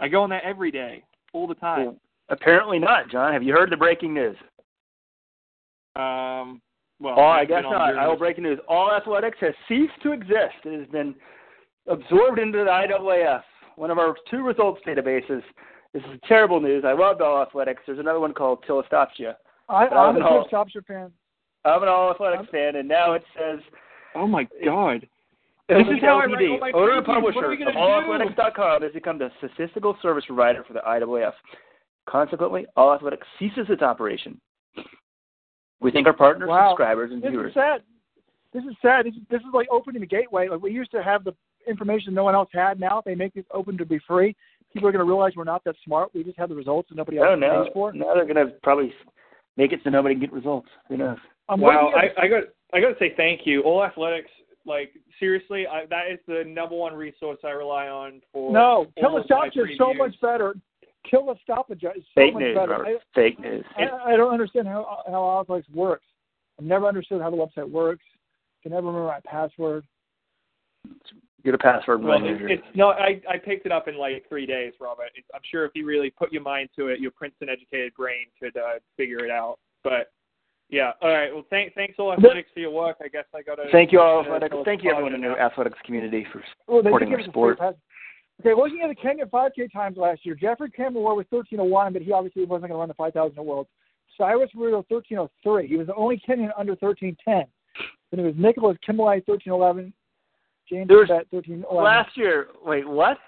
I 0.00 0.08
go 0.08 0.22
on 0.22 0.30
there 0.30 0.44
every 0.44 0.70
day, 0.70 1.04
all 1.34 1.46
the 1.46 1.54
time. 1.54 1.84
Well, 1.84 1.96
apparently 2.30 2.78
not, 2.78 3.10
John. 3.10 3.32
Have 3.32 3.42
you 3.42 3.52
heard 3.52 3.70
the 3.70 3.76
breaking 3.76 4.14
news? 4.14 4.36
Um, 5.96 6.62
well, 7.00 7.14
Oh, 7.18 7.22
I 7.22 7.44
guess 7.44 7.62
not. 7.62 7.96
I 7.96 8.06
will 8.06 8.14
this- 8.14 8.18
break 8.20 8.38
news. 8.38 8.58
All 8.68 8.92
athletics 8.92 9.38
has 9.40 9.54
ceased 9.68 10.00
to 10.02 10.12
exist. 10.12 10.56
It 10.64 10.78
has 10.78 10.88
been 10.88 11.14
absorbed 11.86 12.38
into 12.38 12.58
the 12.64 12.70
IAAF, 12.70 13.42
one 13.76 13.90
of 13.90 13.98
our 13.98 14.14
two 14.30 14.42
results 14.42 14.80
databases. 14.86 15.42
This 15.94 16.02
is 16.12 16.20
terrible 16.28 16.60
news. 16.60 16.84
I 16.84 16.92
loved 16.92 17.22
all 17.22 17.40
athletics. 17.42 17.82
There's 17.86 17.98
another 17.98 18.20
one 18.20 18.34
called 18.34 18.64
Tilastopaja. 18.66 19.34
I, 19.68 19.86
But 19.88 19.96
I 19.96 20.06
I'm 20.08 20.16
a 20.16 20.18
don't 20.20 20.28
know. 20.30 20.42
Chris 20.42 20.52
Topster 20.52 20.84
fan. 20.86 21.10
I'm 21.64 21.82
an 21.82 21.88
all 21.88 22.10
athletics 22.10 22.48
fan, 22.50 22.76
and 22.76 22.86
now 22.88 23.12
it 23.12 23.24
says 23.38 23.60
Oh 24.14 24.26
my 24.26 24.46
God. 24.64 25.06
This 25.68 25.86
is 25.86 26.00
how 26.00 26.18
I 26.18 26.24
write 26.24 26.48
all 26.48 26.58
my 26.58 26.70
owner 26.72 26.92
and 26.98 27.06
previews. 27.06 27.34
What 27.34 27.44
are 27.44 27.52
publisher 27.52 27.52
of 27.52 27.58
do? 27.58 27.64
allathletics.com 27.78 28.82
has 28.82 28.92
become 28.92 29.18
the 29.18 29.30
statistical 29.38 29.96
service 30.00 30.24
provider 30.26 30.64
for 30.64 30.72
the 30.72 30.80
IAAF. 30.80 31.32
Consequently, 32.08 32.64
All 32.74 32.94
Athletics 32.94 33.26
ceases 33.38 33.66
its 33.68 33.82
operation. 33.82 34.40
We 35.80 35.90
thank 35.92 36.06
our 36.06 36.12
partners, 36.12 36.48
Wow. 36.48 36.70
subscribers, 36.70 37.12
and 37.12 37.22
This 37.22 37.30
viewers. 37.30 37.48
is 37.50 37.54
sad. 37.54 37.82
This 38.52 38.64
is 38.64 38.74
sad. 38.82 39.06
This 39.06 39.14
is, 39.14 39.20
this 39.30 39.40
is 39.40 39.48
like 39.52 39.68
opening 39.70 40.00
the 40.00 40.06
gateway. 40.06 40.48
Like 40.48 40.62
we 40.62 40.72
used 40.72 40.90
to 40.92 41.02
have 41.02 41.22
the 41.24 41.34
information 41.66 42.14
no 42.14 42.24
one 42.24 42.34
else 42.34 42.48
had. 42.52 42.80
Now 42.80 42.98
if 42.98 43.04
they 43.04 43.14
make 43.14 43.34
this 43.34 43.44
open 43.52 43.76
to 43.78 43.84
be 43.84 43.98
free, 44.06 44.34
people 44.72 44.88
are 44.88 44.92
going 44.92 45.04
to 45.04 45.08
realize 45.10 45.32
we're 45.36 45.44
not 45.44 45.62
that 45.64 45.76
smart. 45.84 46.10
We 46.14 46.24
just 46.24 46.38
have 46.38 46.48
the 46.48 46.54
results 46.54 46.90
and 46.90 46.96
nobody 46.96 47.18
else 47.18 47.28
Oh 47.30 47.34
no! 47.34 47.64
pays 47.64 47.72
for. 47.72 47.92
Now 47.92 48.14
they're 48.14 48.24
gonna 48.26 48.46
probably 48.62 48.92
make 49.56 49.72
it 49.72 49.80
so 49.84 49.90
nobody 49.90 50.14
can 50.14 50.20
get 50.22 50.32
results. 50.32 50.68
Who 50.88 50.96
knows? 50.96 51.18
I'm 51.48 51.60
Wow, 51.60 51.92
I, 51.94 52.22
I 52.24 52.28
got 52.28 52.44
I 52.72 52.80
got 52.80 52.88
to 52.88 52.96
say 52.98 53.12
thank 53.16 53.42
you. 53.46 53.62
All 53.62 53.84
Athletics, 53.84 54.30
like 54.66 54.92
seriously, 55.18 55.66
I, 55.66 55.86
that 55.86 56.10
is 56.10 56.18
the 56.26 56.42
number 56.46 56.74
one 56.74 56.94
resource 56.94 57.38
I 57.44 57.50
rely 57.50 57.88
on 57.88 58.20
for. 58.32 58.52
no, 58.52 58.86
all 59.02 59.16
of 59.18 59.26
my 59.28 59.48
Tilastopaja 59.50 59.70
is 59.72 59.78
so 59.78 59.94
much 59.94 60.14
better. 60.20 60.54
Tilastopaja 61.12 61.96
is 61.96 62.04
so 62.14 62.14
Fake 62.14 62.34
much 62.34 62.42
news, 62.42 62.56
better. 62.56 62.72
Robert. 62.72 63.02
Fake 63.14 63.38
news. 63.40 63.64
I, 63.76 63.84
I, 63.84 64.12
I 64.12 64.16
don't 64.16 64.32
understand 64.32 64.66
how 64.66 65.02
how 65.06 65.40
Athletics 65.40 65.68
works. 65.72 66.04
I've 66.58 66.66
never 66.66 66.86
understood 66.86 67.20
how 67.20 67.30
the 67.30 67.36
website 67.36 67.70
works. 67.70 68.04
Can 68.62 68.72
never 68.72 68.88
remember 68.88 69.06
my 69.08 69.20
password. 69.24 69.84
Get 71.44 71.54
a 71.54 71.58
password. 71.58 72.02
Well, 72.02 72.20
when 72.20 72.34
it, 72.34 72.50
it's 72.50 72.62
no, 72.74 72.90
I 72.90 73.20
I 73.28 73.38
picked 73.38 73.64
it 73.66 73.72
up 73.72 73.86
in 73.86 73.96
like 73.96 74.28
three 74.28 74.46
days, 74.46 74.72
Robert. 74.80 75.10
It's, 75.14 75.26
I'm 75.34 75.40
sure 75.48 75.64
if 75.64 75.72
you 75.74 75.86
really 75.86 76.10
put 76.10 76.32
your 76.32 76.42
mind 76.42 76.70
to 76.76 76.88
it, 76.88 77.00
your 77.00 77.12
Princeton-educated 77.12 77.94
brain 77.94 78.26
could 78.40 78.56
uh, 78.56 78.80
figure 78.96 79.24
it 79.24 79.30
out. 79.30 79.58
But 79.84 80.10
yeah, 80.68 80.92
all 81.00 81.10
right. 81.10 81.32
Well, 81.32 81.46
thank, 81.48 81.74
thanks 81.74 81.94
all 81.98 82.12
athletics 82.12 82.50
for 82.52 82.60
your 82.60 82.70
work. 82.70 82.96
I 83.02 83.08
guess 83.08 83.24
I 83.34 83.42
got 83.42 83.54
to. 83.54 83.70
Thank 83.70 83.92
you 83.92 84.00
all 84.00 84.22
athletics. 84.22 84.54
Thank 84.64 84.82
you 84.82 84.90
everyone 84.90 85.14
in 85.14 85.22
the 85.22 85.28
athletics 85.28 85.78
community 85.84 86.26
for 86.32 86.42
supporting 86.66 87.08
did 87.08 87.14
our 87.14 87.18
give 87.18 87.20
us 87.20 87.28
a 87.28 87.30
sport. 87.30 87.58
pass. 87.58 87.74
Okay, 88.40 88.54
looking 88.54 88.80
at 88.82 88.88
the 88.88 88.94
Kenya 88.94 89.26
5K 89.26 89.72
times 89.72 89.96
last 89.96 90.24
year, 90.24 90.34
Geoffrey 90.36 90.70
Kamworor 90.70 91.16
was 91.16 91.26
1301, 91.30 91.92
but 91.92 92.02
he 92.02 92.12
obviously 92.12 92.44
wasn't 92.44 92.70
going 92.70 92.76
to 92.76 92.78
run 92.78 92.88
the 92.88 92.94
5,000 92.94 93.36
at 93.36 93.44
Worlds. 93.44 93.68
Cyrus 94.16 94.50
Rutto 94.56 94.84
1303. 94.88 95.66
He 95.66 95.76
was 95.76 95.88
the 95.88 95.94
only 95.94 96.20
Kenyan 96.26 96.50
under 96.56 96.72
1310. 96.78 97.44
Then 98.10 98.20
it 98.20 98.22
was 98.22 98.34
Nicholas 98.36 98.76
Kimeli 98.86 99.22
1311, 99.26 99.92
James 100.68 100.88
There 100.88 100.98
was- 100.98 101.08
bet 101.08 101.26
thirteen 101.30 101.64
eleven. 101.70 101.84
Last 101.84 102.16
year, 102.16 102.48
wait, 102.62 102.86
what? 102.86 103.18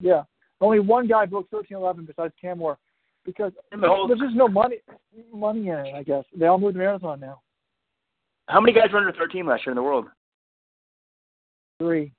Yeah, 0.00 0.24
only 0.60 0.80
one 0.80 1.06
guy 1.06 1.26
broke 1.26 1.48
thirteen 1.50 1.76
eleven 1.76 2.04
besides 2.04 2.34
Kamworor, 2.42 2.76
because 3.24 3.52
the 3.70 3.86
whole- 3.86 4.06
there's 4.08 4.20
just 4.20 4.34
no 4.34 4.48
money 4.48 4.80
money 5.32 5.68
in 5.68 5.78
it. 5.78 5.94
I 5.94 6.02
guess 6.02 6.24
they 6.34 6.46
all 6.46 6.58
moved 6.58 6.74
to 6.74 6.78
marathon 6.78 7.20
now. 7.20 7.40
How 8.48 8.60
many 8.60 8.72
guys 8.72 8.90
were 8.90 8.98
under 8.98 9.12
13 9.12 9.46
last 9.46 9.64
year 9.64 9.72
in 9.72 9.76
the 9.76 9.82
world? 9.82 10.08
Three. 11.78 12.12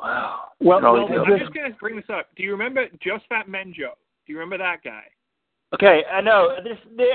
Wow. 0.00 0.40
Well, 0.60 0.80
well. 0.82 0.96
I'm 1.06 1.26
just- 1.26 1.40
just 1.42 1.54
going 1.54 1.70
to 1.72 1.78
bring 1.78 1.96
this 1.96 2.04
up. 2.12 2.26
Do 2.36 2.42
you 2.42 2.52
remember 2.52 2.86
Josphat 3.04 3.48
Menjo? 3.48 3.94
Do 4.26 4.32
you 4.32 4.38
remember 4.38 4.58
that 4.58 4.82
guy? 4.84 5.02
Okay, 5.74 6.02
I 6.12 6.20
know. 6.20 6.56
This, 6.62 6.78
they, 6.96 7.10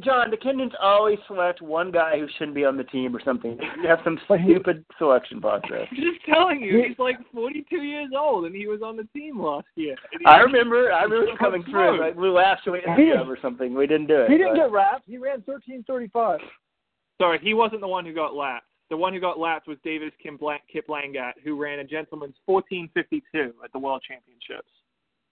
John, 0.00 0.30
the 0.30 0.36
Kenyans 0.36 0.72
always 0.82 1.18
select 1.26 1.62
one 1.62 1.90
guy 1.90 2.18
who 2.18 2.26
shouldn't 2.36 2.54
be 2.54 2.64
on 2.64 2.76
the 2.76 2.84
team 2.84 3.14
or 3.16 3.20
something. 3.24 3.56
They 3.82 3.88
have 3.88 4.00
some 4.04 4.18
stupid 4.44 4.84
selection 4.98 5.40
process. 5.40 5.86
I'm 5.90 5.96
just 5.96 6.24
telling 6.28 6.60
you, 6.60 6.84
he's 6.86 6.98
like 6.98 7.16
42 7.32 7.76
years 7.76 8.10
old, 8.16 8.44
and 8.46 8.54
he 8.54 8.66
was 8.66 8.82
on 8.82 8.96
the 8.96 9.06
team 9.14 9.40
last 9.40 9.66
year. 9.76 9.96
I 10.26 10.38
remember. 10.38 10.92
I 10.92 11.04
remember 11.04 11.30
him 11.30 11.36
coming 11.38 11.62
through. 11.62 11.96
through. 11.96 12.00
Like 12.00 12.16
we 12.16 12.28
laughed 12.28 12.66
away 12.66 12.80
He- 12.96 13.12
or 13.12 13.38
something. 13.40 13.74
We 13.74 13.86
didn't 13.86 14.08
do 14.08 14.22
it. 14.22 14.30
he 14.30 14.36
didn't 14.36 14.54
but- 14.54 14.62
get 14.64 14.72
wrapped. 14.72 15.04
He 15.06 15.16
ran 15.18 15.42
thirteen 15.42 15.84
thirty 15.86 16.08
five. 16.08 16.40
Sorry, 17.20 17.38
he 17.42 17.54
wasn't 17.54 17.80
the 17.80 17.88
one 17.88 18.04
who 18.04 18.12
got 18.12 18.34
lapped. 18.34 18.66
The 18.94 18.98
one 18.98 19.12
who 19.12 19.18
got 19.18 19.40
lapped 19.40 19.66
was 19.66 19.76
Davis 19.82 20.12
Kim 20.22 20.38
Kiplangat, 20.38 21.32
who 21.42 21.60
ran 21.60 21.80
a 21.80 21.84
gentleman's 21.84 22.36
14:52 22.48 23.52
at 23.64 23.72
the 23.72 23.78
World 23.80 24.04
Championships. 24.06 24.70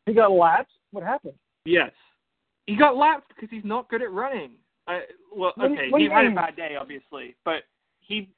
He 0.04 0.12
got 0.14 0.32
lapped. 0.32 0.72
What 0.90 1.04
happened? 1.04 1.38
Yes, 1.64 1.92
he 2.66 2.74
got 2.74 2.96
lapped 2.96 3.28
because 3.28 3.50
he's 3.50 3.64
not 3.64 3.88
good 3.88 4.02
at 4.02 4.10
running. 4.10 4.54
I, 4.88 5.02
well, 5.32 5.52
What 5.54 5.70
okay, 5.70 5.92
he 5.96 6.08
had 6.08 6.26
a 6.26 6.32
bad 6.32 6.56
day, 6.56 6.74
obviously, 6.74 7.36
but 7.44 7.62
he 8.00 8.30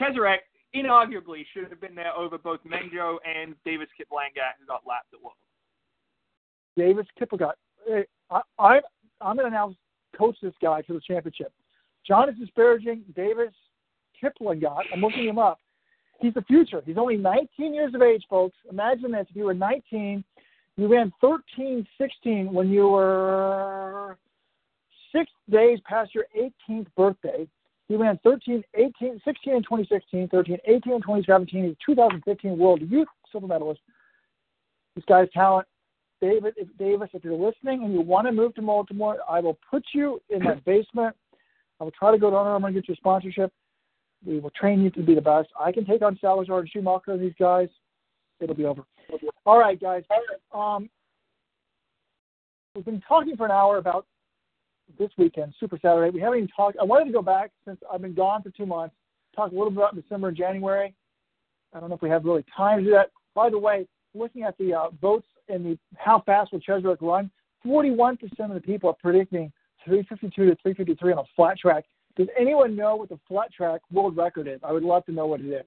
Cheserek 0.00 0.42
inarguably 0.76 1.44
should 1.52 1.68
have 1.68 1.80
been 1.80 1.96
there 1.96 2.16
over 2.16 2.38
both 2.38 2.60
Menjo 2.62 3.16
and 3.26 3.56
Davis 3.64 3.88
Kiplangat, 3.98 4.60
who 4.60 4.66
got 4.66 4.86
lapped 4.86 5.12
at 5.12 5.20
World. 5.20 5.34
Davis. 6.76 7.06
Hey, 7.84 8.06
I, 8.30 8.42
I 8.60 8.80
I'm 9.20 9.36
going 9.36 9.50
to 9.50 9.56
now 9.56 9.74
coach 10.16 10.36
this 10.40 10.54
guy 10.62 10.82
to 10.82 10.92
the 10.92 11.00
championship. 11.00 11.52
John 12.06 12.28
is 12.28 12.36
disparaging 12.38 13.02
Davis 13.16 13.54
Kiplangat. 14.22 14.84
I'm 14.92 15.00
looking 15.00 15.26
him 15.26 15.38
up. 15.38 15.58
He's 16.20 16.34
the 16.34 16.42
future. 16.42 16.82
He's 16.84 16.98
only 16.98 17.16
19 17.16 17.74
years 17.74 17.94
of 17.94 18.02
age, 18.02 18.24
folks. 18.30 18.56
Imagine 18.70 19.12
this: 19.12 19.26
if 19.28 19.36
you 19.36 19.44
were 19.44 19.54
19, 19.54 20.24
you 20.76 20.88
ran 20.88 21.12
13:16 21.22 22.52
when 22.52 22.70
you 22.70 22.88
were 22.88 24.16
six 25.10 25.30
days 25.50 25.78
past 25.84 26.14
your 26.14 26.26
18th 26.36 26.86
birthday. 26.96 27.48
He 27.88 27.96
ran 27.96 28.18
13, 28.24 28.62
18, 28.74 29.20
16 29.22 29.54
in 29.54 29.62
2016, 29.62 30.28
13, 30.28 30.58
18 30.64 30.92
in 30.92 31.00
2017. 31.02 31.64
He's 31.64 31.72
a 31.72 31.76
2015 31.84 32.56
World 32.56 32.80
Youth 32.80 33.08
Silver 33.30 33.48
Medalist. 33.48 33.80
This 34.94 35.04
guy's 35.06 35.28
talent 35.34 35.66
David, 36.22 36.54
if 36.56 36.68
Davis, 36.78 37.10
if 37.12 37.24
you're 37.24 37.34
listening 37.34 37.82
and 37.82 37.92
you 37.92 38.00
want 38.00 38.28
to 38.28 38.32
move 38.32 38.54
to 38.54 38.62
Baltimore, 38.62 39.18
I 39.28 39.40
will 39.40 39.58
put 39.68 39.84
you 39.92 40.22
in 40.30 40.44
my 40.44 40.54
basement. 40.66 41.16
I 41.80 41.84
will 41.84 41.90
try 41.90 42.12
to 42.12 42.18
go 42.18 42.28
Under 42.28 42.38
Armour 42.38 42.68
and 42.68 42.76
get 42.76 42.86
your 42.88 42.96
sponsorship. 42.96 43.52
We 44.24 44.38
will 44.38 44.50
train 44.50 44.82
you 44.82 44.90
to 44.90 45.02
be 45.02 45.14
the 45.14 45.20
best. 45.20 45.48
I 45.58 45.72
can 45.72 45.84
take 45.84 46.02
on 46.02 46.18
Salazar 46.20 46.60
and 46.60 46.68
Schumacher 46.68 47.12
and 47.12 47.22
these 47.22 47.34
guys. 47.38 47.68
It'll 48.40 48.54
be 48.54 48.64
over. 48.64 48.82
All 49.44 49.58
right, 49.58 49.80
guys. 49.80 50.04
Um, 50.54 50.88
we've 52.74 52.84
been 52.84 53.02
talking 53.06 53.36
for 53.36 53.46
an 53.46 53.52
hour 53.52 53.78
about 53.78 54.06
this 54.98 55.10
weekend, 55.16 55.54
Super 55.58 55.78
Saturday. 55.80 56.10
We 56.10 56.20
haven't 56.20 56.38
even 56.38 56.48
talked. 56.54 56.76
I 56.80 56.84
wanted 56.84 57.06
to 57.06 57.12
go 57.12 57.22
back 57.22 57.50
since 57.66 57.78
I've 57.92 58.02
been 58.02 58.14
gone 58.14 58.42
for 58.42 58.50
two 58.50 58.66
months. 58.66 58.94
Talk 59.34 59.52
a 59.52 59.54
little 59.54 59.70
bit 59.70 59.78
about 59.78 59.96
December 59.96 60.28
and 60.28 60.36
January. 60.36 60.94
I 61.72 61.80
don't 61.80 61.88
know 61.88 61.96
if 61.96 62.02
we 62.02 62.10
have 62.10 62.24
really 62.24 62.44
time 62.54 62.78
to 62.80 62.84
do 62.84 62.90
that. 62.90 63.10
By 63.34 63.48
the 63.48 63.58
way, 63.58 63.86
looking 64.14 64.42
at 64.42 64.56
the 64.58 64.74
uh, 64.74 64.90
votes 65.00 65.26
and 65.48 65.64
the 65.64 65.78
how 65.96 66.22
fast 66.26 66.52
will 66.52 66.60
Cheserek 66.60 66.98
run, 67.00 67.30
41% 67.66 68.18
of 68.40 68.54
the 68.54 68.60
people 68.60 68.90
are 68.90 68.96
predicting 69.00 69.52
352 69.84 70.30
to 70.46 70.56
353 70.62 71.12
on 71.12 71.18
a 71.18 71.22
flat 71.34 71.58
track. 71.58 71.84
Does 72.16 72.28
anyone 72.38 72.76
know 72.76 72.96
what 72.96 73.08
the 73.08 73.18
flat 73.28 73.52
track 73.52 73.80
world 73.90 74.16
record 74.16 74.46
is? 74.46 74.60
I 74.62 74.72
would 74.72 74.82
love 74.82 75.04
to 75.06 75.12
know 75.12 75.26
what 75.26 75.40
it 75.40 75.46
is. 75.46 75.64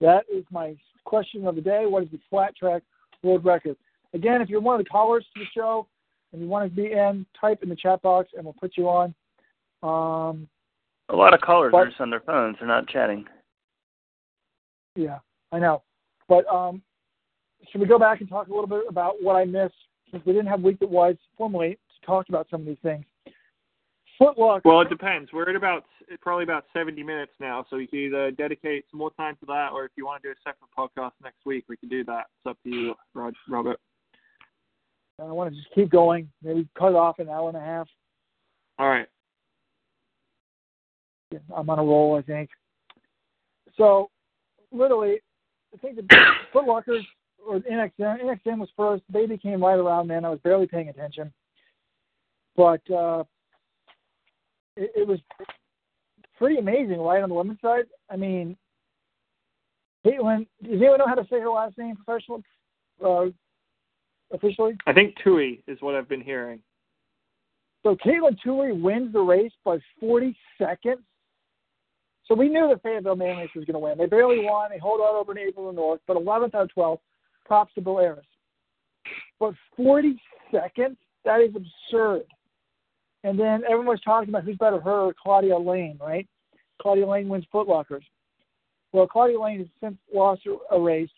That 0.00 0.24
is 0.32 0.44
my 0.50 0.76
question 1.04 1.46
of 1.46 1.54
the 1.54 1.60
day. 1.60 1.86
What 1.86 2.02
is 2.02 2.10
the 2.10 2.18
flat 2.28 2.56
track 2.56 2.82
world 3.22 3.44
record? 3.44 3.76
Again, 4.14 4.40
if 4.42 4.48
you're 4.48 4.60
one 4.60 4.78
of 4.78 4.84
the 4.84 4.90
callers 4.90 5.24
to 5.34 5.40
the 5.40 5.46
show 5.54 5.86
and 6.32 6.42
you 6.42 6.48
want 6.48 6.68
to 6.68 6.74
be 6.74 6.92
in, 6.92 7.24
type 7.40 7.62
in 7.62 7.68
the 7.68 7.76
chat 7.76 8.02
box 8.02 8.30
and 8.34 8.44
we'll 8.44 8.54
put 8.54 8.76
you 8.76 8.88
on. 8.88 9.14
Um, 9.82 10.48
A 11.08 11.16
lot 11.16 11.34
of 11.34 11.40
callers 11.40 11.72
But- 11.72 11.78
are 11.78 11.88
just 11.88 12.00
on 12.00 12.10
their 12.10 12.20
phones. 12.20 12.56
They're 12.58 12.68
not 12.68 12.88
chatting. 12.88 13.26
Yeah, 14.96 15.20
I 15.52 15.58
know. 15.58 15.82
But 16.28 16.46
um, 16.46 16.82
should 17.70 17.80
we 17.80 17.86
go 17.86 17.98
back 17.98 18.20
and 18.20 18.28
talk 18.28 18.48
a 18.48 18.50
little 18.50 18.66
bit 18.66 18.84
about 18.88 19.22
what 19.22 19.34
I 19.36 19.44
missed 19.44 19.74
since 20.10 20.24
we 20.26 20.32
didn't 20.32 20.48
have 20.48 20.60
week 20.60 20.78
that 20.80 20.90
was 20.90 21.16
formally 21.38 21.74
to 22.00 22.06
talk 22.06 22.28
about 22.28 22.48
some 22.50 22.60
of 22.60 22.66
these 22.66 22.76
things? 22.82 23.04
Footlocker. 24.22 24.60
Well, 24.64 24.80
it 24.82 24.88
depends. 24.88 25.32
We're 25.32 25.48
at 25.50 25.56
about 25.56 25.84
probably 26.20 26.44
about 26.44 26.64
70 26.72 27.02
minutes 27.02 27.32
now, 27.40 27.66
so 27.68 27.76
you 27.76 27.88
can 27.88 27.98
either 27.98 28.30
dedicate 28.30 28.84
some 28.90 28.98
more 28.98 29.10
time 29.12 29.36
to 29.40 29.46
that, 29.46 29.70
or 29.72 29.84
if 29.84 29.92
you 29.96 30.06
want 30.06 30.22
to 30.22 30.28
do 30.28 30.32
a 30.32 30.48
separate 30.48 30.70
podcast 30.78 31.12
next 31.22 31.44
week, 31.44 31.64
we 31.68 31.76
can 31.76 31.88
do 31.88 32.04
that. 32.04 32.26
It's 32.38 32.50
up 32.50 32.58
to 32.64 32.70
you, 32.70 32.94
Rod, 33.14 33.34
Robert. 33.48 33.80
I 35.20 35.24
want 35.24 35.52
to 35.52 35.56
just 35.56 35.72
keep 35.74 35.90
going. 35.90 36.30
Maybe 36.42 36.68
cut 36.78 36.90
it 36.90 36.96
off 36.96 37.18
an 37.18 37.28
hour 37.28 37.48
and 37.48 37.56
a 37.56 37.60
half. 37.60 37.88
All 38.78 38.88
right. 38.88 39.06
I'm 41.54 41.70
on 41.70 41.78
a 41.78 41.84
roll, 41.84 42.16
I 42.16 42.22
think. 42.22 42.50
So, 43.76 44.10
literally, 44.70 45.20
I 45.74 45.78
think 45.78 45.96
the 45.96 46.02
Footlockers 46.54 47.02
or 47.44 47.60
NXN, 47.60 48.22
NXN 48.22 48.58
was 48.58 48.68
first. 48.76 49.02
They 49.12 49.26
became 49.26 49.64
right 49.64 49.78
around 49.78 50.08
then. 50.08 50.24
I 50.24 50.30
was 50.30 50.40
barely 50.44 50.66
paying 50.66 50.88
attention, 50.88 51.32
but 52.56 52.88
uh, 52.90 53.24
it, 54.76 54.90
it 54.96 55.06
was 55.06 55.18
pretty 56.38 56.58
amazing, 56.58 57.00
right 57.00 57.22
on 57.22 57.28
the 57.28 57.34
women's 57.34 57.60
side. 57.60 57.84
I 58.10 58.16
mean, 58.16 58.56
Katelyn. 60.04 60.46
Does 60.62 60.72
anyone 60.72 60.98
know 60.98 61.06
how 61.06 61.14
to 61.14 61.26
say 61.30 61.40
her 61.40 61.50
last 61.50 61.78
name 61.78 61.96
professional, 61.96 62.42
uh, 63.04 63.26
officially? 64.32 64.76
I 64.86 64.92
think 64.92 65.14
Tuohy 65.24 65.60
is 65.66 65.78
what 65.80 65.94
I've 65.94 66.08
been 66.08 66.20
hearing. 66.20 66.60
So 67.82 67.96
Katelyn 67.96 68.36
Tuohy 68.44 68.80
wins 68.80 69.12
the 69.12 69.20
race 69.20 69.52
by 69.64 69.78
40 70.00 70.36
seconds. 70.58 71.00
So 72.26 72.34
we 72.34 72.48
knew 72.48 72.68
that 72.68 72.82
Fayetteville-Manlius 72.82 73.50
was 73.56 73.64
going 73.64 73.74
to 73.74 73.80
win. 73.80 73.98
They 73.98 74.06
barely 74.06 74.44
won. 74.44 74.70
They 74.70 74.78
hold 74.78 75.00
out 75.00 75.16
over 75.16 75.34
Naperville 75.34 75.72
North, 75.72 76.00
but 76.06 76.16
11th 76.16 76.54
out 76.54 76.62
of 76.62 76.72
12. 76.72 76.98
Props 77.44 77.74
to 77.74 77.90
Aris. 77.90 78.24
But 79.40 79.54
40 79.76 80.20
seconds? 80.52 80.96
That 81.24 81.40
is 81.40 81.50
absurd. 81.54 82.22
And 83.24 83.38
then 83.38 83.62
everyone 83.64 83.86
was 83.86 84.00
talking 84.04 84.28
about 84.28 84.44
who's 84.44 84.56
better, 84.56 84.80
her 84.80 85.00
or 85.02 85.14
Claudia 85.20 85.56
Lane, 85.56 85.98
right? 86.00 86.26
Claudia 86.80 87.06
Lane 87.06 87.28
wins 87.28 87.44
Footlockers. 87.52 88.02
Well, 88.92 89.06
Claudia 89.06 89.40
Lane 89.40 89.58
has 89.58 89.68
since 89.80 89.96
lost 90.12 90.42
a 90.70 90.80
race. 90.80 91.10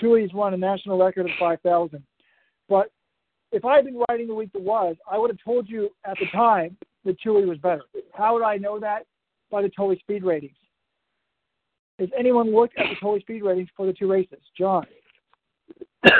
Tuohy's 0.00 0.32
won 0.32 0.54
a 0.54 0.56
national 0.56 1.02
record 1.02 1.26
of 1.26 1.32
5,000. 1.38 2.02
But 2.68 2.90
if 3.52 3.64
I 3.64 3.76
had 3.76 3.84
been 3.84 4.02
writing 4.08 4.28
the 4.28 4.34
week 4.34 4.52
that 4.52 4.62
was, 4.62 4.96
I 5.10 5.18
would 5.18 5.30
have 5.30 5.38
told 5.44 5.68
you 5.68 5.90
at 6.04 6.16
the 6.20 6.26
time 6.32 6.76
that 7.04 7.20
Tuohy 7.20 7.46
was 7.46 7.58
better. 7.58 7.82
How 8.12 8.34
would 8.34 8.44
I 8.44 8.56
know 8.56 8.78
that? 8.78 9.06
By 9.50 9.62
the 9.62 9.70
Tully 9.70 9.98
speed 9.98 10.22
ratings. 10.22 10.56
Has 11.98 12.08
anyone 12.16 12.54
looked 12.54 12.78
at 12.78 12.86
the 12.88 12.94
Tully 13.00 13.20
speed 13.20 13.42
ratings 13.42 13.68
for 13.76 13.86
the 13.86 13.92
two 13.92 14.10
races? 14.10 14.38
John. 14.56 14.86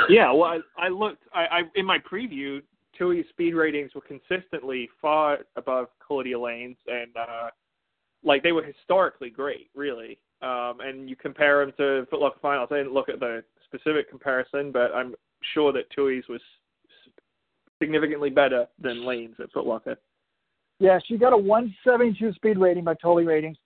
Yeah, 0.09 0.31
well, 0.31 0.61
I, 0.77 0.85
I 0.85 0.89
looked. 0.89 1.23
I, 1.33 1.45
I 1.45 1.61
in 1.75 1.85
my 1.85 1.97
preview, 1.99 2.61
Tuohy's 3.01 3.27
speed 3.29 3.55
ratings 3.55 3.95
were 3.95 4.01
consistently 4.01 4.87
far 5.01 5.39
above 5.55 5.87
Claudia 6.05 6.39
Lane's, 6.39 6.77
and 6.87 7.15
uh, 7.17 7.49
like 8.23 8.43
they 8.43 8.51
were 8.51 8.63
historically 8.63 9.29
great, 9.29 9.69
really. 9.75 10.19
Um, 10.41 10.79
and 10.81 11.09
you 11.09 11.15
compare 11.15 11.65
them 11.65 11.73
to 11.77 12.05
Foot 12.09 12.19
Locker 12.19 12.39
Finals. 12.41 12.69
I 12.71 12.77
didn't 12.77 12.93
look 12.93 13.09
at 13.09 13.19
the 13.19 13.43
specific 13.65 14.09
comparison, 14.09 14.71
but 14.71 14.91
I'm 14.93 15.15
sure 15.53 15.71
that 15.73 15.89
Tuohy's 15.91 16.27
was 16.29 16.41
significantly 17.81 18.29
better 18.29 18.67
than 18.79 19.05
Lane's 19.05 19.35
at 19.39 19.51
Foot 19.51 19.65
Locker. 19.65 19.97
Yeah, 20.79 20.99
she 21.05 21.17
got 21.17 21.33
a 21.33 21.37
172 21.37 22.33
speed 22.33 22.57
rating 22.57 22.83
by 22.83 22.95
Tully 22.95 23.25
ratings. 23.25 23.57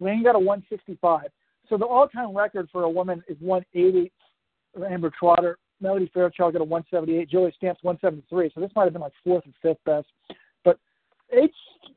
Lane 0.00 0.22
got 0.22 0.34
a 0.34 0.38
165. 0.38 1.26
So 1.68 1.76
the 1.78 1.86
all-time 1.86 2.36
record 2.36 2.68
for 2.72 2.82
a 2.82 2.90
woman 2.90 3.22
is 3.28 3.36
180. 3.40 4.10
Amber 4.90 5.12
Trotter, 5.18 5.58
Melody 5.82 6.10
Fairchild 6.14 6.52
got 6.52 6.62
a 6.62 6.64
178. 6.64 7.28
Julie 7.28 7.52
Stamps 7.56 7.82
173. 7.82 8.52
So 8.54 8.60
this 8.60 8.70
might 8.74 8.84
have 8.84 8.92
been 8.92 9.02
like 9.02 9.12
fourth 9.24 9.44
or 9.46 9.52
fifth 9.60 9.84
best. 9.84 10.06
But 10.64 10.78
H, 11.32 11.52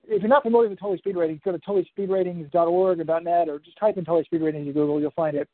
if 0.08 0.22
you're 0.22 0.30
not 0.30 0.44
familiar 0.44 0.70
with 0.70 0.80
Tully 0.80 0.98
speed 0.98 1.16
ratings, 1.16 1.42
go 1.46 1.52
to 1.52 1.60
tullyspeedratings.org 1.60 3.00
or 3.00 3.22
.net 3.22 3.50
or 3.50 3.60
just 3.60 3.78
type 3.78 3.98
in 3.98 4.06
Tully 4.06 4.24
speed 4.24 4.42
ratings 4.42 4.68
in 4.68 4.74
Google. 4.74 5.00
You'll 5.00 5.12
find 5.12 5.36
it. 5.36 5.48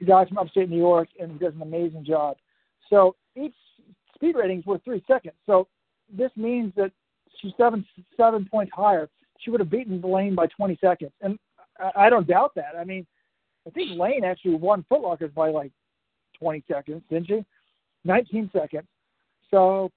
The 0.00 0.06
guy's 0.06 0.28
from 0.28 0.38
upstate 0.38 0.68
New 0.68 0.76
York 0.76 1.08
and 1.20 1.32
he 1.32 1.38
does 1.38 1.54
an 1.54 1.62
amazing 1.62 2.04
job. 2.04 2.36
So 2.90 3.14
each 3.36 3.54
speed 4.14 4.36
ratings 4.36 4.66
were 4.66 4.78
three 4.78 5.02
seconds. 5.06 5.34
So 5.46 5.68
this 6.12 6.30
means 6.36 6.72
that 6.76 6.92
she's 7.40 7.52
seven 7.56 7.84
seven 8.16 8.46
points 8.50 8.72
higher. 8.74 9.08
She 9.38 9.50
would 9.50 9.60
have 9.60 9.70
beaten 9.70 10.00
Lane 10.00 10.34
by 10.34 10.46
20 10.46 10.78
seconds, 10.80 11.12
and 11.20 11.38
I, 11.78 12.06
I 12.06 12.10
don't 12.10 12.26
doubt 12.26 12.52
that. 12.54 12.72
I 12.78 12.84
mean, 12.84 13.06
I 13.66 13.70
think 13.70 13.98
Lane 13.98 14.24
actually 14.24 14.54
won 14.54 14.84
Footlockers 14.90 15.34
by 15.34 15.50
like 15.50 15.72
20 16.38 16.64
seconds, 16.70 17.02
didn't 17.10 17.28
you? 17.28 17.44
19 18.04 18.50
seconds. 18.52 18.86
So, 19.50 19.90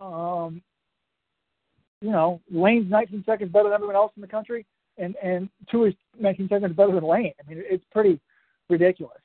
um, 0.00 0.62
you 2.00 2.10
know, 2.10 2.40
Lane's 2.50 2.90
19 2.90 3.22
seconds 3.24 3.52
better 3.52 3.64
than 3.64 3.74
everyone 3.74 3.96
else 3.96 4.12
in 4.16 4.22
the 4.22 4.28
country, 4.28 4.66
and 4.98 5.14
and 5.22 5.48
two 5.70 5.84
is 5.84 5.94
19 6.18 6.48
seconds 6.48 6.74
better 6.76 6.92
than 6.92 7.04
Lane. 7.04 7.32
I 7.40 7.48
mean, 7.48 7.62
it's 7.64 7.84
pretty 7.92 8.20
ridiculous. 8.68 9.20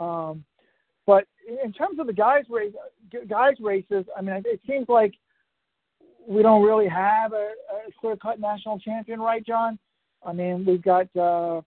Um, 0.00 0.44
but 1.06 1.24
in 1.64 1.72
terms 1.72 1.98
of 1.98 2.06
the 2.06 2.12
guys 2.12 2.44
race, 2.50 2.74
guys 3.28 3.54
races, 3.60 4.04
I 4.16 4.20
mean, 4.20 4.42
it 4.44 4.60
seems 4.66 4.88
like 4.88 5.14
we 6.26 6.42
don't 6.42 6.62
really 6.62 6.88
have 6.88 7.32
a, 7.32 7.36
a 7.72 7.92
clear-cut 7.98 8.38
national 8.38 8.78
champion, 8.80 9.18
right, 9.18 9.44
John? 9.46 9.78
I 10.26 10.32
mean, 10.32 10.64
we've 10.66 10.82
got. 10.82 11.14
Uh, 11.16 11.62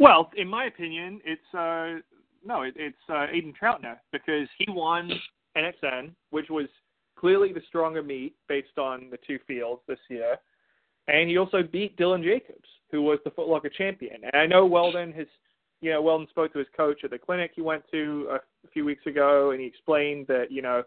Well, 0.00 0.30
in 0.34 0.48
my 0.48 0.64
opinion, 0.64 1.20
it's 1.26 1.54
uh, 1.54 2.00
no, 2.42 2.62
it, 2.62 2.72
it's 2.76 2.96
uh, 3.10 3.26
Aidan 3.30 3.52
Troutner 3.52 3.98
because 4.12 4.48
he 4.58 4.64
won 4.70 5.12
NXN, 5.58 6.12
which 6.30 6.48
was 6.48 6.68
clearly 7.18 7.52
the 7.52 7.60
stronger 7.68 8.02
meet 8.02 8.34
based 8.48 8.78
on 8.78 9.08
the 9.10 9.18
two 9.26 9.38
fields 9.46 9.82
this 9.86 9.98
year, 10.08 10.38
and 11.06 11.28
he 11.28 11.36
also 11.36 11.62
beat 11.62 11.98
Dylan 11.98 12.24
Jacobs, 12.24 12.66
who 12.90 13.02
was 13.02 13.18
the 13.24 13.30
Footlocker 13.30 13.70
champion. 13.70 14.22
And 14.24 14.34
I 14.34 14.46
know 14.46 14.64
Weldon 14.64 15.12
has, 15.12 15.26
you 15.82 15.90
know, 15.90 16.00
Weldon 16.00 16.28
spoke 16.30 16.54
to 16.54 16.58
his 16.60 16.68
coach 16.74 17.04
at 17.04 17.10
the 17.10 17.18
clinic 17.18 17.52
he 17.54 17.60
went 17.60 17.84
to 17.92 18.26
a, 18.30 18.38
few 18.72 18.86
weeks 18.86 19.04
ago, 19.04 19.50
and 19.50 19.60
he 19.60 19.66
explained 19.66 20.26
that 20.28 20.50
you 20.50 20.62
know 20.62 20.82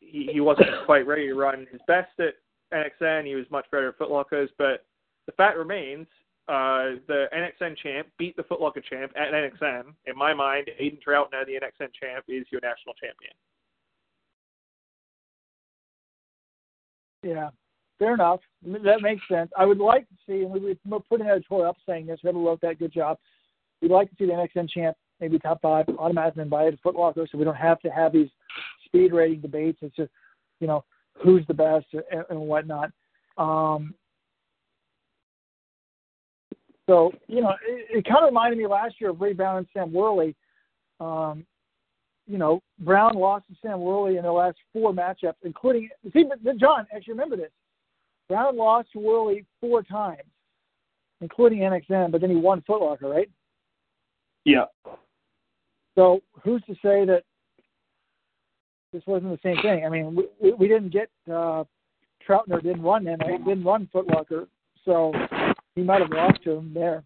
he, 0.00 0.30
he 0.32 0.40
wasn't 0.40 0.68
quite 0.86 1.06
ready 1.06 1.26
to 1.26 1.34
run 1.34 1.66
his 1.70 1.80
best 1.86 2.18
at 2.20 2.36
NXN. 2.72 3.26
He 3.26 3.34
was 3.34 3.44
much 3.50 3.66
better 3.70 3.90
at 3.90 3.98
Footlockers, 3.98 4.48
but 4.56 4.86
the 5.26 5.32
fact 5.32 5.58
remains, 5.58 6.06
uh, 6.46 7.00
the 7.08 7.26
NXN 7.34 7.76
champ 7.82 8.08
beat 8.18 8.36
the 8.36 8.42
Footlocker 8.42 8.82
champ 8.84 9.12
at 9.16 9.32
NXN. 9.32 9.84
In 10.06 10.16
my 10.16 10.34
mind, 10.34 10.70
Aidan 10.78 10.98
Troutner, 11.06 11.46
the 11.46 11.54
NXN 11.54 11.88
champ, 12.00 12.24
is 12.28 12.46
your 12.50 12.60
national 12.60 12.94
champion. 12.94 13.32
Yeah, 17.22 17.48
fair 17.98 18.12
enough. 18.12 18.40
That 18.62 19.00
makes 19.00 19.22
sense. 19.26 19.50
I 19.56 19.64
would 19.64 19.78
like 19.78 20.06
to 20.08 20.14
see, 20.26 20.42
and 20.42 20.52
we 20.52 20.60
would 20.60 20.78
put 21.08 21.22
an 21.22 21.26
editorial 21.26 21.70
up 21.70 21.76
saying 21.88 22.06
this. 22.06 22.20
Whoever 22.22 22.38
wrote 22.38 22.60
that, 22.60 22.78
good 22.78 22.92
job. 22.92 23.18
We'd 23.80 23.90
like 23.90 24.10
to 24.10 24.16
see 24.18 24.26
the 24.26 24.32
NXN 24.32 24.68
champ, 24.68 24.96
maybe 25.20 25.38
top 25.38 25.62
five, 25.62 25.86
automatically 25.98 26.42
invited 26.42 26.72
to 26.72 26.82
Foot 26.82 26.96
Locker, 26.96 27.26
so 27.30 27.38
we 27.38 27.44
don't 27.44 27.56
have 27.56 27.80
to 27.80 27.88
have 27.88 28.12
these 28.12 28.28
speed 28.84 29.14
rating 29.14 29.40
debates. 29.40 29.78
It's 29.80 29.96
just, 29.96 30.10
you 30.60 30.66
know, 30.66 30.84
who's 31.14 31.46
the 31.46 31.54
best 31.54 31.86
and, 31.92 32.24
and 32.28 32.40
whatnot. 32.40 32.90
Um, 33.38 33.94
so, 36.86 37.12
you 37.28 37.40
know, 37.40 37.54
it, 37.66 37.98
it 37.98 38.04
kind 38.04 38.24
of 38.24 38.28
reminded 38.28 38.58
me 38.58 38.66
last 38.66 39.00
year 39.00 39.10
of 39.10 39.20
Reed 39.20 39.36
Brown 39.36 39.58
and 39.58 39.66
Sam 39.72 39.92
Worley. 39.92 40.34
Um, 41.00 41.46
you 42.26 42.38
know, 42.38 42.62
Brown 42.80 43.14
lost 43.14 43.46
to 43.48 43.54
Sam 43.62 43.80
Worley 43.80 44.16
in 44.16 44.22
the 44.22 44.32
last 44.32 44.56
four 44.72 44.92
matchups, 44.92 45.34
including 45.42 45.88
see, 46.12 46.24
but 46.42 46.56
John, 46.58 46.86
actually 46.94 47.12
remember 47.12 47.36
this. 47.36 47.50
Brown 48.28 48.56
lost 48.56 48.92
to 48.92 48.98
Worley 48.98 49.44
four 49.60 49.82
times, 49.82 50.22
including 51.20 51.60
NXN, 51.60 52.10
but 52.10 52.20
then 52.20 52.30
he 52.30 52.36
won 52.36 52.62
Footlocker, 52.68 53.02
right? 53.02 53.30
Yeah. 54.44 54.64
So 55.94 56.20
who's 56.42 56.62
to 56.62 56.74
say 56.74 57.04
that 57.04 57.22
this 58.92 59.02
wasn't 59.06 59.32
the 59.32 59.48
same 59.48 59.60
thing? 59.62 59.84
I 59.84 59.88
mean, 59.88 60.14
we, 60.14 60.26
we, 60.40 60.52
we 60.52 60.68
didn't 60.68 60.90
get 60.90 61.10
uh, 61.30 61.64
Troutner 62.26 62.62
didn't 62.62 62.82
run 62.82 63.04
then, 63.04 63.18
didn't 63.18 63.64
run 63.64 63.88
Footlocker, 63.94 64.46
so 64.84 65.12
he 65.74 65.82
might 65.82 66.00
have 66.00 66.10
lost 66.10 66.42
to 66.44 66.52
him 66.52 66.72
there. 66.74 67.04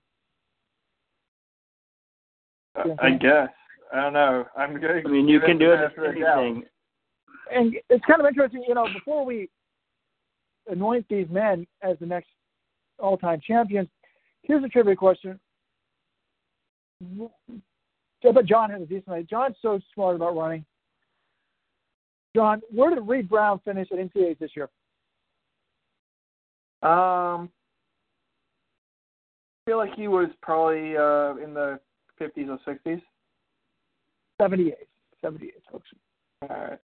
I 2.76 3.10
guess. 3.10 3.48
I 3.92 4.02
don't 4.02 4.12
know. 4.12 4.44
I'm 4.56 4.78
good. 4.78 5.06
I 5.06 5.08
mean, 5.08 5.28
you 5.28 5.40
can 5.40 5.58
do 5.58 5.72
it 5.72 5.80
after 5.80 6.02
with 6.02 6.16
a 6.16 6.20
doubt. 6.20 6.38
anything. 6.44 6.64
and 7.52 7.74
it's 7.88 8.04
kind 8.04 8.20
of 8.20 8.26
interesting, 8.26 8.62
you 8.68 8.74
know, 8.74 8.86
before 8.92 9.24
we 9.24 9.48
anoint 10.68 11.06
these 11.08 11.26
men 11.30 11.66
as 11.82 11.96
the 11.98 12.06
next 12.06 12.28
all-time 12.98 13.40
champions, 13.46 13.88
here's 14.42 14.62
a 14.62 14.68
trivia 14.68 14.94
question. 14.94 15.40
But 18.22 18.46
John 18.46 18.70
has 18.70 18.82
a 18.82 18.86
decent 18.86 19.08
idea. 19.08 19.26
John's 19.26 19.56
so 19.62 19.80
smart 19.94 20.16
about 20.16 20.36
running. 20.36 20.64
John, 22.36 22.60
where 22.70 22.94
did 22.94 23.08
Reed 23.08 23.28
Brown 23.28 23.60
finish 23.64 23.88
at 23.90 23.98
NCAAs 23.98 24.38
this 24.38 24.50
year? 24.54 24.68
Um, 26.82 27.48
I 27.48 27.48
feel 29.68 29.76
like 29.76 29.94
he 29.94 30.08
was 30.08 30.30
probably 30.40 30.96
uh, 30.96 31.36
in 31.44 31.52
the 31.52 31.78
50s 32.18 32.48
or 32.48 32.58
60s. 32.66 33.02
78. 34.40 34.74
78, 35.20 35.54
folks. 35.70 35.88
All 36.40 36.48
right. 36.48 36.78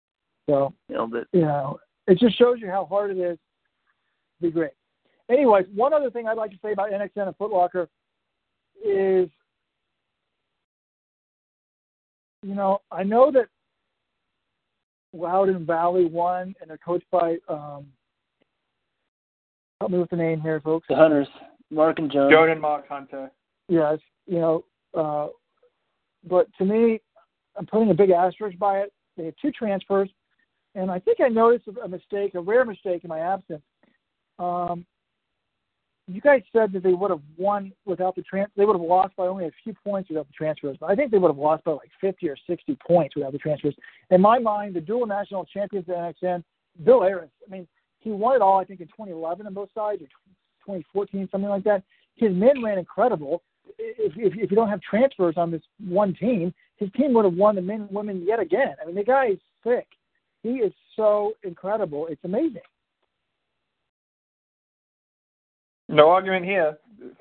So, 0.50 0.74
Nailed 0.90 1.16
it. 1.16 1.28
you 1.32 1.42
know, 1.42 1.80
it 2.08 2.20
just 2.20 2.38
shows 2.38 2.58
you 2.60 2.68
how 2.68 2.86
hard 2.86 3.12
it 3.12 3.18
is 3.18 3.38
to 3.38 4.48
be 4.48 4.52
great. 4.52 4.72
Anyways, 5.30 5.66
one 5.74 5.94
other 5.94 6.10
thing 6.10 6.28
I'd 6.28 6.36
like 6.36 6.52
to 6.52 6.58
say 6.62 6.74
about 6.74 6.92
NXN 6.92 7.28
and 7.28 7.38
Footlocker 7.38 7.88
is, 8.84 9.30
you 12.42 12.54
know, 12.54 12.80
I 12.92 13.04
know 13.04 13.32
that 13.32 13.48
Loudoun 15.14 15.66
Valley 15.66 16.04
won 16.04 16.54
and 16.60 16.70
they're 16.70 16.78
coached 16.78 17.10
by, 17.10 17.38
um, 17.48 17.86
help 19.80 19.92
me 19.92 20.00
with 20.00 20.10
the 20.10 20.18
name 20.18 20.42
here, 20.42 20.60
folks. 20.60 20.88
The 20.90 20.98
Hunters, 20.98 21.30
Mark 21.74 22.00
and 22.00 22.12
Joan. 22.12 22.32
Joan 22.32 22.50
and 22.50 22.62
Mark 22.62 22.88
Hunter. 22.88 23.32
Yes, 23.68 24.00
you 24.26 24.40
know, 24.40 24.64
uh, 24.94 25.28
but 26.28 26.48
to 26.58 26.66
me, 26.66 27.02
I'm 27.58 27.66
putting 27.66 27.90
a 27.90 27.94
big 27.94 28.10
asterisk 28.10 28.58
by 28.58 28.80
it. 28.80 28.94
They 29.18 29.26
had 29.26 29.36
two 29.42 29.52
transfers, 29.52 30.10
and 30.76 30.90
I 30.90 31.00
think 31.00 31.20
I 31.22 31.28
noticed 31.28 31.68
a 31.84 31.88
mistake, 31.88 32.36
a 32.36 32.42
rare 32.42 32.66
mistake 32.66 33.04
in 33.04 33.10
my 33.10 33.20
absence. 33.20 33.62
Um, 34.40 34.86
you 36.08 36.20
guys 36.20 36.42
said 36.52 36.74
that 36.74 36.84
they 36.84 36.94
would 36.94 37.12
have 37.12 37.22
won 37.38 37.72
without 37.86 38.16
the 38.16 38.24
trans. 38.24 38.50
They 38.58 38.66
would 38.66 38.76
have 38.76 38.82
lost 38.82 39.16
by 39.16 39.28
only 39.28 39.46
a 39.46 39.52
few 39.64 39.74
points 39.86 40.10
without 40.10 40.28
the 40.28 40.34
transfers. 40.34 40.76
But 40.80 40.90
I 40.90 40.96
think 40.96 41.12
they 41.12 41.18
would 41.18 41.30
have 41.30 41.38
lost 41.38 41.64
by 41.64 41.72
like 41.72 41.90
50 42.02 42.28
or 42.28 42.36
60 42.46 42.78
points 42.86 43.16
without 43.16 43.32
the 43.32 43.38
transfers. 43.38 43.76
In 44.10 44.20
my 44.20 44.38
mind, 44.38 44.76
the 44.76 44.82
dual 44.82 45.06
national 45.06 45.46
champions 45.46 45.88
at 45.88 45.96
NXN, 45.96 46.44
Bill 46.84 47.04
Aris. 47.04 47.30
I 47.48 47.52
mean, 47.52 47.68
he 48.00 48.12
won 48.12 48.36
it 48.36 48.42
all. 48.42 48.60
I 48.60 48.66
think 48.66 48.82
in 48.82 48.88
2011 48.88 49.48
on 49.48 49.54
both 49.54 49.70
sides, 49.74 50.02
or 50.02 50.08
2014, 50.66 51.30
something 51.32 51.50
like 51.50 51.64
that. 51.64 51.84
His 52.16 52.32
men 52.32 52.64
ran 52.64 52.78
incredible. 52.78 53.42
If, 53.78 54.14
if, 54.16 54.34
if 54.38 54.52
you 54.52 54.56
don't 54.56 54.70
have 54.70 54.82
transfers 54.82 55.36
on 55.38 55.52
this 55.52 55.62
one 55.80 56.14
team, 56.16 56.54
his 56.78 56.90
team 56.98 57.14
would 57.14 57.26
have 57.26 57.34
won 57.34 57.56
the 57.56 57.62
men 57.62 57.82
and 57.82 57.92
women 57.92 58.24
yet 58.26 58.40
again. 58.40 58.76
I 58.82 58.86
mean, 58.86 58.96
the 58.96 59.04
guy 59.04 59.28
is 59.28 59.40
sick. 59.64 59.88
He 60.42 60.56
is 60.56 60.74
so 60.96 61.34
incredible. 61.44 62.08
It's 62.08 62.24
amazing. 62.24 62.62
No 65.90 66.10
argument 66.10 66.46
here. 66.46 66.78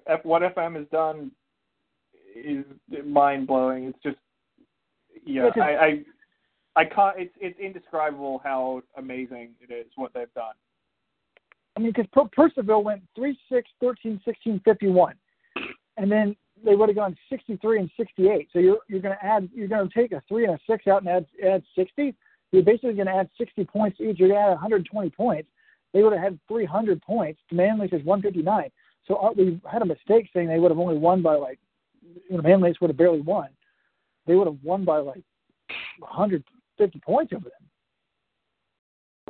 F- 0.06 0.24
what 0.24 0.42
FM 0.42 0.76
has 0.76 0.86
done 0.90 1.30
is 2.34 2.64
mind 3.04 3.46
blowing. 3.46 3.84
It's 3.84 3.98
just, 4.02 4.16
yeah, 5.24 5.50
Yeah, 5.56 5.62
I, 5.62 5.84
I, 5.84 6.04
I 6.74 6.84
can't. 6.84 7.18
It's 7.18 7.34
it's 7.40 7.58
indescribable 7.60 8.40
how 8.42 8.82
amazing 8.96 9.50
it 9.60 9.72
is 9.72 9.86
what 9.96 10.12
they've 10.14 10.32
done. 10.34 10.54
I 11.76 11.80
mean, 11.80 11.92
because 11.92 12.08
per- 12.12 12.28
Percival 12.28 12.82
went 12.84 13.02
3 13.16 13.38
6, 13.50 13.70
13, 13.80 14.20
16, 14.24 14.60
51. 14.64 15.14
And 15.96 16.10
then 16.10 16.36
they 16.64 16.74
would 16.74 16.88
have 16.88 16.96
gone 16.96 17.16
63 17.28 17.80
and 17.80 17.90
68. 17.96 18.48
So 18.52 18.58
you're, 18.58 18.78
you're 18.88 19.00
going 19.00 19.16
to 19.16 19.24
add, 19.24 19.48
you're 19.54 19.68
going 19.68 19.88
to 19.88 19.94
take 19.94 20.12
a 20.12 20.22
3 20.28 20.44
and 20.46 20.54
a 20.54 20.58
6 20.66 20.86
out 20.86 21.02
and 21.02 21.08
add, 21.08 21.26
add 21.44 21.62
60. 21.74 22.14
You're 22.52 22.62
basically 22.62 22.94
going 22.94 23.06
to 23.06 23.14
add 23.14 23.30
60 23.38 23.64
points 23.64 24.00
each. 24.00 24.18
You're 24.18 24.28
going 24.28 24.40
to 24.40 24.46
add 24.46 24.50
120 24.50 25.10
points. 25.10 25.48
They 25.92 26.02
would 26.02 26.12
have 26.12 26.22
had 26.22 26.38
300 26.48 27.02
points. 27.02 27.40
Manlius 27.50 27.90
says 27.90 28.04
159. 28.04 28.70
So 29.06 29.16
uh, 29.16 29.32
we 29.36 29.60
had 29.70 29.82
a 29.82 29.86
mistake 29.86 30.28
saying 30.32 30.48
they 30.48 30.58
would 30.58 30.70
have 30.70 30.78
only 30.78 30.96
won 30.96 31.22
by 31.22 31.34
like, 31.34 31.58
you 32.02 32.36
know, 32.36 32.42
Manlius 32.42 32.80
would 32.80 32.90
have 32.90 32.96
barely 32.96 33.20
won. 33.20 33.48
They 34.26 34.34
would 34.34 34.46
have 34.46 34.58
won 34.62 34.84
by 34.84 34.98
like 34.98 35.22
150 35.98 37.00
points 37.00 37.32
over 37.32 37.44
them. 37.44 37.68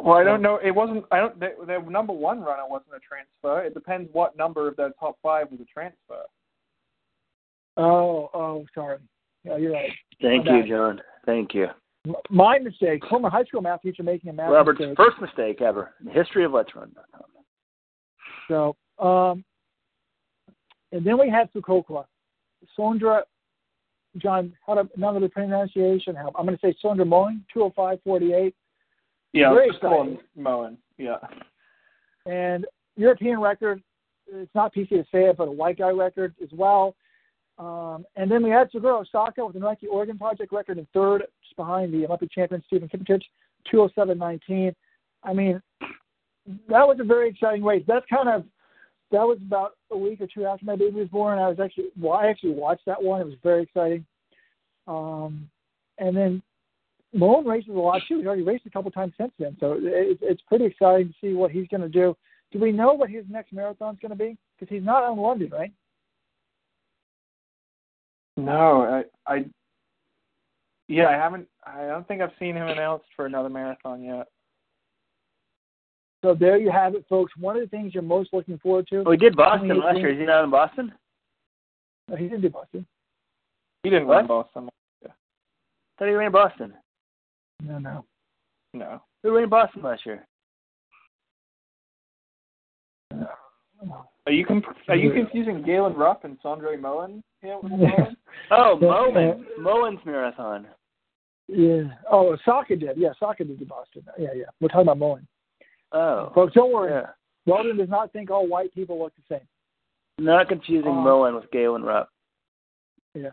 Well, 0.03 0.17
I 0.17 0.25
don't 0.25 0.43
know. 0.43 0.59
It 0.63 0.73
wasn't. 0.73 1.05
I 1.13 1.19
don't. 1.19 1.39
The, 1.39 1.51
the 1.65 1.79
number 1.89 2.13
one 2.13 2.41
runner 2.41 2.65
wasn't 2.69 2.95
a 2.97 3.01
transfer. 3.01 3.65
It 3.65 3.73
depends 3.73 4.09
what 4.13 4.37
number 4.37 4.67
of 4.67 4.77
their 4.77 4.91
top 4.99 5.17
five 5.23 5.49
was 5.51 5.61
a 5.61 5.65
transfer. 5.65 6.23
Oh, 7.77 8.29
oh, 8.35 8.67
sorry. 8.75 8.99
Yeah, 9.45 9.57
you're 9.59 9.73
right. 9.73 9.91
Thank 10.21 10.47
My 10.47 10.57
you, 10.57 10.63
bad. 10.63 10.69
John. 10.69 11.01
Thank 11.25 11.55
you. 11.55 11.69
My 12.31 12.59
mistake. 12.59 13.03
Former 13.09 13.31
high 13.31 13.45
school 13.45 13.61
math 13.61 13.83
teacher 13.83 14.03
making 14.03 14.31
a 14.31 14.33
math 14.33 14.51
Robert's 14.51 14.81
mistake. 14.81 14.97
first 14.97 15.21
mistake 15.21 15.63
ever 15.63 15.95
in 16.01 16.07
the 16.07 16.13
history 16.13 16.45
of 16.45 16.53
Let's 16.53 16.75
Run. 16.75 16.93
So, 18.49 18.75
um, 18.99 19.45
and 20.91 21.07
then 21.07 21.19
we 21.19 21.31
had 21.31 21.53
Fukuoka. 21.53 22.05
Sondra, 22.77 23.23
John, 24.19 24.53
how 24.67 24.75
to 24.75 24.89
none 24.97 25.15
of 25.15 25.23
the 25.23 25.29
pronunciation 25.29 26.17
help. 26.17 26.35
I'm 26.37 26.45
going 26.45 26.59
to 26.59 26.67
say 26.67 26.75
Sondre 26.85 27.07
Moen, 27.07 27.45
205.48, 27.55 28.53
Yeah, 29.33 29.55
Very 29.55 29.69
just 29.69 29.79
exciting. 29.83 30.19
Moen. 30.37 30.79
Yeah. 30.99 31.17
and 32.27 32.67
European 32.97 33.41
record 33.41 33.83
it's 34.33 34.55
not 34.55 34.75
PC 34.75 34.89
to 34.91 35.05
say 35.13 35.25
it, 35.25 35.37
but 35.37 35.49
a 35.49 35.53
white 35.53 35.79
guy 35.79 35.91
record 35.91 36.35
as 36.43 36.49
well. 36.53 36.95
Um, 37.59 38.05
and 38.17 38.31
then 38.31 38.43
we 38.43 38.51
had 38.51 38.71
Suguru 38.71 39.05
Osako 39.05 39.47
with 39.47 39.55
the 39.55 39.61
Nike 39.61 39.87
Oregon 39.87 40.19
Project 40.19 40.53
record 40.53 40.79
in 40.79 40.87
third, 40.95 41.25
just 41.43 41.57
behind 41.57 41.93
the 41.93 42.07
Olympic 42.07 42.33
champion 42.33 42.63
Stephen 42.67 42.89
Kiprotich, 42.89 43.23
207.19. 43.73 44.75
I 45.23 45.33
mean, 45.33 45.63
that 46.69 46.87
was 46.87 46.97
a 47.01 47.05
very 47.05 47.29
exciting 47.29 47.63
race. 47.63 47.85
That's 47.87 48.07
kind 48.07 48.29
of 48.29 48.45
that 49.13 49.27
was 49.27 49.39
about 49.47 49.73
a 49.91 49.97
week 49.97 50.23
or 50.23 50.27
two 50.27 50.47
after 50.47 50.65
my 50.65 50.75
baby 50.75 51.01
was 51.01 51.09
born. 51.09 51.39
I 51.39 51.49
was 51.49 51.61
actually 51.61 51.89
well, 52.01 52.15
I 52.15 52.27
actually 52.29 52.53
watched 52.53 52.87
that 52.87 53.01
one. 53.01 53.21
It 53.21 53.27
was 53.27 53.35
very 53.43 53.63
exciting. 53.65 54.07
Um, 54.89 55.49
and 55.99 56.17
then 56.17 56.43
Malone 57.13 57.47
races 57.47 57.71
a 57.71 57.79
lot 57.79 58.01
too. 58.09 58.19
He's 58.19 58.27
already 58.27 58.43
raced 58.43 58.67
a 58.67 58.71
couple 58.71 58.91
times 58.91 59.13
since 59.19 59.33
then, 59.39 59.57
so 59.61 59.75
it, 59.75 60.19
it's 60.23 60.43
pretty 60.43 60.65
exciting 60.65 61.09
to 61.09 61.15
see 61.21 61.35
what 61.35 61.51
he's 61.51 61.69
going 61.69 61.83
to 61.83 61.89
do. 61.89 62.17
Do 62.53 62.59
we 62.59 62.73
know 62.73 62.93
what 62.93 63.11
his 63.11 63.25
next 63.29 63.53
marathon's 63.53 63.99
going 64.01 64.11
to 64.11 64.17
be? 64.17 64.37
Because 64.59 64.75
he's 64.75 64.85
not 64.85 65.03
on 65.03 65.19
London, 65.19 65.51
right? 65.51 65.73
No, 68.37 69.05
I, 69.27 69.33
I, 69.33 69.45
yeah, 70.89 71.09
I 71.09 71.13
haven't. 71.13 71.47
I 71.67 71.87
don't 71.87 72.07
think 72.09 72.23
I've 72.23 72.33
seen 72.39 72.57
him 72.57 72.67
announced 72.67 73.07
for 73.15 73.27
another 73.27 73.49
marathon 73.51 74.03
yet. 74.03 74.29
So 76.23 76.35
there 76.35 76.57
you 76.57 76.71
have 76.71 76.95
it, 76.95 77.05
folks. 77.09 77.33
One 77.37 77.57
of 77.57 77.63
the 77.63 77.69
things 77.69 77.95
you're 77.95 78.03
most 78.03 78.33
looking 78.33 78.59
forward 78.59 78.87
to. 78.89 79.03
Oh, 79.07 79.11
he 79.11 79.17
did 79.17 79.37
Boston 79.37 79.79
last 79.79 79.99
year. 79.99 80.11
Is 80.11 80.19
he 80.19 80.25
not 80.25 80.45
in 80.45 80.51
Boston? 80.51 80.93
No, 82.09 82.17
he 82.17 82.25
didn't 82.25 82.43
do 82.43 82.51
Boston. 82.51 82.87
He 83.83 83.91
didn't 83.91 84.07
What? 84.07 84.17
run 84.17 84.27
Boston. 84.29 84.69
Yeah. 85.03 85.09
I 85.09 85.99
thought 85.99 86.09
he 86.09 86.15
ran 86.15 86.33
Boston. 86.33 86.75
No, 87.63 87.79
no. 87.79 88.05
No. 88.75 89.03
Who 89.23 89.37
ran 89.37 89.49
Boston 89.49 89.83
last 89.83 90.05
year? 90.07 90.27
Are 94.27 94.33
you 94.33 94.47
comp- 94.47 94.65
are 94.89 94.97
you 94.97 95.13
confusing 95.13 95.63
Galen 95.63 95.95
Rupp 95.95 96.25
and 96.25 96.41
Sondre 96.43 96.79
Moen? 96.81 97.23
Yeah, 97.43 97.59
with 97.63 97.73
Yeah. 97.73 97.89
Moen? 97.99 98.17
Oh, 98.51 98.79
Yeah. 98.81 98.89
Moen. 98.89 99.47
Moen's 99.59 100.05
marathon. 100.05 100.69
Yeah. 101.49 101.97
Oh, 102.09 102.37
Osako 102.37 102.79
did. 102.79 102.97
Yeah, 102.97 103.11
Osako 103.21 103.39
did 103.39 103.59
do 103.59 103.65
Boston. 103.65 104.07
Yeah, 104.17 104.33
yeah. 104.35 104.45
We're 104.61 104.69
talking 104.69 104.83
about 104.83 104.99
Mullen. 104.99 105.27
Oh. 105.91 106.31
Folks, 106.35 106.55
don't 106.55 106.73
worry. 106.73 106.93
Yeah. 106.93 107.11
Weldon 107.47 107.77
does 107.77 107.89
not 107.89 108.13
think 108.13 108.31
all 108.31 108.47
white 108.47 108.73
people 108.73 108.99
look 109.01 109.13
the 109.17 109.23
same. 109.37 109.47
Not 110.19 110.49
confusing 110.49 110.91
Um, 110.93 111.03
Moen 111.03 111.35
with 111.35 111.51
Galen 111.51 111.83
Rupp. 111.83 112.09
Yeah. 113.15 113.31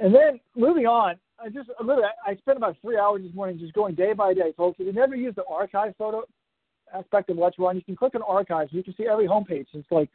And 0.00 0.14
then 0.14 0.40
moving 0.56 0.86
on, 0.86 1.16
I 1.42 1.48
just 1.48 1.68
literally 1.80 2.08
I 2.26 2.36
spent 2.36 2.58
about 2.58 2.76
three 2.80 2.98
hours 2.98 3.22
this 3.22 3.34
morning 3.34 3.58
just 3.58 3.72
going 3.72 3.94
day 3.94 4.12
by 4.12 4.34
day, 4.34 4.52
folks. 4.56 4.78
If 4.80 4.86
you 4.86 4.92
never 4.92 5.14
use 5.14 5.34
the 5.34 5.44
archive 5.44 5.94
photo 5.96 6.22
aspect 6.94 7.30
of 7.30 7.38
Let's 7.38 7.58
Run, 7.58 7.76
you 7.76 7.82
can 7.82 7.96
click 7.96 8.14
on 8.14 8.22
archives. 8.22 8.70
And 8.70 8.78
you 8.78 8.84
can 8.84 8.94
see 8.96 9.06
every 9.06 9.26
homepage 9.26 9.66
since 9.72 9.86
like 9.90 10.08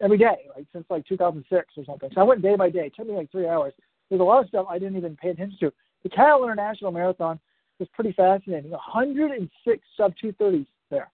every 0.00 0.18
day, 0.18 0.48
like 0.56 0.66
since 0.72 0.84
like 0.90 1.06
2006 1.06 1.66
or 1.76 1.84
something. 1.84 2.10
So 2.14 2.20
I 2.20 2.24
went 2.24 2.42
day 2.42 2.56
by 2.56 2.70
day. 2.70 2.86
It 2.86 2.94
took 2.96 3.06
me 3.06 3.14
like 3.14 3.30
three 3.30 3.46
hours. 3.46 3.72
There's 4.08 4.20
a 4.20 4.24
lot 4.24 4.42
of 4.42 4.48
stuff 4.48 4.66
I 4.68 4.78
didn't 4.78 4.96
even 4.96 5.16
pay 5.16 5.30
attention 5.30 5.58
to. 5.60 5.72
The 6.02 6.08
Cal 6.08 6.42
International 6.42 6.90
Marathon 6.90 7.38
was 7.78 7.88
pretty 7.94 8.12
fascinating. 8.12 8.70
106 8.70 9.82
sub 9.96 10.12
230s 10.22 10.66
there. 10.90 11.10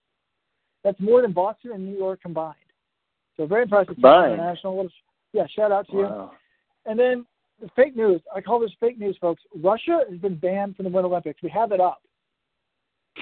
That's 0.83 0.99
more 1.01 1.21
than 1.21 1.33
Boston 1.33 1.73
and 1.73 1.85
New 1.85 1.97
York 1.97 2.23
combined. 2.23 2.55
So 3.37 3.47
very 3.47 3.65
impressive. 3.65 3.95
Combined? 3.95 4.35
International. 4.35 4.89
Yeah, 5.33 5.47
shout 5.55 5.73
out 5.73 5.87
to 5.89 5.97
you. 5.97 6.31
And 6.87 6.99
then 6.99 7.27
the 7.27 7.36
fake 7.75 7.97
news. 7.97 8.21
I 8.35 8.41
call 8.41 8.61
this 8.61 8.71
fake 8.81 8.99
news, 8.99 9.17
folks. 9.21 9.43
Russia 9.63 10.01
has 10.09 10.19
been 10.19 10.37
banned 10.37 10.77
from 10.77 10.85
the 10.85 10.91
Winter 10.91 11.09
Olympics. 11.09 11.43
We 11.43 11.51
have 11.51 11.73
it 11.73 11.81
up. 11.81 12.03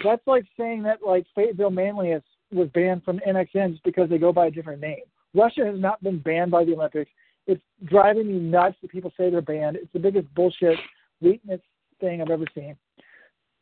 That's 0.02 0.26
like 0.26 0.44
saying 0.58 0.82
that 0.84 0.98
like 1.06 1.24
Fayetteville-Manlius 1.34 2.22
is, 2.22 2.58
was 2.58 2.68
banned 2.74 3.04
from 3.04 3.20
NXN 3.20 3.72
just 3.72 3.84
because 3.84 4.10
they 4.10 4.18
go 4.18 4.32
by 4.32 4.46
a 4.46 4.50
different 4.50 4.80
name. 4.80 5.02
Russia 5.34 5.64
has 5.64 5.78
not 5.78 6.02
been 6.02 6.18
banned 6.18 6.50
by 6.50 6.64
the 6.64 6.74
Olympics. 6.74 7.10
It's 7.46 7.62
driving 7.84 8.28
me 8.28 8.38
nuts 8.38 8.76
that 8.82 8.90
people 8.90 9.12
say 9.16 9.30
they're 9.30 9.42
banned. 9.42 9.76
It's 9.76 9.92
the 9.92 9.98
biggest 9.98 10.32
bullshit 10.34 10.78
weakness 11.20 11.60
thing 12.00 12.22
I've 12.22 12.30
ever 12.30 12.46
seen. 12.54 12.76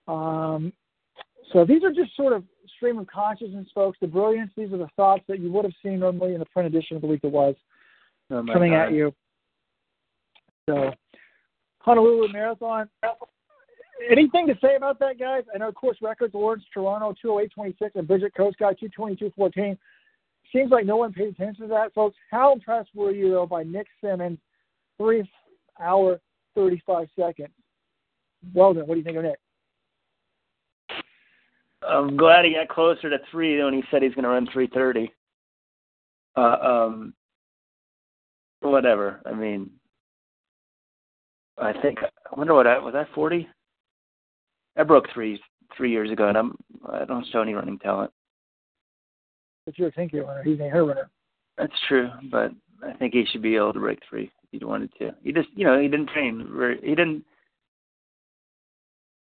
Um, 0.08 0.72
so 1.52 1.64
these 1.64 1.82
are 1.82 1.92
just 1.92 2.16
sort 2.16 2.32
of 2.32 2.44
stream 2.76 2.98
of 2.98 3.06
consciousness, 3.06 3.66
folks. 3.74 3.98
The 4.00 4.06
brilliance. 4.06 4.50
These 4.56 4.72
are 4.72 4.78
the 4.78 4.88
thoughts 4.96 5.22
that 5.28 5.40
you 5.40 5.50
would 5.52 5.64
have 5.64 5.74
seen 5.82 6.00
normally 6.00 6.34
in 6.34 6.40
the 6.40 6.46
print 6.46 6.72
edition 6.72 6.96
of 6.96 7.02
the 7.02 7.08
week 7.08 7.22
that 7.22 7.28
was 7.28 7.54
Oh 8.30 8.44
coming 8.50 8.72
God. 8.72 8.86
at 8.86 8.92
you. 8.92 9.14
So, 10.68 10.92
Honolulu 11.80 12.32
Marathon. 12.32 12.88
Anything 14.10 14.46
to 14.48 14.54
say 14.60 14.76
about 14.76 14.98
that, 14.98 15.18
guys? 15.18 15.44
I 15.54 15.58
know 15.58 15.70
course 15.72 15.98
records, 16.02 16.34
Lawrence 16.34 16.64
Cherono 16.74 17.14
208.26 17.24 17.74
and 17.94 18.08
Brigid 18.08 18.32
Kosgei 18.36 18.74
222.14. 18.98 19.76
Seems 20.52 20.70
like 20.70 20.86
no 20.86 20.96
one 20.96 21.12
paid 21.12 21.28
attention 21.28 21.62
to 21.62 21.68
that, 21.68 21.94
folks. 21.94 22.16
How 22.30 22.52
impressed 22.52 22.90
were 22.94 23.12
you, 23.12 23.30
though, 23.30 23.46
by 23.46 23.62
Nick 23.62 23.86
Symmonds, 24.02 24.40
three 24.98 25.28
hour, 25.80 26.20
35 26.54 27.08
seconds? 27.18 27.50
Well 28.54 28.74
done. 28.74 28.86
What 28.86 28.94
do 28.94 28.98
you 28.98 29.04
think 29.04 29.16
of 29.16 29.24
Nick? 29.24 29.38
I'm 31.88 32.16
glad 32.16 32.44
he 32.44 32.54
got 32.54 32.68
closer 32.68 33.10
to 33.10 33.18
three 33.30 33.62
when 33.62 33.74
he 33.74 33.82
said 33.90 34.02
he's 34.02 34.14
going 34.14 34.24
to 34.24 34.30
run 34.30 34.48
330. 34.52 35.12
Uh, 36.36 36.40
um, 36.40 37.14
whatever. 38.60 39.20
I 39.26 39.32
mean, 39.32 39.70
I 41.58 41.72
think 41.80 41.98
I 42.02 42.36
wonder 42.38 42.54
what 42.54 42.66
I 42.66 42.78
was 42.78 42.94
that 42.94 43.08
40. 43.14 43.48
I 44.76 44.82
broke 44.82 45.06
three 45.12 45.40
three 45.76 45.90
years 45.90 46.10
ago, 46.10 46.28
and 46.28 46.36
I'm 46.36 46.56
I 46.90 47.04
don't 47.04 47.26
show 47.32 47.42
any 47.42 47.54
running 47.54 47.78
talent. 47.78 48.10
But 49.66 49.78
you're 49.78 49.88
a 49.88 49.92
Tinker 49.92 50.22
runner. 50.24 50.42
He's 50.42 50.60
a 50.60 50.68
hair 50.68 50.84
runner. 50.84 51.10
That's 51.58 51.72
true, 51.88 52.10
but 52.30 52.52
I 52.82 52.92
think 52.94 53.12
he 53.14 53.24
should 53.30 53.42
be 53.42 53.56
able 53.56 53.72
to 53.74 53.80
break 53.80 54.00
three 54.08 54.30
if 54.52 54.60
he 54.60 54.64
wanted 54.64 54.90
to. 54.98 55.14
He 55.22 55.32
just, 55.32 55.48
you 55.54 55.64
know, 55.64 55.78
he 55.80 55.86
didn't 55.88 56.08
train. 56.08 56.48
very- 56.52 56.80
He 56.80 56.94
didn't. 56.94 57.24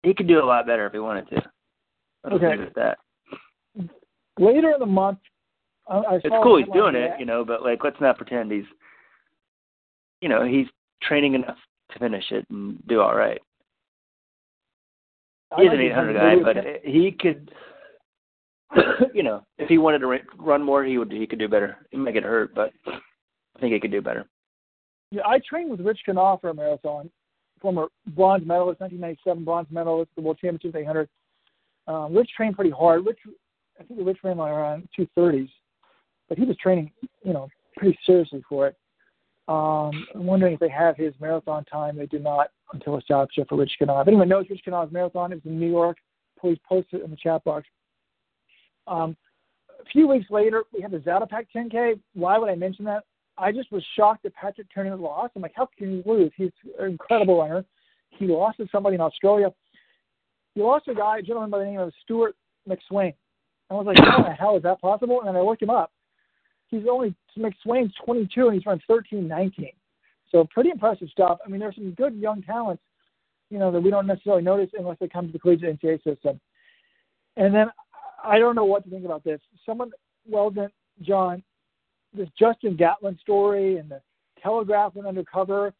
He 0.03 0.13
could 0.13 0.27
do 0.27 0.41
a 0.41 0.45
lot 0.45 0.65
better 0.65 0.85
if 0.85 0.93
he 0.93 0.99
wanted 0.99 1.27
to. 1.29 1.41
I'll 2.23 2.33
Okay. 2.33 2.69
that. 2.75 2.97
Later 4.39 4.71
in 4.71 4.79
the 4.79 4.85
month, 4.85 5.19
I, 5.87 5.97
I 5.97 6.15
It's 6.15 6.27
cool 6.43 6.57
he's 6.57 6.71
doing 6.73 6.95
it, 6.95 7.19
you 7.19 7.25
know, 7.25 7.43
but 7.43 7.63
like 7.63 7.83
let's 7.83 7.99
not 7.99 8.17
pretend 8.17 8.51
he's 8.51 8.65
you 10.21 10.29
know, 10.29 10.45
he's 10.45 10.67
training 11.01 11.33
enough 11.33 11.57
to 11.91 11.99
finish 11.99 12.25
it 12.31 12.45
and 12.49 12.81
do 12.87 13.01
all 13.01 13.15
right. 13.15 13.39
He's 15.57 15.67
like 15.67 15.75
an 15.75 15.81
800 15.81 16.13
guy, 16.13 16.35
but 16.43 16.55
he 16.83 17.11
could 17.11 17.51
you 19.13 19.23
know, 19.23 19.45
if 19.57 19.67
he 19.67 19.77
wanted 19.77 19.99
to 19.99 20.19
run 20.37 20.63
more, 20.63 20.83
he 20.83 20.97
would 20.97 21.11
he 21.11 21.27
could 21.27 21.39
do 21.39 21.47
better. 21.47 21.77
He 21.91 21.97
might 21.97 22.13
get 22.13 22.23
hurt, 22.23 22.55
but 22.55 22.71
I 22.87 23.59
think 23.59 23.73
he 23.73 23.79
could 23.79 23.91
do 23.91 24.01
better. 24.01 24.25
Yeah, 25.11 25.23
I 25.25 25.39
trained 25.47 25.69
with 25.69 25.81
Rich 25.81 25.99
Kenah 26.07 26.39
for 26.39 26.49
a 26.49 26.53
marathon, 26.53 27.09
former 27.61 27.87
bronze 28.15 28.45
medalist, 28.45 28.79
1997 28.79 29.43
bronze 29.43 29.67
medalist 29.69 30.11
the 30.15 30.21
World 30.21 30.39
Championships 30.39 30.75
800. 30.75 31.09
Um, 31.87 32.15
Rich 32.15 32.29
trained 32.35 32.55
pretty 32.55 32.71
hard. 32.71 33.05
Rich, 33.05 33.19
I 33.79 33.83
think 33.83 33.99
Rich 34.03 34.19
ran 34.23 34.37
like 34.37 34.51
around 34.51 34.87
230s, 34.97 35.49
but 36.29 36.37
he 36.37 36.45
was 36.45 36.55
training, 36.57 36.91
you 37.23 37.33
know, 37.33 37.49
pretty 37.75 37.97
seriously 38.05 38.41
for 38.47 38.67
it. 38.67 38.77
Um, 39.51 40.07
I'm 40.15 40.25
wondering 40.25 40.53
if 40.53 40.61
they 40.61 40.69
have 40.69 40.95
his 40.95 41.13
marathon 41.19 41.65
time. 41.65 41.97
They 41.97 42.05
do 42.05 42.19
not 42.19 42.51
until 42.71 42.97
it's 42.97 43.07
job 43.07 43.27
shift 43.33 43.49
for 43.49 43.57
Rich 43.57 43.73
Kenah. 43.81 44.01
If 44.01 44.07
anyone 44.07 44.29
knows 44.29 44.45
Rich 44.49 44.61
Kenah's 44.63 44.91
marathon, 44.93 45.33
it 45.33 45.35
was 45.35 45.45
in 45.45 45.59
New 45.59 45.69
York. 45.69 45.97
Please 46.39 46.57
post 46.67 46.87
it 46.93 47.03
in 47.03 47.11
the 47.11 47.17
chat 47.17 47.43
box. 47.43 47.67
Um, 48.87 49.17
a 49.79 49.85
few 49.91 50.07
weeks 50.07 50.27
later, 50.29 50.63
we 50.73 50.81
had 50.81 50.91
the 50.91 50.99
Zatopek 50.99 51.47
10K. 51.53 51.99
Why 52.13 52.37
would 52.37 52.49
I 52.49 52.55
mention 52.55 52.85
that? 52.85 53.03
I 53.37 53.51
just 53.51 53.71
was 53.73 53.83
shocked 53.97 54.23
that 54.23 54.33
Patrick 54.35 54.67
Tiernan 54.73 55.01
lost. 55.01 55.33
I'm 55.35 55.41
like, 55.41 55.53
how 55.53 55.67
can 55.77 56.01
he 56.01 56.09
lose? 56.09 56.31
He's 56.37 56.51
an 56.79 56.91
incredible 56.91 57.39
runner. 57.39 57.65
He 58.09 58.27
lost 58.27 58.57
to 58.57 58.67
somebody 58.71 58.95
in 58.95 59.01
Australia. 59.01 59.51
He 60.55 60.61
lost 60.61 60.85
to 60.85 60.91
a 60.91 60.95
guy, 60.95 61.17
a 61.17 61.21
gentleman 61.21 61.49
by 61.49 61.59
the 61.59 61.65
name 61.65 61.79
of 61.79 61.91
Stewart 62.03 62.35
McSweyn. 62.69 63.13
I 63.69 63.73
was 63.73 63.85
like, 63.85 63.97
how 63.99 64.23
the 64.23 64.31
hell 64.31 64.55
is 64.55 64.63
that 64.63 64.79
possible? 64.79 65.19
And 65.19 65.27
then 65.27 65.35
I 65.35 65.41
looked 65.41 65.61
him 65.61 65.69
up. 65.69 65.91
He's 66.71 66.83
only 66.89 67.13
McSweyn's 67.37 67.93
22 68.03 68.47
and 68.47 68.55
he's 68.55 68.65
run 68.65 68.81
13-19. 68.89 69.73
So 70.31 70.47
pretty 70.49 70.69
impressive 70.69 71.09
stuff. 71.09 71.39
I 71.45 71.49
mean, 71.49 71.59
there's 71.59 71.75
some 71.75 71.91
good 71.91 72.15
young 72.15 72.41
talents, 72.41 72.81
you 73.49 73.59
know, 73.59 73.71
that 73.71 73.81
we 73.81 73.89
don't 73.89 74.07
necessarily 74.07 74.41
notice 74.41 74.69
unless 74.77 74.97
they 74.99 75.09
come 75.09 75.27
to 75.27 75.33
the 75.33 75.39
collegiate 75.39 75.79
NCAA 75.79 76.03
system. 76.03 76.39
And 77.35 77.53
then 77.53 77.67
I 78.23 78.39
don't 78.39 78.55
know 78.55 78.65
what 78.65 78.85
to 78.85 78.89
think 78.89 79.05
about 79.05 79.23
this. 79.23 79.41
Someone, 79.65 79.91
well 80.27 80.49
done, 80.49 80.69
John, 81.01 81.43
this 82.13 82.29
Justin 82.39 82.77
Gatlin 82.77 83.17
story 83.21 83.77
and 83.77 83.89
the 83.89 84.01
Telegraph 84.41 84.95
went 84.95 85.07
undercover 85.07 85.73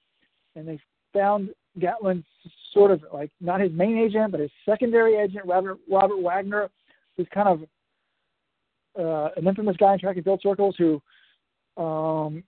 and 0.55 0.68
they 0.68 0.80
found 1.13 1.49
Gatlin 1.80 2.23
sort 2.73 2.91
of 2.91 3.01
like 3.13 3.31
not 3.39 3.61
his 3.61 3.72
main 3.72 3.97
agent, 3.97 4.31
but 4.31 4.41
his 4.41 4.51
secondary 4.65 5.15
agent, 5.15 5.45
Robert 5.45 5.77
Robert 5.89 6.22
Wagner, 6.22 6.69
who's 7.15 7.27
kind 7.34 7.47
of 7.47 7.61
uh, 8.97 9.30
an 9.38 9.47
infamous 9.47 9.77
guy 9.77 9.93
in 9.93 9.99
track 9.99 10.15
and 10.15 10.26
field 10.26 10.41
circles 10.41 10.76
who 10.77 11.01
um, 11.81 12.43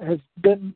has 0.00 0.18
been. 0.40 0.74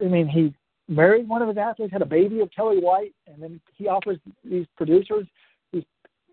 I 0.00 0.06
mean, 0.06 0.28
he 0.28 0.52
married 0.88 1.28
one 1.28 1.40
of 1.40 1.48
his 1.48 1.56
athletes, 1.56 1.92
had 1.92 2.02
a 2.02 2.06
baby 2.06 2.40
of 2.40 2.50
Kelly 2.50 2.78
White, 2.78 3.14
and 3.26 3.42
then 3.42 3.60
he 3.76 3.88
offers 3.88 4.18
these 4.44 4.66
producers, 4.76 5.26
these 5.72 5.84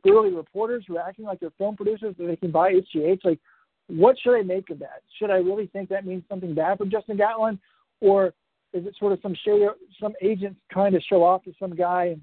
early 0.07 0.31
reporters 0.31 0.83
who 0.87 0.97
are 0.97 1.07
acting 1.07 1.25
like 1.25 1.39
they're 1.39 1.51
film 1.57 1.75
producers 1.75 2.15
that 2.17 2.25
they 2.25 2.35
can 2.35 2.51
buy 2.51 2.73
HGH. 2.73 3.23
Like, 3.23 3.39
What 3.87 4.17
should 4.19 4.37
I 4.37 4.41
make 4.41 4.69
of 4.71 4.79
that? 4.79 5.03
Should 5.19 5.29
I 5.29 5.35
really 5.35 5.67
think 5.67 5.89
that 5.89 6.05
means 6.05 6.23
something 6.27 6.53
bad 6.53 6.79
for 6.79 6.85
Justin 6.85 7.17
Gatlin, 7.17 7.59
or 8.01 8.33
is 8.73 8.85
it 8.85 8.95
sort 8.99 9.13
of 9.13 9.19
some 9.21 9.35
show, 9.45 9.73
some 10.01 10.13
agent 10.21 10.57
trying 10.71 10.93
to 10.93 11.01
show 11.01 11.23
off 11.23 11.43
to 11.43 11.53
some 11.59 11.75
guy 11.75 12.05
and 12.05 12.21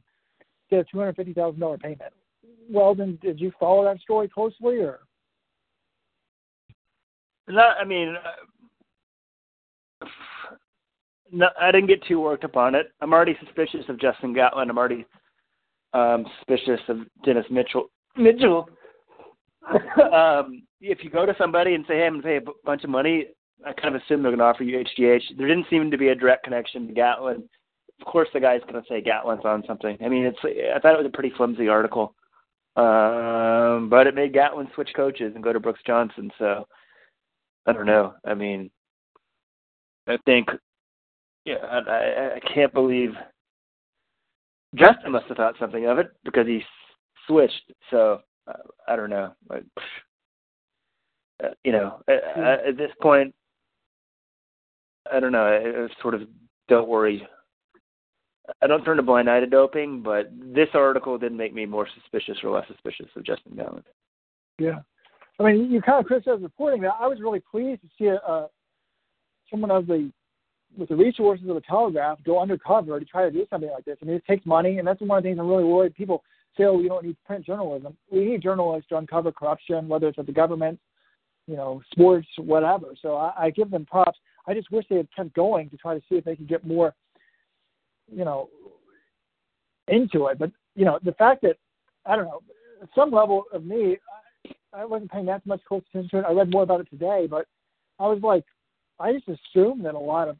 get 0.71 0.81
a 0.81 0.85
two 0.85 0.99
hundred 0.99 1.17
fifty 1.17 1.33
thousand 1.33 1.61
dollar 1.61 1.79
payment? 1.79 2.13
Weldon, 2.69 3.19
did 3.23 3.41
you 3.41 3.53
follow 3.59 3.85
that 3.85 4.01
story 4.01 4.29
closely, 4.29 4.79
or? 4.79 5.01
No, 7.49 7.63
I 7.63 7.85
mean, 7.85 8.15
uh, 10.03 10.07
no, 11.33 11.49
I 11.61 11.71
didn't 11.71 11.89
get 11.89 12.05
too 12.05 12.21
worked 12.21 12.45
up 12.45 12.57
on 12.57 12.75
it. 12.75 12.89
I'm 13.01 13.13
already 13.13 13.37
suspicious 13.45 13.85
of 13.89 14.01
Justin 14.01 14.35
Gatlin. 14.35 14.71
I'm 14.71 14.79
already 14.79 15.07
um, 15.93 16.27
suspicious 16.39 16.81
of 16.89 16.99
Dennis 17.25 17.47
Mitchell. 17.51 17.91
Mitchell. 18.17 18.69
um, 20.13 20.63
if 20.81 21.03
you 21.03 21.11
go 21.11 21.27
to 21.27 21.35
somebody 21.39 21.75
and 21.75 21.85
say, 21.87 21.97
"Hey, 21.97 22.07
I'm 22.07 22.21
going 22.21 22.23
to 22.23 22.29
pay 22.29 22.37
a 22.37 22.41
b- 22.41 22.53
bunch 22.65 22.85
of 22.85 22.91
money," 22.91 23.27
I 23.67 23.73
kind 23.73 23.95
of 23.95 24.01
assume 24.03 24.23
they're 24.23 24.31
going 24.31 24.39
to 24.39 24.45
offer 24.45 24.63
you 24.63 24.79
HGH. 24.79 25.37
There 25.37 25.49
didn't 25.49 25.67
seem 25.69 25.91
to 25.91 25.99
be 25.99 26.09
a 26.09 26.15
direct 26.15 26.45
connection 26.45 26.87
to 26.87 26.93
Gatlin. 26.93 27.49
Of 28.01 28.07
course, 28.07 28.29
the 28.33 28.41
guy's 28.41 28.61
going 28.63 28.75
to 28.75 28.89
say 28.89 29.03
Gatlin's 29.03 29.45
on 29.45 29.65
something. 29.67 29.99
I 30.05 30.09
mean, 30.09 30.25
it's. 30.25 30.39
I 30.45 30.79
thought 30.79 30.95
it 30.95 31.03
was 31.03 31.11
a 31.13 31.17
pretty 31.17 31.33
flimsy 31.37 31.69
article, 31.69 32.15
um, 32.79 33.89
but 33.89 34.07
it 34.07 34.15
made 34.15 34.33
Gatlin 34.33 34.69
switch 34.75 34.91
coaches 34.95 35.33
and 35.35 35.43
go 35.43 35.53
to 35.53 35.59
Brooks 35.59 35.81
Johnson. 35.85 36.31
So 36.39 36.67
I 37.67 37.73
don't 37.73 37.87
know. 37.87 38.15
I 38.25 38.35
mean, 38.35 38.71
I 40.07 40.17
think, 40.25 40.49
yeah, 41.45 41.57
I, 41.57 41.79
I, 41.79 42.35
I 42.37 42.41
can't 42.55 42.73
believe 42.73 43.11
Justin 44.77 45.13
must 45.13 45.27
have 45.27 45.37
thought 45.37 45.57
something 45.59 45.87
of 45.87 45.99
it 45.99 46.11
because 46.25 46.47
he 46.47 46.63
switched. 47.27 47.73
So 47.91 48.21
uh, 48.47 48.53
I 48.87 48.95
don't 48.95 49.11
know. 49.11 49.33
Like, 49.51 49.65
uh, 51.43 51.49
you 51.65 51.73
know, 51.73 52.01
at, 52.09 52.69
at 52.69 52.77
this 52.77 52.93
point, 53.03 53.35
I 55.13 55.19
don't 55.19 55.33
know. 55.33 55.45
I, 55.47 55.85
I 55.85 56.03
sort 56.03 56.15
of 56.15 56.23
don't 56.69 56.89
worry. 56.89 57.27
I 58.63 58.67
don't 58.67 58.85
turn 58.85 58.99
a 58.99 59.03
blind 59.03 59.29
eye 59.29 59.41
to 59.41 59.47
doping, 59.47 60.03
but 60.03 60.31
this 60.55 60.69
article 60.75 61.19
didn't 61.19 61.39
make 61.39 61.55
me 61.55 61.67
more 61.67 61.87
suspicious 62.01 62.39
or 62.43 62.51
less 62.51 62.67
suspicious 62.67 63.07
of 63.17 63.25
Justin 63.25 63.57
Gatlin. 63.57 63.83
Yeah. 64.59 64.81
I 65.39 65.45
mean, 65.45 65.71
you 65.71 65.81
kind 65.81 66.01
of 66.01 66.07
criticized 66.07 66.43
reporting 66.43 66.83
that. 66.83 66.95
I 66.99 67.07
was 67.07 67.21
really 67.21 67.41
pleased 67.41 67.83
to 67.83 67.89
see 67.99 68.07
a 68.07 68.47
someone 69.51 69.71
of 69.71 69.87
the 69.87 70.11
with 70.77 70.89
the 70.91 70.97
resources 70.97 71.49
of 71.49 71.55
the 71.55 71.63
Telegraph 71.63 72.19
go 72.25 72.41
undercover 72.41 72.99
to 72.99 73.07
try 73.07 73.25
to 73.25 73.31
do 73.31 73.47
something 73.49 73.71
like 73.71 73.85
this. 73.85 73.97
I 74.03 74.05
mean, 74.05 74.17
it 74.17 74.25
takes 74.27 74.45
money, 74.45 74.79
and 74.79 74.87
that's 74.87 75.01
one 75.01 75.17
of 75.17 75.23
the 75.23 75.29
things 75.29 75.39
I'm 75.39 75.49
really 75.49 75.65
worried. 75.65 75.95
People 75.95 76.23
say, 76.57 76.65
"Oh, 76.65 76.75
we 76.75 76.89
don't 76.89 77.05
need 77.05 77.17
print 77.25 77.47
journalism. 77.47 77.97
We 78.11 78.25
need 78.25 78.43
journalists 78.43 78.89
to 78.91 78.97
uncover 78.97 79.33
corruption, 79.33 79.89
whether 79.89 80.09
it's 80.09 80.19
at 80.19 80.27
the 80.27 80.33
government, 80.33 80.79
you 81.47 81.57
know, 81.57 81.83
sports, 81.93 82.29
whatever." 82.37 82.89
So 83.01 83.17
I, 83.17 83.33
I 83.47 83.51
give 83.51 83.71
them 83.71 83.87
props. 83.87 84.19
I 84.47 84.55
just 84.55 84.71
wish 84.71 84.85
they 84.91 84.97
had 84.97 85.09
kept 85.15 85.35
going 85.35 85.71
to 85.71 85.77
try 85.77 85.95
to 85.95 86.01
see 86.09 86.17
if 86.17 86.25
they 86.25 86.37
could 86.37 86.49
get 86.49 86.67
more, 86.67 86.95
you 88.15 88.25
know, 88.25 88.49
into 89.89 90.27
it. 90.27 90.39
But 90.39 90.51
you 90.75 90.85
know, 90.85 90.99
the 91.05 91.13
fact 91.13 91.43
that 91.43 91.57
I 92.07 92.17
don't 92.17 92.27
know, 92.27 92.41
some 92.95 93.11
level 93.11 93.45
of 93.53 93.65
me, 93.65 93.99
I 94.73 94.85
wasn't 94.85 95.11
paying 95.11 95.27
that 95.27 95.47
much 95.47 95.61
close 95.67 95.83
attention. 95.93 96.25
I 96.27 96.33
read 96.33 96.51
more 96.51 96.63
about 96.63 96.81
it 96.81 96.91
today, 96.91 97.27
but 97.29 97.47
I 97.99 98.07
was 98.07 98.21
like, 98.23 98.45
I 99.01 99.13
just 99.13 99.29
assumed 99.29 99.85
that 99.85 99.95
a 99.95 99.99
lot 99.99 100.29
of 100.29 100.37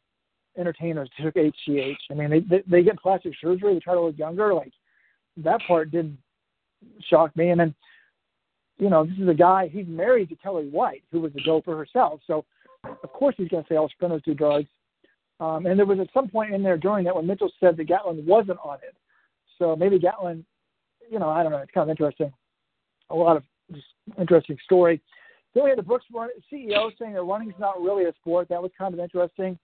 entertainers 0.57 1.09
took 1.21 1.35
HGH. 1.35 1.95
I 2.11 2.13
mean, 2.13 2.29
they 2.29 2.39
they, 2.39 2.63
they 2.67 2.83
get 2.83 2.99
plastic 2.99 3.33
surgery 3.41 3.73
to 3.73 3.79
try 3.79 3.93
to 3.93 4.01
look 4.01 4.17
younger. 4.17 4.53
Like 4.53 4.73
that 5.37 5.61
part 5.67 5.91
didn't 5.91 6.17
shock 7.09 7.35
me. 7.35 7.49
And 7.49 7.59
then, 7.59 7.75
you 8.77 8.89
know, 8.89 9.05
this 9.05 9.17
is 9.19 9.27
a 9.27 9.33
guy. 9.33 9.69
He's 9.71 9.87
married 9.87 10.29
to 10.29 10.35
Kelly 10.35 10.69
White, 10.69 11.03
who 11.11 11.21
was 11.21 11.31
a 11.35 11.47
doper 11.47 11.77
herself. 11.77 12.21
So 12.27 12.45
of 12.83 13.11
course 13.11 13.35
he's 13.37 13.49
going 13.49 13.63
to 13.63 13.69
say 13.69 13.75
all 13.75 13.89
sprinters 13.89 14.21
do 14.23 14.33
drugs. 14.33 14.67
Um, 15.39 15.65
and 15.65 15.79
there 15.79 15.85
was 15.85 15.99
at 15.99 16.09
some 16.13 16.27
point 16.27 16.53
in 16.53 16.61
there 16.61 16.77
during 16.77 17.05
that 17.05 17.15
when 17.15 17.27
Mitchell 17.27 17.51
said 17.59 17.77
that 17.77 17.85
Gatlin 17.85 18.25
wasn't 18.25 18.59
on 18.63 18.75
it. 18.75 18.95
So 19.57 19.75
maybe 19.75 19.99
Gatlin, 19.99 20.45
you 21.09 21.19
know, 21.19 21.29
I 21.29 21.43
don't 21.43 21.51
know. 21.51 21.59
It's 21.59 21.71
kind 21.71 21.89
of 21.89 21.91
interesting. 21.91 22.31
A 23.09 23.15
lot 23.15 23.37
of 23.37 23.43
just 23.73 23.87
interesting 24.17 24.57
story. 24.65 25.01
Then 25.53 25.63
we 25.63 25.69
had 25.69 25.79
the 25.79 25.83
Brooks 25.83 26.05
run, 26.13 26.29
CEO 26.51 26.91
saying 26.99 27.13
that 27.13 27.23
running's 27.23 27.55
not 27.59 27.81
really 27.81 28.05
a 28.05 28.13
sport. 28.21 28.49
That 28.49 28.61
was 28.61 28.71
kind 28.77 28.93
of 28.93 28.99
interesting. 28.99 29.57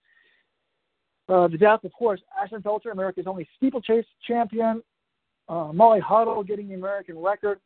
Uh, 1.27 1.47
the 1.47 1.57
death, 1.57 1.83
of 1.83 1.91
course, 1.93 2.21
Ashenfelter, 2.41 2.91
America's 2.91 3.27
only 3.27 3.47
steeplechase 3.57 4.05
champion. 4.27 4.81
Uh, 5.47 5.71
Molly 5.73 5.99
Huddle 5.99 6.43
getting 6.43 6.69
the 6.69 6.75
American 6.75 7.19
record 7.19 7.59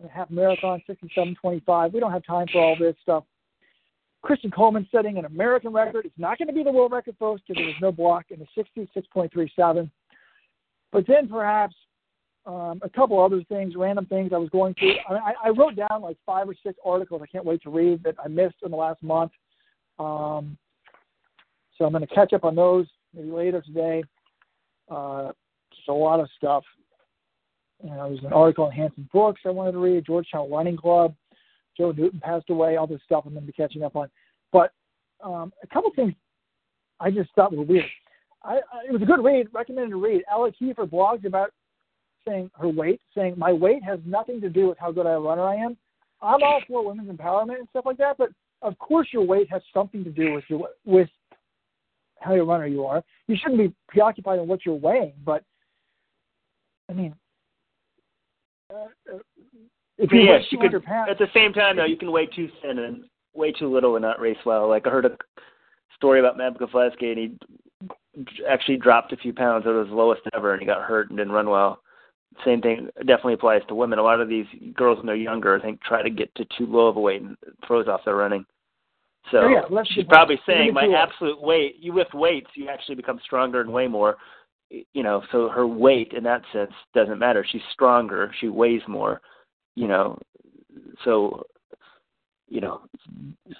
in 0.00 0.06
a 0.06 0.08
half 0.10 0.30
marathon, 0.30 0.82
67.25. 0.88 1.92
We 1.92 2.00
don't 2.00 2.12
have 2.12 2.24
time 2.24 2.46
for 2.52 2.60
all 2.60 2.76
this 2.78 2.94
stuff. 3.02 3.24
Christian 4.22 4.50
Coleman 4.50 4.86
setting 4.92 5.18
an 5.18 5.24
American 5.24 5.72
record. 5.72 6.06
It's 6.06 6.18
not 6.18 6.38
going 6.38 6.48
to 6.48 6.54
be 6.54 6.62
the 6.62 6.70
world 6.70 6.92
record, 6.92 7.16
folks, 7.18 7.42
because 7.46 7.60
there 7.60 7.66
was 7.66 7.74
no 7.80 7.92
block 7.92 8.26
in 8.30 8.38
the 8.38 8.46
66.37. 9.16 9.90
But 10.92 11.06
then 11.06 11.28
perhaps 11.28 11.74
um, 12.46 12.80
a 12.82 12.88
couple 12.88 13.22
other 13.22 13.42
things, 13.48 13.74
random 13.76 14.06
things 14.06 14.32
I 14.32 14.38
was 14.38 14.48
going 14.50 14.74
through. 14.74 14.94
I, 15.08 15.32
I, 15.44 15.48
wrote 15.50 15.76
down 15.76 16.02
like 16.02 16.16
five 16.26 16.48
or 16.48 16.54
six 16.64 16.76
articles 16.84 17.22
I 17.22 17.26
can't 17.26 17.44
wait 17.44 17.62
to 17.62 17.70
read 17.70 18.02
that 18.02 18.16
I 18.22 18.28
missed 18.28 18.56
in 18.64 18.72
the 18.72 18.76
last 18.76 19.02
month. 19.02 19.30
Um, 19.98 20.56
so 21.76 21.84
I'm 21.84 21.92
going 21.92 22.06
to 22.06 22.14
catch 22.14 22.32
up 22.32 22.44
on 22.44 22.56
those 22.56 22.86
maybe 23.14 23.30
later 23.30 23.60
today. 23.60 24.02
Uh, 24.90 25.30
just 25.74 25.88
a 25.88 25.92
lot 25.92 26.20
of 26.20 26.28
stuff. 26.36 26.64
You 27.82 27.90
know, 27.90 28.08
there's 28.08 28.24
an 28.24 28.32
article 28.32 28.66
on 28.66 28.72
Hansons-Brooks 28.72 29.42
I 29.44 29.50
wanted 29.50 29.72
to 29.72 29.78
read, 29.78 30.06
Georgetown 30.06 30.50
Running 30.50 30.76
Club. 30.76 31.14
Joe 31.76 31.92
Newton 31.92 32.20
passed 32.20 32.50
away, 32.50 32.76
all 32.76 32.86
this 32.86 33.00
stuff 33.04 33.24
I'm 33.26 33.32
going 33.32 33.46
to 33.46 33.46
be 33.46 33.52
catching 33.52 33.82
up 33.82 33.96
on. 33.96 34.08
But 34.52 34.72
um, 35.22 35.52
a 35.62 35.66
couple 35.66 35.90
things 35.94 36.14
I 37.00 37.10
just 37.10 37.30
thought 37.34 37.54
were 37.54 37.64
weird. 37.64 37.84
I, 38.44 38.54
I, 38.54 38.86
it 38.88 38.92
was 38.92 39.02
a 39.02 39.06
good 39.06 39.24
read, 39.24 39.48
recommended 39.52 39.90
to 39.90 40.02
read. 40.02 40.22
Ella 40.30 40.50
Kiefer 40.52 40.88
blogs 40.88 41.24
about 41.24 41.52
saying 42.26 42.50
her 42.58 42.68
weight, 42.68 43.00
saying 43.14 43.34
my 43.36 43.52
weight 43.52 43.82
has 43.82 43.98
nothing 44.04 44.40
to 44.40 44.48
do 44.48 44.68
with 44.68 44.78
how 44.78 44.92
good 44.92 45.06
a 45.06 45.18
runner 45.18 45.42
I 45.42 45.56
am. 45.56 45.76
I'm 46.20 46.42
all 46.42 46.60
for 46.68 46.86
women's 46.86 47.10
empowerment 47.10 47.58
and 47.58 47.68
stuff 47.70 47.86
like 47.86 47.98
that, 47.98 48.16
but 48.16 48.30
of 48.62 48.78
course 48.78 49.08
your 49.12 49.24
weight 49.26 49.50
has 49.50 49.62
something 49.74 50.04
to 50.04 50.10
do 50.10 50.34
with 50.34 50.44
your 50.48 50.68
with 50.84 51.08
how 52.20 52.34
your 52.34 52.44
runner 52.44 52.66
you 52.66 52.86
are. 52.86 53.02
You 53.26 53.36
shouldn't 53.36 53.58
be 53.58 53.74
preoccupied 53.88 54.38
in 54.38 54.46
what 54.46 54.64
you're 54.64 54.76
weighing, 54.76 55.14
but 55.24 55.42
I 56.88 56.92
mean, 56.92 57.14
uh, 58.72 59.16
if 60.02 60.12
you 60.12 60.20
yeah, 60.20 60.38
weigh 60.38 60.46
200 60.50 60.70
could. 60.72 60.84
pounds, 60.84 61.08
At 61.10 61.18
the 61.18 61.28
same 61.32 61.52
time, 61.52 61.76
though, 61.76 61.84
you 61.84 61.96
can 61.96 62.10
weigh 62.10 62.26
too 62.26 62.48
thin 62.60 62.78
and 62.80 63.04
way 63.34 63.52
too 63.52 63.72
little 63.72 63.96
and 63.96 64.02
not 64.02 64.20
race 64.20 64.36
well. 64.44 64.68
Like 64.68 64.86
I 64.86 64.90
heard 64.90 65.06
a 65.06 65.16
story 65.96 66.20
about 66.20 66.36
Matt 66.36 66.58
Gafleski, 66.58 67.12
and 67.12 67.18
he 67.18 67.38
actually 68.48 68.76
dropped 68.76 69.12
a 69.12 69.16
few 69.16 69.32
pounds. 69.32 69.64
It 69.64 69.70
was 69.70 69.86
his 69.86 69.94
lowest 69.94 70.22
ever, 70.34 70.52
and 70.52 70.60
he 70.60 70.66
got 70.66 70.82
hurt 70.82 71.08
and 71.08 71.18
didn't 71.18 71.32
run 71.32 71.48
well. 71.48 71.80
Same 72.44 72.60
thing 72.60 72.88
definitely 72.98 73.34
applies 73.34 73.62
to 73.68 73.74
women. 73.74 73.98
A 73.98 74.02
lot 74.02 74.20
of 74.20 74.28
these 74.28 74.46
girls 74.74 74.98
when 74.98 75.06
they're 75.06 75.16
younger, 75.16 75.56
I 75.56 75.62
think, 75.62 75.80
try 75.82 76.02
to 76.02 76.10
get 76.10 76.34
to 76.34 76.44
too 76.56 76.66
low 76.66 76.88
of 76.88 76.96
a 76.96 77.00
weight 77.00 77.22
and 77.22 77.36
throws 77.66 77.88
off 77.88 78.04
their 78.04 78.16
running. 78.16 78.44
So 79.30 79.38
Oh, 79.38 79.48
yeah, 79.48 79.82
she's 79.86 80.04
probably 80.08 80.40
You're 80.46 80.56
saying 80.56 80.74
my 80.74 80.88
absolute 80.96 81.40
weight. 81.40 81.76
You 81.78 81.94
lift 81.94 82.14
weights, 82.14 82.50
you 82.54 82.68
actually 82.68 82.96
become 82.96 83.20
stronger 83.24 83.60
and 83.60 83.72
weigh 83.72 83.86
more. 83.86 84.16
You 84.70 85.02
know, 85.02 85.22
so 85.30 85.48
her 85.50 85.66
weight 85.66 86.12
in 86.16 86.24
that 86.24 86.42
sense 86.52 86.72
doesn't 86.94 87.18
matter. 87.18 87.46
She's 87.48 87.60
stronger. 87.72 88.32
She 88.40 88.48
weighs 88.48 88.80
more. 88.88 89.20
You 89.74 89.88
know, 89.88 90.18
so 91.04 91.46
you 92.52 92.60
know, 92.60 92.82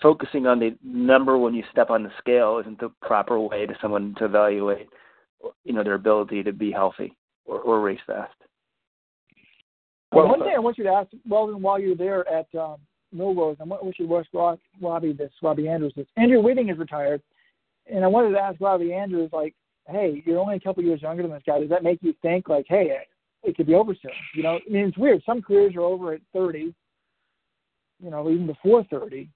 focusing 0.03 0.47
on 0.47 0.59
the 0.59 0.77
number 0.85 1.39
when 1.39 1.55
you 1.55 1.65
step 1.73 1.89
on 1.89 2.03
the 2.03 2.11
scale 2.19 2.59
isn't 2.59 2.79
the 2.79 2.91
proper 3.01 3.41
way 3.41 3.65
to 3.65 3.75
someone 3.81 4.15
to 4.19 4.27
evaluate, 4.27 4.87
you 5.65 5.73
know, 5.73 5.83
their 5.83 5.95
ability 5.95 6.43
to 6.43 6.53
be 6.53 6.71
healthy 6.71 7.17
or, 7.47 7.61
or 7.61 7.81
race 7.81 8.01
fast. 8.07 8.35
Well, 10.13 10.29
one 10.29 10.41
thing 10.41 10.53
I 10.55 10.59
want 10.59 10.77
you 10.77 10.85
to 10.85 10.91
ask, 10.91 11.09
Weldon, 11.27 11.63
while 11.63 11.79
you're 11.79 11.97
there 11.97 12.29
at 12.29 12.55
um, 12.55 12.77
Millrose, 13.17 13.59
I 13.63 13.65
want 13.65 13.99
you 13.99 14.07
to 14.07 14.17
ask 14.19 14.29
Rob, 14.35 14.59
Robbie 14.79 15.15
this, 15.15 15.33
Robbie 15.43 15.69
Andrews 15.69 15.95
this. 15.97 16.07
Andrew 16.19 16.43
Wheating 16.43 16.69
is 16.69 16.77
retired, 16.77 17.23
and 17.91 18.05
I 18.05 18.09
wanted 18.09 18.33
to 18.33 18.41
ask 18.41 18.61
Robbie 18.61 18.93
Andrews, 18.93 19.31
like, 19.33 19.55
hey, 19.89 20.23
you're 20.27 20.39
only 20.39 20.57
a 20.57 20.61
couple 20.61 20.85
years 20.85 21.01
younger 21.01 21.23
than 21.23 21.33
this 21.33 21.43
guy. 21.47 21.61
Does 21.61 21.71
that 21.71 21.83
make 21.83 22.01
you 22.03 22.15
think, 22.21 22.51
like, 22.51 22.67
hey, 22.69 22.99
it 23.43 23.57
could 23.57 23.67
be 23.67 23.75
over 23.75 23.95
soon? 23.95 24.13
You 24.35 24.43
know, 24.43 24.59
I 24.67 24.71
mean, 24.71 24.87
it's 24.87 24.99
weird. 24.99 25.23
Some 25.25 25.43
careers 25.43 25.75
are 25.75 25.83
over 25.83 26.13
at 26.13 26.21
30, 26.33 26.75
you 28.03 28.11
know, 28.11 28.31
even 28.31 28.47
before 28.47 28.85
30, 28.85 29.29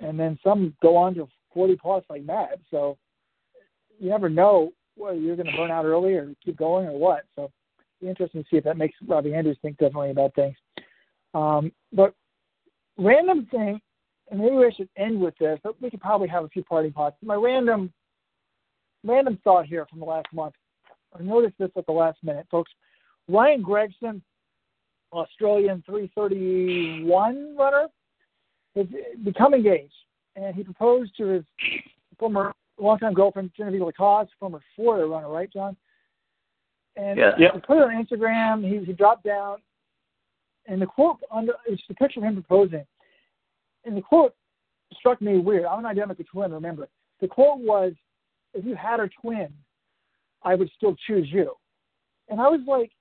and 0.00 0.18
then 0.18 0.38
some 0.42 0.74
go 0.82 0.96
on 0.96 1.14
to 1.14 1.28
40 1.52 1.76
plus 1.76 2.04
like 2.08 2.24
Matt. 2.24 2.60
So 2.70 2.96
you 3.98 4.08
never 4.08 4.28
know 4.28 4.72
whether 4.96 5.16
you're 5.16 5.36
going 5.36 5.50
to 5.50 5.56
burn 5.56 5.70
out 5.70 5.84
early 5.84 6.14
or 6.14 6.32
keep 6.44 6.56
going 6.56 6.86
or 6.86 6.98
what. 6.98 7.24
So 7.36 7.50
be 8.00 8.08
interesting 8.08 8.42
to 8.42 8.48
see 8.50 8.56
if 8.56 8.64
that 8.64 8.78
makes 8.78 8.96
Robbie 9.06 9.34
Andrews 9.34 9.58
think 9.62 9.76
differently 9.78 10.10
about 10.10 10.34
things. 10.34 10.56
Um, 11.34 11.72
but 11.92 12.14
random 12.98 13.46
thing, 13.50 13.80
and 14.30 14.40
maybe 14.40 14.56
I 14.56 14.70
should 14.74 14.88
end 14.96 15.20
with 15.20 15.34
this, 15.38 15.58
but 15.62 15.80
we 15.80 15.90
could 15.90 16.00
probably 16.00 16.28
have 16.28 16.44
a 16.44 16.48
few 16.48 16.62
party 16.64 16.90
pots. 16.90 17.16
My 17.22 17.34
random 17.34 17.92
random 19.04 19.38
thought 19.42 19.66
here 19.66 19.86
from 19.88 20.00
the 20.00 20.04
last 20.04 20.26
month. 20.32 20.54
I 21.18 21.22
noticed 21.22 21.56
this 21.58 21.70
at 21.76 21.86
the 21.86 21.92
last 21.92 22.18
minute, 22.22 22.46
folks. 22.50 22.70
Ryan 23.28 23.62
Gregson, 23.62 24.22
Australian 25.12 25.82
331 25.86 27.56
runner, 27.56 27.88
has 28.76 28.86
become 29.24 29.54
engaged, 29.54 29.94
and 30.36 30.54
he 30.54 30.62
proposed 30.62 31.16
to 31.16 31.26
his 31.26 31.44
former 32.18 32.54
longtime 32.78 33.14
girlfriend 33.14 33.50
Genevieve 33.56 33.82
LaCaze, 33.82 34.28
former 34.38 34.60
Florida 34.76 35.06
runner, 35.06 35.28
right, 35.28 35.52
John? 35.52 35.76
And 36.96 37.18
Yeah. 37.18 37.36
he 37.36 37.60
put 37.60 37.78
it 37.78 37.82
on 37.82 38.04
Instagram. 38.04 38.64
He, 38.64 38.84
he 38.84 38.92
dropped 38.92 39.24
down, 39.24 39.58
and 40.66 40.80
the 40.80 40.86
quote 40.86 41.20
under 41.30 41.54
it's 41.66 41.82
the 41.88 41.94
picture 41.94 42.20
of 42.20 42.24
him 42.24 42.34
proposing, 42.34 42.86
and 43.84 43.96
the 43.96 44.02
quote 44.02 44.34
struck 44.94 45.20
me 45.20 45.38
weird. 45.38 45.66
I'm 45.66 45.78
an 45.80 45.86
identical 45.86 46.24
twin. 46.24 46.52
Remember, 46.52 46.88
the 47.20 47.28
quote 47.28 47.58
was, 47.60 47.92
"If 48.54 48.64
you 48.64 48.74
had 48.74 49.00
a 49.00 49.08
twin, 49.20 49.52
I 50.42 50.54
would 50.54 50.70
still 50.70 50.96
choose 51.06 51.30
you." 51.30 51.56
And 52.28 52.40
I 52.40 52.48
was 52.48 52.60
like, 52.66 52.92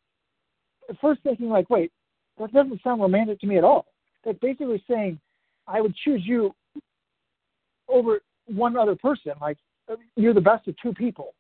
at 0.90 0.99
first 0.99 1.22
thinking 1.24 1.49
like, 1.49 1.70
wait, 1.70 1.91
that 2.40 2.53
doesn't 2.53 2.82
sound 2.84 3.02
romantic 3.02 3.40
to 3.41 3.48
me 3.48 3.57
at 3.57 3.64
all. 3.64 3.86
That's 4.26 4.40
basically 4.40 4.84
saying 4.90 5.20
I 5.68 5.82
would 5.82 5.95
choose 5.95 6.22
you 6.26 6.53
over 7.88 8.22
one 8.48 8.78
other 8.78 8.95
person. 8.95 9.34
Like 9.40 9.57
you're 10.16 10.34
the 10.34 10.41
best 10.41 10.68
of 10.68 10.76
two 10.82 10.94
people. 10.94 11.34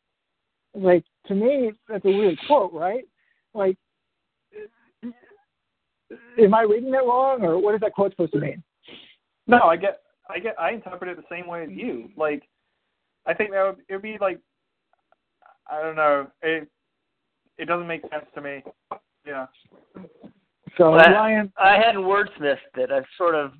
Like 0.73 1.03
to 1.27 1.35
me, 1.35 1.71
that's 1.87 2.05
a 2.05 2.09
weird 2.09 2.37
quote, 2.47 2.73
right? 2.73 3.03
Like, 3.53 3.77
am 6.39 6.53
I 6.53 6.61
reading 6.61 6.91
that 6.91 7.05
wrong, 7.05 7.43
or 7.43 7.59
what 7.59 7.75
is 7.75 7.81
that 7.81 7.93
quote 7.93 8.11
supposed 8.11 8.33
to 8.33 8.39
mean? 8.39 8.63
No, 9.47 9.61
I 9.63 9.75
get, 9.77 10.01
I 10.29 10.39
get, 10.39 10.59
I 10.59 10.71
interpret 10.71 11.09
it 11.09 11.17
the 11.17 11.35
same 11.35 11.47
way 11.47 11.63
as 11.63 11.69
you. 11.71 12.09
Like, 12.15 12.43
I 13.25 13.33
think 13.33 13.51
that 13.51 13.63
would 13.63 13.83
it'd 13.89 14.01
be 14.01 14.17
like, 14.21 14.39
I 15.69 15.81
don't 15.81 15.95
know, 15.95 16.27
it, 16.41 16.67
it 17.57 17.65
doesn't 17.65 17.87
make 17.87 18.01
sense 18.01 18.25
to 18.35 18.41
me. 18.41 18.63
Yeah. 19.29 19.45
So 20.75 20.91
Well, 20.91 20.99
I- 21.07 21.11
Ryan, 21.11 21.53
I 21.57 21.75
hadn't 21.75 22.01
wordsmithed 22.01 22.77
it. 22.77 22.91
I've 22.91 23.05
sort 23.15 23.35
of, 23.35 23.53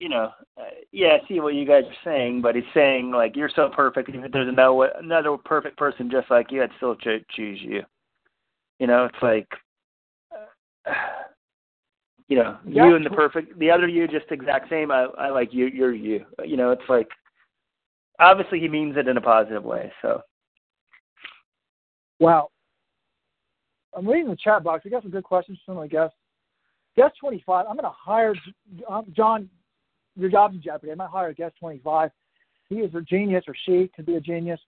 you 0.00 0.08
know, 0.08 0.32
uh, 0.56 0.64
yeah, 0.90 1.18
I 1.22 1.26
see 1.28 1.38
what 1.38 1.54
you 1.54 1.64
guys 1.64 1.84
are 1.84 2.02
saying, 2.02 2.42
but 2.42 2.56
he's 2.56 2.64
saying 2.74 3.12
like 3.12 3.36
you're 3.36 3.48
so 3.54 3.68
perfect. 3.68 4.08
Even 4.08 4.24
if 4.24 4.32
there's 4.32 4.48
another 4.48 4.86
another 4.98 5.36
perfect 5.36 5.76
person 5.76 6.10
just 6.10 6.28
like 6.28 6.50
you, 6.50 6.62
I'd 6.62 6.72
still 6.78 6.96
cho- 6.96 7.20
choose 7.30 7.60
you. 7.62 7.84
You 8.80 8.88
know, 8.88 9.04
it's 9.04 9.22
like, 9.22 9.48
uh, 10.32 10.92
you 12.28 12.36
know, 12.36 12.58
Yeah. 12.64 12.88
you 12.88 12.96
and 12.96 13.06
the 13.06 13.10
perfect, 13.10 13.56
the 13.60 13.70
other 13.70 13.86
you, 13.86 14.08
just 14.08 14.26
exact 14.32 14.68
same. 14.70 14.90
I 14.90 15.04
I 15.18 15.28
like 15.28 15.52
you. 15.54 15.66
You're 15.66 15.94
you. 15.94 16.26
You 16.44 16.56
know, 16.56 16.72
it's 16.72 16.88
like, 16.88 17.08
obviously 18.18 18.58
he 18.58 18.68
means 18.68 18.96
it 18.96 19.06
in 19.06 19.16
a 19.18 19.20
positive 19.20 19.62
way. 19.62 19.92
So 20.02 20.22
wow. 22.18 22.48
I'm 23.94 24.06
reading 24.06 24.30
the 24.30 24.36
chat 24.36 24.64
box. 24.64 24.84
We 24.84 24.90
got 24.90 25.02
some 25.02 25.10
good 25.10 25.24
questions 25.24 25.58
from 25.64 25.76
my 25.76 25.86
guests. 25.86 26.16
Guest 26.96 27.14
25. 27.20 27.66
I'm 27.68 27.76
going 27.76 27.84
to 27.84 27.90
hire 27.90 28.34
um, 28.88 29.06
John. 29.16 29.48
Your 30.14 30.30
job's 30.30 30.54
in 30.54 30.62
jeopardy. 30.62 30.92
I'm 30.92 30.98
going 30.98 31.08
to 31.08 31.12
hire 31.12 31.32
guest 31.32 31.54
25. 31.58 32.10
He 32.68 32.76
is 32.76 32.94
a 32.94 33.00
genius, 33.00 33.44
or 33.48 33.54
she 33.64 33.90
could 33.94 34.06
be 34.06 34.16
a 34.16 34.20
genius. 34.20 34.60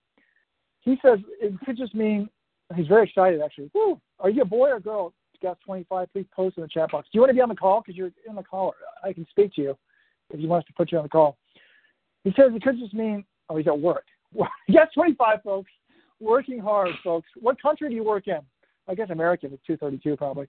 He 0.81 0.97
says 1.03 1.19
it 1.41 1.53
could 1.65 1.77
just 1.77 1.95
mean 1.95 2.29
he's 2.75 2.87
very 2.87 3.07
excited. 3.07 3.41
Actually, 3.43 3.71
Woo. 3.75 4.01
Are 4.21 4.31
you 4.31 4.43
a 4.43 4.47
boy 4.47 4.69
or 4.69 4.77
a 4.77 4.81
girl? 4.81 5.13
Guest 5.43 5.59
25. 5.67 6.13
Please 6.13 6.27
post 6.35 6.57
in 6.57 6.63
the 6.63 6.69
chat 6.69 6.91
box. 6.91 7.09
Do 7.13 7.17
you 7.17 7.21
want 7.21 7.31
to 7.31 7.35
be 7.35 7.41
on 7.41 7.49
the 7.49 7.55
call? 7.55 7.83
Because 7.83 7.97
you're 7.97 8.11
in 8.29 8.37
the 8.37 8.43
call. 8.43 8.75
I 9.03 9.13
can 9.13 9.27
speak 9.31 9.55
to 9.55 9.63
you 9.63 9.79
if 10.31 10.41
you 10.41 10.49
want 10.49 10.65
us 10.65 10.69
to 10.69 10.75
put 10.75 10.93
you 10.93 10.99
on 10.99 11.05
the 11.05 11.11
call. 11.11 11.37
He 12.23 12.31
says 12.31 12.53
it 12.55 12.63
could 12.63 12.79
just 12.79 12.95
mean 12.95 13.25
oh 13.51 13.57
he's 13.57 13.67
at 13.67 13.79
work. 13.79 14.05
guest 14.71 14.95
25, 14.95 15.43
folks. 15.43 15.71
Working 16.21 16.59
hard, 16.59 16.91
folks. 17.03 17.29
What 17.41 17.61
country 17.61 17.89
do 17.91 17.95
you 17.95 18.05
work 18.05 18.29
in? 18.29 18.41
I 18.89 18.95
guess 18.95 19.11
American 19.11 19.53
is 19.53 19.59
232 19.67 20.17
probably. 20.17 20.47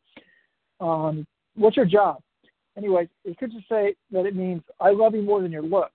Um, 0.80 1.26
what's 1.56 1.78
your 1.78 1.86
job? 1.86 2.22
Anyway, 2.78 3.08
it 3.24 3.38
could 3.38 3.52
just 3.52 3.70
say 3.70 3.96
that 4.12 4.26
it 4.26 4.36
means 4.36 4.62
I 4.80 4.92
love 4.92 5.16
you 5.16 5.22
more 5.22 5.42
than 5.42 5.52
your 5.52 5.62
looks, 5.64 5.94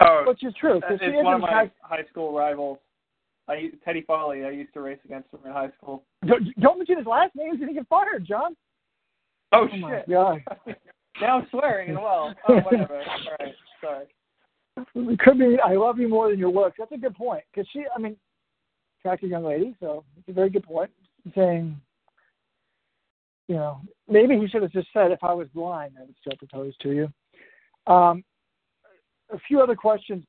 Oh, 0.00 0.24
which 0.26 0.42
is 0.44 0.52
true. 0.58 0.80
it's 0.90 1.02
she 1.02 1.10
one 1.22 1.34
of 1.34 1.40
my 1.40 1.50
high- 1.50 1.70
high 1.80 2.04
school 2.10 2.32
rivals. 2.36 2.78
I 3.48 3.70
Teddy 3.84 4.02
Foley. 4.02 4.44
I 4.44 4.50
used 4.50 4.72
to 4.74 4.80
race 4.80 4.98
against 5.04 5.32
him 5.32 5.40
in 5.44 5.52
high 5.52 5.70
school. 5.78 6.04
Don't, 6.26 6.44
don't 6.60 6.78
mention 6.78 6.98
his 6.98 7.06
last 7.06 7.34
name. 7.34 7.50
He's 7.52 7.60
going 7.60 7.74
to 7.74 7.80
get 7.80 7.88
fired, 7.88 8.24
John. 8.24 8.56
Oh, 9.52 9.68
Oh 9.72 9.76
my 9.76 9.98
shit! 9.98 10.08
God. 10.10 10.38
now 11.20 11.38
I'm 11.40 11.46
swearing 11.50 11.90
as 11.90 11.96
well. 11.96 12.34
Oh, 12.48 12.56
whatever. 12.60 12.98
All 13.08 13.36
right, 13.40 13.54
sorry. 13.80 14.06
It 14.94 15.18
could 15.18 15.38
be 15.38 15.56
I 15.64 15.74
love 15.74 15.98
you 15.98 16.08
more 16.08 16.30
than 16.30 16.38
your 16.38 16.50
looks. 16.52 16.76
That's 16.78 16.92
a 16.92 16.96
good 16.96 17.14
point 17.14 17.42
because 17.52 17.68
she, 17.72 17.84
I 17.94 17.98
mean, 18.00 18.16
attractive 19.02 19.30
young 19.30 19.44
lady. 19.44 19.74
So 19.80 20.04
it's 20.16 20.28
a 20.28 20.32
very 20.32 20.50
good 20.50 20.64
point. 20.64 20.90
Saying, 21.34 21.80
you 23.48 23.56
know, 23.56 23.80
maybe 24.08 24.38
he 24.38 24.48
should 24.48 24.62
have 24.62 24.72
just 24.72 24.88
said, 24.92 25.10
if 25.10 25.22
I 25.22 25.32
was 25.32 25.48
blind, 25.54 25.92
I 25.98 26.04
would 26.04 26.14
still 26.20 26.36
propose 26.36 26.74
to 26.82 26.92
you. 26.92 27.92
Um, 27.92 28.24
a 29.30 29.38
few 29.46 29.60
other 29.60 29.74
questions. 29.74 30.24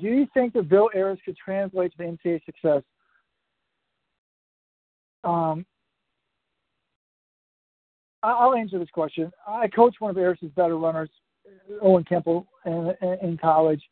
Do 0.00 0.06
you 0.08 0.26
think 0.34 0.54
that 0.54 0.68
Bill 0.68 0.90
Aris 0.94 1.20
could 1.24 1.36
translate 1.36 1.92
to 1.92 1.98
the 1.98 2.04
NCAA 2.04 2.44
success? 2.44 2.82
Um, 5.22 5.64
I'll 8.22 8.54
answer 8.54 8.78
this 8.78 8.90
question. 8.90 9.30
I 9.46 9.68
coached 9.68 10.00
one 10.00 10.10
of 10.10 10.16
Aris' 10.16 10.38
better 10.56 10.78
runners, 10.78 11.10
Owen 11.80 12.04
Temple, 12.04 12.46
in, 12.64 12.94
in, 13.02 13.18
in 13.22 13.38
college. 13.38 13.82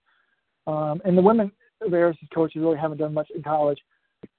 Um, 0.67 1.03
and 1.05 1.17
the 1.17 1.23
women 1.23 1.53
Aris' 1.91 2.17
coaches 2.35 2.61
really 2.61 2.79
haven't 2.79 2.99
done 2.99 3.15
much 3.15 3.31
in 3.35 3.43
college. 3.43 3.81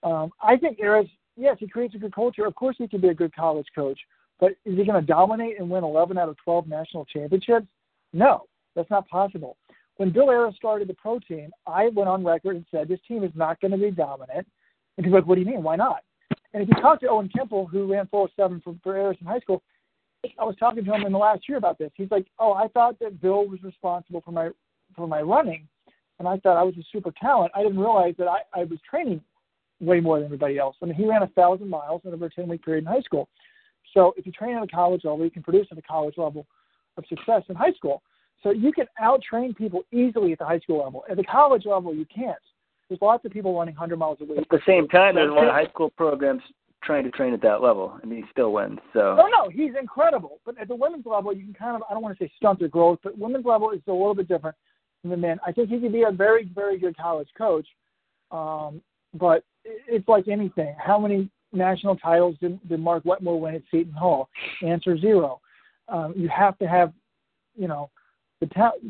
Um, 0.03 0.31
I 0.41 0.57
think 0.57 0.79
Aris, 0.79 1.07
yes, 1.35 1.57
he 1.59 1.67
creates 1.67 1.95
a 1.95 1.97
good 1.97 2.13
culture. 2.13 2.45
Of 2.45 2.55
course, 2.55 2.75
he 2.77 2.87
can 2.87 3.01
be 3.01 3.09
a 3.09 3.13
good 3.13 3.35
college 3.35 3.67
coach. 3.75 3.99
But 4.39 4.51
is 4.65 4.77
he 4.77 4.85
going 4.85 4.99
to 4.99 5.05
dominate 5.05 5.59
and 5.59 5.69
win 5.69 5.83
11 5.83 6.17
out 6.17 6.29
of 6.29 6.37
12 6.43 6.67
national 6.67 7.05
championships? 7.05 7.67
No, 8.11 8.45
that's 8.75 8.89
not 8.89 9.07
possible. 9.07 9.57
When 9.97 10.11
Bill 10.11 10.29
Aris 10.29 10.55
started 10.55 10.87
the 10.87 10.95
pro 10.95 11.19
team, 11.19 11.51
I 11.67 11.89
went 11.89 12.09
on 12.09 12.23
record 12.23 12.55
and 12.55 12.65
said 12.71 12.87
this 12.87 12.99
team 13.07 13.23
is 13.23 13.31
not 13.35 13.61
going 13.61 13.71
to 13.71 13.77
be 13.77 13.91
dominant. 13.91 14.47
And 14.97 15.03
people 15.03 15.19
like, 15.19 15.27
what 15.27 15.35
do 15.35 15.41
you 15.41 15.47
mean? 15.47 15.63
Why 15.63 15.75
not? 15.75 16.03
And 16.53 16.63
if 16.63 16.69
you 16.69 16.81
talk 16.81 16.99
to 17.01 17.09
Owen 17.09 17.29
Temple, 17.29 17.67
who 17.67 17.91
ran 17.91 18.07
407 18.07 18.61
for, 18.63 18.75
for 18.83 18.99
Aris 18.99 19.17
in 19.21 19.27
high 19.27 19.39
school, 19.39 19.61
I 20.39 20.45
was 20.45 20.55
talking 20.57 20.85
to 20.85 20.93
him 20.93 21.05
in 21.05 21.11
the 21.11 21.17
last 21.17 21.47
year 21.49 21.57
about 21.57 21.77
this. 21.77 21.91
He's 21.95 22.11
like, 22.11 22.25
"Oh, 22.39 22.53
I 22.53 22.67
thought 22.69 22.97
that 22.99 23.21
Bill 23.21 23.45
was 23.45 23.61
responsible 23.61 24.21
for 24.21 24.31
my 24.31 24.49
for 24.95 25.07
my 25.07 25.21
running, 25.21 25.67
and 26.19 26.27
I 26.27 26.37
thought 26.37 26.57
I 26.57 26.63
was 26.63 26.75
a 26.77 26.83
super 26.91 27.11
talent. 27.19 27.51
I 27.55 27.63
didn't 27.63 27.79
realize 27.79 28.15
that 28.17 28.27
I, 28.27 28.39
I 28.53 28.63
was 28.63 28.79
training 28.89 29.21
way 29.79 29.99
more 29.99 30.17
than 30.17 30.25
everybody 30.25 30.57
else. 30.57 30.75
I 30.81 30.85
mean, 30.85 30.95
he 30.95 31.07
ran 31.07 31.23
a 31.23 31.27
thousand 31.27 31.69
miles 31.69 32.01
in 32.05 32.13
over 32.13 32.25
a 32.25 32.29
ten 32.29 32.47
week 32.47 32.63
period 32.63 32.85
in 32.85 32.91
high 32.91 33.01
school. 33.01 33.29
So 33.93 34.13
if 34.17 34.25
you 34.25 34.31
train 34.31 34.55
at 34.55 34.63
a 34.63 34.67
college 34.67 35.01
level, 35.03 35.23
you 35.23 35.31
can 35.31 35.43
produce 35.43 35.67
at 35.71 35.77
a 35.77 35.81
college 35.81 36.15
level 36.17 36.45
of 36.97 37.03
success 37.07 37.43
in 37.49 37.55
high 37.55 37.73
school. 37.73 38.01
So 38.41 38.51
you 38.51 38.71
can 38.71 38.85
out 38.99 39.21
train 39.21 39.53
people 39.53 39.83
easily 39.91 40.33
at 40.33 40.39
the 40.39 40.45
high 40.45 40.59
school 40.59 40.83
level. 40.83 41.03
At 41.09 41.17
the 41.17 41.23
college 41.23 41.65
level, 41.65 41.93
you 41.93 42.05
can't. 42.13 42.37
There's 42.89 43.01
lots 43.01 43.23
of 43.25 43.31
people 43.31 43.57
running 43.57 43.73
100 43.75 43.97
miles 43.97 44.17
a 44.21 44.25
week. 44.25 44.39
at 44.39 44.49
the 44.49 44.59
same 44.67 44.87
time, 44.87 45.15
there's 45.15 45.31
a 45.31 45.33
lot 45.33 45.47
of 45.47 45.53
high 45.53 45.67
school 45.67 45.89
programs 45.91 46.41
trying 46.83 47.05
to 47.05 47.11
train 47.11 47.33
at 47.33 47.41
that 47.41 47.61
level, 47.61 47.97
and 48.03 48.11
he 48.11 48.23
still 48.29 48.51
wins. 48.51 48.79
So 48.91 49.17
Oh 49.17 49.27
no, 49.27 49.49
he's 49.49 49.71
incredible. 49.79 50.39
But 50.45 50.57
at 50.59 50.67
the 50.67 50.75
women's 50.75 51.05
level, 51.05 51.33
you 51.33 51.43
can 51.45 51.53
kind 51.53 51.75
of 51.75 51.83
I 51.89 51.93
don't 51.93 52.03
want 52.03 52.17
to 52.17 52.23
say 52.23 52.31
stunt 52.37 52.59
their 52.59 52.67
growth, 52.67 52.99
but 53.03 53.17
women's 53.17 53.45
level 53.45 53.71
is 53.71 53.79
a 53.87 53.91
little 53.91 54.15
bit 54.15 54.27
different 54.27 54.55
the 55.09 55.17
men. 55.17 55.39
I 55.45 55.51
think 55.51 55.69
he 55.69 55.79
could 55.79 55.93
be 55.93 56.03
a 56.03 56.11
very 56.11 56.49
very 56.53 56.77
good 56.77 56.97
college 56.97 57.29
coach. 57.37 57.67
Um, 58.31 58.81
but 59.13 59.43
it's 59.65 60.07
like 60.07 60.27
anything. 60.27 60.75
How 60.77 60.99
many 60.99 61.29
national 61.51 61.95
titles 61.97 62.35
did, 62.41 62.59
did 62.67 62.79
Mark 62.79 63.05
Wetmore 63.05 63.39
win 63.39 63.55
at 63.55 63.61
Seton 63.71 63.93
Hall? 63.93 64.29
Answer 64.65 64.97
zero. 64.97 65.39
Um, 65.87 66.13
you 66.15 66.29
have 66.29 66.57
to 66.59 66.67
have, 66.67 66.93
you 67.55 67.67
know, 67.67 67.89
the 68.39 68.47
talent. 68.47 68.83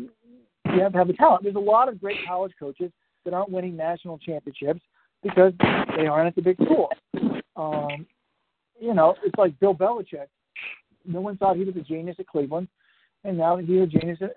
You 0.66 0.82
have 0.82 0.94
to 0.94 0.98
have 0.98 1.08
the 1.08 1.14
talent. 1.14 1.44
There's 1.44 1.56
a 1.56 1.60
lot 1.60 1.90
of 1.90 2.00
great 2.00 2.18
college 2.26 2.54
coaches 2.60 2.92
that 3.26 3.34
aren't 3.34 3.52
winning 3.52 3.76
national 3.76 4.18
championships 4.18 4.82
because 5.22 5.54
they 5.96 6.08
aren't 6.08 6.28
at 6.28 6.36
the 6.36 6.42
big 6.42 6.58
school. 6.64 6.90
Um, 7.56 8.08
you 8.80 8.94
know, 8.94 9.16
it's 9.24 9.38
like 9.38 9.60
Bill 9.60 9.76
Belichick. 9.76 10.28
No 11.06 11.22
one 11.22 11.38
thought 11.38 11.58
he 11.58 11.64
was 11.64 11.76
a 11.76 11.82
genius 11.82 12.16
at 12.20 12.28
Cleveland, 12.28 12.68
and 13.24 13.38
now 13.38 13.58
he's 13.58 13.82
a 13.82 13.86
genius 13.86 14.20
at, 14.22 14.34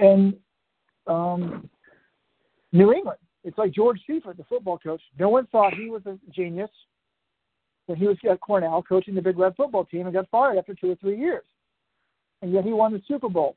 in 0.00 0.36
um, 1.06 1.68
New 2.72 2.92
England. 2.92 3.18
It's 3.44 3.58
like 3.58 3.72
George 3.72 4.00
Seifert, 4.06 4.36
the 4.36 4.44
football 4.44 4.78
coach. 4.78 5.02
No 5.18 5.28
one 5.28 5.46
thought 5.48 5.74
he 5.74 5.90
was 5.90 6.02
a 6.06 6.18
genius 6.30 6.70
when 7.86 7.98
he 7.98 8.06
was 8.06 8.16
at 8.28 8.40
Cornell 8.40 8.82
coaching 8.82 9.14
the 9.14 9.22
Big 9.22 9.38
Red 9.38 9.54
football 9.56 9.84
team 9.84 10.06
and 10.06 10.14
got 10.14 10.30
fired 10.30 10.56
after 10.56 10.74
two 10.74 10.92
or 10.92 10.96
three 10.96 11.18
years, 11.18 11.44
and 12.42 12.52
yet 12.52 12.64
he 12.64 12.72
won 12.72 12.92
the 12.92 13.02
Super 13.06 13.28
Bowl. 13.28 13.56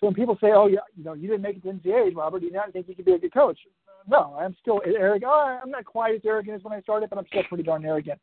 So 0.00 0.06
when 0.06 0.14
people 0.14 0.36
say, 0.40 0.52
"Oh, 0.52 0.66
yeah, 0.66 0.80
you 0.96 1.04
know, 1.04 1.12
you 1.12 1.28
didn't 1.28 1.42
make 1.42 1.56
it 1.56 1.62
to 1.62 1.72
NCAA, 1.72 2.16
Robert, 2.16 2.40
do 2.40 2.46
you 2.46 2.52
not 2.52 2.72
think 2.72 2.88
you 2.88 2.94
could 2.94 3.04
be 3.04 3.12
a 3.12 3.18
good 3.18 3.32
coach?" 3.32 3.58
No, 4.08 4.34
I'm 4.38 4.56
still 4.60 4.80
arrogant. 4.84 5.30
Oh, 5.32 5.60
I'm 5.62 5.70
not 5.70 5.84
quite 5.84 6.14
as 6.14 6.20
arrogant 6.24 6.56
as 6.56 6.64
when 6.64 6.72
I 6.72 6.80
started, 6.80 7.10
but 7.10 7.18
I'm 7.18 7.26
still 7.26 7.42
pretty 7.44 7.64
darn 7.64 7.84
arrogant. 7.84 8.20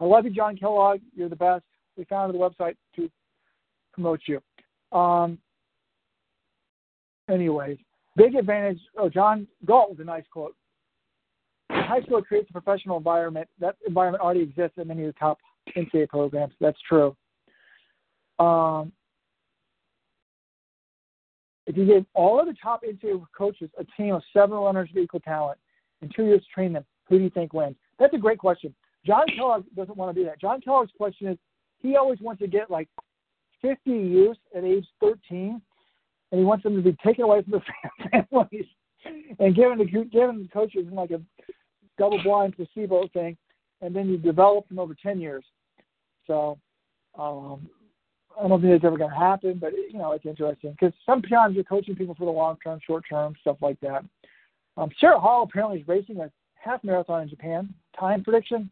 I 0.00 0.04
love 0.04 0.24
you, 0.24 0.30
John 0.30 0.56
Kellogg. 0.56 1.00
You're 1.14 1.28
the 1.28 1.36
best. 1.36 1.64
We 1.96 2.04
founded 2.04 2.40
the 2.40 2.44
website 2.44 2.76
to 2.96 3.10
promote 3.92 4.20
you. 4.26 4.40
Um, 4.96 5.38
anyways, 7.28 7.78
big 8.18 8.34
advantage. 8.34 8.80
Oh, 8.98 9.08
John 9.08 9.46
Galt 9.64 9.90
was 9.90 10.00
a 10.00 10.04
nice 10.04 10.24
quote. 10.30 10.54
High 11.70 12.02
school 12.02 12.20
creates 12.22 12.50
a 12.50 12.52
professional 12.52 12.98
environment. 12.98 13.48
That 13.60 13.76
environment 13.86 14.22
already 14.22 14.42
exists 14.42 14.76
in 14.76 14.88
many 14.88 15.04
of 15.04 15.14
the 15.14 15.18
top 15.18 15.38
NCAA 15.76 16.08
programs. 16.08 16.52
That's 16.60 16.78
true. 16.86 17.16
Um, 18.38 18.92
if 21.66 21.76
you 21.76 21.86
give 21.86 22.04
all 22.14 22.40
of 22.40 22.46
the 22.46 22.54
top 22.60 22.82
NCAA 22.82 23.22
coaches 23.36 23.70
a 23.78 23.84
team 23.96 24.14
of 24.14 24.22
seven 24.32 24.56
runners 24.56 24.88
of 24.90 24.96
equal 24.96 25.20
talent 25.20 25.58
in 26.02 26.10
two 26.14 26.24
years 26.24 26.40
to 26.40 26.46
train 26.52 26.72
them, 26.72 26.84
who 27.08 27.18
do 27.18 27.24
you 27.24 27.30
think 27.30 27.52
wins? 27.52 27.76
That's 27.98 28.14
a 28.14 28.18
great 28.18 28.38
question. 28.38 28.74
John 29.06 29.26
Kellogg 29.36 29.64
doesn't 29.76 29.96
want 29.96 30.14
to 30.14 30.20
do 30.20 30.26
that. 30.26 30.40
John 30.40 30.60
Kellogg's 30.60 30.92
question 30.96 31.28
is 31.28 31.38
he 31.78 31.96
always 31.96 32.20
wants 32.20 32.40
to 32.40 32.48
get 32.48 32.70
like 32.70 32.88
50 33.62 33.90
years 33.90 34.36
at 34.56 34.64
age 34.64 34.86
13, 35.00 35.60
and 36.30 36.38
he 36.38 36.44
wants 36.44 36.62
them 36.62 36.76
to 36.76 36.82
be 36.82 36.96
taken 37.04 37.24
away 37.24 37.42
from 37.42 37.52
their 37.52 38.20
families 38.30 38.66
and 39.38 39.54
given 39.54 39.78
to 39.78 39.84
given 39.84 40.42
the 40.42 40.48
coaches 40.52 40.86
in 40.86 40.94
like 40.94 41.10
a 41.10 41.20
double 41.98 42.22
blind 42.22 42.56
placebo 42.56 43.08
thing, 43.12 43.36
and 43.80 43.94
then 43.94 44.08
you 44.08 44.16
develop 44.18 44.68
them 44.68 44.78
over 44.78 44.94
10 44.94 45.20
years. 45.20 45.44
So 46.26 46.58
um, 47.18 47.68
I 48.40 48.46
don't 48.46 48.60
think 48.60 48.74
it's 48.74 48.84
ever 48.84 48.98
going 48.98 49.10
to 49.10 49.16
happen, 49.16 49.58
but 49.60 49.72
you 49.72 49.98
know 49.98 50.12
it's 50.12 50.26
interesting 50.26 50.72
because 50.78 50.94
sometimes 51.04 51.54
you're 51.54 51.64
coaching 51.64 51.96
people 51.96 52.14
for 52.14 52.24
the 52.24 52.30
long 52.30 52.56
term, 52.62 52.78
short 52.86 53.04
term, 53.08 53.34
stuff 53.40 53.56
like 53.60 53.80
that. 53.80 54.04
Um, 54.76 54.90
Sarah 55.00 55.18
Hall 55.18 55.42
apparently 55.42 55.80
is 55.80 55.88
racing 55.88 56.20
a 56.20 56.30
half 56.54 56.84
marathon 56.84 57.22
in 57.22 57.28
Japan. 57.28 57.74
Time 57.98 58.22
prediction? 58.22 58.70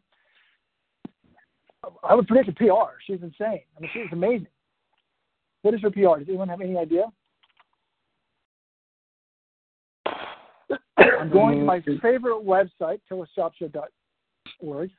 I 2.03 2.15
would 2.15 2.27
predict 2.27 2.49
a 2.49 2.53
PR. 2.53 2.95
She's 3.05 3.21
insane. 3.21 3.61
I 3.75 3.81
mean, 3.81 3.89
she's 3.93 4.11
amazing. 4.11 4.47
What 5.61 5.73
is 5.73 5.81
her 5.81 5.91
PR? 5.91 6.19
Does 6.19 6.29
anyone 6.29 6.49
have 6.49 6.61
any 6.61 6.77
idea? 6.77 7.05
I'm 11.27 11.33
going 11.33 11.59
to 11.59 11.65
my 11.65 11.79
mm-hmm. 11.79 11.97
favorite 11.97 12.45
website, 12.45 12.99
tilastopaja.org. 13.11 14.89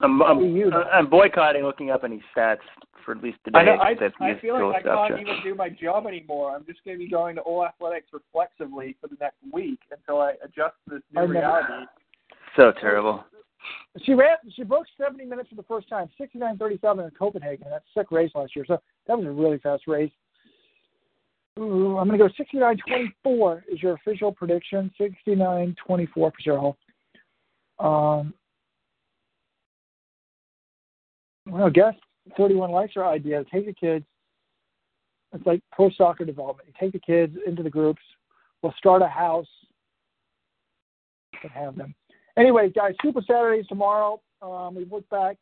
I'm, 0.00 0.20
I'm, 0.20 0.72
uh, 0.72 0.76
I'm 0.92 1.08
boycotting 1.08 1.62
looking 1.62 1.90
up 1.90 2.02
any 2.04 2.22
stats 2.36 2.58
for 3.04 3.12
at 3.12 3.22
least 3.22 3.38
today. 3.44 3.60
I, 3.60 3.64
know, 3.64 3.72
I, 3.74 3.90
I 4.20 4.40
feel 4.40 4.68
like 4.68 4.86
I 4.86 5.08
can't 5.08 5.20
even 5.20 5.36
do 5.44 5.54
my 5.54 5.68
job 5.68 6.06
anymore. 6.06 6.54
I'm 6.54 6.64
just 6.66 6.84
going 6.84 6.98
to 6.98 7.04
be 7.04 7.08
going 7.08 7.36
to 7.36 7.42
All 7.42 7.64
Athletics 7.64 8.08
reflexively 8.12 8.96
for 9.00 9.06
the 9.06 9.16
next 9.20 9.36
week 9.52 9.78
until 9.92 10.20
I 10.20 10.32
adjust 10.44 10.74
to 10.88 10.94
this 10.94 11.02
new 11.14 11.26
reality. 11.26 11.86
So 12.56 12.72
terrible. 12.80 13.24
She 14.02 14.14
ran. 14.14 14.36
She 14.56 14.64
broke 14.64 14.86
70 15.00 15.24
minutes 15.24 15.50
for 15.50 15.54
the 15.54 15.62
first 15.62 15.88
time, 15.88 16.08
69:37 16.20 17.04
in 17.04 17.10
Copenhagen. 17.12 17.66
That's 17.70 17.84
a 17.94 18.00
sick 18.00 18.10
race 18.10 18.32
last 18.34 18.56
year. 18.56 18.64
So 18.66 18.80
that 19.06 19.16
was 19.16 19.26
a 19.26 19.30
really 19.30 19.58
fast 19.58 19.86
race. 19.86 20.10
Ooh, 21.58 21.98
I'm 21.98 22.08
going 22.08 22.18
to 22.18 22.28
go 22.28 22.44
69:24 23.24 23.62
is 23.70 23.82
your 23.82 23.94
official 23.94 24.32
prediction. 24.32 24.90
69:24 24.98 26.08
for 26.14 26.32
Cheryl. 26.44 26.76
Um, 27.78 28.32
well, 31.46 31.66
I 31.66 31.70
guess 31.70 31.94
31 32.36 32.70
likes 32.70 32.96
our 32.96 33.06
idea. 33.06 33.44
Take 33.52 33.66
the 33.66 33.74
kids. 33.74 34.04
It's 35.34 35.46
like 35.46 35.62
pro 35.72 35.90
soccer 35.90 36.24
development. 36.24 36.68
You 36.68 36.74
take 36.78 36.92
the 36.92 37.00
kids 37.00 37.36
into 37.46 37.62
the 37.62 37.70
groups. 37.70 38.02
We'll 38.62 38.74
start 38.78 39.02
a 39.02 39.08
house 39.08 39.46
and 41.42 41.50
have 41.50 41.76
them. 41.76 41.94
Anyways, 42.36 42.72
guys, 42.74 42.94
Super 43.02 43.22
Saturdays 43.26 43.66
tomorrow. 43.66 44.20
Um, 44.40 44.74
we 44.74 44.84
look 44.84 45.08
back. 45.10 45.36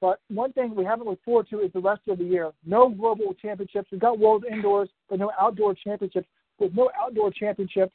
But 0.00 0.20
one 0.28 0.52
thing 0.52 0.74
we 0.74 0.84
haven't 0.84 1.06
looked 1.06 1.24
forward 1.24 1.48
to 1.50 1.60
is 1.60 1.72
the 1.72 1.80
rest 1.80 2.02
of 2.08 2.18
the 2.18 2.24
year. 2.24 2.52
No 2.64 2.88
global 2.88 3.34
championships. 3.34 3.88
We've 3.92 4.00
got 4.00 4.18
world 4.18 4.44
indoors, 4.50 4.88
but 5.08 5.18
no 5.18 5.30
outdoor 5.38 5.74
championships. 5.74 6.26
With 6.58 6.74
no 6.74 6.90
outdoor 6.98 7.30
championships, 7.30 7.92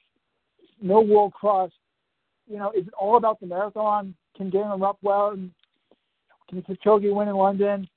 no 0.82 1.02
world 1.02 1.34
cross. 1.34 1.72
You 2.48 2.57
know, 2.57 2.72
is 2.72 2.88
it 2.88 2.94
all 2.94 3.18
about 3.18 3.40
the 3.40 3.48
marathon? 3.48 4.14
Can 4.38 4.49
Galen 4.49 4.80
Ruppwell 4.80 5.34
and 5.34 5.52
can 6.49 6.61
Kipchoge 6.61 7.11
win 7.14 7.27
in 7.27 7.36
London? 7.36 7.88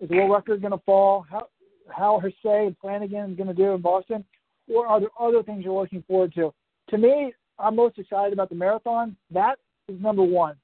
Is 0.00 0.08
the 0.10 0.16
world 0.16 0.32
record 0.32 0.60
going 0.60 0.72
to 0.72 0.84
fall? 0.84 1.24
How 1.30 1.48
how 1.88 2.20
Hasay 2.22 2.66
and 2.66 2.76
Flanagan 2.80 3.34
going 3.34 3.48
to 3.48 3.54
do 3.54 3.72
in 3.72 3.80
Boston? 3.80 4.24
Or 4.72 4.86
are 4.86 5.00
there 5.00 5.10
other 5.18 5.42
things 5.42 5.64
you're 5.64 5.78
looking 5.78 6.02
forward 6.02 6.34
to? 6.34 6.52
To 6.90 6.98
me, 6.98 7.32
I'm 7.58 7.76
most 7.76 7.98
excited 7.98 8.32
about 8.32 8.48
the 8.48 8.54
marathon. 8.54 9.16
That 9.30 9.58
is 9.88 10.00
number 10.00 10.22
one. 10.22 10.56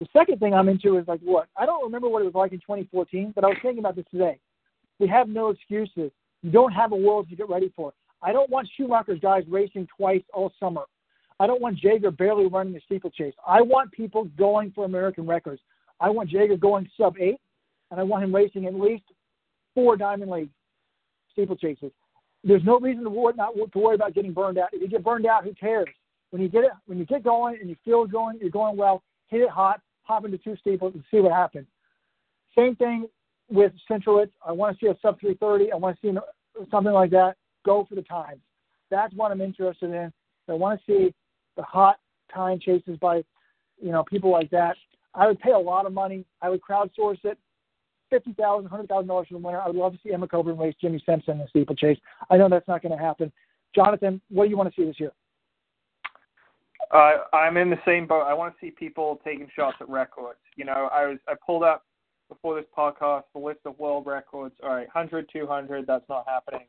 The 0.00 0.06
second 0.12 0.40
thing 0.40 0.52
I'm 0.52 0.68
into 0.68 0.98
is 0.98 1.08
like 1.08 1.20
what? 1.20 1.48
I 1.56 1.64
don't 1.64 1.82
remember 1.82 2.08
what 2.08 2.22
it 2.22 2.26
was 2.26 2.34
like 2.34 2.52
in 2.52 2.58
2014, 2.58 3.32
but 3.34 3.44
I 3.44 3.48
was 3.48 3.56
thinking 3.62 3.78
about 3.78 3.96
this 3.96 4.04
today. 4.10 4.38
We 4.98 5.08
have 5.08 5.28
no 5.28 5.50
excuses. 5.50 6.10
You 6.42 6.50
don't 6.50 6.72
have 6.72 6.92
a 6.92 6.96
world 6.96 7.28
to 7.30 7.36
get 7.36 7.48
ready 7.48 7.72
for. 7.74 7.92
I 8.22 8.32
don't 8.32 8.50
want 8.50 8.68
Schumacher's 8.76 9.20
guys 9.20 9.44
racing 9.48 9.88
twice 9.96 10.22
all 10.32 10.52
summer. 10.60 10.82
I 11.38 11.46
don't 11.46 11.60
want 11.60 11.78
Jager 11.78 12.10
barely 12.10 12.46
running 12.46 12.74
a 12.76 12.80
steeplechase. 12.80 13.34
I 13.46 13.60
want 13.62 13.92
people 13.92 14.24
going 14.38 14.72
for 14.74 14.84
American 14.84 15.26
records. 15.26 15.60
I 16.00 16.10
want 16.10 16.30
Jager 16.30 16.56
going 16.56 16.88
sub 16.96 17.16
eight, 17.18 17.40
and 17.90 18.00
I 18.00 18.02
want 18.02 18.24
him 18.24 18.34
racing 18.34 18.66
at 18.66 18.74
least 18.74 19.04
four 19.74 19.96
Diamond 19.96 20.30
League 20.30 20.50
steeplechases. 21.36 21.92
There's 22.44 22.64
no 22.64 22.78
reason 22.78 23.04
to 23.04 23.10
worry, 23.10 23.34
not 23.36 23.54
to 23.54 23.78
worry 23.78 23.94
about 23.94 24.14
getting 24.14 24.32
burned 24.32 24.58
out. 24.58 24.68
If 24.72 24.80
you 24.80 24.88
get 24.88 25.04
burned 25.04 25.26
out, 25.26 25.44
who 25.44 25.54
cares? 25.54 25.88
When 26.30 26.42
you 26.42 26.48
get 26.48 26.64
it, 26.64 26.70
when 26.86 26.98
you 26.98 27.04
get 27.04 27.22
going 27.22 27.58
and 27.60 27.68
you 27.68 27.76
feel 27.84 28.06
going, 28.06 28.38
you're 28.40 28.50
going 28.50 28.76
well. 28.76 29.02
Hit 29.28 29.40
it 29.40 29.50
hot, 29.50 29.80
hop 30.06 30.24
into 30.24 30.38
two 30.38 30.56
steeples 30.60 30.94
and 30.94 31.04
see 31.10 31.20
what 31.20 31.32
happens. 31.32 31.66
Same 32.56 32.76
thing 32.76 33.06
with 33.50 33.72
Centrowitz. 33.90 34.30
I 34.46 34.52
want 34.52 34.78
to 34.78 34.84
see 34.84 34.90
a 34.90 34.96
sub 35.02 35.20
330. 35.20 35.72
I 35.72 35.76
want 35.76 35.98
to 36.00 36.06
see 36.06 36.66
something 36.70 36.92
like 36.92 37.10
that. 37.10 37.36
Go 37.64 37.84
for 37.88 37.94
the 37.94 38.02
times. 38.02 38.40
That's 38.90 39.12
what 39.14 39.32
I'm 39.32 39.40
interested 39.40 39.90
in. 39.90 40.12
I 40.48 40.52
want 40.52 40.80
to 40.80 40.86
see 40.86 41.14
the 41.56 41.62
hot 41.62 41.98
time 42.32 42.58
chases 42.60 42.96
by, 42.98 43.16
you 43.80 43.90
know, 43.90 44.04
people 44.04 44.30
like 44.30 44.50
that. 44.50 44.76
I 45.14 45.26
would 45.26 45.40
pay 45.40 45.52
a 45.52 45.58
lot 45.58 45.86
of 45.86 45.92
money. 45.92 46.24
I 46.40 46.48
would 46.50 46.60
crowdsource 46.60 47.24
it. 47.24 47.38
Fifty 48.08 48.32
thousand, 48.34 48.70
hundred 48.70 48.88
thousand 48.88 49.08
dollars 49.08 49.26
for 49.26 49.34
the 49.34 49.44
winner. 49.44 49.60
I 49.60 49.66
would 49.66 49.74
love 49.74 49.92
to 49.92 49.98
see 50.04 50.12
Emma 50.12 50.28
Coburn 50.28 50.56
race 50.56 50.76
Jenny 50.80 51.02
Simpson 51.04 51.32
in 51.32 51.38
the 51.38 51.48
steeplechase. 51.48 51.98
I 52.30 52.36
know 52.36 52.48
that's 52.48 52.68
not 52.68 52.82
going 52.82 52.96
to 52.96 53.02
happen. 53.02 53.32
Jonathan, 53.74 54.20
what 54.30 54.44
do 54.44 54.50
you 54.50 54.56
want 54.56 54.72
to 54.72 54.80
see 54.80 54.86
this 54.86 55.00
year? 55.00 55.10
Uh, 56.92 57.24
I'm 57.32 57.56
in 57.56 57.70
the 57.70 57.78
same 57.84 58.06
boat. 58.06 58.22
I 58.22 58.34
want 58.34 58.54
to 58.54 58.66
see 58.66 58.70
people 58.70 59.20
taking 59.24 59.48
shots 59.54 59.76
at 59.80 59.88
records. 59.88 60.38
You 60.56 60.64
know, 60.64 60.88
I 60.92 61.06
was 61.06 61.18
I 61.28 61.34
pulled 61.44 61.62
up 61.62 61.84
before 62.28 62.56
this 62.56 62.68
podcast 62.76 63.24
the 63.34 63.40
list 63.40 63.60
of 63.64 63.78
world 63.78 64.06
records. 64.06 64.54
All 64.62 64.70
right, 64.70 64.86
100, 64.92 65.28
200, 65.32 65.86
that's 65.86 66.08
not 66.08 66.24
happening. 66.26 66.66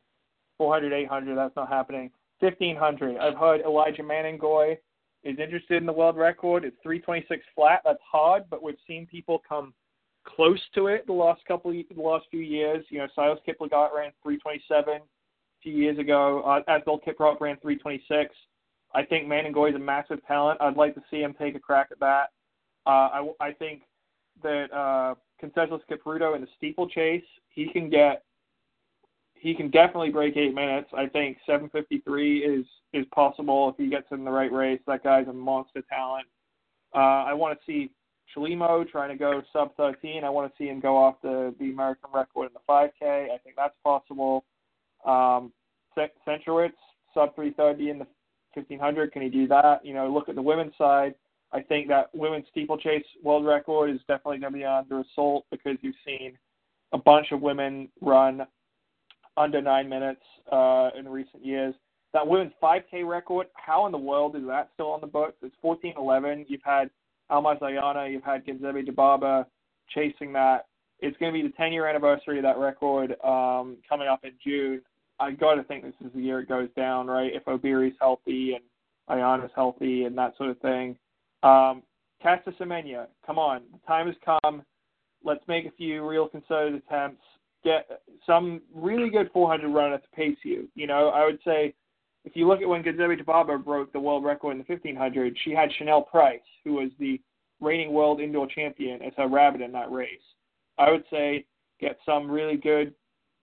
400, 0.58 0.92
800, 0.92 1.36
that's 1.36 1.56
not 1.56 1.68
happening. 1.68 2.10
1500. 2.40 3.16
I've 3.18 3.36
heard 3.36 3.60
Elijah 3.62 4.02
Manangoi 4.02 4.76
is 5.24 5.38
interested 5.38 5.76
in 5.76 5.86
the 5.86 5.92
world 5.92 6.16
record. 6.16 6.64
It's 6.64 6.76
326 6.82 7.44
flat. 7.54 7.80
That's 7.84 7.98
hard, 8.10 8.44
but 8.50 8.62
we've 8.62 8.76
seen 8.86 9.06
people 9.06 9.42
come 9.48 9.74
close 10.24 10.60
to 10.74 10.88
it 10.88 11.06
the 11.06 11.12
last 11.12 11.44
couple, 11.46 11.70
of, 11.70 11.76
the 11.76 12.02
last 12.02 12.26
few 12.30 12.40
years. 12.40 12.84
You 12.90 12.98
know, 12.98 13.08
Silas 13.14 13.38
Kiplagat 13.46 13.94
ran 13.94 14.12
327 14.22 14.94
a 14.94 15.00
few 15.62 15.72
years 15.72 15.98
ago. 15.98 16.42
Uh, 16.42 16.60
Asbel 16.70 17.00
Kiprop 17.04 17.40
ran 17.40 17.56
326. 17.60 18.34
I 18.94 19.04
think 19.04 19.26
Manangoi 19.26 19.70
is 19.70 19.76
a 19.76 19.78
massive 19.78 20.24
talent. 20.26 20.60
I'd 20.60 20.76
like 20.76 20.94
to 20.94 21.02
see 21.10 21.18
him 21.20 21.34
take 21.38 21.54
a 21.54 21.60
crack 21.60 21.88
at 21.90 22.00
that. 22.00 22.30
Uh, 22.86 22.90
I, 22.90 23.30
I 23.40 23.52
think 23.52 23.82
that 24.42 24.72
uh, 24.72 25.14
Conseslus 25.42 25.80
Kipruto 25.90 26.34
in 26.34 26.40
the 26.40 26.48
steeplechase, 26.56 27.24
he 27.50 27.68
can 27.68 27.90
get, 27.90 28.24
he 29.34 29.54
can 29.54 29.70
definitely 29.70 30.10
break 30.10 30.36
eight 30.36 30.54
minutes. 30.54 30.88
I 30.96 31.06
think 31.06 31.38
753 31.46 32.38
is 32.38 32.66
is 32.94 33.04
possible 33.14 33.68
if 33.68 33.76
he 33.76 33.90
gets 33.90 34.06
in 34.10 34.24
the 34.24 34.30
right 34.30 34.50
race. 34.50 34.80
That 34.86 35.04
guy's 35.04 35.28
a 35.28 35.32
monster 35.32 35.82
talent. 35.88 36.26
Uh, 36.94 37.24
I 37.24 37.34
want 37.34 37.58
to 37.58 37.64
see 37.66 37.90
Chelimo 38.34 38.88
trying 38.88 39.10
to 39.10 39.16
go 39.16 39.42
sub 39.52 39.76
13. 39.76 40.24
I 40.24 40.30
want 40.30 40.50
to 40.50 40.56
see 40.56 40.68
him 40.68 40.80
go 40.80 40.96
off 40.96 41.16
the 41.22 41.54
the 41.60 41.70
American 41.70 42.10
record 42.12 42.46
in 42.46 42.52
the 42.54 42.60
5K. 42.68 43.30
I 43.30 43.38
think 43.38 43.56
that's 43.56 43.76
possible. 43.84 44.44
Um, 45.04 45.52
Centrowitz 46.26 46.72
sub 47.14 47.34
330 47.34 47.90
in 47.90 47.98
the 47.98 48.06
1500. 48.58 49.12
Can 49.12 49.22
he 49.22 49.28
do 49.28 49.46
that? 49.48 49.84
You 49.84 49.94
know, 49.94 50.08
look 50.12 50.28
at 50.28 50.34
the 50.34 50.42
women's 50.42 50.76
side. 50.76 51.14
I 51.52 51.60
think 51.60 51.88
that 51.88 52.14
women's 52.14 52.46
steeplechase 52.50 53.04
world 53.22 53.46
record 53.46 53.90
is 53.90 54.00
definitely 54.00 54.38
going 54.38 54.52
to 54.52 54.58
be 54.58 54.64
under 54.64 55.00
assault 55.00 55.46
because 55.50 55.76
you've 55.80 55.94
seen 56.04 56.36
a 56.92 56.98
bunch 56.98 57.32
of 57.32 57.40
women 57.40 57.88
run 58.00 58.46
under 59.36 59.62
nine 59.62 59.88
minutes 59.88 60.22
uh, 60.52 60.90
in 60.98 61.08
recent 61.08 61.44
years. 61.44 61.74
That 62.12 62.26
women's 62.26 62.52
5K 62.62 63.06
record, 63.06 63.46
how 63.54 63.86
in 63.86 63.92
the 63.92 63.98
world 63.98 64.36
is 64.36 64.42
that 64.46 64.70
still 64.74 64.90
on 64.90 65.00
the 65.00 65.06
books? 65.06 65.36
It's 65.42 65.54
14:11. 65.62 66.46
You've 66.48 66.62
had 66.64 66.90
Almaz 67.30 67.60
Ayana, 67.60 68.10
you've 68.10 68.24
had 68.24 68.46
Genzebe 68.46 68.86
Dibaba 68.86 69.46
chasing 69.94 70.32
that. 70.32 70.66
It's 71.00 71.16
going 71.18 71.32
to 71.32 71.42
be 71.42 71.46
the 71.46 71.54
10 71.54 71.72
year 71.72 71.86
anniversary 71.86 72.38
of 72.38 72.42
that 72.42 72.58
record 72.58 73.12
um, 73.22 73.76
coming 73.88 74.08
up 74.08 74.24
in 74.24 74.32
June. 74.42 74.80
I 75.20 75.32
got 75.32 75.54
to 75.54 75.64
think 75.64 75.84
this 75.84 75.94
is 76.04 76.12
the 76.14 76.20
year 76.20 76.40
it 76.40 76.48
goes 76.48 76.68
down, 76.76 77.06
right? 77.06 77.32
If 77.34 77.44
Obiri's 77.46 77.96
healthy 78.00 78.54
and 78.54 78.64
Ayana's 79.10 79.50
healthy 79.54 80.04
and 80.04 80.16
that 80.18 80.36
sort 80.36 80.50
of 80.50 80.58
thing. 80.60 80.96
Um, 81.42 81.82
Caster 82.22 82.52
Semenya, 82.60 83.06
come 83.26 83.38
on, 83.38 83.62
the 83.72 83.78
time 83.86 84.06
has 84.06 84.16
come. 84.24 84.62
Let's 85.24 85.46
make 85.48 85.66
a 85.66 85.70
few 85.72 86.08
real 86.08 86.28
concerted 86.28 86.74
attempts. 86.74 87.22
Get 87.64 88.02
some 88.26 88.60
really 88.74 89.10
good 89.10 89.30
400 89.32 89.68
runner 89.68 89.98
to 89.98 90.08
pace 90.14 90.38
you. 90.44 90.68
You 90.74 90.86
know, 90.86 91.08
I 91.08 91.24
would 91.24 91.38
say 91.44 91.74
if 92.24 92.36
you 92.36 92.46
look 92.46 92.60
at 92.60 92.68
when 92.68 92.82
Genzebe 92.82 93.20
Dibaba 93.20 93.62
broke 93.62 93.92
the 93.92 94.00
world 94.00 94.24
record 94.24 94.52
in 94.52 94.58
the 94.58 94.64
1500, 94.64 95.36
she 95.44 95.52
had 95.52 95.70
Chanelle 95.70 96.06
Price, 96.06 96.40
who 96.64 96.74
was 96.74 96.90
the 96.98 97.20
reigning 97.60 97.92
world 97.92 98.20
indoor 98.20 98.46
champion, 98.46 99.02
as 99.02 99.12
her 99.16 99.28
rabbit 99.28 99.60
in 99.60 99.72
that 99.72 99.90
race. 99.90 100.10
I 100.78 100.90
would 100.90 101.04
say 101.10 101.44
get 101.80 101.98
some 102.06 102.30
really 102.30 102.56
good 102.56 102.94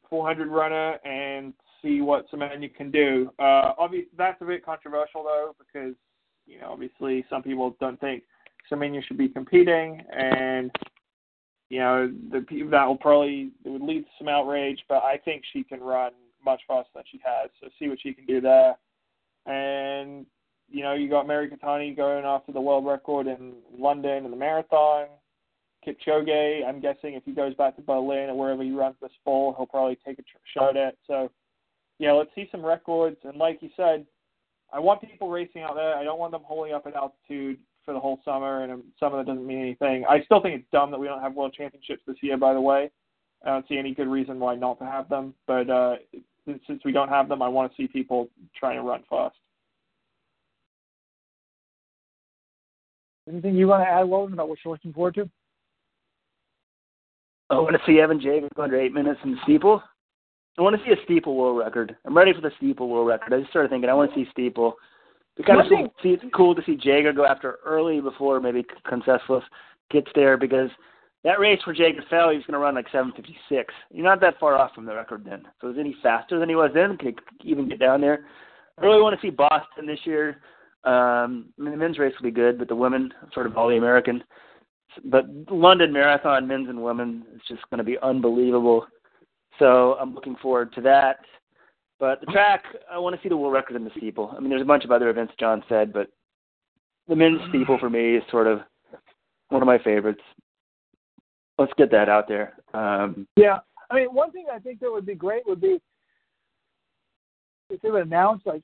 400 0.09 0.47
runner 0.49 0.93
and 1.05 1.53
see 1.81 2.01
what 2.01 2.29
Semenya 2.31 2.73
can 2.73 2.91
do. 2.91 3.29
Uh, 3.39 3.73
obviously, 3.77 4.09
that's 4.17 4.41
a 4.41 4.45
bit 4.45 4.65
controversial 4.65 5.23
though 5.23 5.55
because 5.57 5.95
you 6.45 6.59
know 6.59 6.71
obviously 6.71 7.25
some 7.29 7.43
people 7.43 7.75
don't 7.79 7.99
think 7.99 8.23
Semenya 8.71 9.03
should 9.03 9.17
be 9.17 9.29
competing, 9.29 10.01
and 10.11 10.71
you 11.69 11.79
know 11.79 12.11
the 12.31 12.45
that 12.71 12.85
will 12.85 12.97
probably 12.97 13.51
it 13.63 13.69
would 13.69 13.81
lead 13.81 14.01
to 14.01 14.09
some 14.17 14.27
outrage. 14.27 14.83
But 14.89 15.03
I 15.03 15.17
think 15.23 15.43
she 15.53 15.63
can 15.63 15.81
run 15.81 16.11
much 16.43 16.61
faster 16.67 16.89
than 16.95 17.03
she 17.11 17.19
has, 17.23 17.49
so 17.61 17.69
see 17.79 17.87
what 17.87 17.99
she 18.01 18.13
can 18.13 18.25
do 18.25 18.41
there. 18.41 18.75
And 19.45 20.25
you 20.69 20.83
know 20.83 20.93
you 20.93 21.09
got 21.09 21.27
Mary 21.27 21.49
Keitany 21.49 21.95
going 21.95 22.25
after 22.25 22.51
the 22.51 22.61
world 22.61 22.85
record 22.85 23.27
in 23.27 23.53
London 23.77 24.25
in 24.25 24.31
the 24.31 24.37
marathon. 24.37 25.07
Kipchoge, 25.85 26.65
I'm 26.67 26.79
guessing 26.79 27.13
if 27.13 27.23
he 27.23 27.31
goes 27.31 27.53
back 27.55 27.75
to 27.75 27.81
Berlin 27.81 28.29
or 28.29 28.37
wherever 28.37 28.63
he 28.63 28.71
runs 28.71 28.95
this 29.01 29.11
fall, 29.23 29.53
he'll 29.57 29.65
probably 29.65 29.97
take 30.05 30.19
a 30.19 30.23
tr- 30.23 30.37
shot 30.53 30.77
at. 30.77 30.95
So, 31.07 31.31
yeah, 31.99 32.11
let's 32.11 32.31
see 32.35 32.49
some 32.51 32.65
records. 32.65 33.17
And 33.23 33.37
like 33.37 33.59
you 33.61 33.69
said, 33.75 34.05
I 34.73 34.79
want 34.79 35.01
people 35.01 35.29
racing 35.29 35.61
out 35.61 35.75
there. 35.75 35.95
I 35.95 36.03
don't 36.03 36.19
want 36.19 36.31
them 36.31 36.41
holding 36.43 36.73
up 36.73 36.87
at 36.87 36.95
altitude 36.95 37.59
for 37.85 37.93
the 37.93 37.99
whole 37.99 38.19
summer, 38.25 38.63
and 38.63 38.83
summer 38.99 39.17
that 39.17 39.27
doesn't 39.27 39.45
mean 39.45 39.61
anything. 39.61 40.05
I 40.09 40.23
still 40.23 40.41
think 40.41 40.55
it's 40.55 40.71
dumb 40.71 40.89
that 40.91 40.99
we 40.99 41.07
don't 41.07 41.21
have 41.21 41.35
world 41.35 41.53
championships 41.53 42.01
this 42.07 42.17
year. 42.21 42.35
By 42.35 42.53
the 42.53 42.61
way, 42.61 42.89
I 43.45 43.49
don't 43.49 43.67
see 43.67 43.77
any 43.77 43.93
good 43.93 44.07
reason 44.07 44.39
why 44.39 44.55
not 44.55 44.79
to 44.79 44.85
have 44.85 45.07
them. 45.07 45.35
But 45.45 45.69
uh, 45.69 45.95
since 46.67 46.81
we 46.83 46.91
don't 46.91 47.09
have 47.09 47.29
them, 47.29 47.41
I 47.41 47.47
want 47.47 47.71
to 47.71 47.77
see 47.77 47.87
people 47.87 48.29
trying 48.57 48.77
to 48.77 48.81
run 48.81 49.03
fast. 49.09 49.35
Anything 53.27 53.55
you 53.55 53.67
want 53.67 53.83
to 53.83 53.87
add, 53.87 54.07
Logan, 54.07 54.33
about 54.33 54.49
what 54.49 54.59
you're 54.63 54.73
looking 54.73 54.93
forward 54.93 55.15
to? 55.15 55.29
I 57.49 57.55
want 57.55 57.75
to 57.75 57.81
see 57.85 57.99
Evan 57.99 58.19
Jager 58.19 58.47
go 58.55 58.63
under 58.63 58.79
eight 58.79 58.93
minutes 58.93 59.19
in 59.23 59.31
the 59.31 59.37
steeple. 59.43 59.83
I 60.57 60.61
want 60.61 60.75
to 60.75 60.83
see 60.83 60.91
a 60.91 61.03
steeple 61.03 61.35
world 61.35 61.57
record. 61.57 61.95
I'm 62.05 62.15
ready 62.15 62.33
for 62.33 62.41
the 62.41 62.51
steeple 62.57 62.89
world 62.89 63.07
record. 63.07 63.33
I 63.33 63.39
just 63.39 63.49
started 63.49 63.69
thinking 63.69 63.89
I 63.89 63.93
want 63.93 64.13
to 64.13 64.15
see 64.15 64.29
steeple. 64.31 64.75
It 65.37 65.45
kind 65.45 65.59
of 65.59 65.67
see, 65.67 65.85
see, 66.01 66.09
it's 66.13 66.23
cool 66.33 66.55
to 66.55 66.63
see 66.65 66.77
Jager 66.77 67.11
go 67.11 67.25
after 67.25 67.59
early 67.65 67.99
before 67.99 68.39
maybe 68.39 68.65
Conseslus 68.89 69.43
gets 69.91 70.07
there 70.15 70.37
because 70.37 70.69
that 71.25 71.39
race 71.39 71.59
where 71.65 71.75
Jager 71.75 72.03
fell, 72.09 72.29
he 72.29 72.37
was 72.37 72.45
going 72.45 72.53
to 72.53 72.59
run 72.59 72.75
like 72.75 72.87
7:56. 72.89 73.65
You're 73.91 74.05
not 74.05 74.21
that 74.21 74.39
far 74.39 74.55
off 74.55 74.73
from 74.73 74.85
the 74.85 74.95
record 74.95 75.25
then. 75.25 75.43
So 75.59 75.69
is 75.69 75.77
any 75.77 75.95
faster 76.01 76.39
than 76.39 76.47
he 76.47 76.55
was 76.55 76.71
then? 76.73 76.97
Can 76.97 77.15
he 77.41 77.49
even 77.49 77.67
get 77.67 77.79
down 77.79 77.99
there? 77.99 78.25
I 78.77 78.85
really 78.85 79.01
want 79.01 79.19
to 79.19 79.25
see 79.25 79.31
Boston 79.31 79.85
this 79.85 79.99
year. 80.05 80.41
Um, 80.85 81.47
I 81.59 81.63
mean, 81.63 81.71
the 81.71 81.77
men's 81.77 81.99
race 81.99 82.13
will 82.17 82.29
be 82.29 82.31
good, 82.31 82.57
but 82.57 82.67
the 82.67 82.75
women, 82.75 83.11
sort 83.33 83.47
of 83.47 83.57
all 83.57 83.67
the 83.69 83.77
American 83.77 84.23
but 85.03 85.25
London 85.49 85.91
Marathon, 85.91 86.47
men's 86.47 86.69
and 86.69 86.81
women, 86.81 87.25
is 87.35 87.41
just 87.47 87.61
going 87.69 87.79
to 87.79 87.83
be 87.83 87.97
unbelievable. 88.01 88.85
So 89.59 89.95
I'm 89.99 90.13
looking 90.13 90.35
forward 90.41 90.73
to 90.73 90.81
that. 90.81 91.17
But 91.99 92.19
the 92.19 92.27
track, 92.27 92.63
I 92.91 92.97
want 92.97 93.15
to 93.15 93.21
see 93.21 93.29
the 93.29 93.37
world 93.37 93.53
record 93.53 93.75
in 93.75 93.83
the 93.83 93.91
steeple. 93.97 94.33
I 94.35 94.39
mean, 94.39 94.49
there's 94.49 94.61
a 94.61 94.65
bunch 94.65 94.83
of 94.83 94.91
other 94.91 95.09
events 95.09 95.33
John 95.39 95.63
said, 95.69 95.93
but 95.93 96.09
the 97.07 97.15
men's 97.15 97.39
steeple 97.49 97.77
for 97.79 97.89
me 97.89 98.15
is 98.15 98.23
sort 98.29 98.47
of 98.47 98.59
one 99.49 99.61
of 99.61 99.65
my 99.65 99.77
favorites. 99.77 100.21
Let's 101.57 101.71
get 101.77 101.91
that 101.91 102.09
out 102.09 102.27
there. 102.27 102.53
Um, 102.73 103.27
yeah, 103.37 103.59
I 103.89 103.95
mean, 103.95 104.07
one 104.13 104.31
thing 104.31 104.47
I 104.53 104.59
think 104.59 104.81
that 104.81 104.91
would 104.91 105.05
be 105.05 105.15
great 105.15 105.47
would 105.47 105.61
be 105.61 105.79
if 107.69 107.81
they 107.81 107.89
would 107.89 108.05
announce, 108.05 108.41
like, 108.45 108.61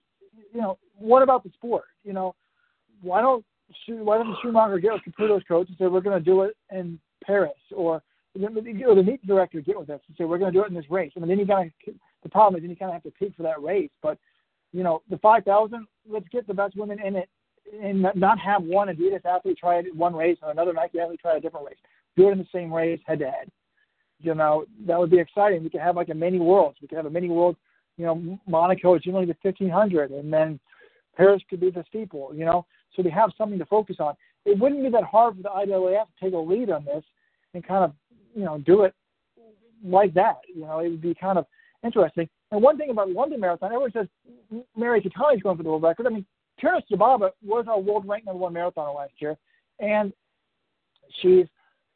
you 0.54 0.60
know, 0.60 0.78
what 0.98 1.24
about 1.24 1.44
the 1.44 1.52
sport? 1.52 1.86
You 2.04 2.14
know, 2.14 2.36
why 3.02 3.22
don't 3.22 3.46
why 3.88 4.18
doesn't 4.18 4.38
Schumacher 4.42 4.80
get 4.80 4.94
with 4.94 5.04
Caputo's 5.04 5.44
coach 5.48 5.68
and 5.68 5.78
say 5.78 5.88
we're 5.88 6.02
going 6.02 6.18
to 6.18 6.24
do 6.24 6.42
it 6.42 6.56
in 6.72 7.00
Paris, 7.24 7.52
or 7.76 8.02
or 8.40 8.96
the 8.96 9.04
meet 9.04 9.28
director 9.28 9.60
get 9.62 9.80
with 9.80 9.90
us 9.90 10.00
and 10.08 10.18
say 10.18 10.24
we're 10.24 10.38
going 10.38 10.54
to 10.54 10.58
do 10.58 10.64
it 10.64 10.70
in 10.70 10.74
this 10.74 10.90
race. 10.90 11.12
I 11.16 11.20
mean, 11.20 11.30
then 11.30 11.40
you 11.40 11.46
kind 11.46 11.72
of 11.88 11.94
the 12.24 12.30
problem 12.30 12.56
is 12.56 12.64
then 12.64 12.70
you 12.70 12.76
kind 12.76 12.90
of 12.90 12.94
have 12.94 13.04
to 13.04 13.12
pay 13.12 13.34
for 13.36 13.44
that 13.44 13.62
race. 13.62 13.90
But 14.02 14.18
you 14.72 14.84
know, 14.84 15.02
the 15.10 15.18
5,000, 15.18 15.86
let's 16.10 16.28
get 16.30 16.48
the 16.48 16.54
best 16.54 16.78
women 16.78 17.00
in 17.06 17.16
it, 17.16 17.30
and 17.82 18.06
not 18.16 18.40
have 18.40 18.64
one 18.64 18.88
Adidas 18.88 19.26
athlete 19.26 19.58
try 19.60 19.80
it 19.80 19.96
one 19.96 20.16
race 20.16 20.38
and 20.42 20.52
another 20.52 20.74
Nike 20.74 21.00
athlete 21.00 21.20
try 21.22 21.38
a 21.38 21.42
different 21.42 21.68
race. 21.68 21.78
Do 22.16 22.30
it 22.30 22.32
in 22.32 22.38
the 22.38 22.48
same 22.54 22.74
race, 22.74 23.00
head 23.06 23.20
to 23.20 23.26
head. 23.26 23.50
You 24.20 24.36
know, 24.36 24.66
that 24.86 25.00
would 25.00 25.10
be 25.10 25.20
exciting. 25.20 25.64
We 25.64 25.70
could 25.70 25.82
have 25.82 25.96
like 25.96 26.10
a 26.10 26.14
mini 26.14 26.40
worlds. 26.40 26.78
We 26.82 26.88
could 26.88 26.98
have 26.98 27.06
a 27.06 27.12
mini 27.12 27.30
world. 27.30 27.56
You 27.98 28.06
know, 28.06 28.40
Monaco 28.48 28.96
is 28.96 29.02
generally 29.02 29.26
the 29.26 29.36
1500, 29.42 30.12
and 30.12 30.32
then 30.32 30.60
Paris 31.16 31.42
could 31.50 31.60
be 31.60 31.72
the 31.72 31.84
steeple. 31.88 32.32
You 32.34 32.46
know, 32.46 32.66
so 32.96 33.02
they 33.02 33.10
have 33.10 33.32
something 33.38 33.60
to 33.60 33.66
focus 33.66 33.98
on. 34.00 34.16
It 34.46 34.60
wouldn't 34.60 34.84
be 34.84 34.90
that 34.90 35.04
hard 35.04 35.36
for 35.38 35.44
the 35.44 35.50
IAAF 35.50 36.06
to 36.06 36.26
take 36.26 36.34
a 36.34 36.38
lead 36.38 36.70
on 36.70 36.86
this 36.86 37.04
and 37.54 37.66
kind 37.66 37.84
of, 37.84 37.94
you 38.34 38.44
know, 38.44 38.58
do 38.60 38.84
it 38.84 38.94
like 39.84 40.14
that. 40.16 40.38
You 40.54 40.62
know, 40.62 40.80
it 40.80 40.90
would 40.90 41.02
be 41.02 41.14
kind 41.14 41.38
of 41.38 41.46
interesting. 41.84 42.28
And 42.52 42.62
one 42.62 42.78
thing 42.78 42.90
about 42.90 43.10
London 43.10 43.40
Marathon, 43.40 43.72
everyone 43.72 43.92
says 43.92 44.08
Mary 44.76 45.00
is 45.00 45.12
going 45.42 45.58
for 45.58 45.64
the 45.64 45.70
world 45.70 45.84
record. 45.84 46.08
I 46.08 46.10
mean, 46.10 46.26
Tirunesh 46.62 46.84
Dibaba 46.92 47.32
was 47.44 47.66
our 47.68 47.80
world 47.80 48.06
ranked 48.08 48.26
number 48.26 48.40
one 48.40 48.54
marathoner 48.54 48.96
last 48.96 49.14
year, 49.20 49.38
and 49.80 50.14
she's 51.22 51.46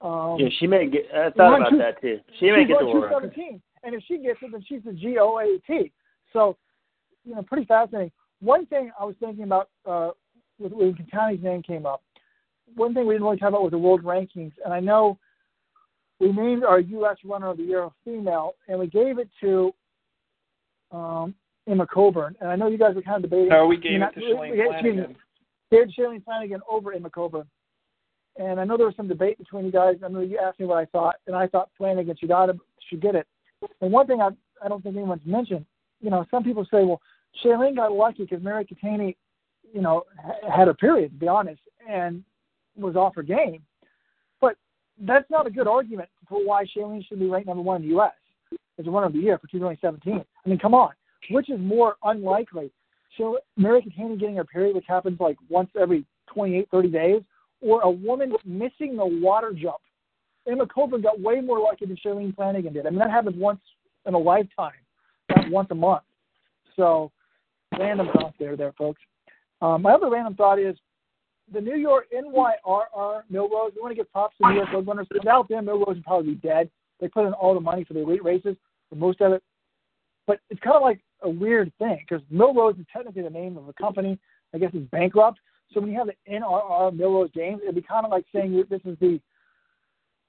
um, 0.01 0.37
yeah, 0.39 0.49
she 0.59 0.67
may 0.67 0.87
get. 0.87 1.05
I 1.13 1.29
thought 1.31 1.61
about 1.61 1.69
two, 1.69 1.77
that 1.77 2.01
too. 2.01 2.19
She 2.39 2.51
may 2.51 2.65
get 2.65 2.79
the 2.79 2.85
world 2.85 3.03
record. 3.03 3.33
And 3.83 3.93
if 3.93 4.03
she 4.07 4.17
gets 4.17 4.39
it, 4.41 4.51
then 4.51 4.63
she's 4.67 4.81
the 4.83 4.91
GOAT. 4.91 5.91
So, 6.33 6.57
you 7.23 7.35
know, 7.35 7.43
pretty 7.43 7.65
fascinating. 7.65 8.11
One 8.39 8.65
thing 8.65 8.91
I 8.99 9.05
was 9.05 9.15
thinking 9.19 9.43
about 9.43 9.69
uh, 9.85 10.09
when 10.57 10.93
Keitany's 10.93 11.43
name 11.43 11.61
came 11.61 11.85
up, 11.85 12.03
one 12.75 12.93
thing 12.93 13.05
we 13.05 13.13
didn't 13.13 13.25
really 13.25 13.37
talk 13.37 13.49
about 13.49 13.63
was 13.63 13.71
the 13.71 13.77
world 13.77 14.03
rankings, 14.03 14.53
and 14.63 14.73
I 14.73 14.79
know 14.79 15.17
we 16.19 16.31
named 16.31 16.63
our 16.63 16.79
U.S. 16.79 17.17
Runner 17.23 17.49
of 17.49 17.57
the 17.57 17.63
Year 17.63 17.83
a 17.83 17.91
female, 18.03 18.55
and 18.67 18.79
we 18.79 18.87
gave 18.87 19.19
it 19.19 19.29
to 19.41 19.73
um, 20.91 21.35
Emma 21.67 21.85
Coburn. 21.87 22.35
And 22.39 22.49
I 22.49 22.55
know 22.55 22.67
you 22.67 22.77
guys 22.77 22.95
were 22.95 23.01
kind 23.01 23.23
of 23.23 23.29
debating. 23.29 23.49
No, 23.49 23.67
we 23.67 23.77
gave 23.77 24.01
it 24.01 24.13
to 24.13 24.19
Shalane 24.19 24.55
Flanagan. 24.55 25.15
We 25.71 25.77
gave 25.77 25.87
Shalane 25.87 26.23
Flanagan 26.23 26.61
over 26.69 26.93
Emma 26.93 27.09
Coburn. 27.09 27.45
And 28.37 28.59
I 28.59 28.65
know 28.65 28.77
there 28.77 28.85
was 28.85 28.95
some 28.95 29.07
debate 29.07 29.37
between 29.37 29.65
you 29.65 29.71
guys. 29.71 29.95
I 30.03 30.09
know 30.09 30.19
you 30.19 30.37
asked 30.37 30.59
me 30.59 30.65
what 30.65 30.77
I 30.77 30.85
thought, 30.85 31.15
and 31.27 31.35
I 31.35 31.47
thought 31.47 31.69
Flanagan 31.77 32.15
should 32.17 32.29
got 32.29 32.49
it, 32.49 32.57
should 32.89 33.01
get 33.01 33.15
it. 33.15 33.27
And 33.81 33.91
one 33.91 34.07
thing 34.07 34.21
I 34.21 34.29
I 34.63 34.67
don't 34.67 34.81
think 34.81 34.95
anyone's 34.95 35.25
mentioned, 35.25 35.65
you 36.01 36.09
know, 36.09 36.25
some 36.31 36.43
people 36.43 36.65
say, 36.65 36.83
well, 36.83 37.01
Shalane 37.43 37.75
got 37.75 37.91
lucky 37.91 38.23
because 38.23 38.41
Mary 38.41 38.65
Keitany 38.65 39.15
you 39.75 39.81
know, 39.81 40.03
had 40.49 40.69
a 40.69 40.73
period, 40.73 41.11
to 41.11 41.17
be 41.17 41.27
honest, 41.27 41.59
and 41.87 42.23
was 42.77 42.95
off 42.95 43.13
her 43.13 43.23
game. 43.23 43.61
But 44.39 44.55
that's 45.01 45.29
not 45.29 45.45
a 45.45 45.51
good 45.51 45.67
argument 45.67 46.07
for 46.29 46.43
why 46.45 46.63
Shalane 46.65 47.05
should 47.05 47.19
be 47.19 47.27
ranked 47.27 47.47
number 47.47 47.61
one 47.61 47.81
in 47.81 47.81
the 47.81 47.95
U.S. 47.95 48.13
as 48.79 48.87
a 48.87 48.89
runner 48.89 49.07
of 49.07 49.13
the 49.13 49.19
year 49.19 49.37
for 49.37 49.47
2017. 49.47 50.23
I 50.45 50.49
mean, 50.49 50.57
come 50.57 50.73
on. 50.73 50.91
Which 51.29 51.49
is 51.49 51.59
more 51.59 51.97
unlikely? 52.03 52.71
So 53.17 53.39
Mary 53.57 53.81
Keitany 53.81 54.17
getting 54.17 54.37
her 54.37 54.45
period, 54.45 54.75
which 54.75 54.85
happens 54.87 55.19
like 55.19 55.35
once 55.49 55.69
every 55.79 56.05
28, 56.27 56.69
30 56.71 56.87
days, 56.87 57.21
or 57.61 57.81
a 57.81 57.89
woman 57.89 58.33
missing 58.45 58.95
the 58.95 59.05
water 59.05 59.51
jump. 59.51 59.77
Emma 60.47 60.67
Coburn 60.67 61.01
got 61.01 61.19
way 61.19 61.41
more 61.41 61.59
lucky 61.59 61.85
than 61.85 61.97
Shalane 61.97 62.33
Flanagan 62.33 62.71
did. 62.71 62.87
I 62.87 62.91
mean, 62.91 62.99
that 62.99 63.09
happens 63.09 63.35
once 63.37 63.59
in 64.05 64.13
a 64.13 64.17
lifetime, 64.17 64.71
not 65.29 65.49
once 65.49 65.67
a 65.71 65.75
month. 65.75 66.03
So, 66.75 67.11
random 67.77 68.09
thought 68.13 68.35
there, 68.39 68.55
there, 68.55 68.73
folks. 68.77 69.01
Um, 69.61 69.81
my 69.81 69.93
other 69.93 70.09
random 70.09 70.35
thought 70.35 70.59
is 70.59 70.75
the 71.53 71.61
New 71.61 71.75
York 71.75 72.07
NYRR 72.13 73.21
Millrose. 73.31 73.73
We 73.75 73.81
want 73.81 73.91
to 73.91 73.95
give 73.95 74.11
props 74.11 74.35
to 74.41 74.49
New 74.49 74.55
York 74.55 74.69
Roadrunners. 74.69 75.07
Without 75.13 75.47
them, 75.47 75.65
Millrose 75.65 75.87
would 75.87 76.03
probably 76.03 76.33
be 76.33 76.47
dead. 76.47 76.69
They 76.99 77.07
put 77.07 77.25
in 77.25 77.33
all 77.33 77.53
the 77.53 77.59
money 77.59 77.83
for 77.83 77.93
the 77.93 78.01
elite 78.01 78.23
races, 78.23 78.55
for 78.89 78.95
most 78.95 79.21
of 79.21 79.33
it. 79.33 79.43
But 80.27 80.39
it's 80.49 80.59
kind 80.61 80.75
of 80.75 80.81
like 80.81 81.01
a 81.21 81.29
weird 81.29 81.71
thing 81.77 82.03
because 82.07 82.25
Millrose 82.33 82.79
is 82.79 82.85
technically 82.91 83.21
the 83.21 83.29
name 83.29 83.57
of 83.57 83.67
a 83.67 83.73
company. 83.73 84.17
I 84.53 84.57
guess 84.57 84.71
it's 84.73 84.89
bankrupt. 84.91 85.39
So 85.73 85.81
when 85.81 85.91
you 85.91 85.97
have 85.97 86.07
the 86.07 86.31
NRR 86.31 86.95
Millrose 86.95 87.33
Games, 87.33 87.61
it'd 87.63 87.75
be 87.75 87.81
kind 87.81 88.05
of 88.05 88.11
like 88.11 88.25
saying 88.33 88.63
this 88.69 88.81
is 88.85 88.97
the 88.99 89.19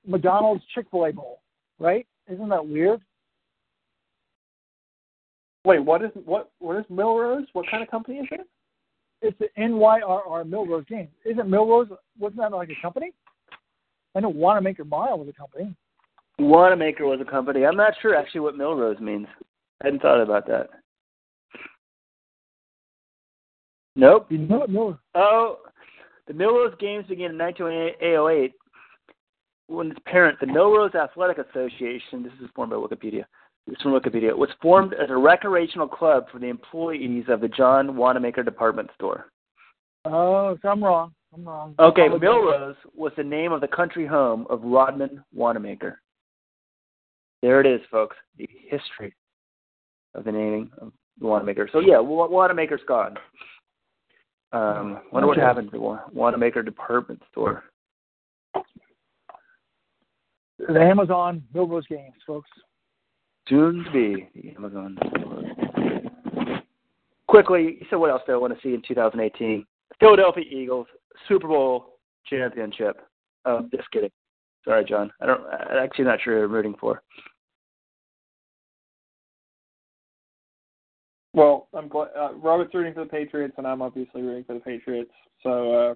McDonald's 0.06 0.64
Chick 0.74 0.86
Fil 0.90 1.06
A 1.06 1.12
Bowl, 1.12 1.40
right? 1.78 2.06
Isn't 2.28 2.48
that 2.48 2.66
weird? 2.66 3.00
Wait, 5.64 5.80
what 5.80 6.02
is 6.02 6.10
what? 6.24 6.50
What 6.58 6.76
is 6.76 6.84
Millrose? 6.90 7.46
What 7.52 7.68
kind 7.70 7.82
of 7.82 7.90
company 7.90 8.18
is 8.18 8.26
it? 8.30 8.46
It's 9.22 9.38
the 9.38 9.48
NYRR 9.58 10.44
Millrose 10.44 10.86
Games. 10.86 11.08
Isn't 11.24 11.48
Millrose 11.48 11.88
wasn't 12.18 12.40
that 12.40 12.52
like 12.52 12.70
a 12.70 12.82
company? 12.82 13.12
I 14.14 14.20
know 14.20 14.28
Wanamaker 14.28 14.84
Mile 14.84 15.18
was 15.18 15.28
a 15.28 15.32
company. 15.32 15.74
Wanamaker 16.38 17.06
was 17.06 17.20
a 17.20 17.30
company. 17.30 17.64
I'm 17.64 17.76
not 17.76 17.94
sure 18.00 18.14
actually 18.14 18.40
what 18.40 18.54
Millrose 18.54 19.00
means. 19.00 19.26
I 19.82 19.86
hadn't 19.86 20.02
thought 20.02 20.20
about 20.20 20.46
that. 20.46 20.68
Nope. 23.94 24.26
You 24.30 24.38
know 24.38 24.66
Millrose. 24.68 24.98
Oh, 25.14 25.58
the 26.26 26.34
Millrose 26.34 26.78
Games 26.78 27.06
began 27.06 27.32
in 27.32 27.38
1908 27.38 28.52
when 29.68 29.90
its 29.90 30.00
parent, 30.06 30.38
the 30.40 30.46
Millrose 30.46 30.94
Athletic 30.94 31.38
Association, 31.38 32.22
this 32.22 32.32
is 32.42 32.48
formed 32.54 32.70
by 32.70 32.76
Wikipedia, 32.76 33.24
this 33.66 33.76
is 33.76 33.82
from 33.82 33.92
Wikipedia, 33.92 34.36
was 34.36 34.50
formed 34.62 34.94
as 34.94 35.10
a 35.10 35.16
recreational 35.16 35.88
club 35.88 36.26
for 36.30 36.38
the 36.38 36.46
employees 36.46 37.24
of 37.28 37.40
the 37.40 37.48
John 37.48 37.96
Wanamaker 37.96 38.42
department 38.42 38.90
store. 38.94 39.26
Oh, 40.04 40.56
so 40.62 40.68
I'm 40.68 40.82
wrong. 40.82 41.12
I'm 41.34 41.44
wrong. 41.44 41.74
Okay, 41.78 42.08
Millrose 42.08 42.76
was 42.94 43.12
the 43.16 43.24
name 43.24 43.52
of 43.52 43.60
the 43.60 43.66
country 43.66 44.06
home 44.06 44.46
of 44.48 44.62
Rodman 44.62 45.22
Wanamaker. 45.34 46.00
There 47.42 47.60
it 47.60 47.66
is, 47.66 47.80
folks. 47.90 48.16
The 48.38 48.48
history 48.68 49.14
of 50.14 50.24
the 50.24 50.32
naming 50.32 50.70
of 50.78 50.92
the 51.20 51.26
Wanamaker. 51.26 51.68
So 51.72 51.80
yeah, 51.80 51.98
Wanamaker's 51.98 52.80
gone. 52.86 53.16
Um, 54.52 55.00
wonder 55.12 55.26
what 55.26 55.38
happened 55.38 55.70
to 55.72 55.78
the 55.78 56.00
Wanamaker 56.12 56.62
department 56.62 57.20
store. 57.32 57.64
The 60.58 60.80
Amazon 60.80 61.42
Millrose 61.54 61.86
Games, 61.88 62.14
folks. 62.26 62.48
Soon 63.48 63.84
to 63.84 63.90
be 63.92 64.54
Amazon. 64.56 64.98
Quickly, 67.28 67.86
so 67.90 67.98
what 67.98 68.10
else 68.10 68.22
do 68.26 68.32
I 68.32 68.36
want 68.36 68.54
to 68.54 68.60
see 68.62 68.74
in 68.74 68.82
2018? 68.86 69.64
Philadelphia 70.00 70.44
Eagles 70.44 70.86
Super 71.28 71.48
Bowl 71.48 71.98
championship. 72.26 73.00
Oh, 73.44 73.68
just 73.74 73.90
kidding. 73.90 74.10
Sorry, 74.64 74.84
John. 74.84 75.12
I 75.20 75.26
don't. 75.26 75.42
I'm 75.46 75.78
actually 75.78 76.06
not 76.06 76.20
sure 76.20 76.38
who 76.38 76.44
I'm 76.44 76.52
rooting 76.52 76.74
for. 76.80 77.02
Well, 81.32 81.68
I'm 81.74 81.88
glad 81.88 82.08
uh, 82.18 82.32
Robert's 82.34 82.74
rooting 82.74 82.94
for 82.94 83.04
the 83.04 83.10
Patriots, 83.10 83.54
and 83.58 83.66
I'm 83.66 83.82
obviously 83.82 84.22
rooting 84.22 84.44
for 84.44 84.54
the 84.54 84.60
Patriots. 84.60 85.10
So, 85.42 85.90
uh, 85.90 85.94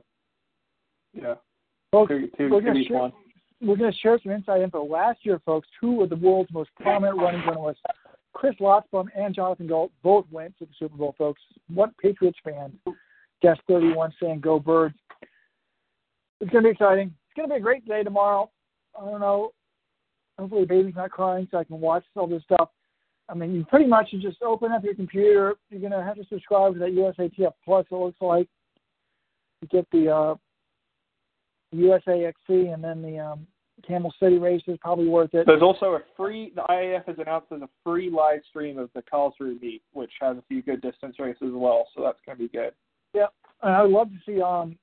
yeah, 1.15 1.35
folks, 1.91 2.11
two, 2.11 2.29
two, 2.37 2.51
we're 2.51 2.61
two 2.61 2.67
gonna 2.67 2.79
each 2.79 2.89
share, 2.89 2.99
one. 2.99 3.13
We're 3.61 3.77
going 3.77 3.93
to 3.93 3.99
share 3.99 4.19
some 4.23 4.33
inside 4.33 4.63
info. 4.63 4.85
Last 4.85 5.19
year, 5.23 5.41
folks, 5.45 5.69
two 5.81 6.03
of 6.03 6.09
the 6.09 6.17
world's 6.17 6.53
most 6.53 6.71
prominent 6.81 7.19
running 7.19 7.43
journalists, 7.43 7.83
Chris 8.33 8.55
Lotsbom 8.61 9.09
and 9.15 9.35
Jonathan 9.35 9.67
Gault, 9.67 9.93
both 10.03 10.25
went 10.31 10.57
to 10.59 10.65
the 10.65 10.73
Super 10.79 10.97
Bowl, 10.97 11.15
folks. 11.19 11.43
What 11.69 11.97
Patriots 11.99 12.39
fan? 12.45 12.73
Guest 13.43 13.61
31 13.69 14.15
saying, 14.21 14.41
"Go 14.41 14.59
Birds." 14.59 14.95
It's 16.41 16.51
going 16.51 16.65
to 16.65 16.69
be 16.69 16.73
exciting. 16.73 17.09
It's 17.09 17.37
going 17.37 17.49
to 17.49 17.55
be 17.55 17.59
a 17.59 17.63
great 17.63 17.87
day 17.87 18.03
tomorrow. 18.03 18.51
I 18.99 19.05
don't 19.05 19.21
know. 19.21 19.53
Hopefully, 20.39 20.63
the 20.63 20.69
baby's 20.69 20.95
not 20.95 21.11
crying, 21.11 21.47
so 21.51 21.59
I 21.59 21.65
can 21.65 21.81
watch 21.81 22.05
all 22.17 22.27
this 22.27 22.43
stuff. 22.45 22.71
I 23.29 23.35
mean, 23.35 23.55
you 23.55 23.65
pretty 23.65 23.87
much 23.87 24.11
just 24.21 24.43
open 24.43 24.73
up 24.73 24.83
your 24.83 24.95
computer. 24.95 25.55
You're 25.69 25.81
going 25.81 25.93
to 25.93 26.03
have 26.03 26.17
to 26.17 26.25
subscribe 26.29 26.75
to 26.75 26.79
that 26.81 26.95
USATF 26.95 27.53
Plus. 27.65 27.87
It 27.91 27.95
looks 27.95 28.21
like 28.21 28.49
you 29.61 29.69
get 29.69 29.87
the 29.93 30.09
uh, 30.09 30.35
USAXC 31.75 32.75
and 32.75 32.83
then 32.83 33.03
the 33.03 33.19
um, 33.19 33.47
Camel 33.87 34.13
City 34.21 34.39
race 34.39 34.63
is 34.67 34.79
probably 34.81 35.09
worth 35.09 35.35
it. 35.35 35.47
There's 35.47 35.63
also 35.63 35.87
a 35.87 36.01
free. 36.17 36.53
The 36.55 36.63
IAF 36.63 37.07
has 37.07 37.17
announced 37.19 37.49
there's 37.51 37.63
a 37.63 37.69
free 37.85 38.11
live 38.11 38.41
stream 38.49 38.79
of 38.79 38.91
the 38.95 39.03
Karlsruhe 39.03 39.61
meet, 39.61 39.83
which 39.93 40.13
has 40.21 40.37
a 40.37 40.43
few 40.49 40.63
good 40.63 40.81
distance 40.83 41.17
races 41.19 41.43
as 41.43 41.53
well. 41.53 41.87
So 41.95 42.03
that's 42.03 42.19
going 42.25 42.39
to 42.39 42.45
be 42.45 42.49
good. 42.49 42.73
Yeah, 43.15 43.27
and 43.63 43.75
I 43.75 43.83
would 43.83 43.91
love 43.91 44.09
to 44.09 44.19
see 44.25 44.41
um, 44.41 44.79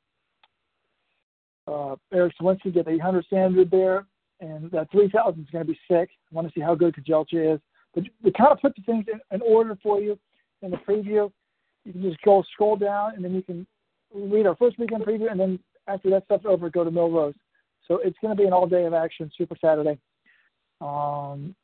uh, 1.67 1.95
Erik 2.13 2.33
Sowinski 2.41 2.73
get 2.73 2.85
the 2.85 2.91
800 2.91 3.25
standard 3.25 3.71
there, 3.71 4.05
and 4.39 4.69
that 4.71 4.91
3000 4.91 5.41
is 5.41 5.49
going 5.49 5.65
to 5.65 5.71
be 5.71 5.79
sick. 5.87 6.09
I 6.31 6.35
want 6.35 6.47
to 6.47 6.53
see 6.53 6.61
how 6.61 6.75
good 6.75 6.95
Kejelcha 6.95 7.55
is. 7.55 7.61
But 7.95 8.03
we 8.21 8.31
kind 8.31 8.51
of 8.51 8.59
put 8.59 8.75
the 8.75 8.81
things 8.83 9.05
in, 9.11 9.19
in 9.31 9.41
order 9.41 9.77
for 9.81 9.99
you 9.99 10.17
in 10.61 10.71
the 10.71 10.77
preview. 10.77 11.31
You 11.85 11.93
can 11.93 12.01
just 12.01 12.21
go 12.21 12.43
scroll 12.53 12.75
down, 12.75 13.15
and 13.15 13.23
then 13.23 13.33
you 13.33 13.41
can 13.41 13.65
read 14.13 14.45
our 14.45 14.55
first 14.55 14.77
weekend 14.77 15.03
preview, 15.03 15.31
and 15.31 15.39
then 15.39 15.59
after 15.87 16.09
that 16.09 16.25
stuff's 16.25 16.45
over, 16.45 16.69
go 16.69 16.83
to 16.83 16.91
Millrose. 16.91 17.33
So 17.88 17.99
it's 18.03 18.18
going 18.22 18.35
to 18.35 18.41
be 18.41 18.47
an 18.47 18.53
all 18.53 18.68
day 18.68 18.85
of 18.85 18.93
action, 18.93 19.31
Super 19.38 19.55
Saturday. 19.59 19.97
Um, 20.81 21.55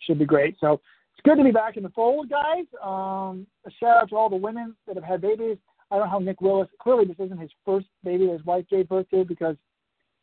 should 0.00 0.18
be 0.18 0.24
great. 0.24 0.56
So 0.60 0.74
it's 0.74 1.22
good 1.24 1.36
to 1.36 1.44
be 1.44 1.50
back 1.50 1.76
in 1.76 1.82
the 1.82 1.90
fold, 1.90 2.28
guys. 2.28 2.64
Um, 2.82 3.46
a 3.66 3.70
shout 3.80 3.96
out 3.96 4.08
to 4.10 4.16
all 4.16 4.28
the 4.28 4.36
women 4.36 4.74
that 4.86 4.96
have 4.96 5.04
had 5.04 5.20
babies. 5.20 5.58
I 5.90 5.96
don't 5.96 6.06
know 6.06 6.10
how 6.10 6.18
Nick 6.18 6.40
Willis. 6.40 6.68
Clearly, 6.80 7.04
this 7.04 7.16
isn't 7.18 7.38
his 7.38 7.50
first 7.64 7.86
baby. 8.02 8.28
His 8.28 8.44
wife 8.44 8.64
gave 8.70 8.88
birth 8.88 9.08
to 9.10 9.24
because 9.24 9.56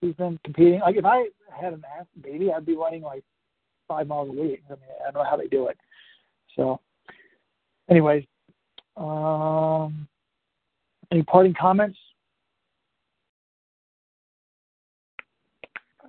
he's 0.02 0.15
been 0.15 0.40
competing. 0.44 0.80
Like 0.80 0.98
if 0.98 1.06
I 1.06 1.26
had 1.60 1.73
an 1.73 1.84
baby, 2.22 2.52
I'd 2.52 2.65
be 2.65 2.76
running 2.76 3.02
like 3.02 3.23
five 3.88 4.07
miles 4.07 4.30
a 4.30 4.32
week. 4.32 4.64
I 4.68 4.73
mean, 4.73 4.82
I 5.02 5.11
don't 5.11 5.23
know 5.23 5.30
how 5.30 5.38
they 5.38 5.48
do 5.48 5.68
it. 5.68 5.78
So, 6.56 6.80
anyways, 7.90 8.23
um, 8.98 10.07
any 11.11 11.23
parting 11.23 11.56
comments? 11.60 11.98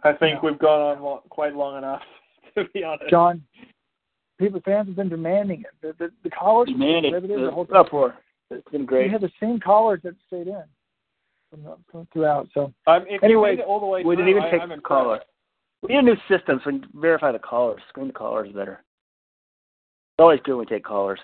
I 0.05 0.13
think 0.13 0.43
we've 0.43 0.59
gone 0.59 0.81
on 0.97 1.03
lo- 1.03 1.23
quite 1.29 1.55
long 1.55 1.79
enough, 1.79 2.03
to 2.57 2.65
be 2.75 2.83
honest. 2.85 3.09
John, 3.11 3.43
people 4.39 4.61
fans 4.65 4.89
have 4.89 4.97
been 4.97 5.09
demanding 5.09 5.61
it. 5.63 5.67
The 5.81 6.07
the, 6.07 6.13
the 6.25 6.31
collars 6.31 6.69
Demanding 6.69 7.13
riveted 7.13 7.41
the 7.47 7.51
whole 7.51 7.65
the 7.65 7.75
uproar. 7.75 8.15
It's 8.51 8.69
been 8.71 8.85
great. 8.85 9.05
We 9.05 9.09
great. 9.11 9.13
had 9.13 9.21
the 9.23 9.33
same 9.41 9.59
collars 9.61 10.01
that 10.05 10.15
stayed 10.27 10.47
in 10.49 10.63
from, 11.51 11.63
the, 11.63 11.77
from 11.91 12.07
throughout. 12.13 12.49
So 12.53 12.73
Um, 12.87 13.05
if 13.09 13.23
Anyway, 13.23 13.51
you 13.51 13.57
made 13.57 13.63
it 13.63 13.67
all 13.67 13.81
the 13.81 13.87
way 13.87 14.03
We 14.05 14.15
through, 14.17 14.25
didn't 14.27 14.31
even 14.39 14.43
I, 14.43 14.51
take 14.51 14.61
I'm 14.63 14.69
the 14.69 14.75
impressed. 14.75 14.89
caller. 15.03 15.21
We 15.83 15.89
need 15.95 15.99
a 16.01 16.03
new 16.03 16.17
system 16.29 16.61
so 16.63 16.71
we 16.71 16.81
can 16.81 16.89
verify 16.95 17.33
the 17.33 17.39
callers. 17.39 17.81
Screen 17.89 18.09
the 18.09 18.13
callers 18.13 18.53
better. 18.55 18.75
It's 18.75 20.19
always 20.21 20.41
good 20.45 20.53
when 20.57 20.61
we 20.61 20.67
take 20.67 20.85
callers. 20.85 21.19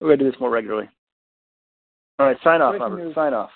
We're 0.00 0.08
going 0.08 0.18
to 0.20 0.24
do 0.24 0.30
this 0.30 0.40
more 0.40 0.50
regularly. 0.50 0.88
All 2.18 2.26
right, 2.26 2.36
sign 2.42 2.62
off, 2.62 2.72
Breaking 2.72 2.82
Robert. 2.90 3.04
news. 3.04 3.14
Sign 3.14 3.34
off. 3.34 3.50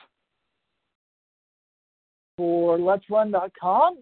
For 2.37 2.79
Let's 2.79 3.05
Let'sRun.com, 3.09 3.99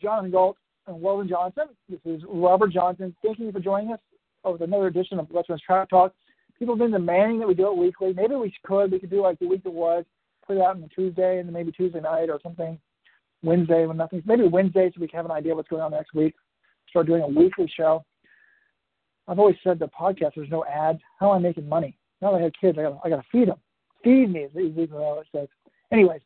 Jonathan 0.00 0.30
Gault 0.30 0.56
and 0.86 1.02
Logan 1.02 1.28
Johnson. 1.28 1.64
This 1.88 2.00
is 2.04 2.22
Robert 2.26 2.72
Johnson. 2.72 3.14
Thank 3.22 3.38
you 3.38 3.52
for 3.52 3.60
joining 3.60 3.92
us 3.92 4.00
with 4.44 4.62
another 4.62 4.86
edition 4.86 5.18
of 5.18 5.26
Let's 5.30 5.48
Run 5.48 5.58
Track 5.64 5.90
Talk. 5.90 6.14
People 6.58 6.74
have 6.74 6.78
been 6.78 6.92
demanding 6.92 7.38
that 7.40 7.48
we 7.48 7.54
do 7.54 7.66
it 7.66 7.76
weekly. 7.76 8.14
Maybe 8.14 8.34
we 8.34 8.54
could. 8.64 8.90
We 8.90 8.98
could 8.98 9.10
do 9.10 9.22
like 9.22 9.38
the 9.38 9.46
week 9.46 9.62
that 9.64 9.72
was, 9.72 10.04
put 10.46 10.56
it 10.56 10.62
out 10.62 10.76
on 10.76 10.82
a 10.82 10.88
Tuesday 10.88 11.38
and 11.38 11.52
maybe 11.52 11.70
Tuesday 11.70 12.00
night 12.00 12.30
or 12.30 12.40
something. 12.42 12.78
Wednesday 13.42 13.84
when 13.84 13.98
nothing's 13.98 14.24
maybe 14.26 14.48
Wednesday 14.48 14.90
so 14.94 15.00
we 15.00 15.08
can 15.08 15.18
have 15.18 15.26
an 15.26 15.30
idea 15.30 15.54
what's 15.54 15.68
going 15.68 15.82
on 15.82 15.90
next 15.90 16.14
week. 16.14 16.34
Start 16.88 17.06
doing 17.06 17.22
a 17.22 17.28
weekly 17.28 17.70
show. 17.76 18.04
I've 19.28 19.38
always 19.38 19.56
said 19.62 19.78
the 19.78 19.88
podcast 19.88 20.32
there's 20.36 20.50
no 20.50 20.64
ads. 20.64 21.00
How 21.20 21.30
am 21.30 21.36
I 21.36 21.48
making 21.48 21.68
money? 21.68 21.98
Now 22.22 22.32
that 22.32 22.38
I 22.38 22.44
have 22.44 22.52
kids, 22.58 22.78
I 22.78 22.82
gotta 22.82 22.98
I 23.04 23.10
got 23.10 23.16
to 23.16 23.28
feed 23.30 23.48
them. 23.48 23.58
Feed 24.02 24.32
me, 24.32 24.44
as 24.44 24.50
even 24.56 24.88
though 24.90 25.20
it 25.20 25.26
says. 25.30 25.48
Anyways, 25.92 26.22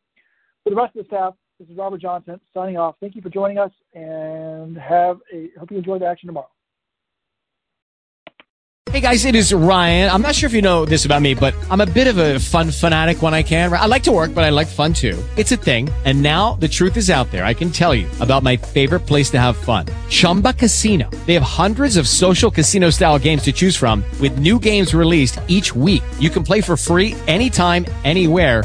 for 0.65 0.71
the 0.71 0.77
rest 0.77 0.97
of 0.97 1.05
the 1.05 1.07
staff, 1.07 1.35
this 1.59 1.69
is 1.69 1.77
Robert 1.77 2.01
Johnson 2.01 2.41
signing 2.55 2.77
off. 2.77 2.97
Thank 3.01 3.15
you 3.17 3.23
for 3.23 3.31
joining 3.31 3.59
us, 3.59 3.73
and 3.95 4.77
have 4.77 5.19
a 5.33 5.51
hope 5.59 5.71
you 5.71 5.79
enjoy 5.79 5.99
the 5.99 6.07
action 6.07 6.27
tomorrow. 6.29 6.49
Hey 8.91 9.01
guys, 9.01 9.25
it 9.25 9.37
is 9.37 9.55
Ryan. 9.55 10.11
I'm 10.11 10.21
not 10.21 10.35
sure 10.35 10.49
if 10.49 10.53
you 10.53 10.63
know 10.63 10.85
this 10.85 11.05
about 11.05 11.23
me, 11.23 11.35
but 11.35 11.55
I'm 11.71 11.81
a 11.81 11.87
bit 11.87 12.09
of 12.09 12.19
a 12.19 12.41
fun 12.41 12.73
fanatic 12.73 13.23
when 13.23 13.33
I 13.33 13.45
can. 13.45 13.73
I 13.73 13.87
like 13.87 14.03
to 14.05 14.13
work, 14.13 14.35
but 14.35 14.43
I 14.43 14.51
like 14.51 14.67
fun 14.67 14.93
too. 14.93 15.17
It's 15.37 15.53
a 15.53 15.57
thing. 15.57 15.89
And 16.05 16.21
now 16.23 16.55
the 16.55 16.67
truth 16.67 16.97
is 16.97 17.09
out 17.09 17.31
there. 17.31 17.45
I 17.45 17.55
can 17.55 17.71
tell 17.71 17.95
you 17.95 18.09
about 18.19 18.43
my 18.43 18.57
favorite 18.57 19.07
place 19.07 19.31
to 19.31 19.39
have 19.39 19.57
fun. 19.57 19.87
Chumba 20.09 20.55
Casino. 20.55 21.09
They 21.25 21.35
have 21.35 21.43
hundreds 21.45 21.97
of 21.97 22.09
social 22.09 22.51
casino 22.51 22.91
style 22.91 23.17
games 23.17 23.45
to 23.45 23.53
choose 23.53 23.77
from 23.77 24.03
with 24.21 24.39
new 24.41 24.59
games 24.59 24.93
released 24.93 25.39
each 25.47 25.73
week. 25.75 26.03
You 26.19 26.31
can 26.31 26.43
play 26.43 26.61
for 26.61 26.77
free 26.77 27.15
anytime, 27.29 27.87
anywhere. 28.03 28.65